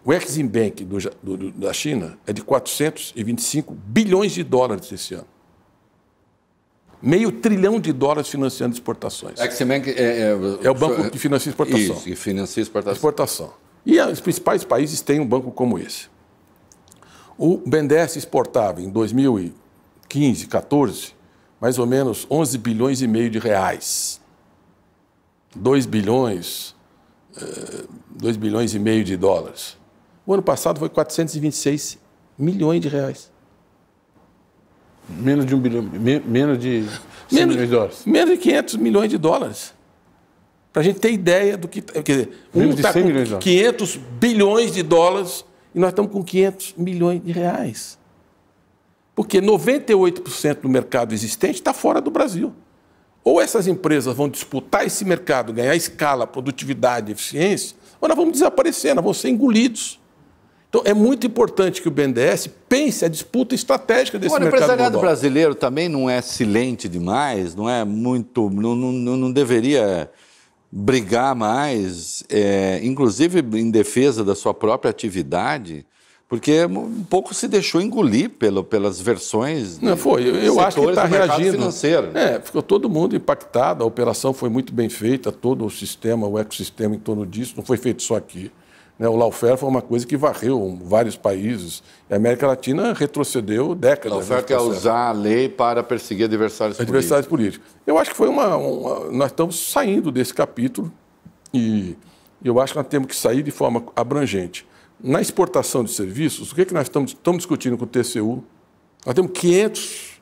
o 0.07 0.13
Exim 0.13 0.47
Bank 0.47 0.85
do, 0.85 0.97
do, 1.21 1.51
da 1.51 1.73
China 1.73 2.17
é 2.25 2.31
de 2.31 2.41
425 2.41 3.73
bilhões 3.73 4.31
de 4.31 4.41
dólares 4.41 4.89
esse 4.89 5.13
ano. 5.13 5.27
Meio 7.01 7.29
trilhão 7.29 7.77
de 7.77 7.91
dólares 7.91 8.29
financiando 8.29 8.73
exportações. 8.73 9.37
Exim 9.37 9.65
Bank 9.65 9.89
é, 9.89 10.01
é, 10.01 10.29
é 10.63 10.71
o 10.71 10.73
banco 10.73 11.09
que 11.09 11.19
financia 11.19 11.49
exportação. 11.49 11.81
Isso, 11.81 12.03
que 12.05 12.15
financia 12.15 12.63
exportação. 12.63 12.93
Exportação. 12.93 13.53
E 13.85 13.99
os 13.99 14.21
principais 14.21 14.63
países 14.63 15.01
têm 15.01 15.19
um 15.19 15.27
banco 15.27 15.51
como 15.51 15.77
esse. 15.77 16.07
O 17.37 17.57
BNDES 17.57 18.15
exportava 18.15 18.81
em 18.81 18.89
2015, 18.89 20.47
14, 20.47 21.13
mais 21.59 21.77
ou 21.77 21.85
menos 21.85 22.25
11 22.31 22.57
bilhões 22.59 23.01
e 23.01 23.07
meio 23.07 23.29
de 23.29 23.39
reais. 23.39 24.21
2 25.53 25.85
bilhões, 25.85 26.73
2 28.09 28.35
eh, 28.35 28.39
bilhões 28.39 28.73
e 28.73 28.79
meio 28.79 29.03
de 29.03 29.17
dólares. 29.17 29.76
O 30.27 30.33
ano 30.33 30.43
passado 30.43 30.77
foi 30.77 30.89
426 30.89 31.97
milhões 32.37 32.81
de 32.81 32.89
reais. 32.89 33.31
Menos 35.09 35.45
de 35.45 35.55
um 35.55 35.59
bilhão, 35.59 35.81
me, 35.81 36.19
menos 36.19 36.59
de 36.59 36.83
100 37.29 37.39
menos, 37.39 37.55
milhões 37.55 37.69
de 37.69 37.75
dólares. 37.75 38.05
Menos 38.05 38.31
de 38.31 38.37
500 38.37 38.75
milhões 38.75 39.09
de 39.09 39.17
dólares. 39.17 39.73
Para 40.73 40.81
a 40.81 40.83
gente 40.83 40.99
ter 40.99 41.13
ideia 41.13 41.57
do 41.57 41.69
que. 41.69 41.81
Quer 41.81 42.03
dizer, 42.03 42.29
Menos 42.53 42.75
um 42.75 42.77
está 42.77 42.91
100 42.91 43.01
com 43.01 43.07
milhões 43.07 43.23
de 43.23 43.29
dólares. 43.29 43.43
500 43.45 43.95
bilhões 44.19 44.71
de 44.73 44.83
dólares 44.83 45.45
e 45.73 45.79
nós 45.79 45.89
estamos 45.91 46.11
com 46.11 46.21
500 46.21 46.73
milhões 46.77 47.23
de 47.23 47.31
reais. 47.31 47.97
Porque 49.15 49.41
98% 49.41 50.59
do 50.59 50.67
mercado 50.67 51.13
existente 51.13 51.55
está 51.55 51.73
fora 51.73 52.01
do 52.01 52.11
Brasil. 52.11 52.53
Ou 53.23 53.39
essas 53.39 53.65
empresas 53.65 54.13
vão 54.13 54.27
disputar 54.27 54.85
esse 54.85 55.05
mercado, 55.05 55.53
ganhar 55.53 55.75
escala, 55.75 56.27
produtividade, 56.27 57.13
eficiência, 57.13 57.77
ou 58.01 58.09
nós 58.09 58.17
vamos 58.17 58.33
desaparecer, 58.33 58.93
nós 58.93 59.03
vamos 59.03 59.19
ser 59.19 59.29
engolidos. 59.29 59.99
Então, 60.69 60.81
é 60.83 60.93
muito 60.93 61.25
importante 61.25 61.81
que 61.81 61.87
o 61.87 61.91
BNDES 61.91 62.49
pense 62.67 63.05
a 63.05 63.07
disputa 63.07 63.55
estratégica 63.55 64.19
desse 64.19 64.35
Agora, 64.35 64.43
o 64.43 64.45
mercado 64.45 64.63
empresariado 64.63 64.91
global. 64.91 65.09
brasileiro 65.09 65.55
também 65.55 65.87
não 65.87 66.09
é 66.09 66.21
silente 66.21 66.89
demais, 66.89 67.55
não 67.55 67.69
é 67.69 67.85
muito. 67.85 68.49
não, 68.49 68.75
não, 68.75 69.17
não 69.17 69.31
deveria 69.31 70.09
brigar 70.69 71.33
mais, 71.33 72.23
é, 72.29 72.81
inclusive 72.83 73.39
em 73.57 73.71
defesa 73.71 74.23
da 74.23 74.35
sua 74.35 74.53
própria 74.53 74.91
atividade, 74.91 75.85
porque 76.27 76.65
um 76.65 77.05
pouco 77.09 77.33
se 77.33 77.47
deixou 77.47 77.79
engolir 77.81 78.31
pelo, 78.31 78.61
pelas 78.61 78.99
versões. 78.99 79.79
Não, 79.79 79.95
foi. 79.95 80.27
Eu, 80.27 80.35
eu 80.35 80.59
acho 80.59 80.81
que 80.81 80.89
está 80.89 81.05
reagindo. 81.05 81.53
financeiro. 81.53 82.11
É, 82.13 82.41
ficou 82.41 82.61
todo 82.61 82.89
mundo 82.89 83.15
impactado. 83.15 83.81
A 83.81 83.87
operação 83.87 84.33
foi 84.33 84.49
muito 84.49 84.73
bem 84.73 84.89
feita, 84.89 85.31
todo 85.31 85.65
o 85.65 85.69
sistema, 85.69 86.27
o 86.27 86.37
ecossistema 86.37 86.95
em 86.95 86.99
torno 86.99 87.25
disso. 87.25 87.53
Não 87.55 87.63
foi 87.63 87.77
feito 87.77 88.03
só 88.03 88.17
aqui. 88.17 88.51
Né? 88.99 89.07
O 89.07 89.15
lawfare 89.15 89.57
foi 89.57 89.69
uma 89.69 89.81
coisa 89.81 90.05
que 90.07 90.17
varreu 90.17 90.77
vários 90.83 91.15
países. 91.15 91.83
E 92.09 92.13
a 92.13 92.17
América 92.17 92.47
Latina 92.47 92.93
retrocedeu 92.93 93.75
décadas. 93.75 94.13
A 94.13 94.21
oferta 94.21 94.53
é 94.53 94.55
nesse 94.55 94.65
processo. 94.65 94.79
usar 94.87 95.09
a 95.09 95.11
lei 95.11 95.47
para 95.49 95.83
perseguir 95.83 96.25
adversários 96.25 96.77
políticos. 96.77 96.95
adversários 96.97 97.27
políticos. 97.27 97.67
Eu 97.85 97.97
acho 97.97 98.09
que 98.11 98.17
foi 98.17 98.27
uma, 98.27 98.55
uma- 98.57 99.11
Nós 99.11 99.31
estamos 99.31 99.59
saindo 99.71 100.11
desse 100.11 100.33
capítulo 100.33 100.91
e 101.53 101.95
eu 102.43 102.59
acho 102.59 102.73
que 102.73 102.79
nós 102.79 102.87
temos 102.87 103.07
que 103.07 103.15
sair 103.15 103.43
de 103.43 103.51
forma 103.51 103.83
abrangente. 103.95 104.65
Na 104.99 105.21
exportação 105.21 105.83
de 105.83 105.91
serviços, 105.91 106.51
o 106.51 106.55
que, 106.55 106.61
é 106.61 106.65
que 106.65 106.73
nós 106.73 106.83
estamos, 106.87 107.11
estamos 107.11 107.37
discutindo 107.39 107.77
com 107.77 107.83
o 107.83 107.87
TCU? 107.87 108.43
Nós 109.05 109.13
temos 109.13 109.31
500 109.31 110.19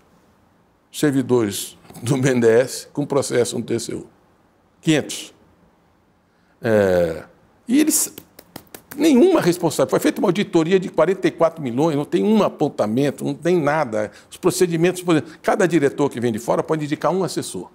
servidores 0.92 1.78
do 2.04 2.18
BNDES 2.18 2.90
com 2.92 3.06
processo 3.06 3.58
no 3.58 3.64
TCU. 3.64 4.06
500. 4.82 5.34
É, 6.62 7.24
e 7.68 7.80
eles. 7.80 8.14
Nenhuma 8.98 9.42
responsabilidade. 9.42 9.90
Foi 9.90 10.00
feita 10.00 10.20
uma 10.20 10.28
auditoria 10.28 10.80
de 10.80 10.90
44 10.90 11.62
milhões, 11.62 11.96
não 11.96 12.06
tem 12.06 12.24
um 12.24 12.42
apontamento, 12.44 13.24
não 13.24 13.34
tem 13.34 13.60
nada. 13.60 14.12
Os 14.30 14.38
procedimentos, 14.38 15.02
por 15.02 15.16
exemplo, 15.16 15.34
cada 15.42 15.68
diretor 15.68 16.10
que 16.10 16.20
vem 16.20 16.32
de 16.32 16.40
fora 16.40 16.64
pode 16.64 16.86
indicar 16.86 17.12
um 17.12 17.24
assessor. 17.24 17.70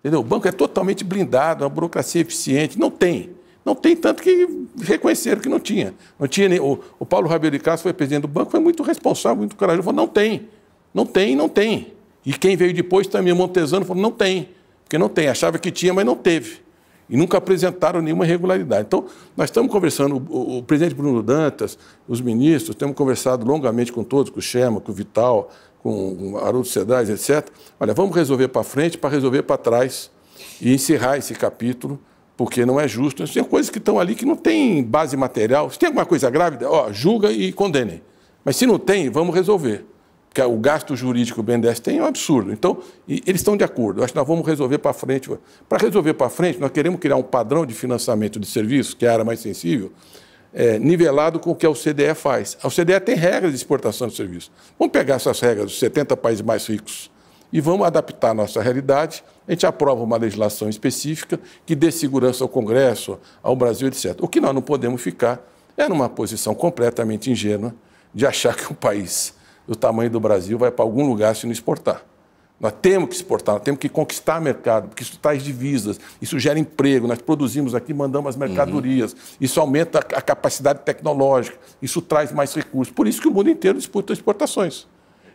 Entendeu? 0.00 0.20
O 0.20 0.24
banco 0.24 0.46
é 0.46 0.52
totalmente 0.52 1.02
blindado, 1.02 1.64
uma 1.64 1.70
burocracia 1.70 2.20
eficiente. 2.20 2.78
Não 2.78 2.90
tem. 2.90 3.30
Não 3.64 3.74
tem 3.74 3.96
tanto 3.96 4.22
que 4.22 4.48
reconheceram 4.80 5.40
que 5.40 5.48
não 5.48 5.58
tinha. 5.58 5.92
Não 6.18 6.28
tinha 6.28 6.48
nem, 6.48 6.60
o, 6.60 6.78
o 6.98 7.04
Paulo 7.04 7.28
Rabelo 7.28 7.50
de 7.50 7.58
Castro 7.58 7.82
foi 7.82 7.92
presidente 7.92 8.22
do 8.22 8.28
banco, 8.28 8.50
foi 8.50 8.60
muito 8.60 8.82
responsável, 8.82 9.38
muito 9.38 9.56
corajoso. 9.56 9.82
Falou, 9.82 9.96
não 9.96 10.06
tem. 10.06 10.48
Não 10.94 11.04
tem, 11.04 11.34
não 11.34 11.48
tem. 11.48 11.92
E 12.24 12.32
quem 12.32 12.56
veio 12.56 12.72
depois 12.72 13.06
também, 13.08 13.32
Montesano, 13.32 13.84
falou, 13.84 14.00
não 14.00 14.12
tem. 14.12 14.50
Porque 14.84 14.96
não 14.96 15.08
tem. 15.08 15.28
Achava 15.28 15.58
que 15.58 15.72
tinha, 15.72 15.92
mas 15.92 16.04
não 16.04 16.14
teve. 16.14 16.65
E 17.08 17.16
nunca 17.16 17.38
apresentaram 17.38 18.00
nenhuma 18.02 18.24
irregularidade. 18.24 18.84
Então, 18.86 19.04
nós 19.36 19.48
estamos 19.50 19.70
conversando, 19.70 20.16
o, 20.28 20.58
o- 20.58 20.62
presidente 20.62 20.94
Bruno 20.94 21.22
Dantas, 21.22 21.78
os 22.08 22.20
ministros, 22.20 22.74
temos 22.74 22.96
conversado 22.96 23.46
longamente 23.46 23.92
com 23.92 24.02
todos, 24.02 24.30
com 24.30 24.38
o 24.40 24.42
Chema, 24.42 24.80
com 24.80 24.90
o 24.90 24.94
Vital, 24.94 25.50
com 25.82 26.32
o 26.32 26.38
Haroldo 26.38 26.66
Cedrais, 26.66 27.08
etc. 27.08 27.48
Olha, 27.78 27.94
vamos 27.94 28.14
resolver 28.14 28.48
para 28.48 28.64
frente 28.64 28.98
para 28.98 29.08
resolver 29.10 29.42
para 29.44 29.56
trás 29.56 30.10
e 30.60 30.74
encerrar 30.74 31.16
esse 31.16 31.32
capítulo, 31.34 31.98
porque 32.36 32.66
não 32.66 32.80
é 32.80 32.88
justo. 32.88 33.24
Tem 33.32 33.44
coisas 33.44 33.70
que 33.70 33.78
estão 33.78 33.98
ali 34.00 34.14
que 34.16 34.24
não 34.26 34.34
tem 34.36 34.82
base 34.82 35.16
material. 35.16 35.70
Se 35.70 35.78
tem 35.78 35.86
alguma 35.86 36.04
coisa 36.04 36.28
grave, 36.28 36.64
ó, 36.64 36.92
julga 36.92 37.30
e 37.30 37.52
condenem. 37.52 38.02
Mas 38.44 38.56
se 38.56 38.66
não 38.66 38.78
tem, 38.80 39.08
vamos 39.10 39.32
resolver. 39.34 39.84
Porque 40.36 40.50
o 40.52 40.58
gasto 40.58 40.94
jurídico 40.94 41.36
que 41.36 41.40
o 41.40 41.42
BNDES 41.42 41.80
tem 41.80 41.96
é 41.96 42.02
um 42.02 42.04
absurdo. 42.04 42.52
Então, 42.52 42.76
eles 43.08 43.40
estão 43.40 43.56
de 43.56 43.64
acordo. 43.64 44.04
Acho 44.04 44.12
que 44.12 44.18
nós 44.18 44.28
vamos 44.28 44.46
resolver 44.46 44.76
para 44.76 44.92
frente. 44.92 45.30
Para 45.66 45.78
resolver 45.78 46.12
para 46.12 46.28
frente, 46.28 46.60
nós 46.60 46.70
queremos 46.70 47.00
criar 47.00 47.16
um 47.16 47.22
padrão 47.22 47.64
de 47.64 47.72
financiamento 47.72 48.38
de 48.38 48.44
serviços, 48.46 48.92
que 48.92 49.06
é 49.06 49.08
a 49.08 49.14
área 49.14 49.24
mais 49.24 49.40
sensível, 49.40 49.90
é, 50.52 50.78
nivelado 50.78 51.40
com 51.40 51.52
o 51.52 51.54
que 51.54 51.64
a 51.64 51.70
OCDE 51.70 52.14
faz. 52.14 52.58
A 52.62 52.66
OCDE 52.66 53.00
tem 53.00 53.14
regras 53.14 53.52
de 53.52 53.56
exportação 53.56 54.08
de 54.08 54.14
serviços. 54.14 54.50
Vamos 54.78 54.92
pegar 54.92 55.14
essas 55.14 55.40
regras 55.40 55.70
dos 55.70 55.78
70 55.78 56.14
países 56.18 56.42
mais 56.42 56.66
ricos 56.66 57.10
e 57.50 57.58
vamos 57.58 57.86
adaptar 57.86 58.32
a 58.32 58.34
nossa 58.34 58.60
realidade. 58.60 59.24
A 59.48 59.52
gente 59.52 59.64
aprova 59.64 60.02
uma 60.02 60.18
legislação 60.18 60.68
específica 60.68 61.40
que 61.64 61.74
dê 61.74 61.90
segurança 61.90 62.44
ao 62.44 62.48
Congresso, 62.48 63.18
ao 63.42 63.56
Brasil, 63.56 63.88
etc. 63.88 64.18
O 64.20 64.28
que 64.28 64.38
nós 64.38 64.54
não 64.54 64.60
podemos 64.60 65.00
ficar 65.00 65.40
é 65.78 65.88
numa 65.88 66.10
posição 66.10 66.54
completamente 66.54 67.30
ingênua 67.30 67.74
de 68.14 68.26
achar 68.26 68.54
que 68.54 68.70
um 68.70 68.76
país 68.76 69.34
do 69.66 69.74
tamanho 69.74 70.10
do 70.10 70.20
Brasil 70.20 70.58
vai 70.58 70.70
para 70.70 70.84
algum 70.84 71.06
lugar 71.06 71.34
se 71.34 71.46
não 71.46 71.52
exportar. 71.52 72.02
Nós 72.58 72.72
temos 72.80 73.10
que 73.10 73.14
exportar, 73.16 73.56
nós 73.56 73.64
temos 73.64 73.78
que 73.78 73.88
conquistar 73.88 74.40
mercado, 74.40 74.88
porque 74.88 75.02
isso 75.02 75.18
traz 75.18 75.42
divisas, 75.42 76.00
isso 76.22 76.38
gera 76.38 76.58
emprego, 76.58 77.06
nós 77.06 77.20
produzimos 77.20 77.74
aqui, 77.74 77.92
mandamos 77.92 78.30
as 78.30 78.36
mercadorias, 78.36 79.14
isso 79.38 79.60
aumenta 79.60 79.98
a 79.98 80.18
a 80.18 80.22
capacidade 80.22 80.80
tecnológica, 80.80 81.58
isso 81.82 82.00
traz 82.00 82.32
mais 82.32 82.54
recursos. 82.54 82.92
Por 82.94 83.06
isso 83.06 83.20
que 83.20 83.28
o 83.28 83.30
mundo 83.30 83.50
inteiro 83.50 83.76
disputa 83.76 84.12
exportações. 84.12 84.86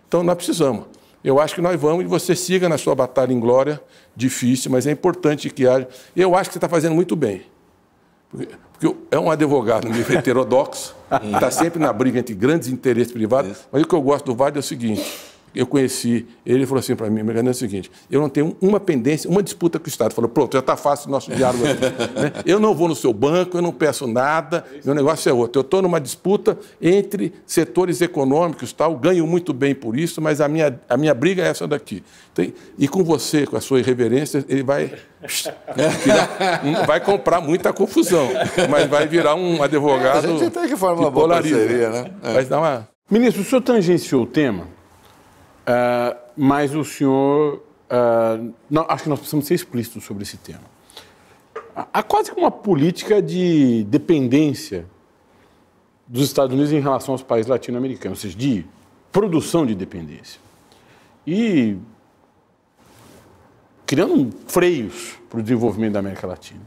Então 0.08 0.24
nós 0.24 0.36
precisamos. 0.36 0.86
Eu 1.24 1.40
acho 1.40 1.54
que 1.54 1.62
nós 1.62 1.80
vamos 1.80 2.04
e 2.04 2.08
você 2.08 2.36
siga 2.36 2.68
na 2.68 2.80
sua 2.80 2.96
batalha 2.96 3.32
em 3.32 3.40
glória, 3.40 3.80
difícil, 4.16 4.72
mas 4.72 4.88
é 4.88 4.92
importante 4.92 5.48
que 5.52 5.68
haja. 5.68 5.88
Eu 6.16 6.36
acho 6.36 6.50
que 6.50 6.54
você 6.54 6.58
está 6.58 6.68
fazendo 6.68 6.96
muito 6.96 7.16
bem. 7.16 7.44
Porque, 8.32 8.50
porque 8.80 8.98
é 9.12 9.20
um 9.20 9.30
advogado 9.30 9.90
meio 9.90 10.10
heterodoxo, 10.12 10.96
está 11.34 11.52
sempre 11.52 11.80
na 11.80 11.92
briga 11.92 12.20
entre 12.20 12.34
grandes 12.34 12.70
interesses 12.70 13.12
privados. 13.12 13.68
Mas 13.72 13.84
o 13.84 13.88
que 13.88 13.94
eu 13.94 14.02
gosto 14.02 14.26
do 14.26 14.36
Vale 14.36 14.56
é 14.56 14.60
o 14.60 14.64
seguinte: 14.64 15.04
eu 15.54 15.68
conheci, 15.68 16.26
ele 16.46 16.66
falou 16.66 16.80
assim 16.80 16.96
para 16.96 17.10
mim, 17.10 17.24
Megane, 17.24 17.48
é 17.48 17.52
o 17.52 17.54
seguinte, 17.54 17.92
eu 18.10 18.22
não 18.22 18.30
tenho 18.30 18.56
uma 18.62 18.80
pendência, 18.80 19.30
uma 19.30 19.44
disputa 19.44 19.78
com 19.80 19.86
o 19.86 19.90
Estado. 19.90 20.14
Falou, 20.14 20.30
pronto, 20.30 20.54
já 20.54 20.60
está 20.60 20.76
fácil 20.78 21.10
o 21.10 21.12
nosso 21.12 21.32
diálogo 21.32 21.64
aqui. 21.66 21.82
né? 22.22 22.32
Eu 22.46 22.60
não 22.60 22.74
vou 22.74 22.88
no 22.88 22.96
seu 22.96 23.12
banco, 23.14 23.58
eu 23.58 23.62
não 23.62 23.72
peço 23.72 24.08
nada, 24.08 24.66
meu 24.86 24.94
negócio 24.96 25.30
é 25.30 25.34
outro. 25.34 25.60
Eu 25.60 25.64
estou 25.64 25.82
numa 25.82 26.00
disputa 26.00 26.58
entre 26.82 27.34
setores 27.46 28.02
econômicos, 28.02 28.72
tal, 28.74 28.96
ganho 28.96 29.26
muito 29.28 29.54
bem 29.54 29.76
por 29.76 29.98
isso, 29.98 30.22
mas 30.22 30.40
a 30.42 30.48
minha, 30.48 30.80
a 30.90 30.98
minha 30.98 31.14
briga 31.14 31.44
é 31.44 31.48
essa 31.48 31.68
daqui. 31.68 32.04
Tem- 32.34 32.54
e 32.78 32.88
com 32.88 33.04
você, 33.04 33.46
com 33.46 33.58
a 33.58 33.62
sua 33.62 33.80
irreverência, 33.80 34.46
ele 34.48 34.64
vai, 34.64 34.94
virar- 36.04 36.62
um- 36.64 36.86
vai 36.86 37.00
comprar 37.00 37.42
muita 37.42 37.74
confusão, 37.74 38.30
mas 38.70 38.88
vai 38.90 39.08
virar 39.08 39.36
um 39.36 39.62
advogado 39.62 40.26
A 40.26 40.28
gente 40.38 40.50
tem 40.50 40.68
que 40.68 40.76
formar 40.76 41.02
uma 41.02 41.12
boa 41.12 41.28
parceria, 41.30 41.90
né? 41.90 42.06
É. 42.24 42.34
Vai 42.34 42.46
dar 42.46 42.60
uma... 42.60 42.88
Ministro, 43.10 43.42
o 43.42 43.46
senhor 43.46 43.62
tangenciou 43.62 44.24
o 44.24 44.26
tema, 44.26 44.68
ah, 45.72 46.18
mas 46.36 46.74
o 46.76 46.84
senhor. 46.84 47.62
ah, 47.90 48.40
não, 48.70 48.86
acho 48.90 49.04
que 49.04 49.10
nós 49.10 49.20
precisamos 49.20 49.46
ser 49.48 49.54
explícitos 49.56 50.04
sobre 50.04 50.24
esse 50.24 50.38
tema. 50.38 50.64
Há- 51.76 52.04
quase 52.04 52.32
uma 52.32 52.52
política 52.52 53.22
de 53.22 53.84
dependência 53.86 54.86
dos 56.08 56.24
Estados 56.26 56.54
Unidos 56.54 56.74
em 56.74 56.80
relação 56.82 57.14
aos 57.14 57.24
países 57.24 57.50
latino-americanos, 57.50 58.20
ou 58.20 58.22
seja, 58.24 58.38
de 58.38 58.66
produção 59.12 59.66
de 59.66 59.74
dependência. 59.74 60.40
E 61.26 61.78
criando 63.86 64.32
freios 64.48 65.18
para 65.30 65.40
o 65.40 65.44
desenvolvimento 65.44 65.94
da 65.94 66.00
América 66.00 66.28
Latina. 66.28 66.62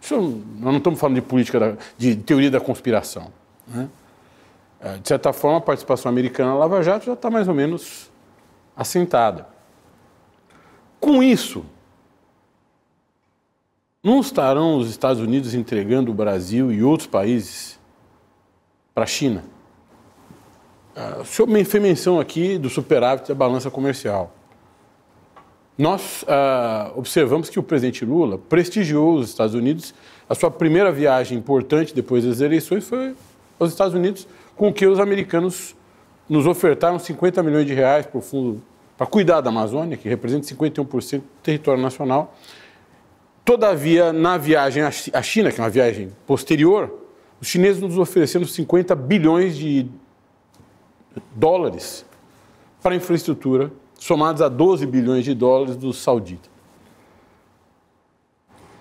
Isso, 0.00 0.14
nós 0.16 0.72
não 0.72 0.78
estamos 0.78 0.98
falando 0.98 1.16
de 1.16 1.22
política, 1.22 1.60
da- 1.60 1.76
de 1.96 2.16
teoria 2.16 2.50
da 2.50 2.60
conspiração. 2.60 3.28
né? 3.68 3.88
Eh, 4.80 4.98
De 4.98 5.06
certa 5.08 5.32
forma, 5.32 5.58
a 5.58 5.60
participação 5.60 6.10
americana 6.10 6.50
na 6.50 6.56
Lava 6.58 6.82
Jato 6.82 7.06
já 7.06 7.12
está 7.12 7.30
mais 7.30 7.46
ou 7.48 7.54
menos 7.54 8.10
assentada. 8.76 9.46
Com 11.00 11.22
isso, 11.22 11.64
não 14.02 14.20
estarão 14.20 14.78
os 14.78 14.90
Estados 14.90 15.22
Unidos 15.22 15.54
entregando 15.54 16.10
o 16.10 16.14
Brasil 16.14 16.72
e 16.72 16.82
outros 16.82 17.06
países 17.06 17.78
para 18.94 19.04
a 19.04 19.06
China? 19.06 19.44
Ah, 20.94 21.18
O 21.20 21.24
senhor 21.24 21.64
fez 21.64 21.82
menção 21.82 22.20
aqui 22.20 22.58
do 22.58 22.68
superávit 22.68 23.28
da 23.28 23.34
balança 23.34 23.70
comercial. 23.70 24.34
Nós 25.76 26.24
ah, 26.28 26.92
observamos 26.94 27.48
que 27.48 27.58
o 27.58 27.62
presidente 27.62 28.04
Lula 28.04 28.38
prestigiou 28.38 29.14
os 29.14 29.28
Estados 29.28 29.54
Unidos. 29.54 29.94
A 30.28 30.34
sua 30.34 30.50
primeira 30.50 30.92
viagem 30.92 31.38
importante 31.38 31.94
depois 31.94 32.24
das 32.24 32.40
eleições 32.40 32.86
foi 32.86 33.14
aos 33.58 33.70
Estados 33.70 33.94
Unidos, 33.94 34.26
com 34.56 34.68
o 34.68 34.72
que 34.72 34.86
os 34.86 34.98
americanos 34.98 35.74
nos 36.32 36.46
ofertaram 36.46 36.98
50 36.98 37.42
milhões 37.42 37.66
de 37.66 37.74
reais 37.74 38.06
para 38.06 38.16
o 38.18 38.22
fundo 38.22 38.62
para 38.96 39.06
cuidar 39.06 39.40
da 39.42 39.50
Amazônia, 39.50 39.96
que 39.98 40.08
representa 40.08 40.46
51% 40.46 41.18
do 41.18 41.24
território 41.42 41.82
nacional. 41.82 42.34
Todavia, 43.44 44.12
na 44.12 44.38
viagem 44.38 44.82
à 44.82 44.90
Chi- 44.90 45.10
à 45.12 45.20
China, 45.22 45.50
que 45.52 45.60
é 45.60 45.64
uma 45.64 45.70
viagem 45.70 46.10
posterior, 46.26 47.00
Os 47.40 47.48
chineses 47.48 47.82
nos 47.82 47.98
oferecendo 47.98 48.46
50 48.46 48.94
bilhões 48.94 49.56
de 49.56 49.88
dólares 51.34 52.04
para 52.80 52.94
infraestrutura, 52.94 53.72
somados 53.98 54.40
a 54.40 54.48
12 54.48 54.86
bilhões 54.86 55.24
de 55.24 55.34
dólares 55.34 55.74
dos 55.74 55.98
sauditas. 56.00 56.48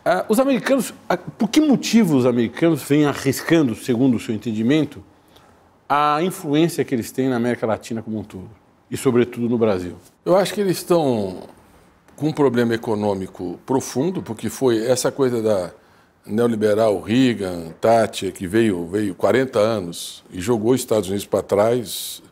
Ah, 0.06 0.26
os 0.30 0.40
americanos, 0.40 0.94
ah, 1.10 1.18
por 1.18 1.50
que 1.50 1.60
motivo 1.60 2.16
os 2.16 2.26
americanos 2.28 2.84
vêm 2.84 3.06
arriscando, 3.06 3.74
segundo 3.76 4.16
o 4.18 4.20
seu 4.20 4.34
entendimento, 4.36 5.04
a 5.94 6.24
influência 6.24 6.86
que 6.86 6.96
eles 6.96 7.12
têm 7.12 7.28
na 7.28 7.36
América 7.36 7.68
Latina 7.68 8.02
como 8.02 8.18
um 8.18 8.24
todo? 8.24 8.50
E, 8.90 8.96
sobretudo, 8.96 9.50
no 9.50 9.58
Brasil? 9.58 9.98
Eu 10.24 10.38
acho 10.38 10.54
que 10.54 10.62
eles 10.62 10.78
estão 10.78 11.44
com 12.16 12.30
um 12.30 12.32
problema 12.32 12.74
econômico 12.74 13.60
profundo, 13.66 14.22
porque 14.22 14.48
foi 14.48 14.86
essa 14.86 15.12
coisa 15.12 15.42
da 15.42 15.72
neoliberal 16.26 17.02
Reagan, 17.02 17.74
Thatcher, 17.82 18.32
que 18.32 18.48
veio, 18.48 18.88
veio 18.88 19.14
40 19.14 19.60
anos 19.60 20.24
e 20.32 20.40
jogou 20.40 20.72
os 20.72 20.80
Estados 20.80 21.10
Unidos 21.10 21.26
para 21.26 21.42
trás, 21.42 22.24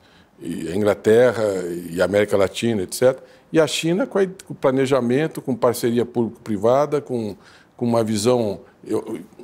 e 0.41 0.69
a 0.69 0.76
Inglaterra 0.76 1.44
e 1.90 2.02
a 2.02 2.06
América 2.06 2.38
Latina, 2.38 2.84
etc. 2.84 3.19
E 3.52 3.60
a 3.60 3.68
China 3.68 4.07
com, 4.07 4.19
o 4.48 4.56
planejamento, 4.56 5.41
com 5.41 5.53
parceria 5.53 6.06
público-privada, 6.06 7.02
com, 7.02 7.36
com 7.76 7.86
uma 7.86 8.06
visão, 8.06 8.61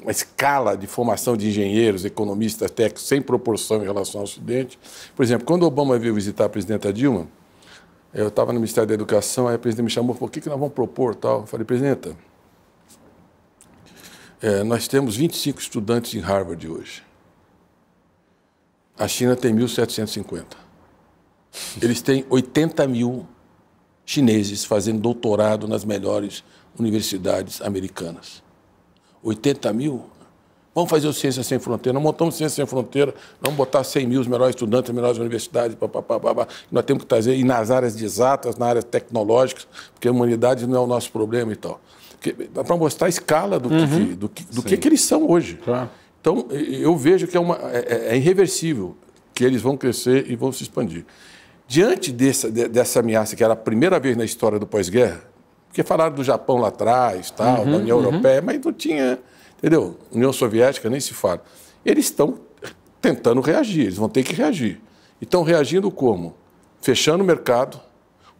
uma 0.01 0.11
escala 0.11 0.77
de 0.77 0.87
formação 0.87 1.35
de 1.35 1.49
engenheiros, 1.49 2.05
economistas, 2.05 2.71
técnicos, 2.71 3.03
sem 3.03 3.21
proporção 3.21 3.81
em 3.81 3.85
relação 3.85 4.21
ao 4.21 4.25
Ocidente. 4.25 4.79
Por 5.15 5.23
exemplo, 5.23 5.45
quando 5.45 5.63
Obama 5.63 5.99
veio 5.99 6.13
visitar 6.13 6.45
a 6.45 6.49
presidenta 6.49 6.91
Dilma, 6.93 7.27
eu 8.13 8.29
estava 8.29 8.53
no 8.53 8.59
Ministério 8.59 8.87
da 8.87 8.93
Educação, 8.93 9.47
aí 9.47 9.55
a 9.55 9.59
presidente 9.59 9.85
me 9.85 9.91
chamou, 9.91 10.15
por 10.15 10.31
que, 10.31 10.39
que 10.39 10.47
nós 10.47 10.57
vamos 10.57 10.73
propor 10.73 11.15
tal? 11.15 11.41
Eu 11.41 11.47
falei, 11.47 11.65
presidenta, 11.65 12.15
é, 14.41 14.63
nós 14.63 14.87
temos 14.87 15.17
25 15.17 15.59
estudantes 15.59 16.13
em 16.13 16.19
Harvard 16.19 16.65
hoje. 16.65 17.03
A 18.97 19.07
China 19.07 19.35
tem 19.35 19.53
1.750. 19.53 20.45
Eles 21.81 22.01
têm 22.01 22.25
80 22.29 22.87
mil 22.87 23.27
chineses 24.05 24.63
fazendo 24.63 24.99
doutorado 24.99 25.67
nas 25.67 25.83
melhores 25.83 26.43
universidades 26.79 27.61
americanas. 27.61 28.44
80 29.25 29.73
mil? 29.73 30.05
Vamos 30.73 30.89
fazer 30.89 31.07
o 31.07 31.13
Ciência 31.13 31.41
Sem 31.41 31.57
Fronteira. 31.57 31.93
Nós 31.93 32.03
montamos 32.03 32.35
Ciência 32.35 32.57
Sem 32.57 32.65
Fronteira, 32.65 33.15
vamos 33.41 33.57
botar 33.57 33.83
100 33.83 34.07
mil 34.07 34.19
os 34.19 34.27
melhores 34.27 34.55
estudantes, 34.55 34.89
as 34.89 34.95
melhores 34.95 35.17
universidades, 35.17 35.75
papapá, 35.75 36.19
papá. 36.19 36.47
nós 36.69 36.83
temos 36.83 37.03
que 37.03 37.07
trazer, 37.07 37.35
e 37.35 37.43
nas 37.45 37.71
áreas 37.71 37.99
exatas, 37.99 38.57
nas 38.57 38.69
áreas 38.69 38.83
tecnológicas, 38.83 39.67
porque 39.93 40.07
a 40.07 40.11
humanidade 40.11 40.67
não 40.67 40.75
é 40.75 40.79
o 40.79 40.87
nosso 40.87 41.11
problema 41.11 41.53
e 41.53 41.55
tal. 41.55 41.79
Para 42.53 42.75
mostrar 42.75 43.07
a 43.07 43.09
escala 43.09 43.59
do, 43.59 43.69
uhum. 43.69 43.87
que, 43.87 44.15
do, 44.15 44.29
que, 44.29 44.43
do 44.43 44.63
que, 44.63 44.77
que, 44.77 44.87
eles 44.87 45.01
são 45.01 45.29
hoje. 45.29 45.59
Claro. 45.63 45.89
Então, 46.19 46.47
eu 46.51 46.95
vejo 46.97 47.25
que 47.27 47.37
é, 47.37 47.39
uma, 47.39 47.55
é, 47.71 47.85
é, 47.87 48.13
é 48.13 48.17
irreversível 48.17 48.97
que 49.33 49.45
eles 49.45 49.61
vão 49.61 49.77
crescer 49.77 50.29
e 50.29 50.35
vão 50.35 50.51
se 50.51 50.63
expandir. 50.63 51.05
Diante 51.67 52.11
dessa, 52.11 52.49
dessa 52.49 52.99
ameaça, 52.99 53.35
que 53.35 53.43
era 53.43 53.53
a 53.53 53.55
primeira 53.55 53.99
vez 53.99 54.17
na 54.17 54.25
história 54.25 54.59
do 54.59 54.67
pós-guerra, 54.67 55.21
porque 55.75 55.83
falaram 55.83 56.15
do 56.15 56.23
Japão 56.23 56.55
lá 56.55 56.69
atrás, 56.69 57.31
tal, 57.31 57.65
uhum, 57.65 57.71
da 57.71 57.77
União 57.79 57.97
uhum. 57.97 58.05
Europeia, 58.05 58.41
mas 58.41 58.61
não 58.63 58.71
tinha, 58.71 59.19
entendeu? 59.57 59.97
União 60.09 60.31
Soviética 60.31 60.89
nem 60.89 61.01
se 61.01 61.13
fala. 61.13 61.43
Eles 61.85 62.05
estão 62.05 62.39
tentando 63.01 63.41
reagir, 63.41 63.81
eles 63.81 63.97
vão 63.97 64.07
ter 64.07 64.23
que 64.23 64.33
reagir. 64.33 64.79
E 65.19 65.25
estão 65.25 65.43
reagindo 65.43 65.91
como? 65.91 66.33
Fechando 66.81 67.25
o 67.25 67.27
mercado, 67.27 67.77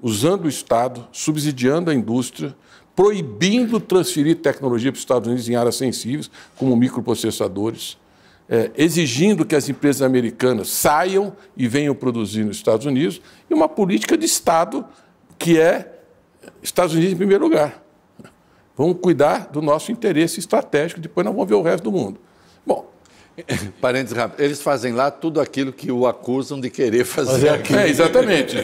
usando 0.01 0.45
o 0.45 0.47
Estado, 0.47 1.05
subsidiando 1.11 1.91
a 1.91 1.93
indústria, 1.93 2.55
proibindo 2.95 3.81
transferir 3.81 4.37
tecnologia 4.37 4.89
para 4.89 4.95
os 4.95 5.01
Estados 5.01 5.27
Unidos 5.27 5.49
em 5.49 5.57
áreas 5.57 5.75
sensíveis, 5.75 6.31
como 6.55 6.73
microprocessadores, 6.77 7.97
é, 8.47 8.71
exigindo 8.77 9.43
que 9.43 9.57
as 9.57 9.67
empresas 9.67 10.01
americanas 10.01 10.69
saiam 10.69 11.35
e 11.57 11.67
venham 11.67 11.93
produzir 11.93 12.45
nos 12.45 12.55
Estados 12.55 12.85
Unidos, 12.85 13.19
e 13.49 13.53
uma 13.53 13.67
política 13.67 14.17
de 14.17 14.25
Estado 14.25 14.85
que 15.37 15.59
é 15.59 15.94
Estados 16.61 16.93
Unidos 16.93 17.13
em 17.13 17.17
primeiro 17.17 17.43
lugar. 17.43 17.83
Vamos 18.75 18.97
cuidar 19.01 19.47
do 19.47 19.61
nosso 19.61 19.91
interesse 19.91 20.39
estratégico, 20.39 20.99
depois 20.99 21.23
nós 21.25 21.33
vamos 21.33 21.47
ver 21.47 21.55
o 21.55 21.61
resto 21.61 21.85
do 21.85 21.91
mundo. 21.91 22.19
Bom, 22.65 22.91
Parênteses 23.81 24.17
rápido. 24.17 24.41
Eles 24.41 24.61
fazem 24.61 24.93
lá 24.93 25.11
tudo 25.11 25.41
aquilo 25.41 25.73
que 25.73 25.91
o 25.91 26.07
acusam 26.07 26.59
de 26.59 26.69
querer 26.69 27.03
fazer 27.05 27.49
aqui. 27.49 27.75
É, 27.75 27.87
exatamente. 27.87 28.57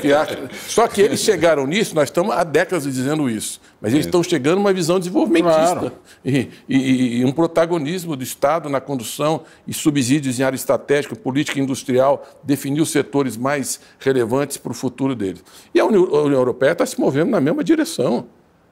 Só 0.67 0.87
que 0.87 1.01
eles 1.01 1.19
chegaram 1.19 1.67
nisso, 1.67 1.93
nós 1.93 2.05
estamos 2.05 2.33
há 2.33 2.43
décadas 2.43 2.83
dizendo 2.83 3.29
isso. 3.29 3.59
Mas 3.81 3.93
eles 3.93 4.05
estão 4.05 4.23
chegando 4.23 4.59
uma 4.59 4.71
visão 4.71 4.99
desenvolvimentista. 4.99 5.75
Claro. 5.75 5.91
E, 6.23 6.49
e, 6.69 7.17
e, 7.17 7.25
um 7.25 7.31
protagonismo 7.31 8.15
do 8.15 8.23
Estado 8.23 8.69
na 8.69 8.79
condução 8.79 9.41
e 9.67 9.73
subsídios 9.73 10.39
em 10.39 10.43
área 10.43 10.55
estratégica, 10.55 11.15
política 11.15 11.59
industrial, 11.59 12.23
definir 12.43 12.81
os 12.81 12.91
setores 12.91 13.35
mais 13.35 13.79
relevantes 13.99 14.57
para 14.57 14.71
o 14.71 14.75
futuro 14.75 15.15
deles. 15.15 15.43
E 15.73 15.79
a 15.79 15.85
União, 15.85 16.03
a 16.03 16.21
União 16.21 16.39
Europeia 16.39 16.71
está 16.71 16.85
se 16.85 16.99
movendo 16.99 17.31
na 17.31 17.41
mesma 17.41 17.63
direção. 17.63 18.27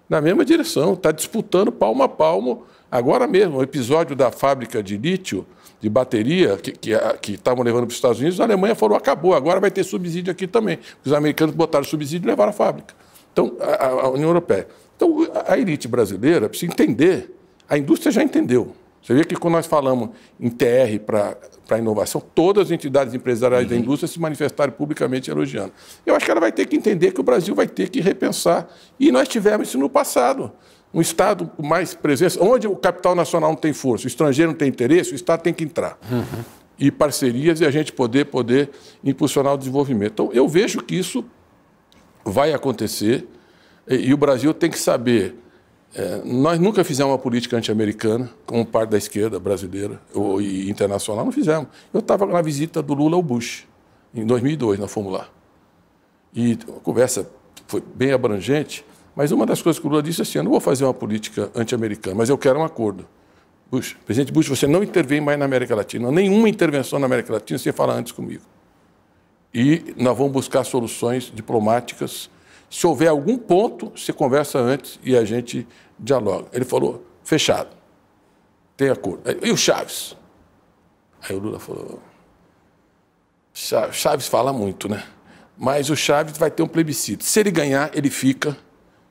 Na 0.08 0.22
mesma 0.22 0.46
direção. 0.46 0.94
Está 0.94 1.12
disputando 1.12 1.72
palmo 1.72 2.04
a 2.04 2.10
palmo. 2.10 2.64
Agora 2.92 3.28
mesmo, 3.28 3.58
o 3.58 3.64
episódio 3.64 4.16
da 4.16 4.32
fábrica 4.32 4.82
de 4.82 4.98
lítio 4.98 5.46
de 5.82 5.90
bateria 5.90 6.58
que 6.58 7.34
estavam 7.34 7.64
levando 7.64 7.84
para 7.84 7.90
os 7.90 7.96
Estados 7.96 8.20
Unidos, 8.20 8.42
a 8.42 8.44
Alemanha 8.44 8.76
falou, 8.76 8.98
acabou, 8.98 9.34
agora 9.34 9.60
vai 9.60 9.72
ter 9.72 9.84
subsídio 9.84 10.32
aqui 10.32 10.46
também. 10.46 10.80
Os 11.06 11.14
americanos 11.14 11.56
botaram 11.56 11.86
subsídio 11.86 12.28
e 12.28 12.30
levaram 12.30 12.50
a 12.50 12.54
fábrica. 12.54 12.94
Então, 13.32 13.56
a, 13.62 13.86
a 13.86 14.10
União 14.10 14.30
Europeia. 14.30 14.68
Então, 14.96 15.26
a 15.48 15.58
elite 15.58 15.88
brasileira 15.88 16.50
precisa 16.50 16.72
entender, 16.72 17.34
a 17.70 17.78
indústria 17.78 18.12
já 18.12 18.22
entendeu. 18.22 18.76
Você 19.02 19.14
vê 19.14 19.24
que 19.24 19.36
quando 19.36 19.54
nós 19.54 19.66
falamos 19.66 20.10
em 20.38 20.50
TR 20.50 21.00
para 21.06 21.38
a 21.70 21.78
inovação, 21.78 22.22
todas 22.36 22.66
as 22.66 22.72
entidades 22.72 23.14
empresariais 23.14 23.64
uhum. 23.64 23.70
da 23.70 23.76
indústria 23.78 24.08
se 24.08 24.20
manifestaram 24.20 24.74
publicamente 24.74 25.32
elogiando. 25.32 25.72
Eu 26.06 26.16
acho 26.16 26.26
que 26.26 26.32
ela 26.32 26.42
vai 26.42 26.52
ter 26.52 26.66
que 26.66 26.76
entender 26.76 27.12
que 27.12 27.22
o 27.22 27.24
Brasil 27.24 27.56
vai 27.56 27.68
ter 27.68 27.90
que 27.90 28.02
repensar. 28.02 28.68
E 29.00 29.12
nós 29.12 29.30
tivemos 29.30 29.70
isso 29.70 29.78
no 29.78 29.90
passado 29.90 30.52
um 30.94 31.02
Estado 31.02 31.50
mais 31.62 31.94
presença, 31.94 32.44
onde 32.44 32.68
o 32.68 32.76
capital 32.76 33.16
nacional 33.16 33.52
não 33.52 33.58
tem 33.58 33.74
força, 33.74 34.06
o 34.06 34.08
estrangeiro 34.08 34.52
não 34.52 34.58
tem 34.58 34.68
interesse, 34.68 35.12
o 35.12 35.16
Estado 35.16 35.42
tem 35.42 35.54
que 35.54 35.64
entrar. 35.64 35.98
Uhum. 36.12 36.44
E 36.78 36.90
parcerias 36.90 37.60
e 37.60 37.66
a 37.66 37.72
gente 37.72 37.92
poder, 37.92 38.26
poder 38.26 38.72
impulsionar 39.04 39.54
o 39.54 39.58
desenvolvimento. 39.58 40.12
Então, 40.14 40.30
eu 40.34 40.48
vejo 40.48 40.82
que 40.82 40.96
isso 40.96 41.24
vai 42.24 42.54
acontecer 42.54 43.28
e, 43.88 43.96
e 43.96 44.14
o 44.14 44.18
Brasil 44.18 44.54
tem 44.54 44.70
que 44.70 44.80
saber. 44.80 45.36
É, 45.94 46.22
nós 46.24 46.60
nunca 46.60 46.84
fizemos 46.84 47.12
uma 47.12 47.18
política 47.18 47.58
anti-americana, 47.58 48.30
como 48.46 48.66
parte 48.66 48.92
da 48.92 48.98
esquerda 48.98 49.40
brasileira 49.40 50.00
ou, 50.14 50.40
e 50.40 50.70
internacional, 50.70 51.26
não 51.26 51.32
fizemos. 51.32 51.68
Eu 51.94 52.00
estava 52.00 52.26
na 52.26 52.42
visita 52.42 52.82
do 52.82 52.94
Lula 52.94 53.16
ao 53.16 53.24
Bush, 53.24 53.68
em 54.14 54.26
2002, 54.26 54.80
na 54.80 54.88
Fórmula. 54.88 55.28
E 56.34 56.58
a 56.68 56.80
conversa 56.82 57.30
foi 57.68 57.82
bem 57.82 58.12
abrangente. 58.12 58.86
Mas 59.20 59.34
uma 59.34 59.46
das 59.46 59.62
coisas 59.62 59.78
que 59.78 59.86
o 59.86 59.90
Lula 59.90 60.02
disse 60.02 60.22
é 60.22 60.24
assim: 60.24 60.38
eu 60.38 60.46
não 60.46 60.52
vou 60.52 60.62
fazer 60.62 60.86
uma 60.86 60.94
política 60.94 61.52
anti-americana, 61.54 62.16
mas 62.16 62.30
eu 62.30 62.38
quero 62.38 62.58
um 62.58 62.64
acordo. 62.64 63.06
Bush, 63.70 63.98
presidente 64.06 64.32
Bush, 64.32 64.48
você 64.48 64.66
não 64.66 64.82
intervém 64.82 65.20
mais 65.20 65.38
na 65.38 65.44
América 65.44 65.76
Latina, 65.76 66.10
nenhuma 66.10 66.48
intervenção 66.48 66.98
na 67.00 67.06
América 67.06 67.34
Latina 67.34 67.60
sem 67.60 67.74
falar 67.74 67.96
antes 67.96 68.14
comigo. 68.14 68.44
E 69.54 69.94
nós 69.98 70.18
vamos 70.18 70.32
buscar 70.32 70.64
soluções 70.64 71.34
diplomáticas. 71.36 72.30
Se 72.70 72.88
houver 72.88 73.10
algum 73.10 73.38
ponto, 73.38 73.92
você 73.94 74.14
conversa 74.14 74.58
antes 74.58 74.98
e 75.04 75.18
a 75.18 75.26
gente 75.26 75.68
dialoga. 76.00 76.48
Ele 76.54 76.64
falou: 76.64 77.06
fechado, 77.22 77.76
tem 78.78 78.90
acordo. 78.90 79.24
E 79.46 79.52
o 79.52 79.58
Chaves? 79.58 80.16
Aí 81.28 81.36
o 81.36 81.40
Lula 81.40 81.60
falou: 81.60 82.02
Chaves 83.54 84.30
fala 84.30 84.54
muito, 84.54 84.88
né? 84.88 85.04
Mas 85.58 85.90
o 85.90 85.96
Chaves 85.98 86.38
vai 86.38 86.50
ter 86.50 86.64
um 86.64 86.70
plebiscito. 86.70 87.26
Se 87.26 87.38
ele 87.42 87.52
ganhar, 87.52 87.92
ele 87.94 88.10
fica 88.10 88.56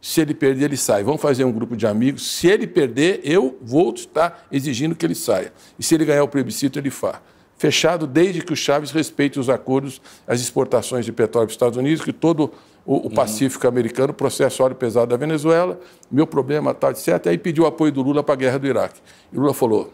se 0.00 0.20
ele 0.20 0.34
perder, 0.34 0.66
ele 0.66 0.76
sai. 0.76 1.02
Vamos 1.02 1.20
fazer 1.20 1.44
um 1.44 1.52
grupo 1.52 1.76
de 1.76 1.86
amigos. 1.86 2.30
Se 2.36 2.46
ele 2.46 2.66
perder, 2.66 3.20
eu 3.24 3.58
vou 3.60 3.92
estar 3.92 4.46
exigindo 4.50 4.94
que 4.94 5.04
ele 5.04 5.14
saia. 5.14 5.52
E 5.78 5.82
se 5.82 5.94
ele 5.94 6.04
ganhar 6.04 6.22
o 6.22 6.28
plebiscito, 6.28 6.78
ele 6.78 6.90
faz. 6.90 7.16
Fechado 7.56 8.06
desde 8.06 8.40
que 8.40 8.52
o 8.52 8.56
Chaves 8.56 8.92
respeite 8.92 9.40
os 9.40 9.50
acordos, 9.50 10.00
as 10.26 10.40
exportações 10.40 11.04
de 11.04 11.10
petróleo 11.10 11.46
para 11.46 11.50
os 11.50 11.54
Estados 11.54 11.76
Unidos, 11.76 12.04
que 12.04 12.12
todo 12.12 12.52
o, 12.86 13.08
o 13.08 13.10
Pacífico 13.10 13.64
uhum. 13.64 13.70
americano 13.70 14.14
processa 14.14 14.62
óleo 14.62 14.76
pesado 14.76 15.08
da 15.08 15.16
Venezuela, 15.16 15.80
meu 16.08 16.26
problema 16.26 16.72
tal, 16.72 16.92
etc. 16.92 17.26
Aí 17.26 17.36
pediu 17.36 17.66
apoio 17.66 17.90
do 17.90 18.00
Lula 18.00 18.22
para 18.22 18.34
a 18.34 18.36
guerra 18.36 18.58
do 18.58 18.66
Iraque. 18.68 19.00
E 19.32 19.36
Lula 19.36 19.52
falou: 19.52 19.92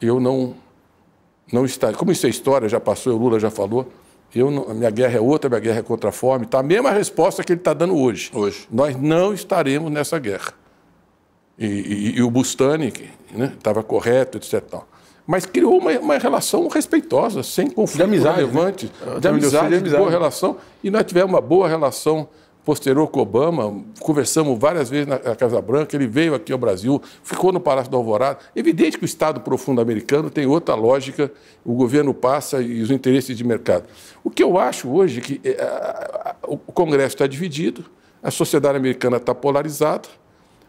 eu 0.00 0.20
não, 0.20 0.54
não 1.52 1.64
está. 1.64 1.92
Como 1.92 2.12
isso 2.12 2.26
é 2.26 2.28
história, 2.28 2.68
já 2.68 2.78
passou, 2.78 3.14
o 3.14 3.18
Lula 3.18 3.40
já 3.40 3.50
falou. 3.50 3.90
Eu, 4.34 4.50
minha 4.50 4.90
guerra 4.90 5.16
é 5.16 5.20
outra, 5.20 5.48
minha 5.48 5.60
guerra 5.60 5.78
é 5.78 5.82
contra 5.82 6.10
a 6.10 6.12
fome. 6.12 6.46
Tá 6.46 6.60
a 6.60 6.62
mesma 6.62 6.90
resposta 6.90 7.42
que 7.42 7.52
ele 7.52 7.60
está 7.60 7.72
dando 7.72 7.96
hoje. 7.96 8.30
hoje. 8.34 8.68
Nós 8.70 8.96
não 8.96 9.32
estaremos 9.32 9.90
nessa 9.90 10.18
guerra. 10.18 10.52
E, 11.58 11.66
e, 11.66 12.18
e 12.18 12.22
o 12.22 12.30
Bustani 12.30 12.92
estava 13.56 13.80
né, 13.80 13.86
correto, 13.86 14.38
etc. 14.38 14.62
Mas 15.26 15.44
criou 15.44 15.78
uma, 15.78 15.90
uma, 15.98 16.18
relação 16.18 16.68
respeitosa, 16.68 17.42
sem 17.42 17.68
conflito 17.68 17.96
de 17.96 18.02
amizade, 18.02 18.36
relevante, 18.36 18.92
né? 19.04 19.20
de, 19.20 19.28
amizade, 19.28 19.68
de 19.68 19.76
amizade, 19.76 20.02
boa 20.02 20.10
relação. 20.10 20.56
E 20.82 20.90
nós 20.90 21.04
tivemos 21.04 21.32
uma 21.32 21.40
boa 21.40 21.68
relação 21.68 22.28
posterior 22.68 23.08
com 23.08 23.20
Obama, 23.20 23.82
conversamos 23.98 24.58
várias 24.58 24.90
vezes 24.90 25.06
na 25.06 25.18
Casa 25.18 25.58
Branca, 25.58 25.96
ele 25.96 26.06
veio 26.06 26.34
aqui 26.34 26.52
ao 26.52 26.58
Brasil, 26.58 27.00
ficou 27.22 27.50
no 27.50 27.58
Palácio 27.58 27.90
do 27.90 27.96
Alvorada. 27.96 28.40
Evidente 28.54 28.98
que 28.98 29.04
o 29.04 29.06
Estado 29.06 29.40
profundo 29.40 29.80
americano 29.80 30.28
tem 30.28 30.44
outra 30.44 30.74
lógica, 30.74 31.32
o 31.64 31.72
governo 31.72 32.12
passa 32.12 32.60
e 32.60 32.82
os 32.82 32.90
interesses 32.90 33.34
de 33.34 33.42
mercado. 33.42 33.86
O 34.22 34.28
que 34.28 34.42
eu 34.42 34.58
acho 34.58 34.86
hoje 34.86 35.18
é 35.18 35.22
que 35.22 35.40
o 36.46 36.58
Congresso 36.58 37.14
está 37.14 37.26
dividido, 37.26 37.86
a 38.22 38.30
sociedade 38.30 38.76
americana 38.76 39.16
está 39.16 39.34
polarizada, 39.34 40.06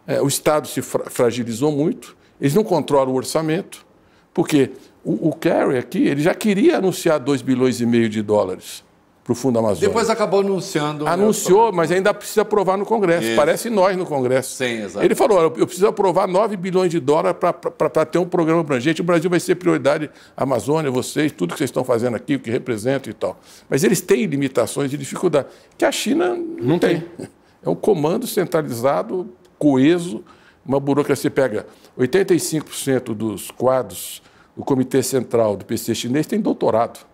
é, 0.08 0.22
o 0.22 0.28
Estado 0.30 0.70
se 0.70 0.82
fragilizou 0.82 1.70
muito, 1.70 2.16
eles 2.40 2.54
não 2.54 2.64
controlam 2.64 3.14
o 3.14 3.18
orçamento, 3.18 3.86
porque 4.34 4.72
o, 5.04 5.28
o 5.28 5.34
Kerry 5.34 5.78
aqui 5.78 6.08
ele 6.08 6.22
já 6.22 6.34
queria 6.34 6.78
anunciar 6.78 7.20
2 7.20 7.42
bilhões 7.42 7.82
e 7.82 7.86
meio 7.86 8.08
de 8.08 8.22
dólares 8.22 8.88
para 9.30 9.34
o 9.34 9.36
Fundo 9.36 9.60
Amazônia. 9.60 9.88
Depois 9.88 10.10
acabou 10.10 10.40
anunciando. 10.40 11.06
Né? 11.06 11.12
Anunciou, 11.12 11.72
mas 11.72 11.92
ainda 11.92 12.12
precisa 12.12 12.42
aprovar 12.42 12.78
no 12.78 12.86
Congresso. 12.86 13.28
Isso. 13.28 13.36
Parece 13.36 13.70
nós 13.70 13.96
no 13.96 14.04
Congresso. 14.04 14.56
Sim, 14.56 14.84
exato. 14.84 15.06
Ele 15.06 15.14
falou: 15.14 15.54
eu 15.56 15.68
preciso 15.68 15.86
aprovar 15.86 16.28
9 16.28 16.58
bilhões 16.58 16.90
de 16.90 17.00
dólares 17.00 17.38
para 17.78 18.06
ter 18.06 18.18
um 18.18 18.26
programa 18.26 18.62
abrangente. 18.62 19.02
O 19.02 19.04
Brasil 19.04 19.30
vai 19.30 19.40
ser 19.40 19.56
prioridade, 19.56 20.10
a 20.36 20.44
Amazônia, 20.44 20.90
vocês, 20.90 21.32
tudo 21.32 21.54
que 21.54 21.60
vocês 21.60 21.70
estão 21.70 21.84
fazendo 21.84 22.16
aqui, 22.16 22.36
o 22.36 22.40
que 22.40 22.50
representa 22.50 23.08
e 23.08 23.14
tal. 23.14 23.40
Mas 23.70 23.84
eles 23.84 24.02
têm 24.02 24.26
limitações 24.26 24.92
e 24.92 24.98
dificuldade, 24.98 25.48
que 25.78 25.86
a 25.86 25.92
China 25.92 26.36
não 26.60 26.80
tem. 26.80 27.04
É 27.62 27.70
um 27.70 27.76
comando 27.76 28.26
centralizado, 28.26 29.34
coeso, 29.58 30.24
uma 30.66 30.80
burocracia. 30.80 31.30
Pega 31.30 31.66
85% 32.00 33.14
dos 33.14 33.52
quadros 33.52 34.22
do 34.56 34.64
Comitê 34.64 35.04
Central 35.04 35.58
do 35.58 35.66
PC 35.66 35.94
chinês 35.94 36.26
tem 36.26 36.40
doutorado. 36.40 37.06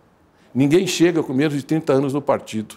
Ninguém 0.55 0.87
chega 0.87 1.21
com 1.21 1.33
menos 1.33 1.53
de 1.53 1.65
30 1.65 1.91
anos 1.91 2.13
no 2.13 2.21
partido. 2.21 2.75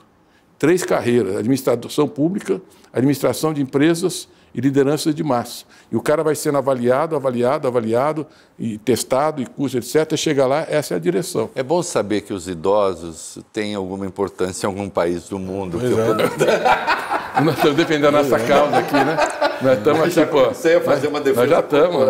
Três 0.58 0.82
carreiras: 0.82 1.36
administração 1.36 2.08
pública, 2.08 2.60
administração 2.92 3.54
de 3.54 3.62
empresas 3.62 4.28
e 4.52 4.60
liderança 4.60 5.14
de 5.14 5.22
massa. 5.22 5.64
E 5.92 5.96
o 5.96 6.00
cara 6.00 6.24
vai 6.24 6.34
sendo 6.34 6.58
avaliado, 6.58 7.14
avaliado, 7.14 7.68
avaliado, 7.68 8.26
e 8.58 8.76
testado, 8.78 9.40
e 9.40 9.46
curso, 9.46 9.78
etc. 9.78 10.16
Chega 10.16 10.46
lá, 10.46 10.66
essa 10.68 10.94
é 10.94 10.96
a 10.96 11.00
direção. 11.00 11.50
É 11.54 11.62
bom 11.62 11.80
saber 11.80 12.22
que 12.22 12.32
os 12.32 12.48
idosos 12.48 13.38
têm 13.52 13.76
alguma 13.76 14.04
importância 14.04 14.66
em 14.66 14.68
algum 14.68 14.88
país 14.88 15.28
do 15.28 15.38
mundo. 15.38 15.78
Pois 15.78 15.92
é. 15.92 17.40
Nós 17.40 17.54
estamos 17.54 17.76
defendendo 17.76 18.08
a 18.08 18.22
nossa 18.22 18.40
causa 18.40 18.78
aqui, 18.78 18.94
né? 18.94 19.16
Nós 19.60 19.78
estamos 19.78 20.18
aqui, 20.18 20.30
pô. 20.30 20.44
Você 20.48 20.70
ia 20.70 20.80
fazer 20.80 21.08
uma 21.08 21.20
defesa 21.20 21.40
nós 21.40 21.50
já 21.50 21.60
estamos. 21.60 22.02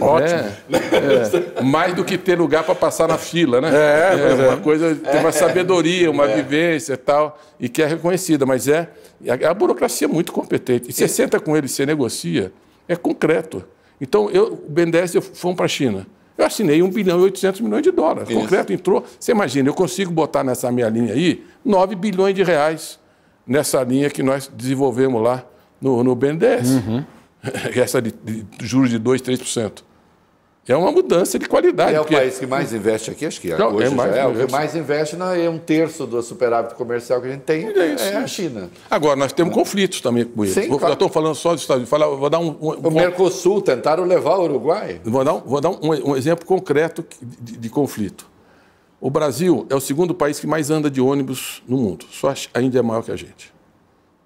Ótimo. 0.00 0.38
É, 0.72 1.58
é. 1.58 1.62
Mais 1.62 1.94
do 1.94 2.04
que 2.04 2.18
ter 2.18 2.38
lugar 2.38 2.64
para 2.64 2.74
passar 2.74 3.08
na 3.08 3.18
fila, 3.18 3.60
né? 3.60 3.70
É, 3.72 4.30
é 4.30 4.48
uma 4.48 4.56
coisa, 4.56 4.94
tem 4.94 5.20
uma 5.20 5.32
sabedoria, 5.32 6.10
uma 6.10 6.28
é. 6.28 6.36
vivência 6.36 6.94
e 6.94 6.96
tal, 6.96 7.38
e 7.58 7.68
que 7.68 7.82
é 7.82 7.86
reconhecida, 7.86 8.44
mas 8.44 8.68
é 8.68 8.88
a, 9.26 9.50
a 9.50 9.54
burocracia 9.54 10.06
é 10.06 10.10
muito 10.10 10.32
competente. 10.32 10.90
E 10.90 10.92
você 10.92 11.08
senta 11.08 11.40
com 11.40 11.56
ele, 11.56 11.68
você 11.68 11.84
negocia, 11.84 12.52
é 12.86 12.94
concreto. 12.94 13.64
Então, 14.00 14.30
eu, 14.30 14.52
o 14.52 14.70
BNDES 14.70 15.14
fomos 15.34 15.56
para 15.56 15.64
a 15.64 15.68
China. 15.68 16.06
Eu 16.36 16.46
assinei 16.46 16.82
1 16.82 16.90
bilhão 16.90 17.18
e 17.18 17.22
800 17.22 17.60
milhões 17.60 17.82
de 17.82 17.90
dólares. 17.90 18.30
Isso. 18.30 18.38
Concreto 18.38 18.72
entrou. 18.72 19.04
Você 19.18 19.32
imagina, 19.32 19.68
eu 19.68 19.74
consigo 19.74 20.12
botar 20.12 20.44
nessa 20.44 20.70
minha 20.70 20.88
linha 20.88 21.12
aí 21.12 21.44
9 21.64 21.96
bilhões 21.96 22.34
de 22.34 22.44
reais 22.44 22.98
nessa 23.44 23.82
linha 23.82 24.08
que 24.08 24.22
nós 24.22 24.48
desenvolvemos 24.54 25.20
lá 25.20 25.44
no, 25.80 26.02
no 26.02 26.14
BNDES. 26.14 26.70
Uhum. 26.70 27.04
Essa 27.74 28.02
de, 28.02 28.12
de 28.12 28.44
juros 28.60 28.90
de 28.90 28.98
2%, 28.98 29.22
3%. 29.22 29.82
É 30.68 30.76
uma 30.76 30.92
mudança 30.92 31.38
de 31.38 31.48
qualidade. 31.48 31.94
É 31.94 32.00
o 32.00 32.04
país 32.04 32.38
que 32.38 32.46
mais 32.46 32.74
investe 32.74 33.10
aqui, 33.10 33.24
acho 33.24 33.40
que 33.40 33.48
não, 33.54 33.74
hoje 33.74 33.86
é 33.86 33.90
mais, 33.90 34.14
é. 34.14 34.26
O 34.26 34.46
que 34.46 34.52
mais 34.52 34.76
investe 34.76 35.16
é 35.16 35.48
um 35.48 35.56
terço 35.56 36.06
do 36.06 36.20
superávit 36.20 36.74
comercial 36.74 37.22
que 37.22 37.28
a 37.28 37.30
gente 37.30 37.40
tem 37.40 37.66
é, 37.66 37.94
isso, 37.94 38.04
é 38.04 38.16
a 38.16 38.26
China. 38.26 38.68
Agora, 38.90 39.16
nós 39.16 39.32
temos 39.32 39.54
conflitos 39.54 40.02
também 40.02 40.26
com 40.26 40.44
eles. 40.44 40.54
Sim, 40.54 40.68
vou, 40.68 40.78
claro. 40.78 40.92
Estou 40.92 41.08
falando 41.08 41.34
só 41.34 41.54
dos 41.54 41.62
Estados 41.62 41.90
Unidos. 41.90 42.18
Vou 42.18 42.28
dar 42.28 42.38
um, 42.38 42.48
um, 42.60 42.86
o 42.86 42.90
Mercosul 42.90 43.62
tentaram 43.62 44.04
levar 44.04 44.36
o 44.36 44.42
Uruguai. 44.42 45.00
Vou 45.04 45.24
dar 45.24 45.34
um, 45.34 45.40
vou 45.40 45.58
dar 45.58 45.70
um, 45.70 46.10
um 46.10 46.14
exemplo 46.14 46.44
concreto 46.44 47.02
de, 47.22 47.56
de, 47.56 47.70
conflito. 47.70 48.26
O 49.00 49.08
Brasil 49.08 49.66
é 49.70 49.74
o 49.74 49.80
segundo 49.80 50.14
país 50.14 50.38
que 50.38 50.46
mais 50.46 50.70
anda 50.70 50.90
de 50.90 51.00
ônibus 51.00 51.62
no 51.66 51.78
mundo. 51.78 52.04
Só 52.10 52.34
a 52.52 52.60
Índia 52.60 52.80
é 52.80 52.82
maior 52.82 53.02
que 53.02 53.10
a 53.10 53.16
gente. 53.16 53.57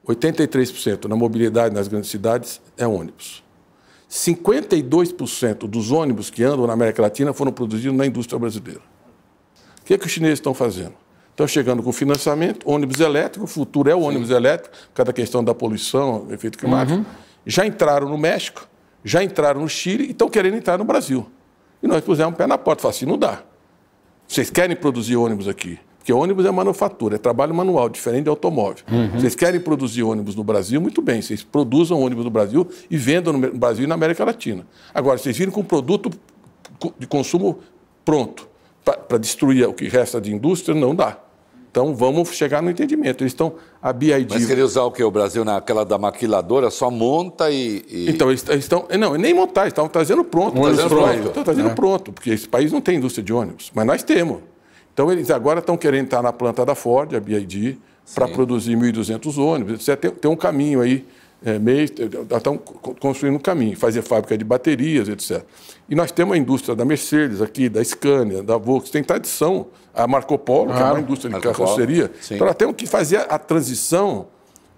83% 0.06 1.04
na 1.04 1.16
mobilidade 1.16 1.74
nas 1.74 1.88
grandes 1.88 2.10
cidades 2.10 2.60
é 2.76 2.86
ônibus. 2.86 3.42
52% 4.10 5.68
dos 5.68 5.90
ônibus 5.90 6.28
que 6.28 6.42
andam 6.42 6.66
na 6.66 6.74
América 6.74 7.00
Latina 7.00 7.32
foram 7.32 7.52
produzidos 7.52 7.96
na 7.96 8.04
indústria 8.04 8.38
brasileira. 8.38 8.80
O 9.80 9.84
que, 9.84 9.94
é 9.94 9.98
que 9.98 10.06
os 10.06 10.12
chineses 10.12 10.38
estão 10.38 10.52
fazendo? 10.52 10.92
Estão 11.30 11.48
chegando 11.48 11.82
com 11.82 11.90
financiamento, 11.92 12.68
ônibus 12.68 13.00
elétrico, 13.00 13.46
o 13.46 13.48
futuro 13.48 13.88
é 13.88 13.94
o 13.94 14.00
ônibus 14.00 14.28
Sim. 14.28 14.34
elétrico, 14.34 14.76
cada 14.92 15.12
questão 15.14 15.42
da 15.42 15.54
poluição, 15.54 16.26
efeito 16.30 16.58
climático. 16.58 16.98
Uhum. 16.98 17.04
Já 17.46 17.64
entraram 17.64 18.08
no 18.08 18.18
México, 18.18 18.68
já 19.02 19.24
entraram 19.24 19.62
no 19.62 19.68
Chile 19.68 20.04
e 20.04 20.10
estão 20.10 20.28
querendo 20.28 20.56
entrar 20.56 20.76
no 20.76 20.84
Brasil. 20.84 21.26
E 21.82 21.86
nós 21.86 22.04
pusemos 22.04 22.34
um 22.34 22.36
pé 22.36 22.46
na 22.46 22.58
porta, 22.58 22.82
falamos 22.82 22.98
assim, 22.98 23.06
não 23.06 23.16
dá. 23.16 23.42
Vocês 24.28 24.50
querem 24.50 24.76
produzir 24.76 25.16
ônibus 25.16 25.48
aqui? 25.48 25.78
Porque 26.02 26.12
ônibus 26.12 26.44
é 26.44 26.50
manufatura, 26.50 27.14
é 27.14 27.18
trabalho 27.18 27.54
manual, 27.54 27.88
diferente 27.88 28.24
de 28.24 28.28
automóvel. 28.28 28.82
Uhum. 28.90 29.20
Vocês 29.20 29.36
querem 29.36 29.60
produzir 29.60 30.02
ônibus 30.02 30.34
no 30.34 30.42
Brasil? 30.42 30.80
Muito 30.80 31.00
bem, 31.00 31.22
vocês 31.22 31.44
produzam 31.44 32.02
ônibus 32.02 32.24
no 32.24 32.30
Brasil 32.30 32.68
e 32.90 32.96
vendam 32.96 33.32
no 33.32 33.52
Brasil 33.52 33.84
e 33.84 33.86
na 33.86 33.94
América 33.94 34.24
Latina. 34.24 34.66
Agora, 34.92 35.16
vocês 35.16 35.38
virem 35.38 35.54
com 35.54 35.60
um 35.60 35.64
produto 35.64 36.10
de 36.98 37.06
consumo 37.06 37.60
pronto 38.04 38.48
para 38.84 39.16
destruir 39.16 39.68
o 39.68 39.72
que 39.72 39.86
resta 39.86 40.20
de 40.20 40.34
indústria, 40.34 40.74
não 40.74 40.92
dá. 40.92 41.18
Então 41.70 41.94
vamos 41.94 42.30
chegar 42.32 42.60
no 42.60 42.68
entendimento. 42.68 43.22
Eles 43.22 43.32
estão 43.32 43.54
a 43.80 43.92
BID. 43.92 44.26
Mas 44.28 44.44
queria 44.44 44.64
usar 44.64 44.82
o 44.82 44.90
que? 44.90 45.04
O 45.04 45.10
Brasil 45.10 45.44
naquela 45.44 45.84
da 45.84 45.96
maquiladora 45.96 46.68
só 46.68 46.90
monta 46.90 47.48
e. 47.48 47.84
e... 47.88 48.10
Então 48.10 48.28
eles, 48.28 48.44
estão. 48.48 48.88
Não, 48.98 49.14
nem 49.14 49.32
montar, 49.32 49.62
eles 49.62 49.70
estão 49.70 49.88
trazendo 49.88 50.24
pronto. 50.24 50.60
Trazendo 50.60 50.88
pronto. 50.88 51.28
Estão 51.28 51.44
trazendo 51.44 51.68
é. 51.68 51.74
pronto, 51.74 52.12
porque 52.12 52.30
esse 52.30 52.48
país 52.48 52.72
não 52.72 52.80
tem 52.80 52.96
indústria 52.96 53.22
de 53.22 53.32
ônibus, 53.32 53.70
mas 53.72 53.86
nós 53.86 54.02
temos. 54.02 54.40
Então, 54.92 55.10
eles 55.10 55.30
agora 55.30 55.60
estão 55.60 55.76
querendo 55.76 56.04
estar 56.04 56.22
na 56.22 56.32
planta 56.32 56.64
da 56.64 56.74
Ford, 56.74 57.14
a 57.14 57.20
BID, 57.20 57.78
para 58.14 58.28
produzir 58.28 58.76
1.200 58.76 59.38
ônibus. 59.38 59.84
Tem, 59.84 60.10
tem 60.10 60.30
um 60.30 60.36
caminho 60.36 60.80
aí, 60.80 61.06
é, 61.44 61.58
meio, 61.58 61.84
estão 61.84 62.58
construindo 63.00 63.36
um 63.36 63.40
caminho, 63.40 63.76
fazer 63.76 64.02
fábrica 64.02 64.36
de 64.36 64.44
baterias, 64.44 65.08
etc. 65.08 65.42
E 65.88 65.94
nós 65.94 66.12
temos 66.12 66.34
a 66.34 66.38
indústria 66.38 66.76
da 66.76 66.84
Mercedes 66.84 67.40
aqui, 67.40 67.68
da 67.68 67.82
Scania, 67.82 68.42
da 68.42 68.56
Volkswagen, 68.56 68.92
tem 68.92 69.04
tradição. 69.04 69.66
A 69.94 70.06
Marco 70.06 70.38
Polo, 70.38 70.72
ah, 70.72 70.76
que 70.76 70.82
é 70.82 70.84
uma 70.86 71.00
indústria 71.00 71.34
de 71.34 71.40
carroceria. 71.40 72.10
Então, 72.30 72.46
nós 72.46 72.56
temos 72.56 72.74
que 72.76 72.86
fazer 72.86 73.26
a 73.28 73.38
transição 73.38 74.26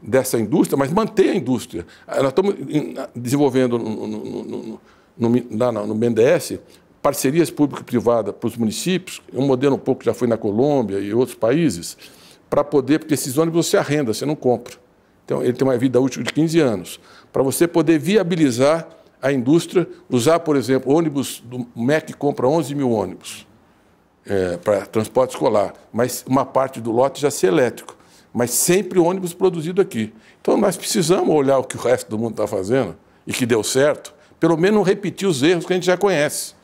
dessa 0.03 0.39
indústria, 0.39 0.77
mas 0.77 0.93
manter 0.93 1.31
a 1.31 1.35
indústria. 1.35 1.87
Nós 2.07 2.29
estamos 2.29 2.55
desenvolvendo 3.15 3.79
no, 3.79 4.07
no, 4.07 4.45
no, 4.45 4.81
no, 5.17 5.87
no 5.87 5.95
BNDES 5.95 6.59
parcerias 7.05 7.51
público-privada 7.51 8.33
para 8.33 8.47
os 8.47 8.57
municípios, 8.57 9.21
um 9.31 9.47
modelo 9.47 9.77
um 9.77 9.79
pouco 9.79 9.99
que 9.99 10.07
já 10.07 10.15
foi 10.15 10.27
na 10.27 10.39
Colômbia 10.39 10.99
e 10.99 11.13
outros 11.13 11.37
países, 11.37 11.99
para 12.49 12.65
poder, 12.65 12.99
porque 12.99 13.13
esses 13.13 13.37
ônibus 13.37 13.67
você 13.67 13.77
arrenda, 13.77 14.15
você 14.15 14.25
não 14.25 14.35
compra. 14.35 14.77
Então, 15.23 15.43
ele 15.43 15.53
tem 15.53 15.69
uma 15.69 15.77
vida 15.77 16.01
útil 16.01 16.23
de 16.23 16.33
15 16.33 16.61
anos. 16.61 17.01
Para 17.31 17.43
você 17.43 17.69
poder 17.69 17.99
viabilizar 17.99 18.89
a 19.21 19.31
indústria, 19.31 19.87
usar, 20.09 20.41
por 20.41 20.57
exemplo, 20.57 20.95
ônibus, 20.95 21.43
do 21.45 21.67
MEC 21.77 22.15
compra 22.15 22.49
11 22.49 22.75
mil 22.75 22.91
ônibus 22.91 23.47
é, 24.25 24.57
para 24.57 24.87
transporte 24.87 25.33
escolar, 25.33 25.75
mas 25.93 26.25
uma 26.27 26.47
parte 26.47 26.81
do 26.81 26.91
lote 26.91 27.21
já 27.21 27.31
ser 27.31 27.49
elétrico, 27.49 27.99
mas 28.33 28.51
sempre 28.51 28.99
ônibus 28.99 29.35
produzido 29.35 29.83
aqui. 29.83 30.11
Então, 30.41 30.57
nós 30.57 30.75
precisamos 30.75 31.29
olhar 31.29 31.59
o 31.59 31.65
que 31.65 31.77
o 31.77 31.81
resto 31.81 32.09
do 32.09 32.19
mundo 32.19 32.31
está 32.31 32.47
fazendo 32.47 32.97
e 33.27 33.33
que 33.35 33.45
deu 33.45 33.63
certo, 33.63 34.15
pelo 34.41 34.57
menos 34.57 34.87
repetir 34.87 35.29
os 35.29 35.43
erros 35.43 35.67
que 35.67 35.73
a 35.75 35.77
gente 35.77 35.85
já 35.85 35.99
conhece. 35.99 36.55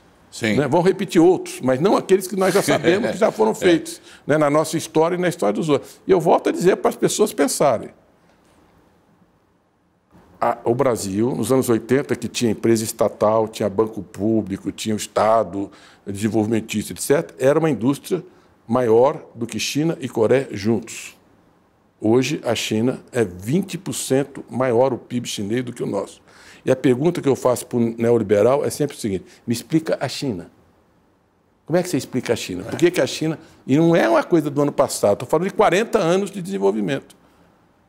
Né? 0.57 0.69
Vão 0.69 0.81
repetir 0.81 1.21
outros, 1.21 1.61
mas 1.61 1.81
não 1.81 1.97
aqueles 1.97 2.27
que 2.27 2.37
nós 2.37 2.55
já 2.55 2.63
sabemos 2.63 3.11
que 3.11 3.17
já 3.17 3.31
foram 3.33 3.51
é. 3.51 3.55
feitos 3.55 4.01
é. 4.27 4.33
né? 4.33 4.39
na 4.39 4.49
nossa 4.49 4.77
história 4.77 5.17
e 5.17 5.19
na 5.19 5.29
história 5.29 5.55
dos 5.55 5.69
outros. 5.69 6.01
E 6.07 6.11
eu 6.11 6.21
volto 6.21 6.49
a 6.49 6.53
dizer 6.53 6.77
para 6.77 6.89
as 6.89 6.97
pessoas 6.97 7.33
pensarem. 7.33 7.91
A, 10.41 10.57
o 10.65 10.75
Brasil, 10.75 11.35
nos 11.35 11.53
anos 11.53 11.69
80, 11.69 12.17
que 12.17 12.29
tinha 12.29 12.53
empresa 12.53 12.83
estatal, 12.83 13.47
tinha 13.47 13.69
banco 13.69 14.03
público, 14.03 14.73
tinha 14.73 14.95
o 14.95 14.99
Estado, 14.99 15.71
desenvolvimentista, 16.07 16.93
etc., 16.93 17.35
era 17.39 17.59
uma 17.59 17.69
indústria 17.69 18.25
maior 18.67 19.23
do 19.35 19.47
que 19.47 19.59
China 19.59 19.99
e 20.01 20.09
Coreia 20.09 20.49
juntos. 20.53 21.19
Hoje, 22.01 22.41
a 22.45 22.55
China 22.55 23.01
é 23.13 23.23
20% 23.23 24.45
maior 24.49 24.95
o 24.95 24.99
PIB 24.99 25.29
chinês 25.29 25.63
do 25.63 25.73
que 25.73 25.83
o 25.83 25.87
nosso. 25.87 26.23
E 26.65 26.71
a 26.71 26.77
pergunta 26.77 27.21
que 27.21 27.29
eu 27.29 27.37
faço 27.37 27.67
para 27.67 27.79
o 27.79 27.81
neoliberal 27.81 28.65
é 28.65 28.71
sempre 28.71 28.97
o 28.97 29.01
seguinte: 29.01 29.25
me 29.47 29.53
explica 29.53 29.97
a 30.01 30.09
China. 30.09 30.51
Como 31.71 31.79
é 31.79 31.83
que 31.85 31.89
você 31.89 31.97
explica 31.97 32.33
a 32.33 32.37
China? 32.37 32.65
Por 32.65 32.77
que, 32.77 32.91
que 32.91 33.01
a 33.01 33.07
China. 33.07 33.39
E 33.65 33.77
não 33.77 33.95
é 33.95 34.09
uma 34.09 34.25
coisa 34.25 34.51
do 34.51 34.61
ano 34.61 34.73
passado, 34.73 35.13
estou 35.13 35.29
falando 35.29 35.47
de 35.47 35.55
40 35.55 36.01
anos 36.01 36.31
de 36.31 36.43
desenvolvimento, 36.43 37.15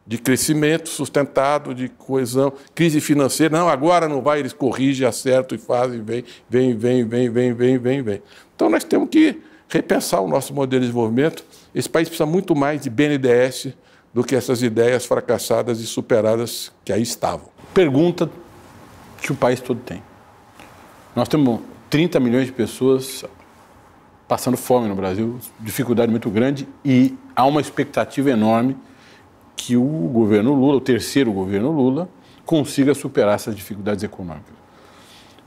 de 0.05 0.19
crescimento 0.19 0.87
sustentado, 0.87 1.73
de 1.73 1.89
coesão, 1.89 2.53
crise 2.75 3.01
financeira. 3.01 3.57
Não, 3.57 3.67
agora 3.67 4.07
não 4.07 4.21
vai, 4.21 4.39
eles 4.39 4.53
corrigem, 4.53 5.07
acertam 5.07 5.57
e 5.57 5.59
fazem, 5.59 6.03
vem, 6.03 6.23
vem, 6.47 6.77
vem, 6.77 7.03
vem, 7.03 7.29
vem, 7.29 7.53
vem, 7.53 7.77
vem, 7.79 8.01
vem. 8.03 8.21
Então 8.55 8.69
nós 8.69 8.83
temos 8.83 9.09
que 9.09 9.41
repensar 9.67 10.21
o 10.21 10.27
nosso 10.27 10.53
modelo 10.53 10.81
de 10.81 10.87
desenvolvimento. 10.87 11.43
Esse 11.73 11.89
país 11.89 12.07
precisa 12.07 12.27
muito 12.27 12.55
mais 12.55 12.81
de 12.81 12.89
BNDES 12.89 13.69
do 14.13 14.23
que 14.23 14.35
essas 14.35 14.61
ideias 14.61 15.07
fracassadas 15.07 15.79
e 15.79 15.87
superadas 15.87 16.71
que 16.85 16.93
aí 16.93 17.01
estavam. 17.01 17.47
Pergunta 17.73 18.29
que 19.21 19.31
o 19.31 19.35
país 19.35 19.61
todo 19.61 19.79
tem. 19.79 20.01
Nós 21.15 21.27
temos 21.27 21.61
30 21.89 22.19
milhões 22.19 22.47
de 22.47 22.51
pessoas 22.51 23.23
passando 24.27 24.55
fome 24.55 24.87
no 24.87 24.95
Brasil, 24.95 25.37
dificuldade 25.59 26.09
muito 26.09 26.29
grande 26.29 26.67
e 26.83 27.15
há 27.35 27.45
uma 27.45 27.59
expectativa 27.59 28.29
enorme 28.29 28.77
que 29.55 29.75
o 29.75 29.83
governo 29.83 30.53
Lula, 30.53 30.77
o 30.77 30.81
terceiro 30.81 31.31
governo 31.31 31.71
Lula, 31.71 32.09
consiga 32.45 32.93
superar 32.93 33.35
essas 33.35 33.55
dificuldades 33.55 34.03
econômicas. 34.03 34.55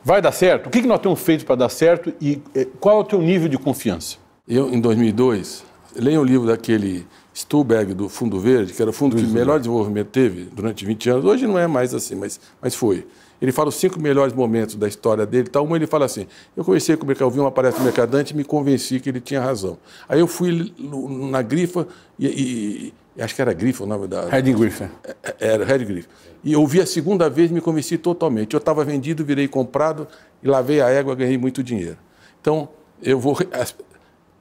Vai 0.05 0.21
dar 0.21 0.33
certo? 0.33 0.67
O 0.67 0.71
que 0.71 0.83
nós 0.83 1.01
temos 1.01 1.19
feito 1.21 1.47
para 1.47 1.57
dar 1.57 1.71
certo 1.71 2.13
e 2.21 2.43
eh, 2.55 2.69
qual 2.79 2.99
é 2.99 3.01
o 3.01 3.05
teu 3.05 3.23
nível 3.23 3.49
de 3.49 3.57
confiança? 3.57 4.19
Eu, 4.47 4.71
em 4.71 4.79
2002, 4.79 5.65
leio 5.97 6.21
o 6.21 6.25
livro 6.25 6.47
daquele 6.47 7.07
Stuhlberg 7.35 7.95
do 7.95 8.09
Fundo 8.09 8.39
Verde, 8.39 8.75
que 8.75 8.83
era 8.83 8.91
o 8.91 8.93
fundo 8.93 9.17
que 9.17 9.23
melhor 9.23 9.59
desenvolvimento 9.59 10.09
teve 10.09 10.45
durante 10.53 10.85
20 10.85 11.11
anos. 11.11 11.25
Hoje 11.25 11.47
não 11.47 11.59
é 11.59 11.67
mais 11.67 11.95
assim, 11.95 12.15
mas, 12.15 12.39
mas 12.61 12.75
foi. 12.75 13.07
Ele 13.45 13.53
fala 13.53 13.69
os 13.69 13.75
cinco 13.75 14.01
melhores 14.01 14.33
momentos 14.33 14.75
da 14.75 14.89
história 14.89 15.27
dele. 15.27 15.49
Tal. 15.51 15.67
Um 15.67 15.77
ele 15.77 15.87
fala 15.87 16.07
assim: 16.07 16.27
eu 16.57 16.65
conversei 16.65 16.97
com 16.97 17.05
o 17.05 17.07
mercado, 17.07 17.31
vi 17.31 17.39
uma 17.39 17.51
palestra 17.51 17.83
do 17.83 17.85
mercadante 17.85 18.33
e 18.33 18.37
me 18.37 18.43
convenci 18.43 18.99
que 18.99 19.11
ele 19.11 19.21
tinha 19.21 19.39
razão. 19.39 19.77
Aí 20.09 20.19
eu 20.19 20.27
fui 20.27 20.73
na 20.79 21.43
grifa 21.43 21.87
e, 22.19 22.91
e 23.15 23.23
acho 23.23 23.35
que 23.35 23.43
era 23.43 23.53
grifa 23.53 23.85
o 23.85 23.87
nome 23.87 24.09
da. 24.09 24.31
Red 24.31 24.51
Griffin. 24.55 24.89
É, 25.05 25.15
é, 25.23 25.35
era 25.41 25.63
Red 25.63 25.85
Griffin. 25.85 26.09
E 26.43 26.55
eu 26.55 26.67
vi 26.67 26.81
a 26.81 26.87
segunda 26.87 27.29
vez 27.29 27.51
e 27.51 27.55
me 27.55 27.61
convenci 27.61 27.99
totalmente. 27.99 28.55
Eu 28.55 28.59
estava 28.59 28.83
vendido, 28.83 29.23
virei 29.23 29.47
comprado 29.47 30.09
e 30.43 30.49
lavei 30.49 30.81
a 30.81 30.89
égua, 30.89 31.15
ganhei 31.15 31.37
muito 31.37 31.63
dinheiro. 31.63 31.99
Então 32.41 32.71
eu 33.03 33.21
vou 33.21 33.37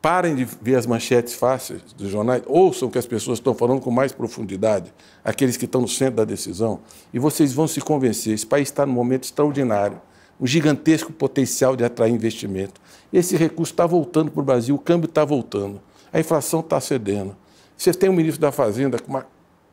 Parem 0.04 0.36
de 0.36 0.44
ver 0.44 0.76
as 0.76 0.86
manchetes 0.86 1.34
fáceis 1.34 1.82
dos 1.96 2.12
jornais, 2.12 2.44
ouçam 2.46 2.90
que 2.90 2.98
as 2.98 3.06
pessoas 3.06 3.40
estão 3.40 3.56
falando 3.56 3.80
com 3.80 3.90
mais 3.90 4.12
profundidade, 4.12 4.94
aqueles 5.24 5.56
que 5.56 5.64
estão 5.64 5.80
no 5.80 5.88
centro 5.88 6.16
da 6.16 6.26
decisão, 6.26 6.82
e 7.14 7.20
vocês 7.20 7.54
vão 7.54 7.70
se 7.70 7.80
convencer. 7.80 8.34
Esse 8.34 8.46
país 8.46 8.68
está 8.68 8.86
num 8.86 8.92
momento 8.92 9.24
extraordinário, 9.24 10.02
um 10.42 10.46
gigantesco 10.46 11.14
potencial 11.14 11.78
de 11.78 11.86
atrair 11.86 12.12
investimento. 12.12 12.82
Esse 13.14 13.38
recurso 13.38 13.72
está 13.72 13.86
voltando 13.86 14.30
para 14.30 14.42
o 14.42 14.44
Brasil, 14.44 14.76
o 14.76 14.78
câmbio 14.78 15.08
está 15.08 15.24
voltando, 15.24 15.80
a 16.12 16.20
inflação 16.20 16.60
está 16.60 16.82
cedendo. 16.82 17.34
Vocês 17.78 17.96
têm 17.96 18.10
um 18.10 18.14
ministro 18.14 18.42
da 18.42 18.52
Fazenda 18.52 19.00
com 19.00 19.10
uma 19.10 19.26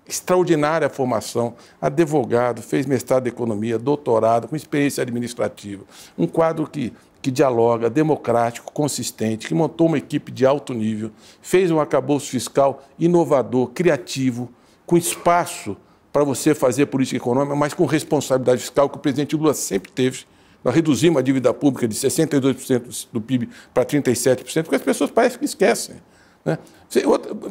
extraordinária 0.06 0.88
formação, 0.88 1.54
advogado, 1.82 2.62
fez 2.62 2.86
mestrado 2.86 3.26
em 3.26 3.30
economia, 3.30 3.80
doutorado, 3.80 4.46
com 4.46 4.54
experiência 4.54 5.02
administrativa. 5.02 5.82
Um 6.16 6.28
quadro 6.28 6.68
que 6.68 6.92
que 7.22 7.30
dialoga, 7.30 7.90
democrático, 7.90 8.72
consistente, 8.72 9.46
que 9.46 9.54
montou 9.54 9.86
uma 9.86 9.98
equipe 9.98 10.32
de 10.32 10.46
alto 10.46 10.72
nível, 10.72 11.10
fez 11.42 11.70
um 11.70 11.78
arcabouço 11.78 12.30
fiscal 12.30 12.82
inovador, 12.98 13.68
criativo, 13.68 14.50
com 14.86 14.96
espaço 14.96 15.76
para 16.12 16.24
você 16.24 16.54
fazer 16.54 16.86
política 16.86 17.18
econômica, 17.18 17.54
mas 17.54 17.74
com 17.74 17.84
responsabilidade 17.84 18.60
fiscal 18.60 18.88
que 18.88 18.96
o 18.96 19.00
presidente 19.00 19.36
Lula 19.36 19.54
sempre 19.54 19.92
teve. 19.92 20.24
Nós 20.64 20.74
reduzimos 20.74 21.18
a 21.18 21.22
dívida 21.22 21.54
pública 21.54 21.86
de 21.86 21.94
62% 21.94 23.06
do 23.12 23.20
PIB 23.20 23.48
para 23.72 23.84
37%, 23.84 24.62
porque 24.62 24.76
as 24.76 24.82
pessoas 24.82 25.10
parecem 25.10 25.38
que 25.38 25.44
esquecem. 25.44 25.96
Né? 26.44 26.58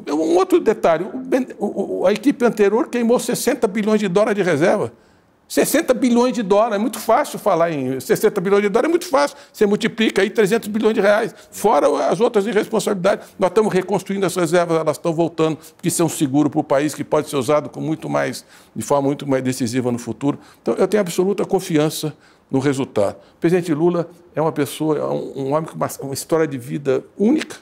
Um 0.09 0.35
outro 0.35 0.59
detalhe: 0.59 1.05
a 2.05 2.11
equipe 2.11 2.43
anterior 2.45 2.87
queimou 2.87 3.19
60 3.19 3.67
bilhões 3.67 3.99
de 3.99 4.07
dólares 4.07 4.35
de 4.35 4.49
reserva. 4.49 4.91
60 5.49 5.95
bilhões 5.95 6.31
de 6.31 6.43
dólares, 6.43 6.76
é 6.76 6.77
muito 6.77 6.99
fácil 6.99 7.39
falar 7.39 7.71
em 7.71 7.99
60 7.99 8.39
bilhões 8.39 8.61
de 8.61 8.69
dólares, 8.69 8.88
é 8.88 8.91
muito 8.91 9.07
fácil. 9.07 9.35
Você 9.51 9.65
multiplica 9.65 10.21
aí 10.21 10.30
300 10.30 10.69
bilhões 10.69 10.93
de 10.93 11.01
reais, 11.01 11.34
fora 11.49 11.88
as 12.07 12.21
outras 12.21 12.45
irresponsabilidades. 12.45 13.27
Nós 13.39 13.49
estamos 13.49 13.73
reconstruindo 13.73 14.27
as 14.27 14.35
reservas, 14.35 14.77
elas 14.80 14.97
estão 14.97 15.11
voltando, 15.11 15.57
porque 15.76 15.89
são 15.89 16.07
seguros 16.07 16.51
para 16.51 16.59
o 16.59 16.63
país, 16.63 16.93
que 16.93 17.03
pode 17.03 17.31
ser 17.31 17.35
usado 17.35 17.67
com 17.67 17.81
muito 17.81 18.07
mais, 18.07 18.45
de 18.76 18.84
forma 18.84 19.07
muito 19.07 19.27
mais 19.27 19.43
decisiva 19.43 19.91
no 19.91 19.97
futuro. 19.97 20.38
Então, 20.61 20.76
eu 20.76 20.88
tenho 20.88 21.01
absoluta 21.01 21.43
confiança 21.43 22.13
no 22.51 22.59
resultado. 22.59 23.15
O 23.15 23.39
presidente 23.39 23.73
Lula 23.73 24.07
é 24.35 24.41
uma 24.41 24.51
pessoa, 24.51 24.99
é 24.99 25.03
um, 25.03 25.47
um 25.47 25.53
homem 25.53 25.67
com 25.67 25.76
uma, 25.76 25.89
uma 26.01 26.13
história 26.13 26.45
de 26.45 26.59
vida 26.59 27.03
única, 27.17 27.57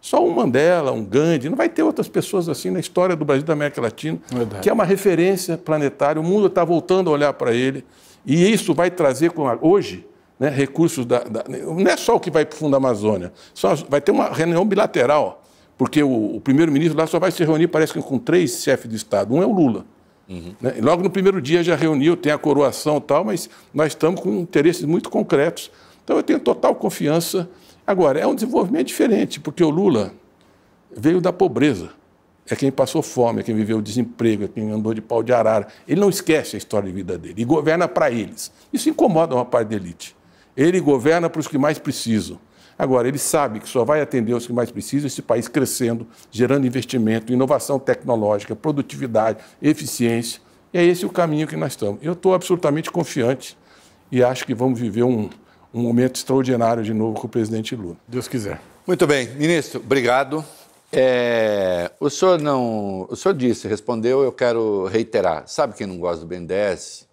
só 0.00 0.24
um 0.24 0.30
Mandela, 0.30 0.92
um 0.92 1.04
Gandhi, 1.04 1.48
não 1.48 1.56
vai 1.56 1.68
ter 1.68 1.82
outras 1.82 2.08
pessoas 2.08 2.48
assim 2.48 2.70
na 2.70 2.80
história 2.80 3.14
do 3.14 3.24
Brasil 3.24 3.44
da 3.44 3.52
América 3.52 3.80
Latina, 3.80 4.18
Verdade. 4.32 4.62
que 4.62 4.70
é 4.70 4.72
uma 4.72 4.84
referência 4.84 5.58
planetária. 5.58 6.20
O 6.20 6.24
mundo 6.24 6.46
está 6.46 6.64
voltando 6.64 7.10
a 7.10 7.12
olhar 7.12 7.32
para 7.34 7.52
ele. 7.52 7.84
E 8.24 8.50
isso 8.50 8.72
vai 8.74 8.90
trazer, 8.90 9.32
hoje, 9.60 10.06
né, 10.38 10.48
recursos 10.48 11.04
da, 11.04 11.20
da, 11.20 11.44
Não 11.48 11.90
é 11.90 11.96
só 11.96 12.16
o 12.16 12.20
que 12.20 12.30
vai 12.30 12.46
para 12.46 12.54
o 12.54 12.58
Fundo 12.58 12.72
da 12.72 12.76
Amazônia, 12.78 13.32
só, 13.52 13.74
vai 13.74 14.00
ter 14.00 14.10
uma 14.10 14.30
reunião 14.30 14.64
bilateral, 14.64 15.42
porque 15.76 16.02
o, 16.02 16.36
o 16.36 16.40
primeiro-ministro 16.40 16.98
lá 16.98 17.06
só 17.06 17.18
vai 17.18 17.30
se 17.30 17.44
reunir, 17.44 17.68
parece 17.68 17.92
que 17.92 18.02
com 18.02 18.18
três 18.18 18.62
chefes 18.62 18.88
de 18.88 18.96
Estado. 18.96 19.34
Um 19.34 19.42
é 19.42 19.46
o 19.46 19.52
Lula. 19.52 19.84
Uhum. 20.28 20.54
Né? 20.60 20.74
Logo 20.80 21.02
no 21.02 21.10
primeiro 21.10 21.42
dia 21.42 21.62
já 21.62 21.74
reuniu, 21.74 22.16
tem 22.16 22.32
a 22.32 22.38
coroação 22.38 22.98
e 22.98 23.00
tal, 23.00 23.24
mas 23.24 23.50
nós 23.74 23.88
estamos 23.88 24.20
com 24.20 24.30
interesses 24.30 24.84
muito 24.84 25.10
concretos. 25.10 25.70
Então 26.04 26.16
eu 26.16 26.22
tenho 26.22 26.38
total 26.38 26.74
confiança 26.74 27.48
Agora, 27.90 28.20
é 28.20 28.24
um 28.24 28.36
desenvolvimento 28.36 28.86
diferente, 28.86 29.40
porque 29.40 29.64
o 29.64 29.68
Lula 29.68 30.14
veio 30.96 31.20
da 31.20 31.32
pobreza. 31.32 31.90
É 32.48 32.54
quem 32.54 32.70
passou 32.70 33.02
fome, 33.02 33.40
é 33.40 33.42
quem 33.42 33.52
viveu 33.52 33.78
o 33.78 33.82
desemprego, 33.82 34.44
é 34.44 34.46
quem 34.46 34.70
andou 34.70 34.94
de 34.94 35.00
pau 35.00 35.24
de 35.24 35.32
arara. 35.32 35.66
Ele 35.88 36.00
não 36.00 36.08
esquece 36.08 36.54
a 36.54 36.58
história 36.58 36.86
de 36.86 36.94
vida 36.94 37.18
dele 37.18 37.42
e 37.42 37.44
governa 37.44 37.88
para 37.88 38.08
eles. 38.08 38.52
Isso 38.72 38.88
incomoda 38.88 39.34
uma 39.34 39.44
parte 39.44 39.70
da 39.70 39.74
elite. 39.74 40.14
Ele 40.56 40.78
governa 40.78 41.28
para 41.28 41.40
os 41.40 41.48
que 41.48 41.58
mais 41.58 41.80
precisam. 41.80 42.38
Agora, 42.78 43.08
ele 43.08 43.18
sabe 43.18 43.58
que 43.58 43.68
só 43.68 43.84
vai 43.84 44.00
atender 44.00 44.34
os 44.34 44.46
que 44.46 44.52
mais 44.52 44.70
precisam, 44.70 45.08
esse 45.08 45.20
país 45.20 45.48
crescendo, 45.48 46.06
gerando 46.30 46.68
investimento, 46.68 47.32
inovação 47.32 47.76
tecnológica, 47.76 48.54
produtividade, 48.54 49.40
eficiência. 49.60 50.40
E 50.72 50.78
é 50.78 50.84
esse 50.84 51.04
o 51.04 51.10
caminho 51.10 51.48
que 51.48 51.56
nós 51.56 51.72
estamos. 51.72 51.98
Eu 52.04 52.12
estou 52.12 52.34
absolutamente 52.34 52.88
confiante 52.88 53.58
e 54.12 54.22
acho 54.22 54.46
que 54.46 54.54
vamos 54.54 54.78
viver 54.78 55.02
um, 55.02 55.28
um 55.72 55.82
momento 55.82 56.16
extraordinário 56.16 56.82
de 56.82 56.92
novo 56.92 57.20
com 57.20 57.26
o 57.26 57.30
presidente 57.30 57.74
Lula. 57.74 57.96
Deus 58.06 58.28
quiser. 58.28 58.60
Muito 58.86 59.06
bem, 59.06 59.28
ministro, 59.34 59.80
obrigado. 59.80 60.44
É, 60.92 61.90
o 62.00 62.10
senhor 62.10 62.40
não, 62.40 63.06
o 63.08 63.14
senhor 63.14 63.34
disse, 63.34 63.68
respondeu, 63.68 64.22
eu 64.22 64.32
quero 64.32 64.86
reiterar. 64.86 65.44
Sabe 65.46 65.74
quem 65.74 65.86
não 65.86 65.98
gosta 65.98 66.20
do 66.20 66.26
BNDES? 66.26 67.08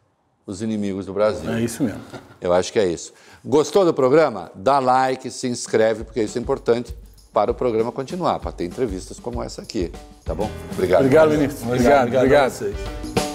Os 0.46 0.62
inimigos 0.62 1.06
do 1.06 1.14
Brasil. 1.14 1.52
É 1.52 1.62
isso 1.62 1.84
mesmo. 1.84 2.02
Eu 2.40 2.54
acho 2.54 2.72
que 2.72 2.80
é 2.80 2.88
isso. 2.88 3.14
Gostou 3.44 3.84
do 3.84 3.94
programa? 3.94 4.50
Dá 4.56 4.80
like, 4.80 5.30
se 5.30 5.46
inscreve, 5.46 6.06
porque 6.06 6.24
isso 6.24 6.38
é 6.38 6.42
importante 6.42 6.96
para 7.34 7.52
o 7.52 7.54
programa 7.54 7.92
continuar, 7.92 8.40
para 8.40 8.54
ter 8.54 8.64
entrevistas 8.64 9.20
como 9.20 9.44
essa 9.44 9.62
aqui. 9.62 9.92
Tá 10.24 10.34
bom? 10.34 10.50
Obrigado. 10.72 11.02
Obrigado, 11.02 11.32
ministro. 11.32 11.68
Obrigado, 11.68 12.08
obrigado. 12.08 12.24
obrigado. 12.24 12.62
obrigado. 12.62 13.27